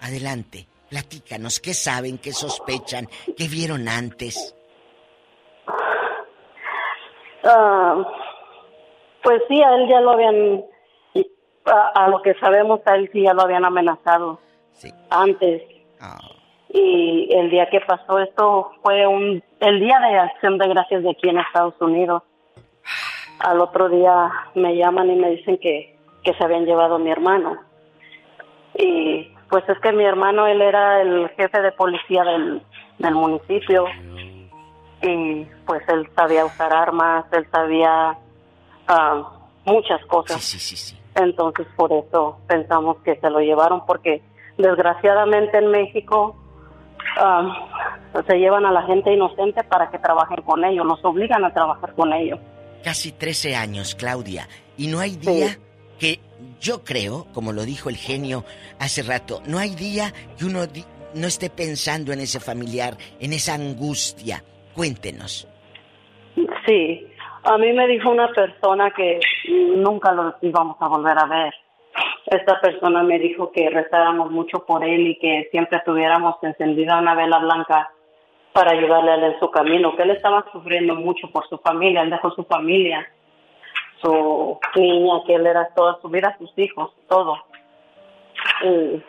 Adelante, 0.00 0.66
platícanos, 0.90 1.60
¿qué 1.60 1.72
saben, 1.72 2.18
qué 2.18 2.32
sospechan, 2.32 3.08
qué 3.36 3.46
vieron 3.46 3.88
antes? 3.88 4.56
Ah, 7.44 7.94
pues 9.26 9.42
sí, 9.48 9.60
a 9.60 9.74
él 9.74 9.88
ya 9.88 10.00
lo 10.00 10.12
habían, 10.12 10.62
a, 11.64 12.04
a 12.04 12.08
lo 12.08 12.22
que 12.22 12.34
sabemos, 12.34 12.80
a 12.86 12.94
él 12.94 13.10
sí 13.12 13.22
ya 13.22 13.34
lo 13.34 13.42
habían 13.42 13.64
amenazado 13.64 14.38
antes. 15.10 15.62
Y 16.68 17.34
el 17.34 17.50
día 17.50 17.68
que 17.68 17.80
pasó 17.80 18.20
esto 18.20 18.70
fue 18.84 19.04
un, 19.04 19.42
el 19.58 19.80
día 19.80 19.98
de 19.98 20.16
acción 20.16 20.58
de 20.58 20.68
gracias 20.68 21.02
de 21.02 21.10
aquí 21.10 21.28
en 21.28 21.38
Estados 21.38 21.74
Unidos. 21.80 22.22
Al 23.40 23.60
otro 23.60 23.88
día 23.88 24.30
me 24.54 24.76
llaman 24.76 25.10
y 25.10 25.16
me 25.16 25.30
dicen 25.30 25.58
que, 25.58 25.98
que 26.22 26.32
se 26.34 26.44
habían 26.44 26.64
llevado 26.64 26.94
a 26.94 27.00
mi 27.00 27.10
hermano. 27.10 27.56
Y 28.74 29.32
pues 29.50 29.68
es 29.68 29.78
que 29.80 29.90
mi 29.90 30.04
hermano, 30.04 30.46
él 30.46 30.62
era 30.62 31.02
el 31.02 31.30
jefe 31.30 31.62
de 31.62 31.72
policía 31.72 32.22
del, 32.22 32.62
del 33.00 33.14
municipio 33.16 33.86
y 35.02 35.44
pues 35.66 35.82
él 35.88 36.08
sabía 36.14 36.44
usar 36.44 36.72
armas, 36.72 37.24
él 37.32 37.44
sabía 37.50 38.16
ah, 38.88 39.32
muchas 39.64 40.04
cosas. 40.06 40.36
Entonces 41.14 41.66
por 41.76 41.92
eso 41.92 42.38
pensamos 42.46 42.98
que 43.04 43.16
se 43.16 43.30
lo 43.30 43.40
llevaron 43.40 43.84
porque 43.86 44.22
desgraciadamente 44.58 45.58
en 45.58 45.70
México 45.70 46.36
ah, 47.18 48.02
se 48.26 48.36
llevan 48.38 48.66
a 48.66 48.72
la 48.72 48.82
gente 48.82 49.12
inocente 49.12 49.62
para 49.64 49.90
que 49.90 49.98
trabajen 49.98 50.42
con 50.42 50.64
ellos, 50.64 50.84
los 50.86 51.02
obligan 51.04 51.44
a 51.44 51.52
trabajar 51.52 51.94
con 51.94 52.12
ellos. 52.12 52.38
Casi 52.84 53.12
13 53.12 53.56
años, 53.56 53.94
Claudia. 53.94 54.46
Y 54.76 54.86
no 54.88 55.00
hay 55.00 55.16
día 55.16 55.58
que 55.98 56.20
yo 56.60 56.84
creo, 56.84 57.26
como 57.32 57.52
lo 57.52 57.62
dijo 57.64 57.88
el 57.88 57.96
genio 57.96 58.44
hace 58.78 59.02
rato, 59.02 59.40
no 59.46 59.58
hay 59.58 59.74
día 59.74 60.12
que 60.38 60.44
uno 60.44 60.66
di- 60.66 60.84
no 61.14 61.26
esté 61.26 61.48
pensando 61.50 62.12
en 62.12 62.20
ese 62.20 62.40
familiar, 62.40 62.96
en 63.18 63.32
esa 63.32 63.54
angustia. 63.54 64.44
Cuéntenos. 64.74 65.48
Sí, 66.66 67.06
a 67.46 67.58
mí 67.58 67.72
me 67.72 67.86
dijo 67.86 68.10
una 68.10 68.28
persona 68.28 68.90
que 68.90 69.20
nunca 69.76 70.12
los 70.12 70.34
íbamos 70.42 70.76
a 70.80 70.88
volver 70.88 71.16
a 71.18 71.26
ver. 71.26 71.54
Esta 72.26 72.60
persona 72.60 73.02
me 73.04 73.18
dijo 73.18 73.52
que 73.52 73.70
rezáramos 73.70 74.32
mucho 74.32 74.66
por 74.66 74.84
él 74.84 75.06
y 75.06 75.18
que 75.18 75.48
siempre 75.52 75.80
tuviéramos 75.84 76.36
encendida 76.42 76.98
una 76.98 77.14
vela 77.14 77.38
blanca 77.38 77.90
para 78.52 78.72
ayudarle 78.72 79.12
a 79.12 79.14
él 79.14 79.24
en 79.24 79.38
su 79.38 79.50
camino, 79.50 79.94
que 79.94 80.02
él 80.02 80.10
estaba 80.10 80.44
sufriendo 80.50 80.94
mucho 80.96 81.30
por 81.30 81.48
su 81.48 81.58
familia, 81.58 82.02
él 82.02 82.10
dejó 82.10 82.30
su 82.32 82.44
familia, 82.44 83.06
su 84.02 84.58
niña, 84.74 85.22
que 85.26 85.34
él 85.34 85.46
era 85.46 85.68
toda 85.74 86.00
su 86.00 86.08
vida, 86.08 86.36
sus 86.38 86.52
hijos, 86.58 86.92
todo. 87.08 87.36
Y, 88.64 89.02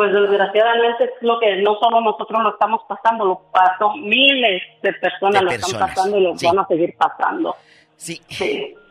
pues 0.00 0.14
desgraciadamente 0.14 1.04
es 1.04 1.10
lo 1.20 1.38
que 1.38 1.56
no 1.56 1.78
solo 1.78 2.00
nosotros 2.00 2.42
lo 2.42 2.52
estamos 2.52 2.80
pasando, 2.88 3.22
lo 3.22 3.42
pasó 3.52 3.94
miles 3.96 4.62
de 4.82 4.94
personas, 4.94 5.40
De 5.40 5.44
lo 5.44 5.50
están 5.50 5.78
pasando 5.78 6.16
y 6.16 6.22
lo 6.22 6.38
sí. 6.38 6.46
van 6.46 6.58
a 6.60 6.66
seguir 6.66 6.96
pasando. 6.96 7.54
Sí. 7.98 8.22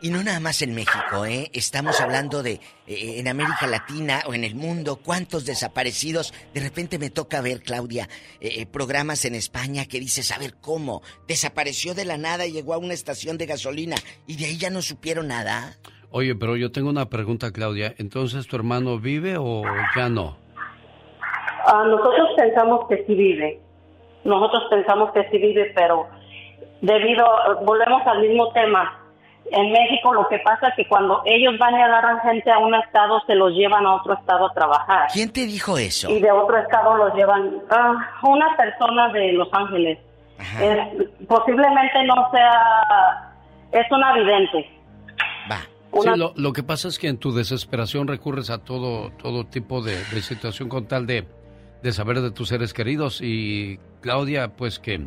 Y 0.02 0.10
no 0.10 0.22
nada 0.22 0.38
más 0.38 0.62
en 0.62 0.72
México, 0.72 1.24
¿eh? 1.26 1.50
Estamos 1.52 2.00
hablando 2.00 2.44
de 2.44 2.60
eh, 2.86 3.18
en 3.18 3.26
América 3.26 3.66
Latina 3.66 4.20
o 4.26 4.34
en 4.34 4.44
el 4.44 4.54
mundo, 4.54 5.00
cuántos 5.04 5.44
desaparecidos. 5.44 6.32
De 6.54 6.60
repente 6.60 6.96
me 7.00 7.10
toca 7.10 7.40
ver, 7.40 7.60
Claudia, 7.62 8.08
eh, 8.40 8.60
eh, 8.60 8.66
programas 8.66 9.24
en 9.24 9.34
España 9.34 9.86
que 9.86 9.98
dices, 9.98 10.30
a 10.30 10.38
ver, 10.38 10.54
¿cómo? 10.60 11.02
Desapareció 11.26 11.92
de 11.92 12.04
la 12.04 12.18
nada 12.18 12.46
y 12.46 12.52
llegó 12.52 12.72
a 12.72 12.78
una 12.78 12.94
estación 12.94 13.36
de 13.36 13.46
gasolina 13.46 13.96
y 14.28 14.36
de 14.36 14.44
ahí 14.44 14.58
ya 14.58 14.70
no 14.70 14.80
supieron 14.80 15.26
nada. 15.26 15.76
Oye, 16.12 16.36
pero 16.36 16.56
yo 16.56 16.70
tengo 16.70 16.88
una 16.88 17.08
pregunta, 17.08 17.50
Claudia. 17.50 17.96
Entonces, 17.98 18.46
¿tu 18.46 18.54
hermano 18.54 19.00
vive 19.00 19.38
o 19.38 19.64
ya 19.96 20.08
no? 20.08 20.38
Ah, 21.66 21.84
nosotros 21.86 22.28
pensamos 22.36 22.86
que 22.88 23.04
sí 23.06 23.14
vive. 23.14 23.60
Nosotros 24.24 24.64
pensamos 24.70 25.12
que 25.12 25.28
sí 25.30 25.38
vive, 25.38 25.72
pero 25.74 26.06
debido, 26.80 27.24
volvemos 27.64 28.06
al 28.06 28.20
mismo 28.20 28.52
tema. 28.52 28.96
En 29.52 29.72
México 29.72 30.12
lo 30.14 30.28
que 30.28 30.38
pasa 30.40 30.68
es 30.68 30.74
que 30.76 30.86
cuando 30.86 31.22
ellos 31.24 31.58
van 31.58 31.74
y 31.74 31.82
agarran 31.82 32.20
gente 32.20 32.50
a 32.52 32.58
un 32.58 32.74
estado, 32.74 33.20
se 33.26 33.34
los 33.34 33.52
llevan 33.52 33.84
a 33.86 33.94
otro 33.96 34.14
estado 34.14 34.46
a 34.46 34.52
trabajar. 34.52 35.08
¿Quién 35.12 35.32
te 35.32 35.46
dijo 35.46 35.76
eso? 35.78 36.08
Y 36.10 36.20
de 36.20 36.30
otro 36.30 36.56
estado 36.58 36.96
los 36.96 37.14
llevan 37.14 37.60
a 37.70 38.20
una 38.22 38.56
persona 38.56 39.08
de 39.12 39.32
Los 39.32 39.48
Ángeles. 39.52 39.98
Es- 40.60 41.26
posiblemente 41.26 42.04
no 42.04 42.30
sea, 42.30 43.32
es 43.72 43.86
una 43.90 44.12
vidente. 44.14 44.70
Sí, 45.92 46.08
lo, 46.16 46.32
lo 46.36 46.52
que 46.52 46.62
pasa 46.62 46.86
es 46.86 47.00
que 47.00 47.08
en 47.08 47.18
tu 47.18 47.32
desesperación 47.32 48.06
recurres 48.06 48.48
a 48.50 48.62
todo, 48.62 49.10
todo 49.20 49.44
tipo 49.44 49.82
de, 49.82 49.92
de 49.96 50.22
situación 50.22 50.68
con 50.68 50.86
tal 50.86 51.04
de, 51.04 51.26
de 51.82 51.92
saber 51.92 52.20
de 52.20 52.30
tus 52.30 52.48
seres 52.48 52.72
queridos. 52.72 53.20
Y 53.22 53.78
Claudia, 54.00 54.56
pues 54.56 54.78
que, 54.78 55.06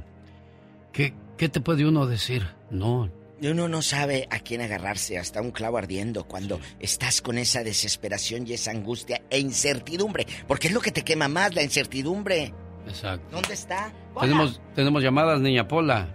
que, 0.91 1.14
¿qué 1.38 1.50
te 1.50 1.62
puede 1.62 1.86
uno 1.86 2.06
decir? 2.06 2.48
No, 2.70 3.10
Uno 3.41 3.68
no 3.68 3.82
sabe 3.82 4.28
a 4.32 4.40
quién 4.40 4.62
agarrarse 4.62 5.18
hasta 5.18 5.41
un 5.41 5.52
clavo 5.52 5.78
ardiendo 5.78 6.24
cuando 6.26 6.60
estás 6.80 7.22
con 7.22 7.38
esa 7.38 7.64
desesperación 7.64 8.48
y 8.48 8.54
esa 8.54 8.72
angustia 8.72 9.22
e 9.30 9.40
incertidumbre. 9.40 10.26
Porque 10.48 10.68
es 10.68 10.74
lo 10.74 10.80
que 10.82 10.91
te 10.91 11.04
quema 11.04 11.28
más, 11.28 11.54
la 11.54 11.62
incertidumbre. 11.64 12.54
exacto. 12.88 13.28
¿Dónde 13.32 13.54
está? 13.54 13.91
Tenemos, 14.20 14.62
tenemos 14.76 15.04
llamadas, 15.04 15.40
niña 15.41 15.68
Pola. 15.68 16.08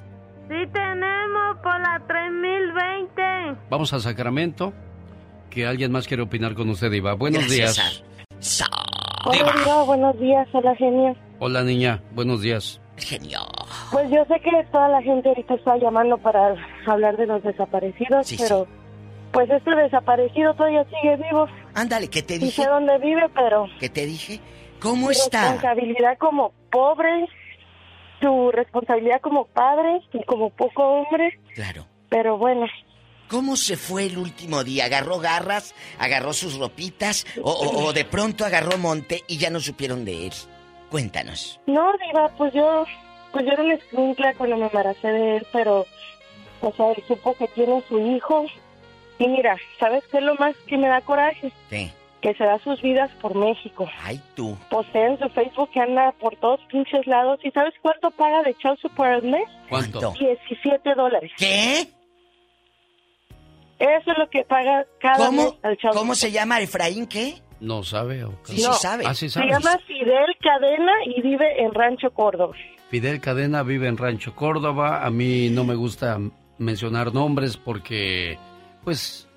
Sí 0.48 0.54
tenemos 0.72 1.56
por 1.62 1.78
la 1.80 2.02
3020. 2.08 3.60
Vamos 3.70 3.92
a 3.92 4.00
Sacramento, 4.00 4.72
que 5.50 5.66
alguien 5.66 5.92
más 5.92 6.06
quiere 6.08 6.22
opinar 6.22 6.54
con 6.54 6.68
usted, 6.70 6.90
Iba. 6.92 7.14
Buenos 7.14 7.42
Gracias, 7.46 7.76
días. 7.76 8.04
Hola, 9.24 9.52
Diva, 9.64 9.82
buenos 9.84 10.18
días, 10.20 10.48
hola 10.52 10.74
genio. 10.76 11.14
Hola, 11.40 11.62
niña. 11.62 12.00
Buenos 12.12 12.40
días. 12.42 12.80
Genio. 12.96 13.38
Pues 13.92 14.10
yo 14.10 14.24
sé 14.24 14.40
que 14.40 14.50
toda 14.72 14.88
la 14.88 15.00
gente 15.02 15.28
ahorita 15.28 15.54
está 15.54 15.76
llamando 15.76 16.18
para 16.18 16.56
hablar 16.86 17.16
de 17.16 17.26
los 17.26 17.42
desaparecidos, 17.44 18.26
Sí, 18.26 18.36
pero 18.38 18.66
pues 19.32 19.48
este 19.50 19.70
desaparecido 19.74 20.52
todavía 20.54 20.84
sigue 20.84 21.16
vivo. 21.16 21.46
Ándale, 21.74 22.08
¿qué 22.08 22.22
te 22.22 22.38
dije? 22.38 22.62
sé 22.62 22.68
dónde 22.68 22.98
vive, 22.98 23.28
pero 23.34 23.66
¿Qué 23.78 23.88
te 23.88 24.04
dije? 24.06 24.40
¿Cómo 24.80 25.06
su 25.06 25.22
está? 25.22 25.42
responsabilidad 25.52 26.18
como 26.18 26.52
pobre, 26.72 27.26
su 28.20 28.50
responsabilidad 28.52 29.20
como 29.20 29.44
padre 29.46 30.00
y 30.12 30.24
como 30.24 30.50
poco 30.50 30.82
hombre, 30.82 31.38
Claro. 31.54 31.84
pero 32.08 32.36
bueno. 32.36 32.66
¿Cómo 33.28 33.56
se 33.56 33.76
fue 33.76 34.06
el 34.06 34.18
último 34.18 34.64
día? 34.64 34.86
¿Agarró 34.86 35.18
garras? 35.18 35.74
¿Agarró 35.98 36.32
sus 36.32 36.58
ropitas? 36.58 37.26
¿O, 37.42 37.50
o- 37.52 37.84
o 37.86 37.92
de 37.92 38.04
pronto 38.04 38.44
agarró 38.44 38.78
monte 38.78 39.22
y 39.28 39.36
ya 39.38 39.50
no 39.50 39.60
supieron 39.60 40.04
de 40.04 40.26
él? 40.28 40.32
Cuéntanos. 40.90 41.60
No, 41.66 41.92
Diva, 42.06 42.28
pues 42.38 42.52
yo, 42.54 42.84
pues 43.32 43.44
yo 43.44 43.52
era 43.52 43.62
una 43.62 43.74
escuincla 43.74 44.32
cuando 44.34 44.56
me 44.56 44.66
embaracé 44.66 45.08
de 45.08 45.36
él, 45.36 45.46
pero, 45.52 45.84
o 46.62 46.72
sea, 46.72 46.90
él 46.92 47.04
supo 47.06 47.34
que 47.34 47.46
tiene 47.48 47.82
su 47.88 47.98
hijo. 47.98 48.46
Y 49.18 49.28
mira, 49.28 49.56
¿sabes 49.78 50.02
qué 50.10 50.18
es 50.18 50.22
lo 50.24 50.34
más 50.36 50.56
que 50.66 50.78
me 50.78 50.88
da 50.88 51.00
coraje? 51.02 51.52
¿Qué? 51.68 51.90
Que 52.22 52.34
se 52.34 52.44
da 52.44 52.58
sus 52.60 52.80
vidas 52.80 53.10
por 53.20 53.34
México. 53.34 53.88
Ay, 54.02 54.20
tú. 54.34 54.56
Posee 54.70 55.06
en 55.06 55.18
su 55.18 55.28
Facebook 55.28 55.70
que 55.72 55.80
anda 55.80 56.12
por 56.12 56.34
todos 56.36 56.60
pinches 56.70 57.06
lados. 57.06 57.38
¿Y 57.44 57.50
sabes 57.50 57.74
cuánto 57.82 58.10
paga 58.12 58.42
de 58.42 58.54
Chelsea 58.56 58.90
por 58.96 59.06
el 59.08 59.22
mes? 59.24 59.44
¿Cuánto? 59.68 60.12
17 60.18 60.94
dólares. 60.94 61.30
¿Qué? 61.36 61.88
Eso 63.78 64.10
es 64.12 64.18
lo 64.18 64.28
que 64.28 64.42
paga 64.44 64.84
cada 65.00 65.30
mes 65.30 65.46
¿Cómo? 65.46 65.58
al 65.62 65.76
Chelsea. 65.76 65.98
¿Cómo 66.00 66.14
se 66.14 66.32
llama 66.32 66.60
Efraín 66.60 67.06
qué? 67.06 67.40
No 67.60 67.82
sabe. 67.82 68.24
¿o 68.24 68.40
qué? 68.42 68.52
Sí, 68.52 68.58
sí 68.58 68.68
sabe. 68.80 69.04
Ah, 69.06 69.14
sí 69.14 69.28
Se 69.28 69.34
sabe. 69.40 69.50
llama 69.50 69.78
Fidel 69.86 70.36
Cadena 70.40 70.92
y 71.06 71.22
vive 71.22 71.62
en 71.62 71.72
Rancho 71.74 72.10
Córdoba. 72.10 72.54
Fidel 72.90 73.20
Cadena 73.20 73.62
vive 73.62 73.86
en 73.88 73.96
Rancho 73.96 74.34
Córdoba. 74.34 75.04
A 75.04 75.10
mí 75.10 75.48
no 75.50 75.64
me 75.64 75.74
gusta 75.74 76.18
mencionar 76.58 77.12
nombres 77.14 77.56
porque, 77.56 78.38
pues, 78.84 79.28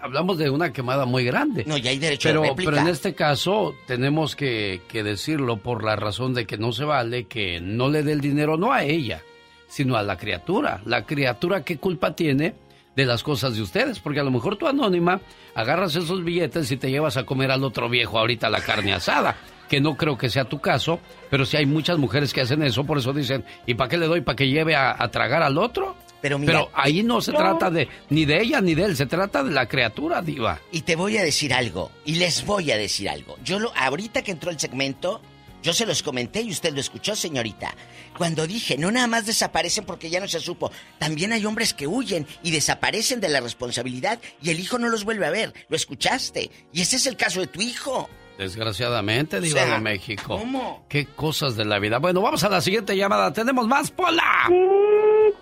hablamos 0.00 0.36
de 0.38 0.50
una 0.50 0.72
quemada 0.72 1.06
muy 1.06 1.24
grande. 1.24 1.64
No, 1.66 1.76
ya 1.78 1.90
hay 1.90 1.98
derecho 1.98 2.28
pero, 2.28 2.42
de 2.42 2.48
réplica. 2.48 2.70
pero 2.70 2.82
en 2.82 2.88
este 2.88 3.14
caso 3.14 3.74
tenemos 3.86 4.34
que, 4.36 4.80
que 4.88 5.02
decirlo 5.02 5.58
por 5.58 5.84
la 5.84 5.96
razón 5.96 6.34
de 6.34 6.46
que 6.46 6.58
no 6.58 6.72
se 6.72 6.84
vale 6.84 7.24
que 7.24 7.60
no 7.60 7.88
le 7.88 8.02
dé 8.02 8.12
el 8.12 8.20
dinero 8.20 8.56
no 8.56 8.72
a 8.72 8.82
ella, 8.84 9.22
sino 9.68 9.96
a 9.96 10.02
la 10.02 10.16
criatura. 10.18 10.80
La 10.84 11.04
criatura, 11.06 11.64
¿qué 11.64 11.78
culpa 11.78 12.14
tiene 12.16 12.54
de 12.96 13.04
las 13.06 13.22
cosas 13.22 13.54
de 13.56 13.62
ustedes? 13.62 13.98
Porque 14.00 14.20
a 14.20 14.24
lo 14.24 14.30
mejor 14.30 14.56
tú 14.56 14.66
anónima 14.68 15.20
agarras 15.54 15.94
esos 15.96 16.22
billetes 16.24 16.70
y 16.70 16.76
te 16.76 16.90
llevas 16.90 17.16
a 17.16 17.24
comer 17.24 17.50
al 17.50 17.64
otro 17.64 17.88
viejo 17.88 18.18
ahorita 18.18 18.50
la 18.50 18.60
carne 18.60 18.92
asada. 18.92 19.36
Que 19.68 19.80
no 19.80 19.96
creo 19.96 20.18
que 20.18 20.28
sea 20.28 20.44
tu 20.44 20.60
caso, 20.60 21.00
pero 21.30 21.46
sí 21.46 21.56
hay 21.56 21.64
muchas 21.64 21.96
mujeres 21.96 22.34
que 22.34 22.42
hacen 22.42 22.62
eso, 22.62 22.84
por 22.84 22.98
eso 22.98 23.14
dicen, 23.14 23.42
¿y 23.66 23.72
para 23.74 23.88
qué 23.88 23.96
le 23.96 24.06
doy? 24.06 24.20
¿Para 24.20 24.36
que 24.36 24.48
lleve 24.48 24.74
a, 24.76 24.94
a 25.02 25.08
tragar 25.10 25.42
al 25.42 25.56
otro? 25.56 25.96
Pero 26.20 26.38
mira- 26.38 26.52
Pero 26.52 26.70
ahí 26.74 27.02
no 27.02 27.22
se 27.22 27.32
No. 27.32 27.38
trata 27.38 27.70
de 27.70 27.88
ni 28.10 28.26
de 28.26 28.42
ella 28.42 28.60
ni 28.60 28.74
de 28.74 28.84
él, 28.84 28.96
se 28.96 29.06
trata 29.06 29.42
de 29.42 29.50
la 29.50 29.66
criatura, 29.66 30.20
diva. 30.20 30.60
Y 30.72 30.82
te 30.82 30.94
voy 30.94 31.16
a 31.16 31.24
decir 31.24 31.54
algo, 31.54 31.90
y 32.04 32.16
les 32.16 32.44
voy 32.44 32.70
a 32.70 32.76
decir 32.76 33.08
algo. 33.08 33.36
Yo 33.42 33.58
lo, 33.58 33.72
ahorita 33.74 34.20
que 34.22 34.32
entró 34.32 34.50
el 34.50 34.60
segmento, 34.60 35.22
yo 35.62 35.72
se 35.72 35.86
los 35.86 36.02
comenté 36.02 36.42
y 36.42 36.50
usted 36.50 36.74
lo 36.74 36.80
escuchó, 36.80 37.14
señorita. 37.14 37.74
Cuando 38.16 38.46
dije, 38.46 38.76
no 38.76 38.90
nada 38.90 39.06
más 39.06 39.26
desaparecen 39.26 39.84
porque 39.84 40.10
ya 40.10 40.20
no 40.20 40.28
se 40.28 40.40
supo, 40.40 40.70
también 40.98 41.32
hay 41.32 41.46
hombres 41.46 41.72
que 41.72 41.86
huyen 41.86 42.26
y 42.42 42.50
desaparecen 42.50 43.20
de 43.20 43.28
la 43.28 43.40
responsabilidad 43.40 44.18
y 44.42 44.50
el 44.50 44.60
hijo 44.60 44.78
no 44.78 44.88
los 44.88 45.04
vuelve 45.04 45.26
a 45.26 45.30
ver. 45.30 45.52
¿Lo 45.68 45.76
escuchaste? 45.76 46.50
Y 46.72 46.80
ese 46.80 46.96
es 46.96 47.06
el 47.06 47.16
caso 47.16 47.40
de 47.40 47.46
tu 47.46 47.60
hijo. 47.60 48.08
Desgraciadamente, 48.38 49.40
diva 49.40 49.62
sea, 49.62 49.74
de 49.74 49.80
México. 49.80 50.38
¿cómo? 50.38 50.84
Qué 50.88 51.06
cosas 51.06 51.56
de 51.56 51.64
la 51.64 51.78
vida. 51.78 51.98
Bueno, 51.98 52.22
vamos 52.22 52.42
a 52.42 52.48
la 52.48 52.60
siguiente 52.60 52.96
llamada. 52.96 53.32
Tenemos 53.32 53.68
más, 53.68 53.90
Pola. 53.90 54.46
Sí, 54.48 54.54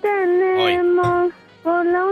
tenemos 0.03 1.33
por 1.63 1.87
la 1.87 2.05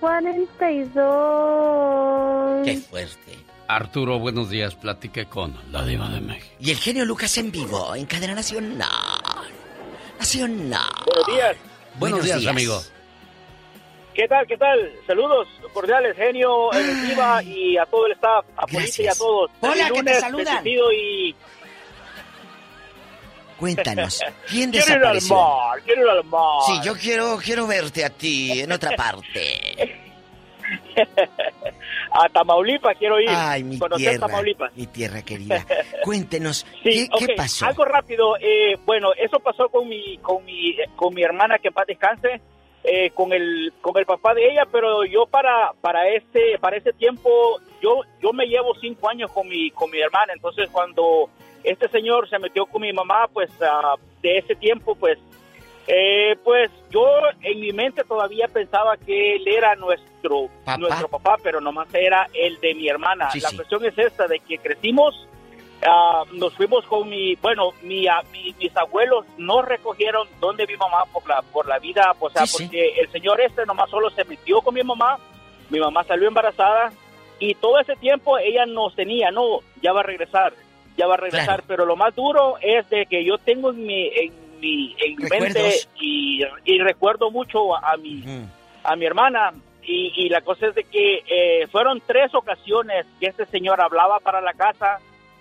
11.342. 0.00 2.64
Qué 2.64 2.76
fuerte. 2.76 3.43
Arturo, 3.74 4.20
buenos 4.20 4.50
días. 4.50 4.76
Platique 4.76 5.26
con 5.26 5.52
la 5.72 5.84
diva 5.84 6.08
de 6.08 6.20
México. 6.20 6.54
Y 6.60 6.70
el 6.70 6.76
genio 6.76 7.04
Lucas 7.04 7.36
en 7.38 7.50
vivo, 7.50 7.94
en 7.96 8.06
cadena 8.06 8.34
nacional. 8.34 8.88
Nacional. 10.16 10.90
Buenos 11.04 11.26
días. 11.26 11.56
Buenos, 11.96 12.24
días, 12.24 12.46
amigo. 12.46 12.80
¿Qué 14.14 14.28
tal? 14.28 14.46
¿Qué 14.46 14.56
tal? 14.56 14.92
Saludos 15.08 15.48
cordiales, 15.72 16.16
genio, 16.16 16.72
el 16.72 17.08
Diva 17.08 17.42
y 17.42 17.76
a 17.76 17.84
todo 17.86 18.06
el 18.06 18.12
staff, 18.12 18.44
a 18.56 18.64
Polita 18.64 19.02
y 19.02 19.06
a 19.08 19.14
todos. 19.14 19.50
Hola, 19.60 19.90
que 19.90 20.02
te 20.04 20.20
saludan. 20.20 20.64
y... 20.64 21.34
Cuéntanos, 23.58 24.20
¿quién 24.48 24.70
Quiero 24.70 24.86
ir 24.86 25.04
al 25.04 25.14
desapareció? 25.14 25.36
mar, 25.36 25.82
quiero 25.84 26.02
ir 26.02 26.08
al 26.10 26.24
mar. 26.24 26.62
Sí, 26.66 26.80
yo 26.84 26.94
quiero, 26.94 27.38
quiero 27.38 27.66
verte 27.66 28.04
a 28.04 28.10
ti 28.10 28.60
en 28.60 28.70
otra 28.70 28.94
parte. 28.96 30.00
a 32.14 32.28
Tamaulipas 32.28 32.96
quiero 32.96 33.18
ir. 33.20 33.28
Ay, 33.28 33.64
mi 33.64 33.78
conocer 33.78 34.10
tierra, 34.10 34.26
Tamaulipas. 34.28 34.76
mi 34.76 34.86
tierra 34.86 35.22
querida. 35.22 35.66
Cuéntenos, 36.04 36.64
Sí, 36.82 37.08
¿qué, 37.12 37.26
qué 37.26 37.32
ok, 37.32 37.36
pasó? 37.36 37.66
Algo 37.66 37.84
rápido. 37.84 38.36
eh, 38.40 38.76
bueno, 38.84 39.10
eso 39.16 39.40
pasó 39.40 39.68
con 39.68 39.88
mi, 39.88 40.18
con 40.18 40.44
mi, 40.44 40.76
con 40.96 41.12
mi 41.14 41.22
hermana 41.22 41.58
que 41.58 41.68
en 41.68 41.74
paz 41.74 41.86
descanse, 41.88 42.40
eh, 42.84 43.10
con 43.10 43.32
el, 43.32 43.72
con 43.80 43.96
el 43.96 44.06
papá 44.06 44.32
de 44.34 44.50
ella, 44.52 44.64
pero 44.70 45.04
yo 45.04 45.26
para, 45.26 45.72
para 45.80 46.08
ese, 46.08 46.58
para 46.60 46.76
ese 46.76 46.92
tiempo, 46.92 47.58
yo, 47.82 48.02
yo 48.22 48.32
me 48.32 48.46
llevo 48.46 48.74
cinco 48.80 49.08
años 49.08 49.32
con 49.32 49.48
mi, 49.48 49.70
con 49.70 49.90
mi 49.90 49.98
hermana. 50.00 50.34
Entonces, 50.34 50.68
cuando 50.70 51.30
este 51.64 51.88
señor 51.88 52.28
se 52.28 52.38
metió 52.38 52.66
con 52.66 52.82
mi 52.82 52.92
mamá, 52.92 53.26
pues 53.32 53.50
ah, 53.62 53.94
de 54.22 54.38
ese 54.38 54.54
tiempo, 54.54 54.94
pues, 54.94 55.18
eh, 55.86 56.36
pues 56.42 56.70
yo 56.90 57.06
en 57.42 57.60
mi 57.60 57.72
mente 57.72 58.04
todavía 58.04 58.48
pensaba 58.48 58.96
que 58.96 59.36
él 59.36 59.46
era 59.46 59.74
nuestro, 59.76 60.48
Papá. 60.64 60.78
nuestro 60.78 61.08
papá, 61.08 61.36
pero 61.42 61.60
nomás 61.60 61.92
era 61.94 62.28
el 62.32 62.58
de 62.60 62.74
mi 62.74 62.88
hermana. 62.88 63.30
Sí, 63.30 63.40
La 63.40 63.50
sí. 63.50 63.56
cuestión 63.56 63.84
es 63.84 63.96
esta, 63.98 64.26
de 64.26 64.40
que 64.40 64.58
crecimos 64.58 65.28
Ah, 65.86 66.22
nos 66.32 66.54
fuimos 66.54 66.86
con 66.86 67.10
mi, 67.10 67.34
bueno, 67.42 67.72
mi, 67.82 68.06
a- 68.06 68.22
mi- 68.32 68.54
mis 68.58 68.74
abuelos 68.74 69.26
no 69.36 69.60
recogieron 69.60 70.26
donde 70.40 70.66
mi 70.66 70.76
mamá 70.76 71.04
por 71.12 71.28
la, 71.28 71.42
por 71.42 71.68
la 71.68 71.78
vida, 71.78 72.14
o 72.18 72.30
sea, 72.30 72.46
sí. 72.46 72.62
porque 72.64 72.94
el 73.00 73.10
señor 73.12 73.38
este 73.42 73.66
nomás 73.66 73.90
solo 73.90 74.08
se 74.10 74.24
metió 74.24 74.62
con 74.62 74.72
mi 74.72 74.82
mamá, 74.82 75.18
mi 75.68 75.78
mamá 75.80 76.02
salió 76.04 76.28
embarazada 76.28 76.90
y 77.38 77.54
todo 77.56 77.80
ese 77.80 77.96
tiempo 77.96 78.38
ella 78.38 78.64
nos 78.64 78.94
tenía, 78.94 79.30
no, 79.30 79.58
ya 79.82 79.92
va 79.92 80.00
a 80.00 80.04
regresar, 80.04 80.54
ya 80.96 81.06
va 81.06 81.14
a 81.14 81.18
regresar, 81.18 81.44
Claro. 81.46 81.64
pero 81.66 81.84
lo 81.84 81.96
más 81.96 82.14
duro 82.14 82.54
es 82.62 82.88
de 82.88 83.04
que 83.04 83.22
yo 83.22 83.36
tengo 83.36 83.68
en 83.70 83.84
mi, 83.84 84.06
en 84.06 84.32
mi, 84.60 84.94
en 84.98 85.16
mi 85.16 85.24
mente 85.28 85.70
y, 86.00 86.42
y 86.64 86.78
recuerdo 86.78 87.30
mucho 87.30 87.74
a, 87.76 87.92
a 87.92 87.96
mi, 87.96 88.22
a 88.82 88.96
mi 88.96 89.04
hermana 89.06 89.52
y, 89.82 90.12
y 90.16 90.28
la 90.28 90.40
cosa 90.40 90.66
es 90.68 90.74
de 90.74 90.84
que 90.84 91.22
eh, 91.28 91.66
fueron 91.70 92.02
tres 92.06 92.34
ocasiones 92.34 93.04
que 93.20 93.26
este 93.26 93.46
señor 93.46 93.80
hablaba 93.80 94.18
para 94.20 94.40
la 94.40 94.54
casa. 94.54 94.98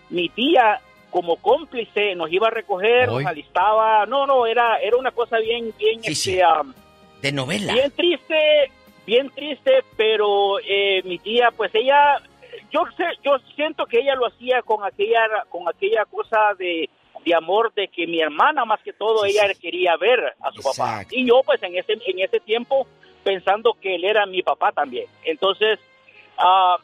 Mi 0.09 0.27
tía, 0.29 0.79
como 1.09 1.37
cómplice, 1.37 2.13
nos 2.15 2.31
iba 2.31 2.47
a 2.47 2.51
recoger, 2.51 3.09
Hoy. 3.09 3.23
nos 3.23 3.31
alistaba. 3.31 4.05
No, 4.05 4.27
no, 4.27 4.45
era, 4.45 4.77
era 4.79 4.97
una 4.97 5.11
cosa 5.11 5.37
bien, 5.39 5.73
bien, 5.77 6.01
Sí, 6.03 6.11
este, 6.11 6.31
sí. 6.31 6.41
am, 6.41 6.73
De 7.21 7.31
novela. 7.31 7.73
bien 7.73 7.91
triste, 7.91 8.71
bien 9.07 9.29
triste, 9.29 9.83
pero 9.95 10.59
eh, 10.59 11.01
mi 11.05 11.19
tía, 11.19 11.49
pues 11.55 11.73
ella, 11.73 12.19
yo 12.71 12.81
sé, 12.97 13.05
yo 13.23 13.37
siento 13.55 13.85
que 13.85 13.99
ella 13.99 14.15
lo 14.15 14.27
hacía 14.27 14.61
con 14.61 14.83
aquella, 14.83 15.21
con 15.49 15.67
aquella 15.69 16.03
cosa 16.05 16.53
de, 16.59 16.89
de 17.23 17.35
amor 17.35 17.73
de 17.73 17.87
que 17.87 18.07
mi 18.07 18.21
hermana 18.21 18.65
más 18.65 18.81
que 18.81 18.93
todo 18.93 19.25
ella 19.25 19.43
quería 19.59 19.95
ver 19.97 20.35
a 20.41 20.51
su 20.51 20.61
papá. 20.61 21.03
Y 21.11 21.27
yo 21.27 21.41
pues 21.45 21.61
en 21.63 21.75
ese 21.75 21.93
en 21.93 22.19
ese 22.19 22.39
tiempo 22.39 22.87
pensando 23.23 23.75
que 23.81 23.95
él 23.95 24.03
era 24.03 24.25
mi 24.25 24.41
papá 24.41 24.71
también. 24.71 25.07
Entonces 25.23 25.79
ah, 26.37 26.77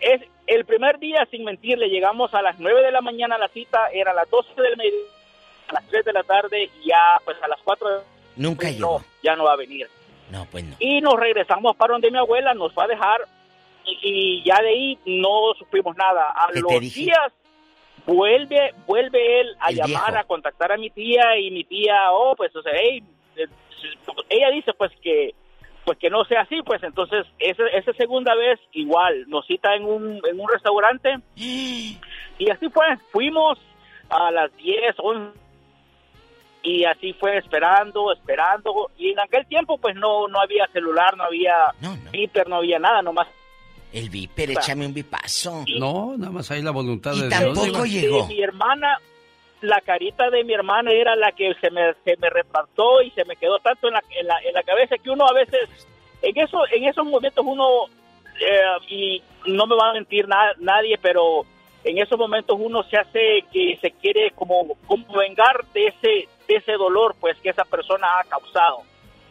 es 0.00 0.22
el 0.46 0.64
primer 0.64 0.98
día 0.98 1.26
sin 1.30 1.44
mentirle 1.44 1.88
llegamos 1.88 2.34
a 2.34 2.42
las 2.42 2.58
9 2.58 2.82
de 2.82 2.92
la 2.92 3.00
mañana 3.00 3.36
a 3.36 3.38
la 3.38 3.48
cita 3.48 3.88
era 3.92 4.12
a 4.12 4.14
las 4.14 4.30
12 4.30 4.60
del 4.60 4.76
mediodía 4.76 5.10
a 5.68 5.74
las 5.74 5.86
3 5.88 6.04
de 6.04 6.12
la 6.12 6.22
tarde 6.22 6.70
y 6.82 6.88
ya 6.88 7.20
pues 7.24 7.36
a 7.42 7.48
las 7.48 7.60
4 7.64 7.88
de 7.88 8.16
Nunca 8.36 8.68
pues, 8.68 8.78
no, 8.78 9.02
ya 9.22 9.34
no 9.34 9.44
va 9.44 9.54
a 9.54 9.56
venir. 9.56 9.88
No, 10.30 10.46
pues 10.50 10.64
no. 10.64 10.76
y 10.78 11.00
nos 11.00 11.14
regresamos 11.14 11.76
para 11.76 11.92
donde 11.92 12.10
mi 12.10 12.18
abuela 12.18 12.52
nos 12.52 12.72
fue 12.74 12.84
a 12.84 12.88
dejar 12.88 13.20
y, 13.84 13.98
y 14.02 14.44
ya 14.44 14.60
de 14.60 14.68
ahí 14.68 14.98
no 15.06 15.54
supimos 15.58 15.96
nada. 15.96 16.32
A 16.34 16.48
¿Qué 16.48 16.54
te 16.54 16.60
los 16.60 16.94
días 16.94 17.32
vuelve 18.06 18.72
vuelve 18.86 19.40
él 19.40 19.56
a 19.60 19.70
El 19.70 19.76
llamar, 19.76 20.12
viejo. 20.12 20.18
a 20.18 20.24
contactar 20.24 20.72
a 20.72 20.76
mi 20.76 20.90
tía 20.90 21.38
y 21.38 21.50
mi 21.50 21.64
tía, 21.64 21.96
oh, 22.12 22.34
pues, 22.36 22.54
o 22.54 22.62
sea, 22.62 22.72
hey, 22.74 23.02
eh, 23.36 23.46
ella 24.30 24.50
dice 24.50 24.72
pues 24.74 24.92
que 25.02 25.34
pues 25.84 25.98
que 25.98 26.10
no 26.10 26.24
sea 26.24 26.40
así, 26.40 26.62
pues 26.62 26.82
entonces 26.82 27.26
esa, 27.38 27.64
esa 27.68 27.92
segunda 27.92 28.34
vez 28.34 28.58
igual 28.72 29.24
nos 29.28 29.46
cita 29.46 29.74
en 29.76 29.84
un, 29.84 30.20
en 30.28 30.40
un 30.40 30.48
restaurante 30.48 31.16
y 31.36 32.50
así 32.50 32.68
fue, 32.70 32.84
fuimos 33.12 33.58
a 34.08 34.30
las 34.32 34.54
10, 34.56 34.96
11 34.98 35.38
y 36.62 36.84
así 36.84 37.12
fue 37.12 37.38
esperando, 37.38 38.12
esperando 38.12 38.90
y 38.98 39.10
en 39.10 39.20
aquel 39.20 39.46
tiempo 39.46 39.78
pues 39.78 39.94
no 39.94 40.26
no 40.26 40.40
había 40.40 40.66
celular, 40.72 41.16
no 41.16 41.24
había 41.24 41.54
Twitter, 42.10 42.48
no 42.48 42.56
había 42.56 42.80
nada, 42.80 43.02
nomás 43.02 43.28
El 43.96 44.10
viper, 44.10 44.50
échame 44.50 44.84
un 44.86 44.92
bipazo. 44.94 45.64
No, 45.78 46.14
nada 46.18 46.30
más 46.30 46.50
hay 46.50 46.60
la 46.62 46.70
voluntad 46.70 47.14
Y 47.14 47.22
de 47.22 47.28
tampoco 47.30 47.82
Dios. 47.84 47.88
llegó. 47.88 48.26
mi 48.26 48.42
hermana, 48.42 48.98
la 49.62 49.80
carita 49.80 50.28
de 50.28 50.44
mi 50.44 50.52
hermana 50.52 50.92
era 50.92 51.16
la 51.16 51.32
que 51.32 51.54
se 51.60 51.70
me, 51.70 51.94
se 52.04 52.16
me 52.18 52.28
repartó 52.28 53.00
y 53.02 53.10
se 53.12 53.24
me 53.24 53.36
quedó 53.36 53.58
tanto 53.60 53.88
en 53.88 53.94
la, 53.94 54.02
en 54.10 54.26
la, 54.26 54.38
en 54.46 54.52
la 54.52 54.62
cabeza 54.62 54.96
que 55.02 55.08
uno 55.10 55.26
a 55.26 55.32
veces, 55.32 55.60
en, 56.20 56.36
eso, 56.38 56.58
en 56.72 56.84
esos 56.84 57.06
momentos 57.06 57.42
uno, 57.46 57.86
eh, 58.38 58.62
y 58.88 59.22
no 59.46 59.66
me 59.66 59.76
va 59.76 59.90
a 59.90 59.94
mentir 59.94 60.28
na- 60.28 60.52
nadie, 60.58 60.98
pero 61.00 61.46
en 61.82 61.96
esos 61.98 62.18
momentos 62.18 62.56
uno 62.60 62.82
se 62.82 62.98
hace 62.98 63.44
que 63.50 63.78
se 63.80 63.92
quiere 63.92 64.30
como, 64.32 64.74
como 64.86 65.06
vengar 65.16 65.64
de 65.72 65.86
ese, 65.86 66.28
de 66.48 66.54
ese 66.56 66.72
dolor 66.72 67.14
pues 67.18 67.38
que 67.40 67.48
esa 67.48 67.64
persona 67.64 68.06
ha 68.20 68.24
causado. 68.24 68.82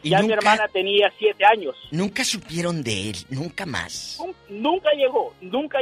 Y 0.06 0.12
Ya 0.12 0.22
mi 0.22 0.32
hermana 0.34 0.68
tenía 0.72 1.12
siete 1.18 1.44
años. 1.44 1.76
Nunca 1.90 2.24
supieron 2.24 2.84
de 2.84 3.10
él, 3.10 3.18
nunca 3.32 3.66
más. 3.66 4.20
Nunca 4.50 4.90
llegó, 4.96 5.34
nunca 5.42 5.80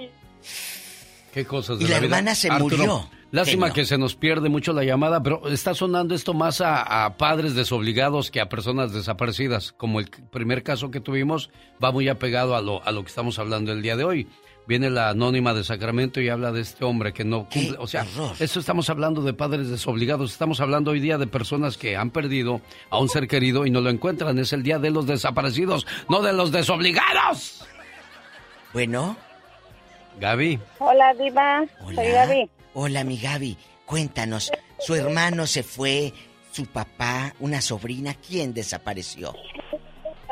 Qué 1.34 1.46
cosas 1.46 1.78
Y 1.82 1.84
de 1.84 1.90
la 1.90 2.00
vida. 2.00 2.06
hermana 2.06 2.34
se 2.36 2.50
Arturo, 2.50 2.78
murió. 2.78 3.10
Lástima 3.32 3.74
que 3.74 3.84
se 3.84 3.98
nos 3.98 4.16
pierde 4.16 4.48
mucho 4.48 4.72
la 4.72 4.86
llamada, 4.86 5.22
pero 5.22 5.50
está 5.50 5.74
sonando 5.74 6.16
esto 6.16 6.34
más 6.34 6.62
a, 6.62 7.04
a 7.06 7.18
padres 7.18 7.54
desobligados 7.54 8.32
que 8.32 8.40
a 8.40 8.48
personas 8.48 8.94
desaparecidas. 8.94 9.74
Como 9.74 10.00
el 10.00 10.10
primer 10.10 10.64
caso 10.64 10.90
que 10.90 11.02
tuvimos, 11.02 11.50
va 11.84 11.92
muy 11.92 12.08
apegado 12.08 12.56
a 12.56 12.62
lo, 12.62 12.82
a 12.86 12.92
lo 12.94 13.02
que 13.04 13.10
estamos 13.10 13.40
hablando 13.40 13.74
el 13.74 13.82
día 13.82 13.98
de 13.98 14.06
hoy. 14.06 14.28
Viene 14.66 14.90
la 14.90 15.10
anónima 15.10 15.54
de 15.54 15.64
Sacramento 15.64 16.22
y 16.22 16.30
habla 16.30 16.52
de 16.52 16.62
este 16.62 16.86
hombre 16.86 17.12
que 17.14 17.26
no 17.26 17.50
cumple. 17.50 17.76
O 17.80 17.88
sea, 17.88 18.06
eso 18.40 18.60
estamos 18.60 18.90
hablando 18.90 19.22
de 19.22 19.34
padres 19.34 19.70
desobligados. 19.70 20.32
Estamos 20.32 20.62
hablando 20.62 20.92
hoy 20.92 21.00
día 21.00 21.18
de 21.18 21.28
personas 21.28 21.78
que 21.78 21.98
han 21.98 22.12
perdido 22.12 22.62
a 22.90 23.00
un 23.00 23.10
ser 23.10 23.28
querido 23.28 23.66
y 23.66 23.72
no 23.72 23.82
lo 23.82 23.90
encuentran. 23.90 24.40
Es 24.40 24.54
el 24.54 24.64
día 24.64 24.80
de 24.80 24.90
los 24.90 25.06
desaparecidos, 25.06 25.86
no 26.10 26.22
de 26.22 26.34
los 26.34 26.52
desobligados. 26.52 27.66
Bueno. 28.72 29.18
Gaby. 30.20 30.60
Hola, 30.80 31.14
Diva. 31.14 31.66
Soy 31.94 32.08
Gaby. 32.08 32.50
Hola, 32.74 33.04
mi 33.04 33.18
Gaby. 33.18 33.58
Cuéntanos, 33.86 34.52
su 34.80 34.96
hermano 34.96 35.46
se 35.46 35.62
fue, 35.62 36.14
su 36.52 36.66
papá, 36.66 37.34
una 37.40 37.62
sobrina, 37.62 38.16
¿quién 38.16 38.54
desapareció? 38.54 39.34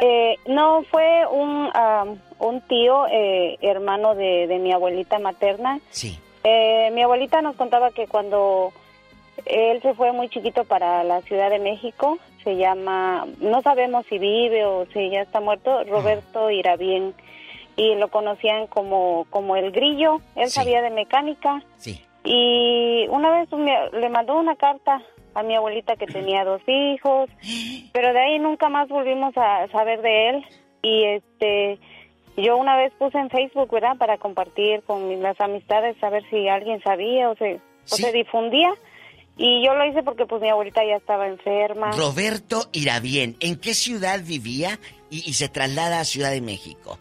Eh, 0.01 0.35
no, 0.47 0.83
fue 0.89 1.27
un, 1.27 1.69
am, 1.73 2.17
un 2.41 2.61
tío, 2.61 3.07
eh, 3.07 3.57
hermano 3.61 4.15
de, 4.15 4.47
de 4.47 4.59
mi 4.59 4.72
abuelita 4.72 5.19
materna. 5.19 5.80
Sí. 5.89 6.19
Eh, 6.43 6.89
mi 6.93 7.03
abuelita 7.03 7.41
nos 7.41 7.55
contaba 7.55 7.91
que 7.91 8.07
cuando 8.07 8.73
él 9.45 9.81
se 9.81 9.93
fue 9.93 10.11
muy 10.11 10.30
chiquito 10.30 10.63
para 10.63 11.03
la 11.03 11.22
Ciudad 11.22 11.49
de 11.49 11.59
México, 11.59 12.18
se 12.43 12.57
llama, 12.57 13.27
no 13.39 13.61
sabemos 13.61 14.05
si 14.07 14.18
vive 14.18 14.65
o 14.65 14.85
si 14.93 15.09
ya 15.09 15.22
está 15.22 15.39
muerto, 15.39 15.84
Roberto 15.85 16.49
Irabien. 16.49 17.13
Y 17.77 17.95
lo 17.95 18.09
conocían 18.09 18.68
como, 18.68 19.26
como 19.30 19.55
el 19.55 19.72
grillo. 19.72 20.22
Él 20.35 20.49
sabía 20.49 20.81
de 20.81 20.89
mecánica. 20.89 21.63
Sí. 21.77 22.03
Y 22.23 23.07
una 23.09 23.31
vez 23.31 23.49
le 23.93 24.09
mandó 24.09 24.38
una 24.38 24.55
carta 24.55 25.01
a 25.34 25.43
mi 25.43 25.55
abuelita 25.55 25.95
que 25.95 26.05
tenía 26.05 26.43
dos 26.45 26.61
hijos, 26.68 27.30
pero 27.93 28.13
de 28.13 28.19
ahí 28.19 28.39
nunca 28.39 28.69
más 28.69 28.89
volvimos 28.89 29.34
a 29.38 29.68
saber 29.69 30.01
de 30.01 30.30
él. 30.30 30.45
Y 30.84 31.03
este, 31.05 31.80
yo 32.37 32.57
una 32.57 32.77
vez 32.77 32.93
puse 32.97 33.17
en 33.17 33.29
Facebook, 33.29 33.71
¿verdad? 33.71 33.97
Para 33.97 34.17
compartir 34.17 34.81
con 34.83 35.07
mis- 35.09 35.19
las 35.19 35.39
amistades, 35.41 35.97
saber 35.99 36.23
si 36.29 36.47
alguien 36.47 36.81
sabía 36.83 37.29
o 37.29 37.35
se, 37.35 37.55
o 37.55 37.95
se 37.95 38.11
difundía. 38.11 38.71
Y 39.37 39.65
yo 39.65 39.73
lo 39.73 39.85
hice 39.85 40.03
porque 40.03 40.25
pues 40.25 40.41
mi 40.41 40.49
abuelita 40.49 40.81
ya 40.85 40.97
estaba 40.97 41.27
enferma. 41.27 41.91
Roberto 41.91 42.69
Irabien, 42.73 43.35
¿en 43.39 43.55
qué 43.55 43.73
ciudad 43.73 44.19
vivía 44.23 44.79
y, 45.09 45.27
y 45.29 45.33
se 45.33 45.49
traslada 45.49 45.99
a 45.99 46.05
Ciudad 46.05 46.31
de 46.31 46.41
México? 46.41 46.97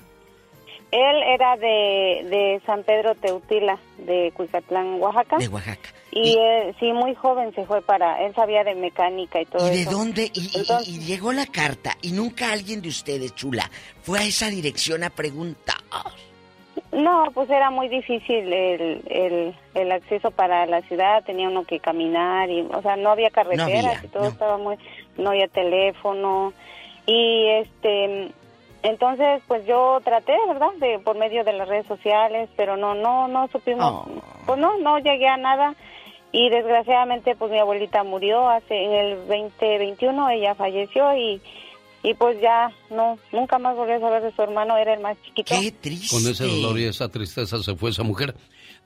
Él 0.93 1.23
era 1.25 1.57
de, 1.57 2.27
de 2.29 2.61
San 2.67 2.83
Pedro 2.83 3.15
Teutila, 3.15 3.79
de 3.99 4.33
Cuicatlán, 4.35 5.01
Oaxaca. 5.01 5.37
De 5.39 5.49
Oaxaca. 5.49 5.89
Y, 6.11 6.37
él, 6.37 6.75
sí, 6.81 6.93
muy 6.93 7.15
joven 7.15 7.55
se 7.55 7.65
fue 7.67 7.81
para, 7.83 8.21
él 8.25 8.35
sabía 8.35 8.65
de 8.65 8.75
mecánica 8.75 9.41
y 9.41 9.45
todo 9.47 9.69
¿Y 9.69 9.71
de 9.71 9.83
eso. 9.83 9.91
dónde? 9.93 10.31
Y, 10.35 10.41
y- 10.41 10.59
Entonces- 10.61 10.89
y 10.89 10.99
llegó 10.99 11.33
la 11.33 11.47
carta 11.47 11.97
y 12.03 12.11
nunca 12.11 12.51
alguien 12.53 12.83
de 12.83 12.89
ustedes, 12.89 13.33
chula, 13.37 13.71
fue 14.03 14.19
a 14.19 14.25
esa 14.25 14.49
dirección 14.49 15.05
a 15.05 15.11
preguntar. 15.11 15.77
No, 16.93 17.27
pues 17.33 17.49
era 17.51 17.71
muy 17.71 17.89
difícil 17.89 18.53
el, 18.53 19.03
el, 19.07 19.55
el 19.75 19.93
acceso 19.93 20.33
para 20.33 20.67
la 20.67 20.81
ciudad, 20.83 21.23
tenía 21.25 21.49
uno 21.49 21.63
que 21.65 21.79
caminar 21.79 22.51
y, 22.51 22.63
o 22.63 22.83
sea, 22.83 22.97
no 22.97 23.11
había 23.11 23.31
carreteras 23.31 23.69
había, 23.69 24.01
y 24.05 24.09
todo 24.09 24.25
estaba 24.27 24.59
muy, 24.59 24.77
no 25.17 25.31
había 25.31 25.47
teléfono 25.47 26.53
y 27.07 27.47
este, 27.61 28.33
entonces 28.83 29.43
pues 29.47 29.67
yo 29.67 30.01
traté, 30.05 30.35
¿verdad? 30.49 30.73
De 30.79 30.99
por 30.99 31.19
medio 31.19 31.45
de 31.45 31.53
las 31.53 31.69
redes 31.69 31.87
sociales, 31.87 32.49
pero 32.57 32.77
no, 32.77 32.95
no, 32.95 33.29
no 33.29 33.49
supimos, 33.49 34.09
pues 34.47 34.59
no, 34.59 34.79
no 34.79 34.99
llegué 34.99 35.29
a 35.29 35.37
nada 35.37 35.75
y 36.33 36.49
desgraciadamente 36.49 37.35
pues 37.37 37.51
mi 37.51 37.59
abuelita 37.59 38.05
murió 38.05 38.49
hace 38.49 38.85
en 38.85 38.93
el 38.93 39.17
2021, 39.27 40.31
ella 40.31 40.55
falleció 40.55 41.15
y 41.17 41.41
y 42.03 42.15
pues 42.15 42.41
ya 42.41 42.73
no, 42.91 43.19
nunca 43.31 43.59
más 43.59 43.77
volví 43.77 43.93
a 43.93 44.01
saber 44.01 44.23
de 44.23 44.35
su 44.35 44.41
hermano, 44.41 44.77
era 44.77 44.95
el 44.95 45.01
más 45.01 45.19
chiquito. 45.23 45.55
Qué 45.61 45.71
triste. 45.71 46.17
Con 46.17 46.27
ese 46.27 46.47
dolor 46.47 46.79
y 46.79 46.85
esa 46.85 47.09
tristeza 47.11 47.63
se 47.63 47.77
fue 47.77 47.91
esa 47.91 48.03
mujer. 48.03 48.35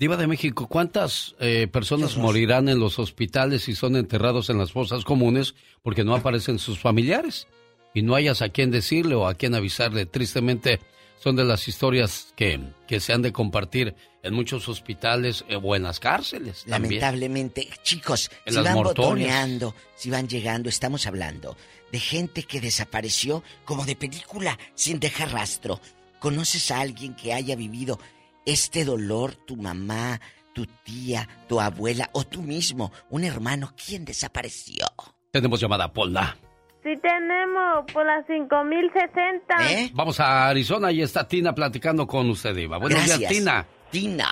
Diva 0.00 0.16
de 0.16 0.26
México, 0.26 0.66
¿cuántas 0.66 1.36
eh, 1.38 1.68
personas 1.70 2.16
morirán 2.16 2.68
en 2.68 2.80
los 2.80 2.98
hospitales 2.98 3.68
y 3.68 3.76
son 3.76 3.94
enterrados 3.94 4.50
en 4.50 4.58
las 4.58 4.72
fosas 4.72 5.04
comunes 5.04 5.54
porque 5.82 6.02
no 6.02 6.16
aparecen 6.16 6.58
sus 6.58 6.80
familiares? 6.80 7.46
Y 7.94 8.02
no 8.02 8.14
hayas 8.14 8.42
a 8.42 8.50
quién 8.50 8.70
decirle 8.70 9.14
o 9.14 9.26
a 9.26 9.34
quién 9.34 9.54
avisarle. 9.54 10.04
Tristemente, 10.04 10.80
son 11.18 11.36
de 11.36 11.44
las 11.44 11.68
historias 11.68 12.34
que, 12.36 12.60
que 12.86 13.00
se 13.00 13.12
han 13.12 13.22
de 13.22 13.32
compartir 13.32 13.94
en 14.22 14.34
muchos 14.34 14.68
hospitales 14.68 15.44
eh, 15.48 15.58
o 15.62 15.76
en 15.76 15.84
las 15.84 16.00
cárceles. 16.00 16.64
también. 16.64 17.00
Lamentablemente, 17.00 17.68
chicos, 17.82 18.30
En 18.44 18.54
si 18.54 18.60
van 18.60 18.74
botoneando, 18.74 19.74
si 19.96 20.10
van 20.10 20.28
llegando, 20.28 20.68
estamos 20.68 21.06
hablando 21.06 21.56
de 21.92 22.00
gente 22.00 22.42
que 22.42 22.60
desapareció 22.60 23.44
como 23.64 23.84
de 23.84 23.94
película, 23.94 24.58
sin 24.74 24.98
dejar 24.98 25.32
rastro. 25.32 25.80
¿Conoces 26.18 26.70
a 26.70 26.80
alguien 26.80 27.14
que 27.14 27.32
haya 27.32 27.54
vivido 27.54 28.00
este 28.44 28.84
dolor? 28.84 29.34
Tu 29.34 29.56
mamá, 29.56 30.20
tu 30.52 30.66
tía, 30.66 31.28
tu 31.48 31.60
abuela 31.60 32.10
o 32.12 32.24
tú 32.24 32.42
mismo, 32.42 32.92
un 33.10 33.24
hermano, 33.24 33.74
¿quién 33.76 34.04
desapareció? 34.04 34.86
Tenemos 35.30 35.60
llamada 35.60 35.92
Pola. 35.92 36.36
Sí 36.84 36.94
tenemos, 36.98 37.90
por 37.94 38.04
las 38.04 38.26
5060. 38.26 39.72
¿Eh? 39.72 39.90
Vamos 39.94 40.20
a 40.20 40.48
Arizona 40.48 40.92
y 40.92 41.00
está 41.00 41.26
Tina 41.26 41.54
platicando 41.54 42.06
con 42.06 42.28
usted, 42.28 42.54
Diva. 42.54 42.76
Buenos 42.76 43.02
días. 43.06 43.32
Tina. 43.32 43.66
Tina. 43.90 44.28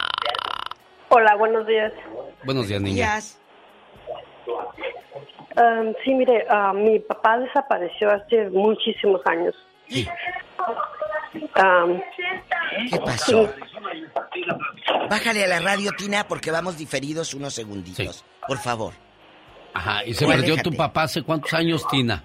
Hola, 1.08 1.34
buenos 1.36 1.66
días. 1.66 1.90
Buenos 2.44 2.68
días, 2.68 2.82
niña. 2.82 3.20
Um, 5.56 5.94
sí, 6.04 6.12
mire, 6.12 6.44
ah, 6.50 6.74
mi 6.74 6.98
papá 6.98 7.38
desapareció 7.38 8.10
hace 8.10 8.50
muchísimos 8.50 9.22
años. 9.24 9.54
Um, 11.34 12.00
¿Qué 12.90 12.98
pasó? 12.98 13.50
Bájale 15.08 15.44
a 15.44 15.48
la 15.48 15.60
radio, 15.60 15.90
Tina, 15.96 16.28
porque 16.28 16.50
vamos 16.50 16.76
diferidos 16.76 17.32
unos 17.32 17.54
segunditos. 17.54 18.26
Por 18.46 18.58
favor. 18.58 18.92
Ajá, 19.72 20.04
y 20.04 20.12
se 20.12 20.26
perdió 20.26 20.58
tu 20.58 20.70
papá 20.74 21.04
hace 21.04 21.22
cuántos 21.22 21.54
años, 21.54 21.88
Tina. 21.88 22.22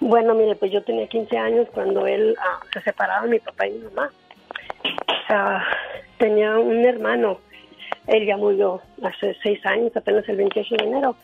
Bueno, 0.00 0.34
mire, 0.34 0.54
pues 0.56 0.72
yo 0.72 0.82
tenía 0.82 1.06
15 1.06 1.38
años 1.38 1.68
cuando 1.72 2.06
él 2.06 2.36
ah, 2.40 2.60
se 2.72 2.80
separaron 2.82 3.30
mi 3.30 3.38
papá 3.38 3.66
y 3.66 3.72
mi 3.72 3.84
mamá. 3.84 4.10
ah, 5.28 5.64
tenía 6.18 6.58
un 6.58 6.84
hermano. 6.84 7.38
Él 8.06 8.26
ya 8.26 8.36
murió 8.36 8.80
hace 9.02 9.34
seis 9.42 9.64
años, 9.64 9.96
apenas 9.96 10.28
el 10.28 10.36
28 10.36 10.76
de 10.76 10.84
enero. 10.84 11.16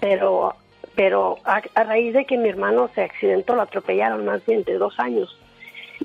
Pero, 0.00 0.54
pero 0.94 1.38
a, 1.44 1.62
a 1.74 1.84
raíz 1.84 2.12
de 2.12 2.26
que 2.26 2.36
mi 2.36 2.48
hermano 2.48 2.90
se 2.94 3.02
accidentó, 3.02 3.54
lo 3.54 3.62
atropellaron 3.62 4.24
más 4.24 4.44
bien 4.44 4.64
de 4.64 4.76
dos 4.76 4.98
años. 4.98 5.38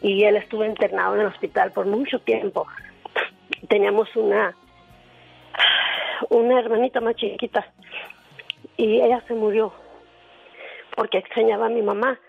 Y 0.02 0.24
él 0.24 0.38
estuvo 0.38 0.64
internado 0.64 1.16
en 1.16 1.22
el 1.22 1.28
hospital 1.28 1.72
por 1.72 1.86
mucho 1.86 2.20
tiempo. 2.20 2.66
Teníamos 3.68 4.14
una, 4.16 4.56
una 6.30 6.60
hermanita 6.60 7.02
más 7.02 7.16
chiquita 7.16 7.66
y 8.78 9.02
ella 9.02 9.22
se 9.28 9.34
murió 9.34 9.74
porque 10.96 11.18
extrañaba 11.20 11.68
a 11.68 11.70
mi 11.70 11.82
mamá. 11.82 12.20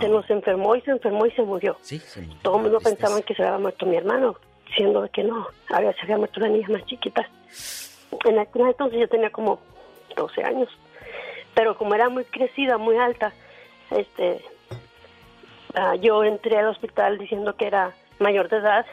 Se 0.00 0.08
nos 0.08 0.28
enfermó 0.30 0.74
y 0.74 0.80
se 0.80 0.90
enfermó 0.90 1.26
y 1.26 1.32
se 1.32 1.42
murió. 1.42 1.76
Todo 2.42 2.56
el 2.56 2.62
mundo 2.62 2.78
pensaba 2.80 3.20
que 3.20 3.34
se 3.34 3.42
había 3.42 3.58
muerto 3.58 3.84
mi 3.84 3.96
hermano, 3.96 4.36
siendo 4.74 5.06
que 5.10 5.22
no, 5.22 5.46
había, 5.68 5.92
se 5.92 6.02
había 6.02 6.16
muerto 6.16 6.40
la 6.40 6.48
niña 6.48 6.68
más 6.70 6.86
chiquita. 6.86 7.28
En 8.24 8.38
aquel 8.38 8.62
entonces 8.62 9.00
yo 9.00 9.08
tenía 9.08 9.28
como 9.30 9.60
12 10.16 10.44
años, 10.44 10.68
pero 11.54 11.76
como 11.76 11.94
era 11.94 12.08
muy 12.08 12.24
crecida, 12.24 12.78
muy 12.78 12.96
alta, 12.96 13.32
este, 13.90 14.42
ah, 15.74 15.94
yo 15.96 16.24
entré 16.24 16.58
al 16.58 16.68
hospital 16.68 17.18
diciendo 17.18 17.54
que 17.56 17.66
era 17.66 17.92
mayor 18.18 18.48
de 18.48 18.58
edad 18.58 18.86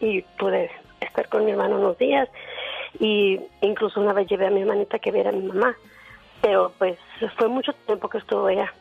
y 0.00 0.22
pude 0.38 0.70
estar 1.00 1.28
con 1.28 1.44
mi 1.44 1.50
hermano 1.50 1.76
unos 1.76 1.98
días 1.98 2.28
y 2.98 3.40
incluso 3.60 4.00
una 4.00 4.12
vez 4.12 4.28
llevé 4.28 4.46
a 4.46 4.50
mi 4.50 4.60
hermanita 4.60 4.98
que 4.98 5.10
viera 5.10 5.30
a 5.30 5.32
mi 5.32 5.46
mamá, 5.46 5.76
pero 6.40 6.72
pues 6.78 6.98
fue 7.36 7.48
mucho 7.48 7.72
tiempo 7.86 8.08
que 8.08 8.18
estuvo 8.18 8.48
ella 8.48 8.72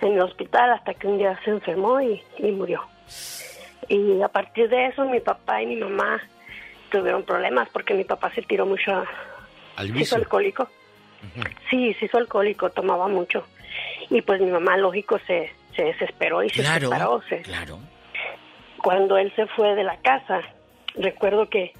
en 0.00 0.14
el 0.14 0.20
hospital 0.20 0.70
hasta 0.72 0.94
que 0.94 1.06
un 1.06 1.18
día 1.18 1.38
se 1.44 1.50
enfermó 1.50 2.00
y, 2.00 2.22
y 2.38 2.50
murió. 2.52 2.82
Y 3.88 4.20
a 4.22 4.28
partir 4.28 4.68
de 4.68 4.86
eso 4.86 5.04
mi 5.04 5.20
papá 5.20 5.62
y 5.62 5.66
mi 5.66 5.76
mamá 5.76 6.20
tuvieron 6.90 7.22
problemas 7.24 7.68
porque 7.70 7.94
mi 7.94 8.04
papá 8.04 8.30
se 8.34 8.42
tiró 8.42 8.66
mucho 8.66 8.92
a... 8.92 9.04
Al 9.76 9.96
hizo 9.96 10.16
alcohólico. 10.16 10.68
Sí, 11.70 11.94
se 11.94 12.06
hizo 12.06 12.18
alcohólico, 12.18 12.70
tomaba 12.70 13.06
mucho. 13.08 13.46
Y 14.10 14.20
pues 14.22 14.40
mi 14.40 14.50
mamá, 14.50 14.76
lógico, 14.76 15.18
se, 15.26 15.52
se 15.76 15.84
desesperó 15.84 16.42
y 16.42 16.50
se 16.50 16.62
separó. 16.64 17.22
se- 17.28 17.42
claro. 17.42 17.78
Cuando 18.82 19.16
él 19.16 19.32
se 19.36 19.46
fue 19.46 19.74
de 19.76 19.84
la 19.84 19.96
casa, 19.98 20.40
recuerdo 20.96 21.48
que 21.48 21.72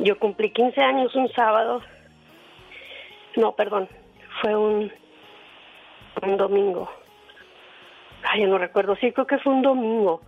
yo 0.00 0.18
cumplí 0.18 0.50
15 0.50 0.80
años 0.80 1.14
un 1.14 1.30
sábado. 1.32 1.80
No, 3.36 3.52
perdón, 3.52 3.88
fue 4.40 4.56
un, 4.56 4.92
un 6.22 6.36
domingo. 6.36 6.90
Ay, 8.22 8.42
yo 8.42 8.48
no 8.48 8.58
recuerdo, 8.58 8.96
sí, 8.96 9.12
creo 9.12 9.26
que 9.26 9.38
fue 9.38 9.52
un 9.52 9.62
domingo, 9.62 10.20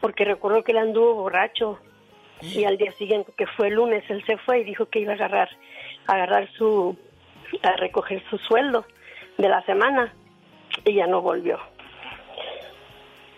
porque 0.00 0.24
recuerdo 0.24 0.62
que 0.64 0.72
él 0.72 0.78
anduvo 0.78 1.14
borracho 1.14 1.78
y 2.42 2.64
al 2.64 2.76
día 2.76 2.92
siguiente, 2.92 3.32
que 3.36 3.46
fue 3.46 3.68
el 3.68 3.74
lunes, 3.74 4.04
él 4.10 4.22
se 4.26 4.36
fue 4.38 4.60
y 4.60 4.64
dijo 4.64 4.86
que 4.86 5.00
iba 5.00 5.12
a 5.12 5.16
agarrar, 5.16 5.48
a 6.06 6.12
agarrar 6.14 6.50
su, 6.58 6.96
a 7.62 7.72
recoger 7.76 8.22
su 8.28 8.36
sueldo 8.38 8.84
de 9.38 9.48
la 9.48 9.62
semana 9.64 10.12
y 10.84 10.94
ya 10.94 11.06
no 11.06 11.22
volvió. 11.22 11.58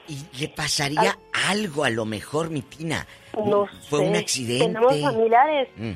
Y 0.09 0.40
le 0.40 0.49
pasaría 0.49 1.19
algo 1.49 1.85
a 1.85 1.90
lo 1.90 2.07
mejor, 2.07 2.49
mi 2.51 2.62
Tina. 2.62 3.07
No 3.45 3.66
Fue 3.90 4.01
un 4.01 4.16
accidente. 4.16 4.65
Tenemos 4.66 5.01
familiares, 5.01 5.69
Mm. 5.77 5.93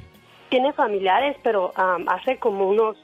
tiene 0.51 0.73
familiares, 0.75 1.37
pero 1.43 1.73
am, 1.75 2.07
hace 2.09 2.37
como 2.39 2.69
unos, 2.69 2.97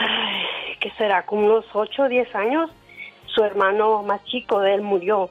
ay, 0.00 0.76
¿qué 0.80 0.90
será? 0.96 1.24
Como 1.26 1.46
unos 1.46 1.64
8 1.72 2.02
o 2.02 2.08
10 2.08 2.34
años, 2.34 2.70
su 3.26 3.42
hermano 3.44 4.02
más 4.02 4.24
chico 4.24 4.60
de 4.60 4.74
él 4.74 4.82
murió. 4.82 5.30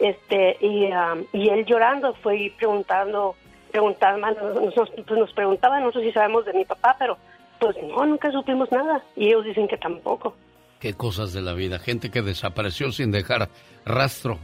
Este, 0.00 0.56
y, 0.60 0.90
am, 0.90 1.24
y 1.32 1.48
él 1.48 1.64
llorando 1.64 2.14
fue 2.14 2.38
y 2.38 2.50
preguntando, 2.50 3.36
preguntando, 3.70 4.30
nos, 4.30 4.90
pues 4.90 5.18
nos 5.18 5.32
preguntaba, 5.32 5.80
no 5.80 5.92
sé 5.92 6.00
si 6.00 6.12
sabemos 6.12 6.44
de 6.44 6.52
mi 6.52 6.64
papá, 6.64 6.96
pero 6.98 7.16
pues 7.58 7.76
no, 7.82 8.04
nunca 8.04 8.30
supimos 8.30 8.70
nada. 8.70 9.02
Y 9.16 9.28
ellos 9.28 9.44
dicen 9.44 9.68
que 9.68 9.76
tampoco. 9.76 10.36
Qué 10.80 10.94
cosas 10.94 11.32
de 11.32 11.40
la 11.40 11.54
vida. 11.54 11.78
Gente 11.78 12.10
que 12.10 12.22
desapareció 12.22 12.92
sin 12.92 13.10
dejar 13.10 13.48
rastro. 13.84 14.38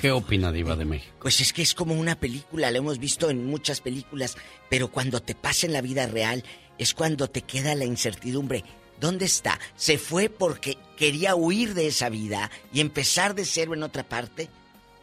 ¿Qué 0.00 0.10
opina 0.10 0.52
Diva 0.52 0.74
de 0.74 0.84
México? 0.86 1.14
Pues 1.20 1.40
es 1.40 1.52
que 1.52 1.60
es 1.60 1.74
como 1.74 1.94
una 1.94 2.14
película, 2.14 2.70
lo 2.70 2.78
hemos 2.78 2.98
visto 2.98 3.28
en 3.28 3.44
muchas 3.46 3.82
películas, 3.82 4.38
pero 4.70 4.88
cuando 4.88 5.20
te 5.20 5.34
pasa 5.34 5.66
en 5.66 5.74
la 5.74 5.82
vida 5.82 6.06
real 6.06 6.44
es 6.82 6.94
cuando 6.94 7.28
te 7.28 7.42
queda 7.42 7.74
la 7.74 7.84
incertidumbre. 7.84 8.64
¿Dónde 9.00 9.24
está? 9.24 9.58
¿Se 9.74 9.98
fue 9.98 10.28
porque 10.28 10.76
quería 10.96 11.34
huir 11.34 11.74
de 11.74 11.88
esa 11.88 12.08
vida 12.08 12.50
y 12.72 12.80
empezar 12.80 13.34
de 13.34 13.44
cero 13.44 13.74
en 13.74 13.82
otra 13.82 14.04
parte? 14.04 14.48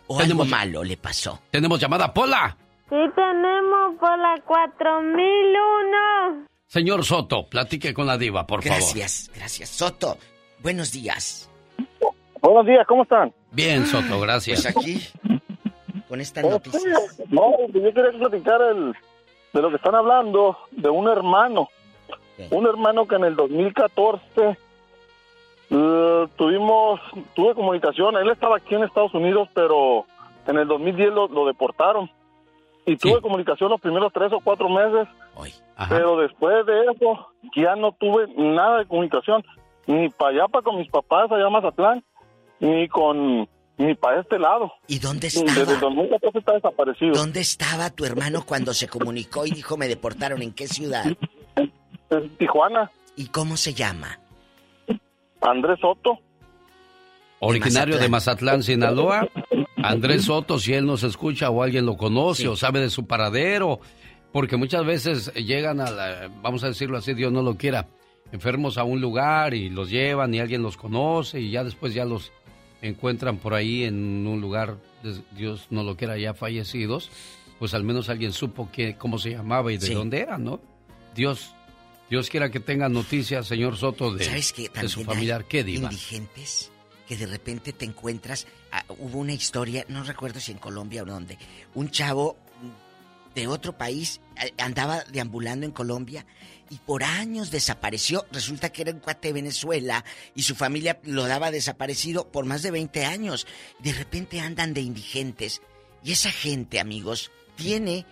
¿O 0.07 0.15
algo 0.19 0.23
Tenemos- 0.23 0.47
malo 0.49 0.83
le 0.83 0.97
pasó? 0.97 1.41
Tenemos 1.51 1.79
llamada 1.79 2.13
Pola. 2.13 2.55
Sí 2.89 2.95
tenemos 3.15 3.95
por 3.99 4.17
la 4.17 4.41
4001. 4.45 6.47
Señor 6.67 7.03
Soto, 7.03 7.47
platique 7.47 7.93
con 7.93 8.07
la 8.07 8.17
diva, 8.17 8.45
por 8.47 8.63
Gracias, 8.63 9.29
gracias. 9.35 9.69
Soto, 9.69 10.17
buenos 10.61 10.91
días. 10.91 11.49
Buenos 12.41 12.65
días, 12.65 12.85
¿cómo 12.87 13.03
están? 13.03 13.29
favor. 13.31 13.35
Bien, 13.51 13.85
Soto, 13.85 14.19
gracias. 14.19 14.61
Pues 14.61 14.77
aquí, 14.77 15.01
con 16.07 16.21
esta 16.21 16.41
Oh, 16.45 16.49
noticia. 16.51 16.79
sí. 17.15 17.23
No, 17.29 17.51
yo 17.67 17.93
quería 17.93 18.11
platicar 18.19 18.61
el, 18.61 18.93
de 19.53 19.61
lo 19.61 19.69
que 19.69 19.77
están 19.77 19.95
hablando, 19.95 20.57
de 20.71 20.89
un 20.89 21.07
hermano. 21.07 21.69
Un 22.51 22.67
hermano 22.67 23.05
que 23.05 23.15
en 23.15 23.25
el 23.25 23.35
2014 23.35 24.57
eh, 25.71 26.27
tuvimos, 26.37 27.01
tuve 27.35 27.53
comunicación, 27.53 28.15
él 28.15 28.29
estaba 28.29 28.57
aquí 28.57 28.75
en 28.75 28.83
Estados 28.83 29.13
Unidos, 29.13 29.49
pero 29.53 30.05
en 30.47 30.57
el 30.57 30.67
2010 30.67 31.13
lo, 31.13 31.27
lo 31.27 31.45
deportaron. 31.45 32.09
Y 32.85 32.97
tuve 32.97 33.21
comunicación 33.21 33.69
los 33.69 33.81
primeros 33.81 34.11
tres 34.13 34.31
o 34.33 34.39
cuatro 34.39 34.67
meses, 34.69 35.07
pero 35.89 36.17
después 36.17 36.65
de 36.65 36.85
eso 36.85 37.27
ya 37.55 37.75
no 37.75 37.91
tuve 37.91 38.25
nada 38.35 38.79
de 38.79 38.87
comunicación, 38.87 39.43
ni 39.85 40.09
para 40.09 40.31
allá, 40.31 40.47
para 40.47 40.63
con 40.63 40.77
mis 40.77 40.89
papás 40.89 41.31
allá 41.31 41.45
en 41.45 41.53
Mazatlán, 41.53 42.03
ni 42.59 42.87
con, 42.87 43.47
ni 43.79 43.95
para 43.95 44.21
este 44.21 44.37
lado. 44.37 44.71
¿Y 44.87 44.99
dónde 44.99 45.27
Desde 45.27 45.45
estaba? 45.45 45.73
el 45.73 45.79
2014 45.79 46.37
está 46.37 46.53
desaparecido. 46.53 47.13
¿Dónde 47.13 47.39
estaba 47.39 47.89
tu 47.89 48.05
hermano 48.05 48.43
cuando 48.45 48.73
se 48.73 48.87
comunicó 48.87 49.45
y 49.45 49.51
dijo 49.51 49.77
me 49.77 49.87
deportaron? 49.87 50.41
¿En 50.41 50.51
qué 50.51 50.67
ciudad? 50.67 51.05
En 52.09 52.29
Tijuana. 52.37 52.91
¿Y 53.15 53.27
cómo 53.27 53.57
se 53.57 53.73
llama? 53.73 54.19
Andrés 55.41 55.79
Soto. 55.79 56.19
Originario 57.39 57.97
de 57.97 58.09
Mazatlán, 58.09 58.63
Sinaloa. 58.63 59.27
Andrés 59.77 60.25
Soto, 60.25 60.59
si 60.59 60.73
él 60.73 60.85
nos 60.85 61.03
escucha 61.03 61.49
o 61.49 61.63
alguien 61.63 61.85
lo 61.85 61.95
conoce 61.95 62.49
o 62.49 62.57
sabe 62.57 62.81
de 62.81 62.89
su 62.89 63.07
paradero. 63.07 63.79
Porque 64.33 64.57
muchas 64.57 64.85
veces 64.85 65.33
llegan 65.33 65.79
a 65.79 65.89
la, 65.89 66.29
vamos 66.41 66.63
a 66.63 66.67
decirlo 66.67 66.97
así, 66.97 67.13
Dios 67.13 67.31
no 67.31 67.41
lo 67.41 67.55
quiera, 67.55 67.87
enfermos 68.31 68.77
a 68.77 68.83
un 68.83 69.01
lugar 69.01 69.55
y 69.55 69.69
los 69.69 69.89
llevan 69.89 70.33
y 70.35 70.39
alguien 70.39 70.61
los 70.61 70.77
conoce 70.77 71.39
y 71.39 71.49
ya 71.49 71.63
después 71.63 71.95
ya 71.95 72.05
los 72.05 72.31
encuentran 72.81 73.37
por 73.37 73.53
ahí 73.53 73.83
en 73.83 74.25
un 74.27 74.41
lugar, 74.41 74.77
Dios 75.35 75.67
no 75.69 75.83
lo 75.83 75.95
quiera, 75.97 76.17
ya 76.17 76.33
fallecidos. 76.33 77.09
Pues 77.59 77.73
al 77.73 77.83
menos 77.83 78.07
alguien 78.09 78.31
supo 78.31 78.69
que, 78.71 78.95
cómo 78.97 79.17
se 79.19 79.31
llamaba 79.31 79.71
y 79.73 79.77
de 79.77 79.87
Sí. 79.87 79.93
dónde 79.93 80.19
era, 80.19 80.37
¿no? 80.37 80.61
Dios, 81.13 81.53
Dios 82.09 82.29
quiera 82.29 82.49
que 82.49 82.59
tenga 82.61 82.87
noticias, 82.87 83.47
señor 83.47 83.75
Soto, 83.75 84.13
de, 84.13 84.23
¿Sabes 84.23 84.53
qué? 84.53 84.69
de 84.69 84.87
su 84.87 85.03
familiar. 85.03 85.43
¿Qué 85.45 85.63
diva? 85.63 85.85
Indigentes 85.91 86.71
que 87.07 87.17
de 87.17 87.25
repente 87.25 87.73
te 87.73 87.85
encuentras. 87.85 88.47
ah, 88.71 88.85
hubo 88.99 89.17
una 89.19 89.33
historia, 89.33 89.83
no 89.89 90.03
recuerdo 90.03 90.39
si 90.39 90.51
en 90.53 90.59
Colombia 90.59 91.01
o 91.03 91.05
dónde. 91.05 91.37
Un 91.73 91.89
chavo 91.89 92.37
de 93.39 93.47
otro 93.47 93.77
país 93.77 94.21
eh, 94.41 94.53
andaba 94.57 95.03
deambulando 95.05 95.65
en 95.65 95.71
Colombia 95.71 96.25
y 96.69 96.77
por 96.77 97.03
años 97.03 97.51
desapareció. 97.51 98.25
Resulta 98.31 98.71
que 98.71 98.83
era 98.83 98.91
un 98.91 98.99
cuate 98.99 99.33
Venezuela 99.33 100.05
y 100.35 100.43
su 100.43 100.55
familia 100.55 100.99
lo 101.03 101.27
daba 101.27 101.51
desaparecido 101.51 102.31
por 102.31 102.45
más 102.45 102.61
de 102.61 102.71
20 102.71 103.05
años. 103.05 103.47
De 103.79 103.93
repente 103.93 104.39
andan 104.39 104.73
de 104.73 104.81
indigentes. 104.81 105.61
Y 106.03 106.11
esa 106.11 106.31
gente, 106.31 106.79
amigos, 106.79 107.31
tiene 107.55 108.05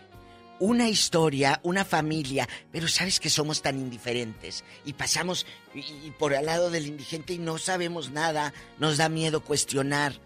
una 0.59 0.89
historia, 0.89 1.59
una 1.63 1.85
familia, 1.85 2.49
pero 2.71 2.87
sabes 2.87 3.19
que 3.19 3.29
somos 3.29 3.61
tan 3.61 3.77
indiferentes 3.77 4.63
y 4.85 4.93
pasamos 4.93 5.45
y, 5.75 6.09
por 6.17 6.33
al 6.33 6.47
lado 6.47 6.71
del 6.71 6.87
indigente 6.87 7.33
y 7.33 7.37
no 7.37 7.59
sabemos 7.59 8.09
nada, 8.09 8.53
nos 8.79 8.97
da 8.97 9.07
miedo 9.07 9.41
cuestionar 9.41 10.19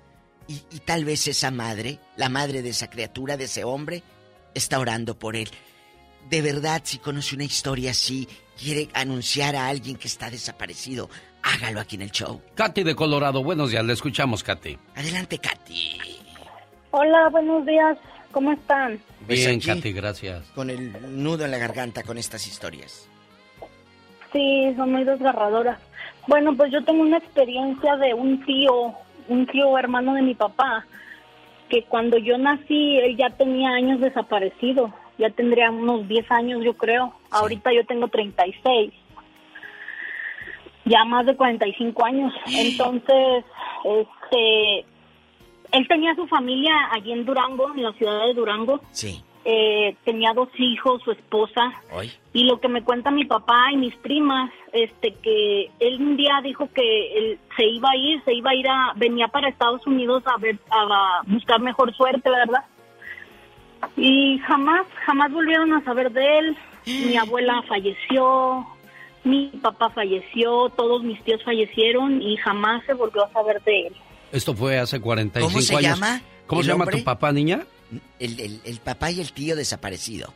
y 0.48 0.80
tal 0.80 1.06
vez 1.06 1.28
esa 1.28 1.50
madre, 1.50 2.00
la 2.18 2.28
madre 2.28 2.62
de 2.62 2.70
esa 2.70 2.90
criatura, 2.90 3.38
de 3.38 3.46
ese 3.46 3.64
hombre, 3.64 4.04
está 4.54 4.80
orando 4.80 5.18
por 5.18 5.36
él. 5.36 5.50
De 6.30 6.42
verdad, 6.42 6.82
si 6.84 6.98
conoce 7.00 7.36
una 7.36 7.44
historia 7.44 7.92
así, 7.92 8.28
quiere 8.58 8.90
anunciar 8.94 9.56
a 9.56 9.68
alguien 9.68 9.98
que 9.98 10.08
está 10.08 10.30
desaparecido, 10.30 11.10
hágalo 11.44 11.80
aquí 11.80 11.96
en 11.96 12.04
el 12.04 12.12
show. 12.12 12.42
Katy 12.56 12.84
de 12.84 12.96
Colorado, 12.96 13.44
buenos 13.44 13.72
días, 13.72 13.84
le 13.84 13.94
escuchamos, 13.94 14.44
Katy. 14.44 14.78
Adelante, 14.96 15.40
Katy. 15.40 15.98
Hola, 16.92 17.30
buenos 17.30 17.66
días. 17.66 17.98
¿Cómo 18.32 18.52
están? 18.54 19.02
Pues 19.26 19.40
Bien, 19.46 19.60
Katy, 19.60 19.92
gracias. 19.92 20.44
Con 20.56 20.70
el 20.70 21.22
nudo 21.22 21.44
en 21.46 21.52
la 21.52 21.58
garganta 21.58 22.04
con 22.04 22.18
estas 22.18 22.48
historias. 22.48 23.10
Sí, 24.32 24.74
son 24.78 24.92
muy 24.92 25.04
desgarradoras. 25.04 25.80
Bueno, 26.28 26.56
pues 26.56 26.72
yo 26.72 26.84
tengo 26.84 27.02
una 27.02 27.18
experiencia 27.18 27.98
de 27.98 28.14
un 28.14 28.46
tío, 28.46 28.94
un 29.28 29.46
tío 29.48 29.78
hermano 29.78 30.14
de 30.14 30.22
mi 30.22 30.36
papá, 30.36 30.86
que 31.72 31.84
cuando 31.84 32.18
yo 32.18 32.38
nací 32.38 32.98
él 32.98 33.16
ya 33.16 33.30
tenía 33.30 33.70
años 33.70 34.02
desaparecido. 34.02 34.94
Ya 35.18 35.30
tendría 35.30 35.72
unos 35.72 36.08
10 36.08 36.30
años, 36.32 36.64
yo 36.64 36.74
creo. 36.74 37.14
Ahorita 37.30 37.72
yo 37.72 37.86
tengo 37.86 38.10
36. 38.10 38.92
Ya 40.86 41.06
más 41.06 41.26
de 41.26 41.36
45 41.36 42.06
años. 42.06 42.34
Entonces, 42.48 43.46
este, 43.86 44.80
él 45.72 45.88
tenía 45.88 46.14
su 46.16 46.28
familia 46.28 46.74
allí 46.92 47.14
en 47.14 47.24
Durango, 47.24 47.74
en 47.74 47.84
la 47.84 47.94
ciudad 47.94 48.26
de 48.26 48.34
Durango. 48.34 48.82
Sí. 48.92 49.24
Eh, 49.44 49.96
tenía 50.06 50.34
dos 50.34 50.50
hijos, 50.58 51.02
su 51.04 51.12
esposa. 51.12 51.74
Y 52.32 52.44
lo 52.44 52.60
que 52.60 52.68
me 52.68 52.84
cuenta 52.84 53.10
mi 53.10 53.26
papá 53.26 53.72
y 53.74 53.78
mis 53.78 53.96
primas, 53.96 54.52
este, 54.72 55.16
que 55.16 55.72
él 55.80 56.00
un 56.00 56.16
día 56.16 56.42
dijo 56.44 56.70
que 56.74 57.18
él 57.18 57.40
se 57.58 57.66
iba 57.66 57.90
a 57.90 57.98
ir, 57.98 58.24
se 58.24 58.34
iba 58.34 58.52
a 58.52 58.56
ir 58.56 58.68
a, 58.68 58.94
venía 58.96 59.28
para 59.30 59.50
Estados 59.50 59.86
Unidos 59.88 60.24
a 60.28 60.38
ver, 60.38 60.60
a 60.70 61.22
buscar 61.26 61.60
mejor 61.60 61.94
suerte, 61.96 62.30
¿verdad? 62.30 62.66
Y 63.98 64.38
jamás, 64.40 64.86
jamás 65.06 65.32
volvieron 65.32 65.74
a 65.74 65.84
saber 65.84 66.12
de 66.12 66.38
él. 66.40 66.58
Mi 66.86 67.18
abuela 67.18 67.64
falleció, 67.68 68.66
mi 69.24 69.48
papá 69.62 69.90
falleció, 69.90 70.70
todos 70.70 71.04
mis 71.04 71.22
tíos 71.24 71.44
fallecieron 71.44 72.22
y 72.22 72.38
jamás 72.38 72.84
se 72.86 72.94
volvió 72.94 73.26
a 73.26 73.32
saber 73.32 73.62
de 73.64 73.88
él. 73.88 73.96
Esto 74.32 74.54
fue 74.54 74.78
hace 74.78 75.00
45 75.02 75.52
¿Cómo 75.52 75.62
se 75.62 75.76
años. 75.76 76.00
llama 76.00 76.22
¿Cómo 76.48 76.64
se 76.64 76.70
llama 76.70 76.86
tu 76.86 77.04
papá, 77.04 77.32
niña? 77.32 77.62
El, 78.20 78.40
el- 78.40 78.62
el 78.66 78.78
papá 78.80 79.12
y 79.12 79.20
el 79.22 79.32
tío 79.34 79.56
desaparecido. 79.56 80.34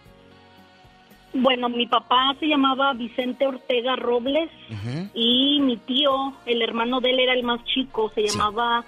Bueno, 1.33 1.67
mi 1.67 1.85
papá 1.85 2.33
se 2.39 2.47
llamaba 2.47 2.93
Vicente 2.93 3.45
Ortega 3.45 3.95
Robles 3.97 4.49
y 5.13 5.59
mi 5.61 5.75
tío, 5.77 6.33
el 6.45 6.61
hermano 6.61 7.01
de 7.01 7.09
él 7.11 7.19
era 7.19 7.33
el 7.33 7.43
más 7.43 7.61
chico, 7.65 8.09
se 8.15 8.25
llamaba 8.25 8.85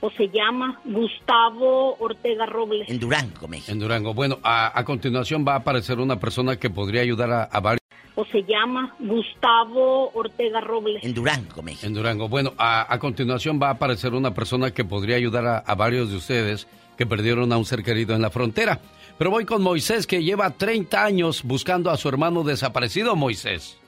o 0.00 0.08
se 0.12 0.28
llama 0.28 0.80
Gustavo 0.84 1.96
Ortega 1.98 2.46
Robles. 2.46 2.88
En 2.88 3.00
Durango, 3.00 3.48
México. 3.48 3.72
En 3.72 3.80
Durango. 3.80 4.14
Bueno, 4.14 4.38
a, 4.44 4.78
a 4.78 4.84
continuación 4.84 5.44
va 5.46 5.54
a 5.54 5.56
aparecer 5.56 5.98
una 5.98 6.20
persona 6.20 6.54
que 6.56 6.70
podría 6.70 7.00
ayudar 7.02 7.32
a, 7.32 7.42
a 7.44 7.58
varios. 7.60 7.80
O 8.14 8.24
se 8.26 8.42
llama 8.44 8.94
Gustavo 9.00 10.10
Ortega 10.14 10.60
Robles. 10.60 11.02
En 11.02 11.14
Durango, 11.14 11.62
México. 11.62 11.84
En 11.84 11.94
Durango. 11.94 12.28
Bueno, 12.28 12.52
a, 12.58 12.92
a 12.92 12.98
continuación 13.00 13.58
va 13.60 13.68
a 13.68 13.72
aparecer 13.72 14.14
una 14.14 14.32
persona 14.32 14.70
que 14.70 14.84
podría 14.84 15.16
ayudar 15.16 15.46
a, 15.46 15.58
a 15.58 15.74
varios 15.74 16.10
de 16.10 16.16
ustedes 16.16 16.68
que 16.98 17.06
perdieron 17.06 17.52
a 17.52 17.56
un 17.56 17.64
ser 17.64 17.84
querido 17.84 18.14
en 18.16 18.20
la 18.20 18.30
frontera. 18.30 18.80
Pero 19.16 19.30
voy 19.30 19.46
con 19.46 19.62
Moisés, 19.62 20.06
que 20.06 20.22
lleva 20.22 20.50
30 20.50 21.02
años 21.02 21.44
buscando 21.44 21.90
a 21.90 21.96
su 21.96 22.08
hermano 22.08 22.42
desaparecido, 22.42 23.14
Moisés. 23.14 23.80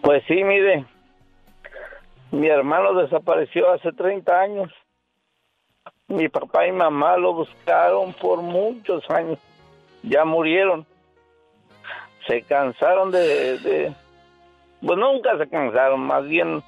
Pues 0.00 0.22
sí, 0.26 0.42
mire, 0.42 0.86
mi 2.32 2.48
hermano 2.48 2.94
desapareció 2.94 3.70
hace 3.70 3.92
30 3.92 4.40
años. 4.40 4.72
Mi 6.08 6.28
papá 6.28 6.66
y 6.66 6.72
mamá 6.72 7.18
lo 7.18 7.34
buscaron 7.34 8.14
por 8.14 8.40
muchos 8.40 9.08
años. 9.10 9.38
Ya 10.02 10.24
murieron. 10.24 10.86
Se 12.26 12.42
cansaron 12.42 13.10
de... 13.10 13.58
de 13.58 13.94
pues 14.80 14.98
nunca 14.98 15.36
se 15.36 15.46
cansaron, 15.46 16.00
más 16.00 16.24
bien 16.24 16.62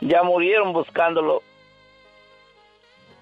ya 0.00 0.22
murieron 0.22 0.72
buscándolo. 0.72 1.42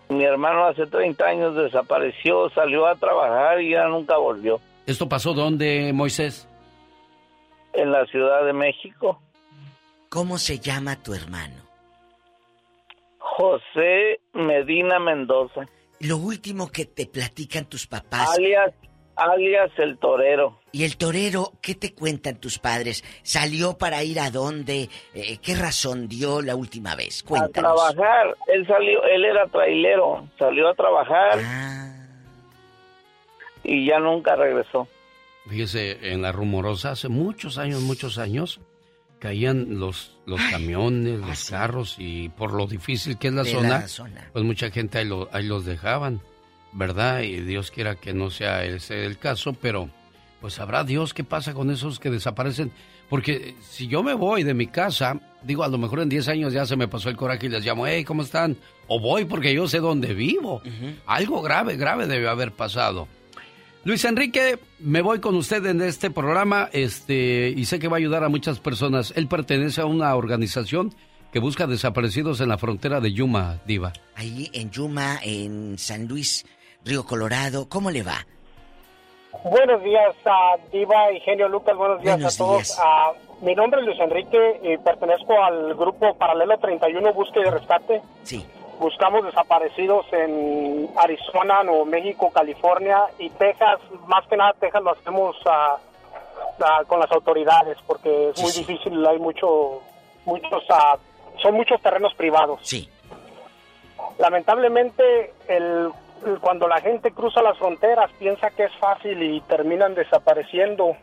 Mi 0.09 0.25
hermano 0.25 0.67
hace 0.67 0.86
30 0.86 1.25
años 1.25 1.57
desapareció, 1.57 2.49
salió 2.51 2.86
a 2.86 2.94
trabajar 2.94 3.60
y 3.60 3.70
ya 3.70 3.89
nunca 3.89 4.17
volvió. 4.17 4.60
¿Esto 4.86 5.09
pasó 5.09 5.35
dónde, 5.35 5.93
Moisés? 5.93 6.49
En 7.73 7.91
la 7.91 8.07
Ciudad 8.07 8.44
de 8.44 8.52
México. 8.52 9.20
¿Cómo 10.09 10.39
se 10.39 10.60
llama 10.60 11.02
tu 11.02 11.12
hermano? 11.12 11.57
José 13.18 14.20
Medina 14.33 14.99
Mendoza. 14.99 15.67
Lo 16.01 16.18
último 16.18 16.70
que 16.70 16.86
te 16.86 17.07
platican 17.07 17.67
tus 17.67 17.86
papás. 17.86 18.36
Alias, 18.36 18.73
alias 19.16 19.70
el 19.78 19.98
torero. 19.98 20.58
¿Y 20.72 20.84
el 20.84 20.96
torero 20.96 21.52
qué 21.62 21.74
te 21.74 21.94
cuentan 21.94 22.36
tus 22.36 22.58
padres? 22.58 23.02
¿Salió 23.22 23.78
para 23.78 24.02
ir 24.04 24.20
a 24.20 24.30
dónde? 24.30 24.88
Eh, 25.14 25.38
¿Qué 25.38 25.54
razón 25.54 26.06
dio 26.08 26.42
la 26.42 26.54
última 26.54 26.94
vez? 26.94 27.22
A 27.24 27.28
Cuéntanos. 27.28 27.92
trabajar. 27.94 28.36
Él 28.48 28.66
salió, 28.66 29.02
él 29.04 29.24
era 29.24 29.46
trailero. 29.48 30.28
Salió 30.38 30.68
a 30.68 30.74
trabajar. 30.74 31.38
Ah. 31.42 31.92
Y 33.64 33.86
ya 33.86 33.98
nunca 33.98 34.36
regresó. 34.36 34.86
Fíjese, 35.48 36.12
en 36.12 36.22
la 36.22 36.32
rumorosa, 36.32 36.90
hace 36.92 37.08
muchos 37.08 37.56
años, 37.58 37.80
muchos 37.80 38.18
años, 38.18 38.60
caían 39.18 39.78
los, 39.78 40.18
los 40.26 40.40
camiones, 40.50 41.20
los 41.20 41.48
carros, 41.50 41.96
y 41.98 42.28
por 42.30 42.52
lo 42.52 42.66
difícil 42.66 43.16
que 43.18 43.28
es 43.28 43.34
la 43.34 43.44
zona, 43.44 43.68
la 43.80 43.88
zona. 43.88 44.28
pues 44.32 44.44
mucha 44.44 44.70
gente 44.70 44.98
ahí, 44.98 45.04
lo- 45.04 45.28
ahí 45.32 45.44
los 45.46 45.64
dejaban, 45.64 46.20
¿verdad? 46.76 47.22
Y 47.22 47.40
Dios 47.40 47.70
quiera 47.70 47.96
que 47.96 48.12
no 48.12 48.30
sea 48.30 48.64
ese 48.64 49.06
el 49.06 49.18
caso, 49.18 49.55
pero 49.55 49.88
pues 50.40 50.55
sabrá 50.55 50.84
Dios 50.84 51.14
qué 51.14 51.24
pasa 51.24 51.55
con 51.55 51.70
esos 51.70 51.98
que 51.98 52.10
desaparecen. 52.10 52.70
Porque 53.08 53.55
si 53.62 53.86
yo 53.88 54.02
me 54.02 54.14
voy 54.14 54.42
de 54.42 54.52
mi 54.52 54.66
casa, 54.66 55.18
digo, 55.42 55.64
a 55.64 55.68
lo 55.68 55.78
mejor 55.78 56.00
en 56.00 56.08
10 56.08 56.28
años 56.28 56.52
ya 56.52 56.66
se 56.66 56.76
me 56.76 56.88
pasó 56.88 57.08
el 57.08 57.16
coraje 57.16 57.46
y 57.46 57.48
les 57.48 57.64
llamo, 57.64 57.86
hey, 57.86 58.05
¿cómo 58.05 58.22
están? 58.22 58.56
O 58.88 59.00
voy 59.00 59.24
porque 59.24 59.55
yo 59.55 59.66
sé 59.68 59.78
dónde 59.78 60.12
vivo. 60.12 60.60
Algo 61.06 61.40
grave, 61.40 61.76
grave 61.76 62.06
debe 62.06 62.28
haber 62.28 62.52
pasado. 62.52 63.08
Luis 63.84 64.05
Enrique, 64.05 64.58
me 64.80 65.00
voy 65.00 65.20
con 65.20 65.36
usted 65.36 65.64
en 65.64 65.80
este 65.80 66.10
programa 66.10 66.68
este, 66.72 67.55
y 67.56 67.64
sé 67.66 67.78
que 67.78 67.86
va 67.86 67.96
a 67.96 67.98
ayudar 67.98 68.24
a 68.24 68.28
muchas 68.28 68.58
personas. 68.58 69.12
Él 69.16 69.28
pertenece 69.28 69.80
a 69.80 69.86
una 69.86 70.14
organización 70.16 70.92
que 71.32 71.38
busca 71.38 71.66
desaparecidos 71.66 72.40
en 72.40 72.48
la 72.48 72.58
frontera 72.58 73.00
de 73.00 73.12
Yuma, 73.12 73.60
Diva. 73.66 73.92
Ahí 74.16 74.50
en 74.52 74.70
Yuma, 74.70 75.20
en 75.22 75.78
San 75.78 76.08
Luis, 76.08 76.44
Río 76.86 77.05
Colorado, 77.05 77.68
¿cómo 77.68 77.90
le 77.90 78.02
va? 78.05 78.24
Buenos 79.44 79.82
días, 79.82 80.15
a 80.24 80.56
Diva 80.73 81.10
y 81.12 81.20
Genio 81.20 81.48
Lucas. 81.48 81.76
Buenos 81.76 82.00
días 82.00 82.15
Buenos 82.15 82.34
a 82.34 82.39
todos. 82.39 82.56
días. 82.58 82.78
Ah, 82.81 83.12
mi 83.40 83.55
nombre 83.56 83.81
es 83.81 83.86
Luis 83.86 83.98
Enrique 84.00 84.60
y 84.62 84.78
pertenezco 84.78 85.42
al 85.42 85.74
grupo 85.74 86.15
Paralelo 86.15 86.56
31 86.58 87.12
Búsqueda 87.12 87.48
y 87.48 87.50
Rescate. 87.50 88.02
Sí. 88.23 88.47
Buscamos 88.78 89.24
desaparecidos 89.24 90.06
en 90.12 90.89
Arizona, 90.97 91.62
Nuevo 91.65 91.84
México, 91.84 92.31
California 92.32 93.02
y 93.18 93.31
Texas. 93.31 93.81
Más 94.06 94.24
que 94.28 94.36
nada, 94.36 94.55
Texas 94.60 94.82
lo 94.82 94.92
hacemos 94.92 95.36
ah, 95.47 95.76
ah, 96.60 96.82
con 96.86 97.00
las 97.00 97.10
autoridades 97.10 97.78
porque 97.86 98.31
es 98.31 98.40
muy 98.40 98.52
difícil. 98.52 99.05
Hay 99.06 99.18
mucho, 99.18 99.82
muchos, 100.24 100.62
son 101.42 101.55
muchos 101.55 101.81
terrenos 101.82 102.15
privados. 102.15 102.60
Sí. 102.62 102.89
Lamentablemente, 104.18 105.34
el- 105.48 105.90
cuando 106.40 106.66
la 106.68 106.80
gente 106.80 107.12
cruza 107.12 107.42
las 107.42 107.56
fronteras 107.58 108.10
piensa 108.18 108.50
que 108.50 108.64
es 108.64 108.72
fácil 108.76 109.22
y 109.22 109.40
terminan 109.42 109.94
desapareciendo. 109.94 110.96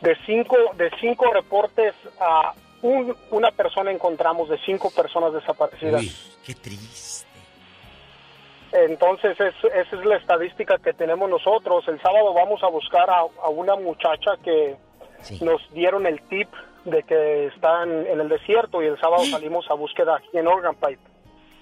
De 0.00 0.16
cinco, 0.26 0.56
de 0.76 0.90
cinco 1.00 1.30
reportes 1.32 1.94
a 2.20 2.52
un- 2.82 3.14
una 3.30 3.50
persona 3.50 3.90
encontramos 3.90 4.48
de 4.48 4.58
cinco 4.64 4.90
personas 4.90 5.32
desaparecidas. 5.34 6.00
Uy, 6.02 6.12
qué 6.44 6.54
triste. 6.54 7.28
Entonces, 8.72 9.38
es- 9.40 9.64
esa 9.74 9.96
es 9.96 10.04
la 10.06 10.16
estadística 10.16 10.78
que 10.78 10.92
tenemos 10.92 11.28
nosotros. 11.28 11.86
El 11.88 12.00
sábado 12.00 12.32
vamos 12.32 12.62
a 12.62 12.68
buscar 12.68 13.10
a, 13.10 13.20
a 13.42 13.48
una 13.48 13.74
muchacha 13.76 14.32
que 14.44 14.76
nos 15.42 15.60
dieron 15.72 16.06
el 16.06 16.22
tip 16.28 16.48
de 16.84 17.02
que 17.02 17.46
están 17.48 18.06
en 18.06 18.20
el 18.20 18.28
desierto 18.28 18.80
y 18.82 18.86
el 18.86 18.98
sábado 19.00 19.24
salimos 19.26 19.68
a 19.70 19.74
búsqueda 19.74 20.16
aquí 20.16 20.38
en 20.38 20.46
Organ 20.46 20.76
Pipe, 20.76 20.98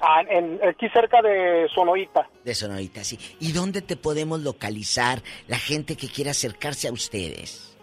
Ah, 0.01 0.23
en, 0.29 0.61
aquí 0.67 0.89
cerca 0.91 1.21
de 1.23 1.69
Sonoita. 1.75 2.29
De 2.45 2.55
Sonorita, 2.55 3.03
sí. 3.03 3.19
¿Y 3.41 3.53
dónde 3.53 3.83
te 3.83 3.97
podemos 3.97 4.41
localizar 4.41 5.19
la 5.49 5.59
gente 5.59 5.97
que 5.97 6.09
quiera 6.09 6.31
acercarse 6.31 6.89
a 6.89 6.93
ustedes? 6.93 7.77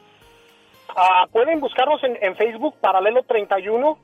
Ah, 0.95 1.27
pueden 1.31 1.59
buscarnos 1.59 2.01
en, 2.03 2.17
en 2.21 2.35
Facebook, 2.37 2.75
Paralelo 2.79 3.23
31. 3.23 3.97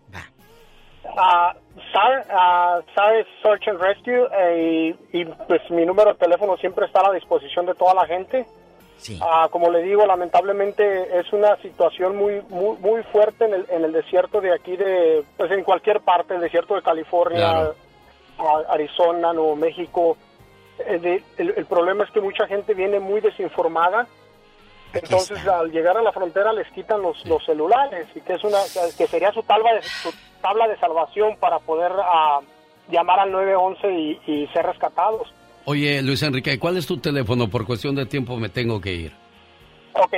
Ah, 1.18 1.56
SAR, 1.94 2.26
ah, 2.30 2.80
SAR 2.94 3.16
es 3.16 3.28
Search 3.42 3.68
and 3.70 3.80
Rescue 3.82 4.28
eh, 4.40 4.96
y, 5.14 5.22
y, 5.22 5.26
pues 5.48 5.62
mi 5.72 5.86
número 5.86 6.12
de 6.14 6.20
teléfono 6.20 6.58
siempre 6.58 6.86
está 6.86 7.00
a 7.00 7.10
la 7.10 7.14
disposición 7.16 7.66
de 7.66 7.76
toda 7.76 7.94
la 7.94 8.06
gente. 8.06 8.46
Ah, 9.20 9.48
como 9.50 9.72
le 9.72 9.82
digo, 9.82 10.06
lamentablemente 10.06 11.18
es 11.18 11.32
una 11.34 11.56
situación 11.62 12.18
muy 12.18 12.42
muy 12.50 12.78
muy 12.78 13.02
fuerte 13.04 13.46
en 13.46 13.54
el, 13.56 13.66
en 13.72 13.84
el 13.86 13.92
desierto 13.94 14.42
de 14.42 14.54
aquí 14.54 14.78
de 14.78 15.24
pues 15.38 15.50
en 15.52 15.64
cualquier 15.64 16.02
parte, 16.02 16.36
el 16.36 16.42
desierto 16.42 16.76
de 16.76 16.84
California, 16.84 17.40
Claro. 17.40 17.76
Arizona, 18.70 19.34
Nuevo 19.34 19.56
México. 19.56 20.18
Eh, 20.86 21.00
de- 21.00 21.24
el, 21.38 21.54
el 21.58 21.66
problema 21.66 22.04
es 22.04 22.12
que 22.12 22.22
mucha 22.22 22.48
gente 22.48 22.74
viene 22.74 23.00
muy 23.00 23.22
desinformada. 23.22 24.08
Entonces, 24.94 25.48
al 25.48 25.72
llegar 25.72 25.96
a 25.98 26.02
la 26.02 26.12
frontera 26.12 26.52
les 26.52 26.68
quitan 26.72 27.02
los, 27.02 27.26
los 27.26 27.44
celulares 27.46 28.08
y 28.14 28.20
que 28.22 28.34
es 28.34 28.44
una 28.44 28.58
que 28.98 29.08
sería 29.08 29.32
su 29.32 29.42
tabla 29.44 29.74
de, 29.76 29.84
su 29.84 30.14
tabla 30.42 30.68
de 30.68 30.78
salvación 30.80 31.38
para 31.38 31.60
poder 31.60 31.94
ah, 31.98 32.42
llamar 32.90 33.22
al 33.22 33.32
911 33.32 33.88
y, 33.90 34.20
y 34.28 34.48
ser 34.48 34.66
rescatados. 34.66 35.34
Oye, 35.64 36.02
Luis 36.02 36.22
Enrique, 36.24 36.60
¿cuál 36.60 36.76
es 36.76 36.88
tu 36.88 36.98
teléfono? 36.98 37.48
Por 37.48 37.66
cuestión 37.66 37.96
de 37.96 38.06
tiempo 38.06 38.36
me 38.36 38.50
tengo 38.50 38.82
que 38.82 38.92
ir. 38.94 39.14
Ok, 39.94 40.14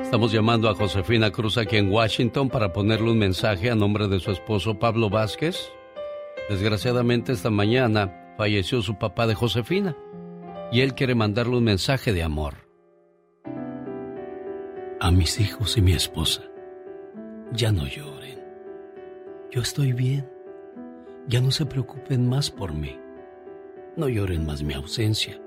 Estamos 0.03 0.31
llamando 0.31 0.69
a 0.69 0.75
Josefina 0.75 1.31
Cruz 1.31 1.57
aquí 1.57 1.75
en 1.75 1.91
Washington 1.91 2.47
para 2.47 2.71
ponerle 2.71 3.11
un 3.11 3.17
mensaje 3.17 3.71
a 3.71 3.75
nombre 3.75 4.07
de 4.07 4.21
su 4.21 4.31
esposo 4.31 4.79
Pablo 4.79 5.09
Vázquez. 5.09 5.69
Desgraciadamente 6.49 7.33
esta 7.33 7.49
mañana 7.49 8.33
falleció 8.37 8.81
su 8.81 8.97
papá 8.97 9.27
de 9.27 9.35
Josefina 9.35 9.97
y 10.75 10.81
él 10.81 10.93
quiere 10.93 11.15
mandarle 11.15 11.55
un 11.55 11.63
mensaje 11.63 12.11
de 12.11 12.21
amor. 12.21 12.67
A 14.99 15.09
mis 15.09 15.39
hijos 15.39 15.77
y 15.77 15.81
mi 15.81 15.93
esposa, 15.93 16.41
ya 17.53 17.71
no 17.71 17.87
lloren. 17.87 18.43
Yo 19.51 19.61
estoy 19.61 19.93
bien. 19.93 20.29
Ya 21.29 21.39
no 21.39 21.51
se 21.51 21.65
preocupen 21.65 22.27
más 22.27 22.51
por 22.51 22.73
mí. 22.73 22.99
No 23.95 24.09
lloren 24.09 24.45
más 24.45 24.63
mi 24.63 24.73
ausencia. 24.73 25.41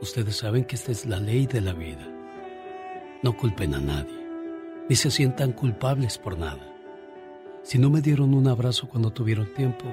Ustedes 0.00 0.36
saben 0.36 0.64
que 0.66 0.76
esta 0.76 0.92
es 0.92 1.04
la 1.04 1.18
ley 1.18 1.48
de 1.48 1.60
la 1.60 1.72
vida. 1.72 2.06
No 3.24 3.36
culpen 3.36 3.74
a 3.74 3.80
nadie, 3.80 4.24
ni 4.88 4.94
se 4.94 5.10
sientan 5.10 5.50
culpables 5.50 6.16
por 6.16 6.38
nada. 6.38 6.72
Si 7.64 7.76
no 7.76 7.90
me 7.90 8.00
dieron 8.00 8.32
un 8.34 8.46
abrazo 8.46 8.88
cuando 8.88 9.12
tuvieron 9.12 9.52
tiempo, 9.52 9.86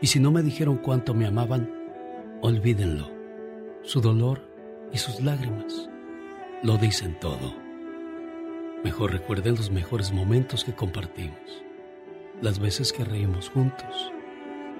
y 0.00 0.06
si 0.06 0.20
no 0.20 0.30
me 0.30 0.42
dijeron 0.42 0.78
cuánto 0.78 1.12
me 1.12 1.26
amaban, 1.26 1.70
olvídenlo 2.40 3.15
su 3.86 4.00
dolor 4.00 4.42
y 4.92 4.98
sus 4.98 5.20
lágrimas 5.20 5.88
lo 6.64 6.76
dicen 6.76 7.16
todo. 7.20 7.54
Mejor 8.82 9.12
recuerden 9.12 9.54
los 9.54 9.70
mejores 9.70 10.10
momentos 10.10 10.64
que 10.64 10.74
compartimos, 10.74 11.38
las 12.42 12.58
veces 12.58 12.92
que 12.92 13.04
reímos 13.04 13.48
juntos 13.48 14.12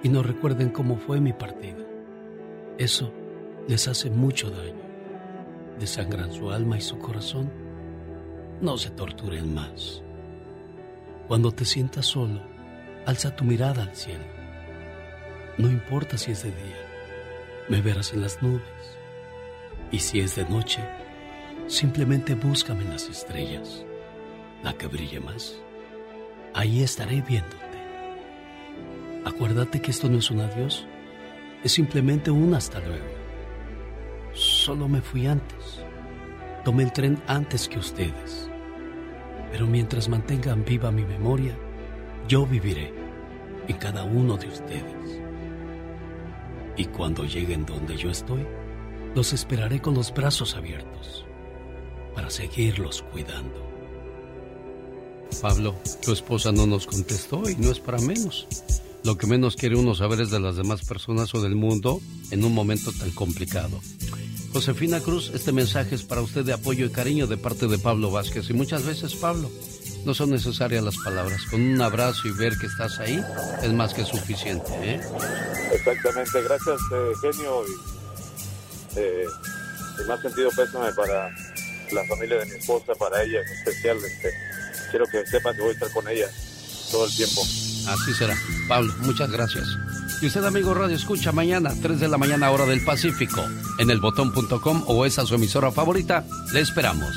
y 0.03 0.09
no 0.09 0.25
recuerden 0.25 0.71
cómo 0.71 0.97
fue 0.97 1.21
mi 1.21 1.33
partida. 1.33 1.87
Eso 2.79 3.13
les 3.69 3.87
hace 3.87 4.11
mucho 4.11 4.51
daño. 4.51 4.85
Desangran 5.79 6.33
su 6.33 6.51
alma 6.51 6.77
y 6.77 6.81
su 6.81 6.99
corazón. 6.99 7.53
No 8.61 8.77
se 8.77 8.91
torturen 8.91 9.55
más. 9.55 10.03
Cuando 11.29 11.53
te 11.53 11.65
sientas 11.65 12.07
solo, 12.07 12.43
alza 13.07 13.37
tu 13.37 13.45
mirada 13.45 13.85
al 13.85 13.95
cielo. 13.95 14.25
No 15.59 15.71
importa 15.71 16.19
si 16.19 16.33
es 16.33 16.43
de 16.43 16.51
día, 16.51 16.77
me 17.69 17.81
verás 17.81 18.13
en 18.13 18.23
las 18.23 18.43
nubes 18.43 18.76
y 19.91 19.99
si 19.99 20.21
es 20.21 20.37
de 20.37 20.45
noche, 20.49 20.83
simplemente 21.67 22.35
búscame 22.35 22.83
en 22.83 22.91
las 22.91 23.09
estrellas, 23.09 23.85
la 24.63 24.73
que 24.73 24.87
brille 24.87 25.21
más. 25.21 25.61
Ahí 26.55 26.83
estaré 26.83 27.23
viéndote. 27.23 27.57
Acuérdate 29.25 29.81
que 29.81 29.91
esto 29.91 30.09
no 30.09 30.19
es 30.19 30.31
un 30.31 30.41
adiós, 30.41 30.87
es 31.63 31.73
simplemente 31.73 32.31
un 32.31 32.55
hasta 32.55 32.81
luego. 32.81 33.05
Solo 34.33 34.89
me 34.89 35.01
fui 35.01 35.27
antes. 35.27 35.83
Tomé 36.65 36.83
el 36.83 36.93
tren 36.93 37.21
antes 37.27 37.69
que 37.69 37.79
ustedes. 37.79 38.51
Pero 39.51 39.67
mientras 39.67 40.09
mantengan 40.09 40.65
viva 40.65 40.91
mi 40.91 41.05
memoria, 41.05 41.57
yo 42.29 42.47
viviré 42.47 42.93
en 43.69 43.77
cada 43.79 44.05
uno 44.05 44.37
de 44.37 44.49
ustedes. 44.49 45.21
Y 46.77 46.85
cuando 46.87 47.25
lleguen 47.25 47.65
donde 47.65 47.97
yo 47.97 48.11
estoy, 48.11 48.47
los 49.17 49.33
esperaré 49.33 49.81
con 49.81 49.95
los 49.95 50.13
brazos 50.13 50.57
abiertos 50.57 51.25
para 52.15 52.29
seguirlos 52.29 53.03
cuidando. 53.11 53.67
Pablo, 55.41 55.75
tu 56.05 56.13
esposa 56.13 56.53
no 56.53 56.67
nos 56.67 56.87
contestó 56.87 57.49
y 57.49 57.57
no 57.57 57.71
es 57.71 57.81
para 57.81 57.99
menos. 57.99 58.47
Lo 59.05 59.17
que 59.17 59.27
menos 59.27 59.57
quiere 59.57 59.77
uno 59.77 59.95
saber 59.95 60.21
es 60.21 60.31
de 60.31 60.39
las 60.39 60.57
demás 60.57 60.85
personas 60.85 61.35
o 61.35 61.41
del 61.41 61.57
mundo 61.57 62.03
en 62.31 62.45
un 62.45 62.53
momento 62.53 62.93
tan 62.93 63.11
complicado. 63.13 63.81
Josefina 64.53 65.01
Cruz, 65.01 65.31
este 65.33 65.51
mensaje 65.51 65.95
es 65.95 66.03
para 66.03 66.21
usted 66.21 66.45
de 66.45 66.53
apoyo 66.53 66.85
y 66.85 66.91
cariño 66.91 67.27
de 67.27 67.39
parte 67.39 67.69
de 67.69 67.79
Pablo 67.79 68.11
Vázquez. 68.11 68.51
Y 68.51 68.53
muchas 68.53 68.85
veces, 68.85 69.15
Pablo, 69.15 69.51
no 70.05 70.13
son 70.13 70.31
necesarias 70.31 70.85
las 70.85 70.97
palabras. 70.99 71.41
Con 71.51 71.63
un 71.63 71.81
abrazo 71.81 72.29
y 72.29 72.33
ver 72.33 72.53
que 72.59 72.67
estás 72.67 72.99
ahí 72.99 73.19
es 73.63 73.73
más 73.73 73.95
que 73.95 74.05
suficiente. 74.05 74.73
¿eh? 74.83 75.01
Exactamente. 75.73 76.43
Gracias, 76.43 76.81
eh, 76.93 77.13
genio. 77.23 77.63
Eh, 78.97 79.27
y 79.99 80.09
más 80.09 80.21
sentido 80.21 80.51
pésame 80.51 80.93
para 80.93 81.31
la 81.93 82.05
familia 82.09 82.39
de 82.39 82.47
mi 82.47 82.53
esposa, 82.53 82.95
para 82.95 83.23
ella 83.23 83.41
en 83.41 83.59
especial. 83.59 83.97
Este, 83.99 84.31
quiero 84.91 85.07
que 85.07 85.27
sepan 85.27 85.55
que 85.55 85.63
voy 85.63 85.71
a 85.71 85.73
estar 85.75 85.91
con 85.93 86.09
ella 86.09 86.27
todo 86.91 87.07
el 87.07 87.15
tiempo. 87.15 87.43
Así 87.89 88.15
será. 88.15 88.37
Pablo, 88.69 88.93
muchas 89.01 89.31
gracias. 89.31 89.67
Y 90.23 90.27
usted, 90.27 90.45
amigo 90.45 90.73
Radio, 90.73 90.97
escucha 90.97 91.31
mañana, 91.31 91.71
3 91.83 92.01
de 92.01 92.09
la 92.09 92.17
mañana, 92.17 92.51
hora 92.51 92.65
del 92.65 92.83
Pacífico, 92.85 93.43
en 93.79 93.91
elbotón.com 93.91 94.85
o 94.87 95.05
esa 95.05 95.27
su 95.27 95.35
emisora 95.35 95.71
favorita. 95.71 96.25
Le 96.53 96.61
esperamos. 96.61 97.15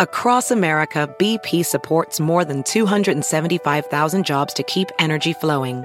Across 0.00 0.50
America, 0.50 1.14
BP 1.18 1.62
supports 1.62 2.20
more 2.20 2.42
than 2.42 2.62
275,000 2.62 4.24
jobs 4.24 4.54
to 4.54 4.62
keep 4.62 4.88
energy 4.98 5.34
flowing. 5.34 5.84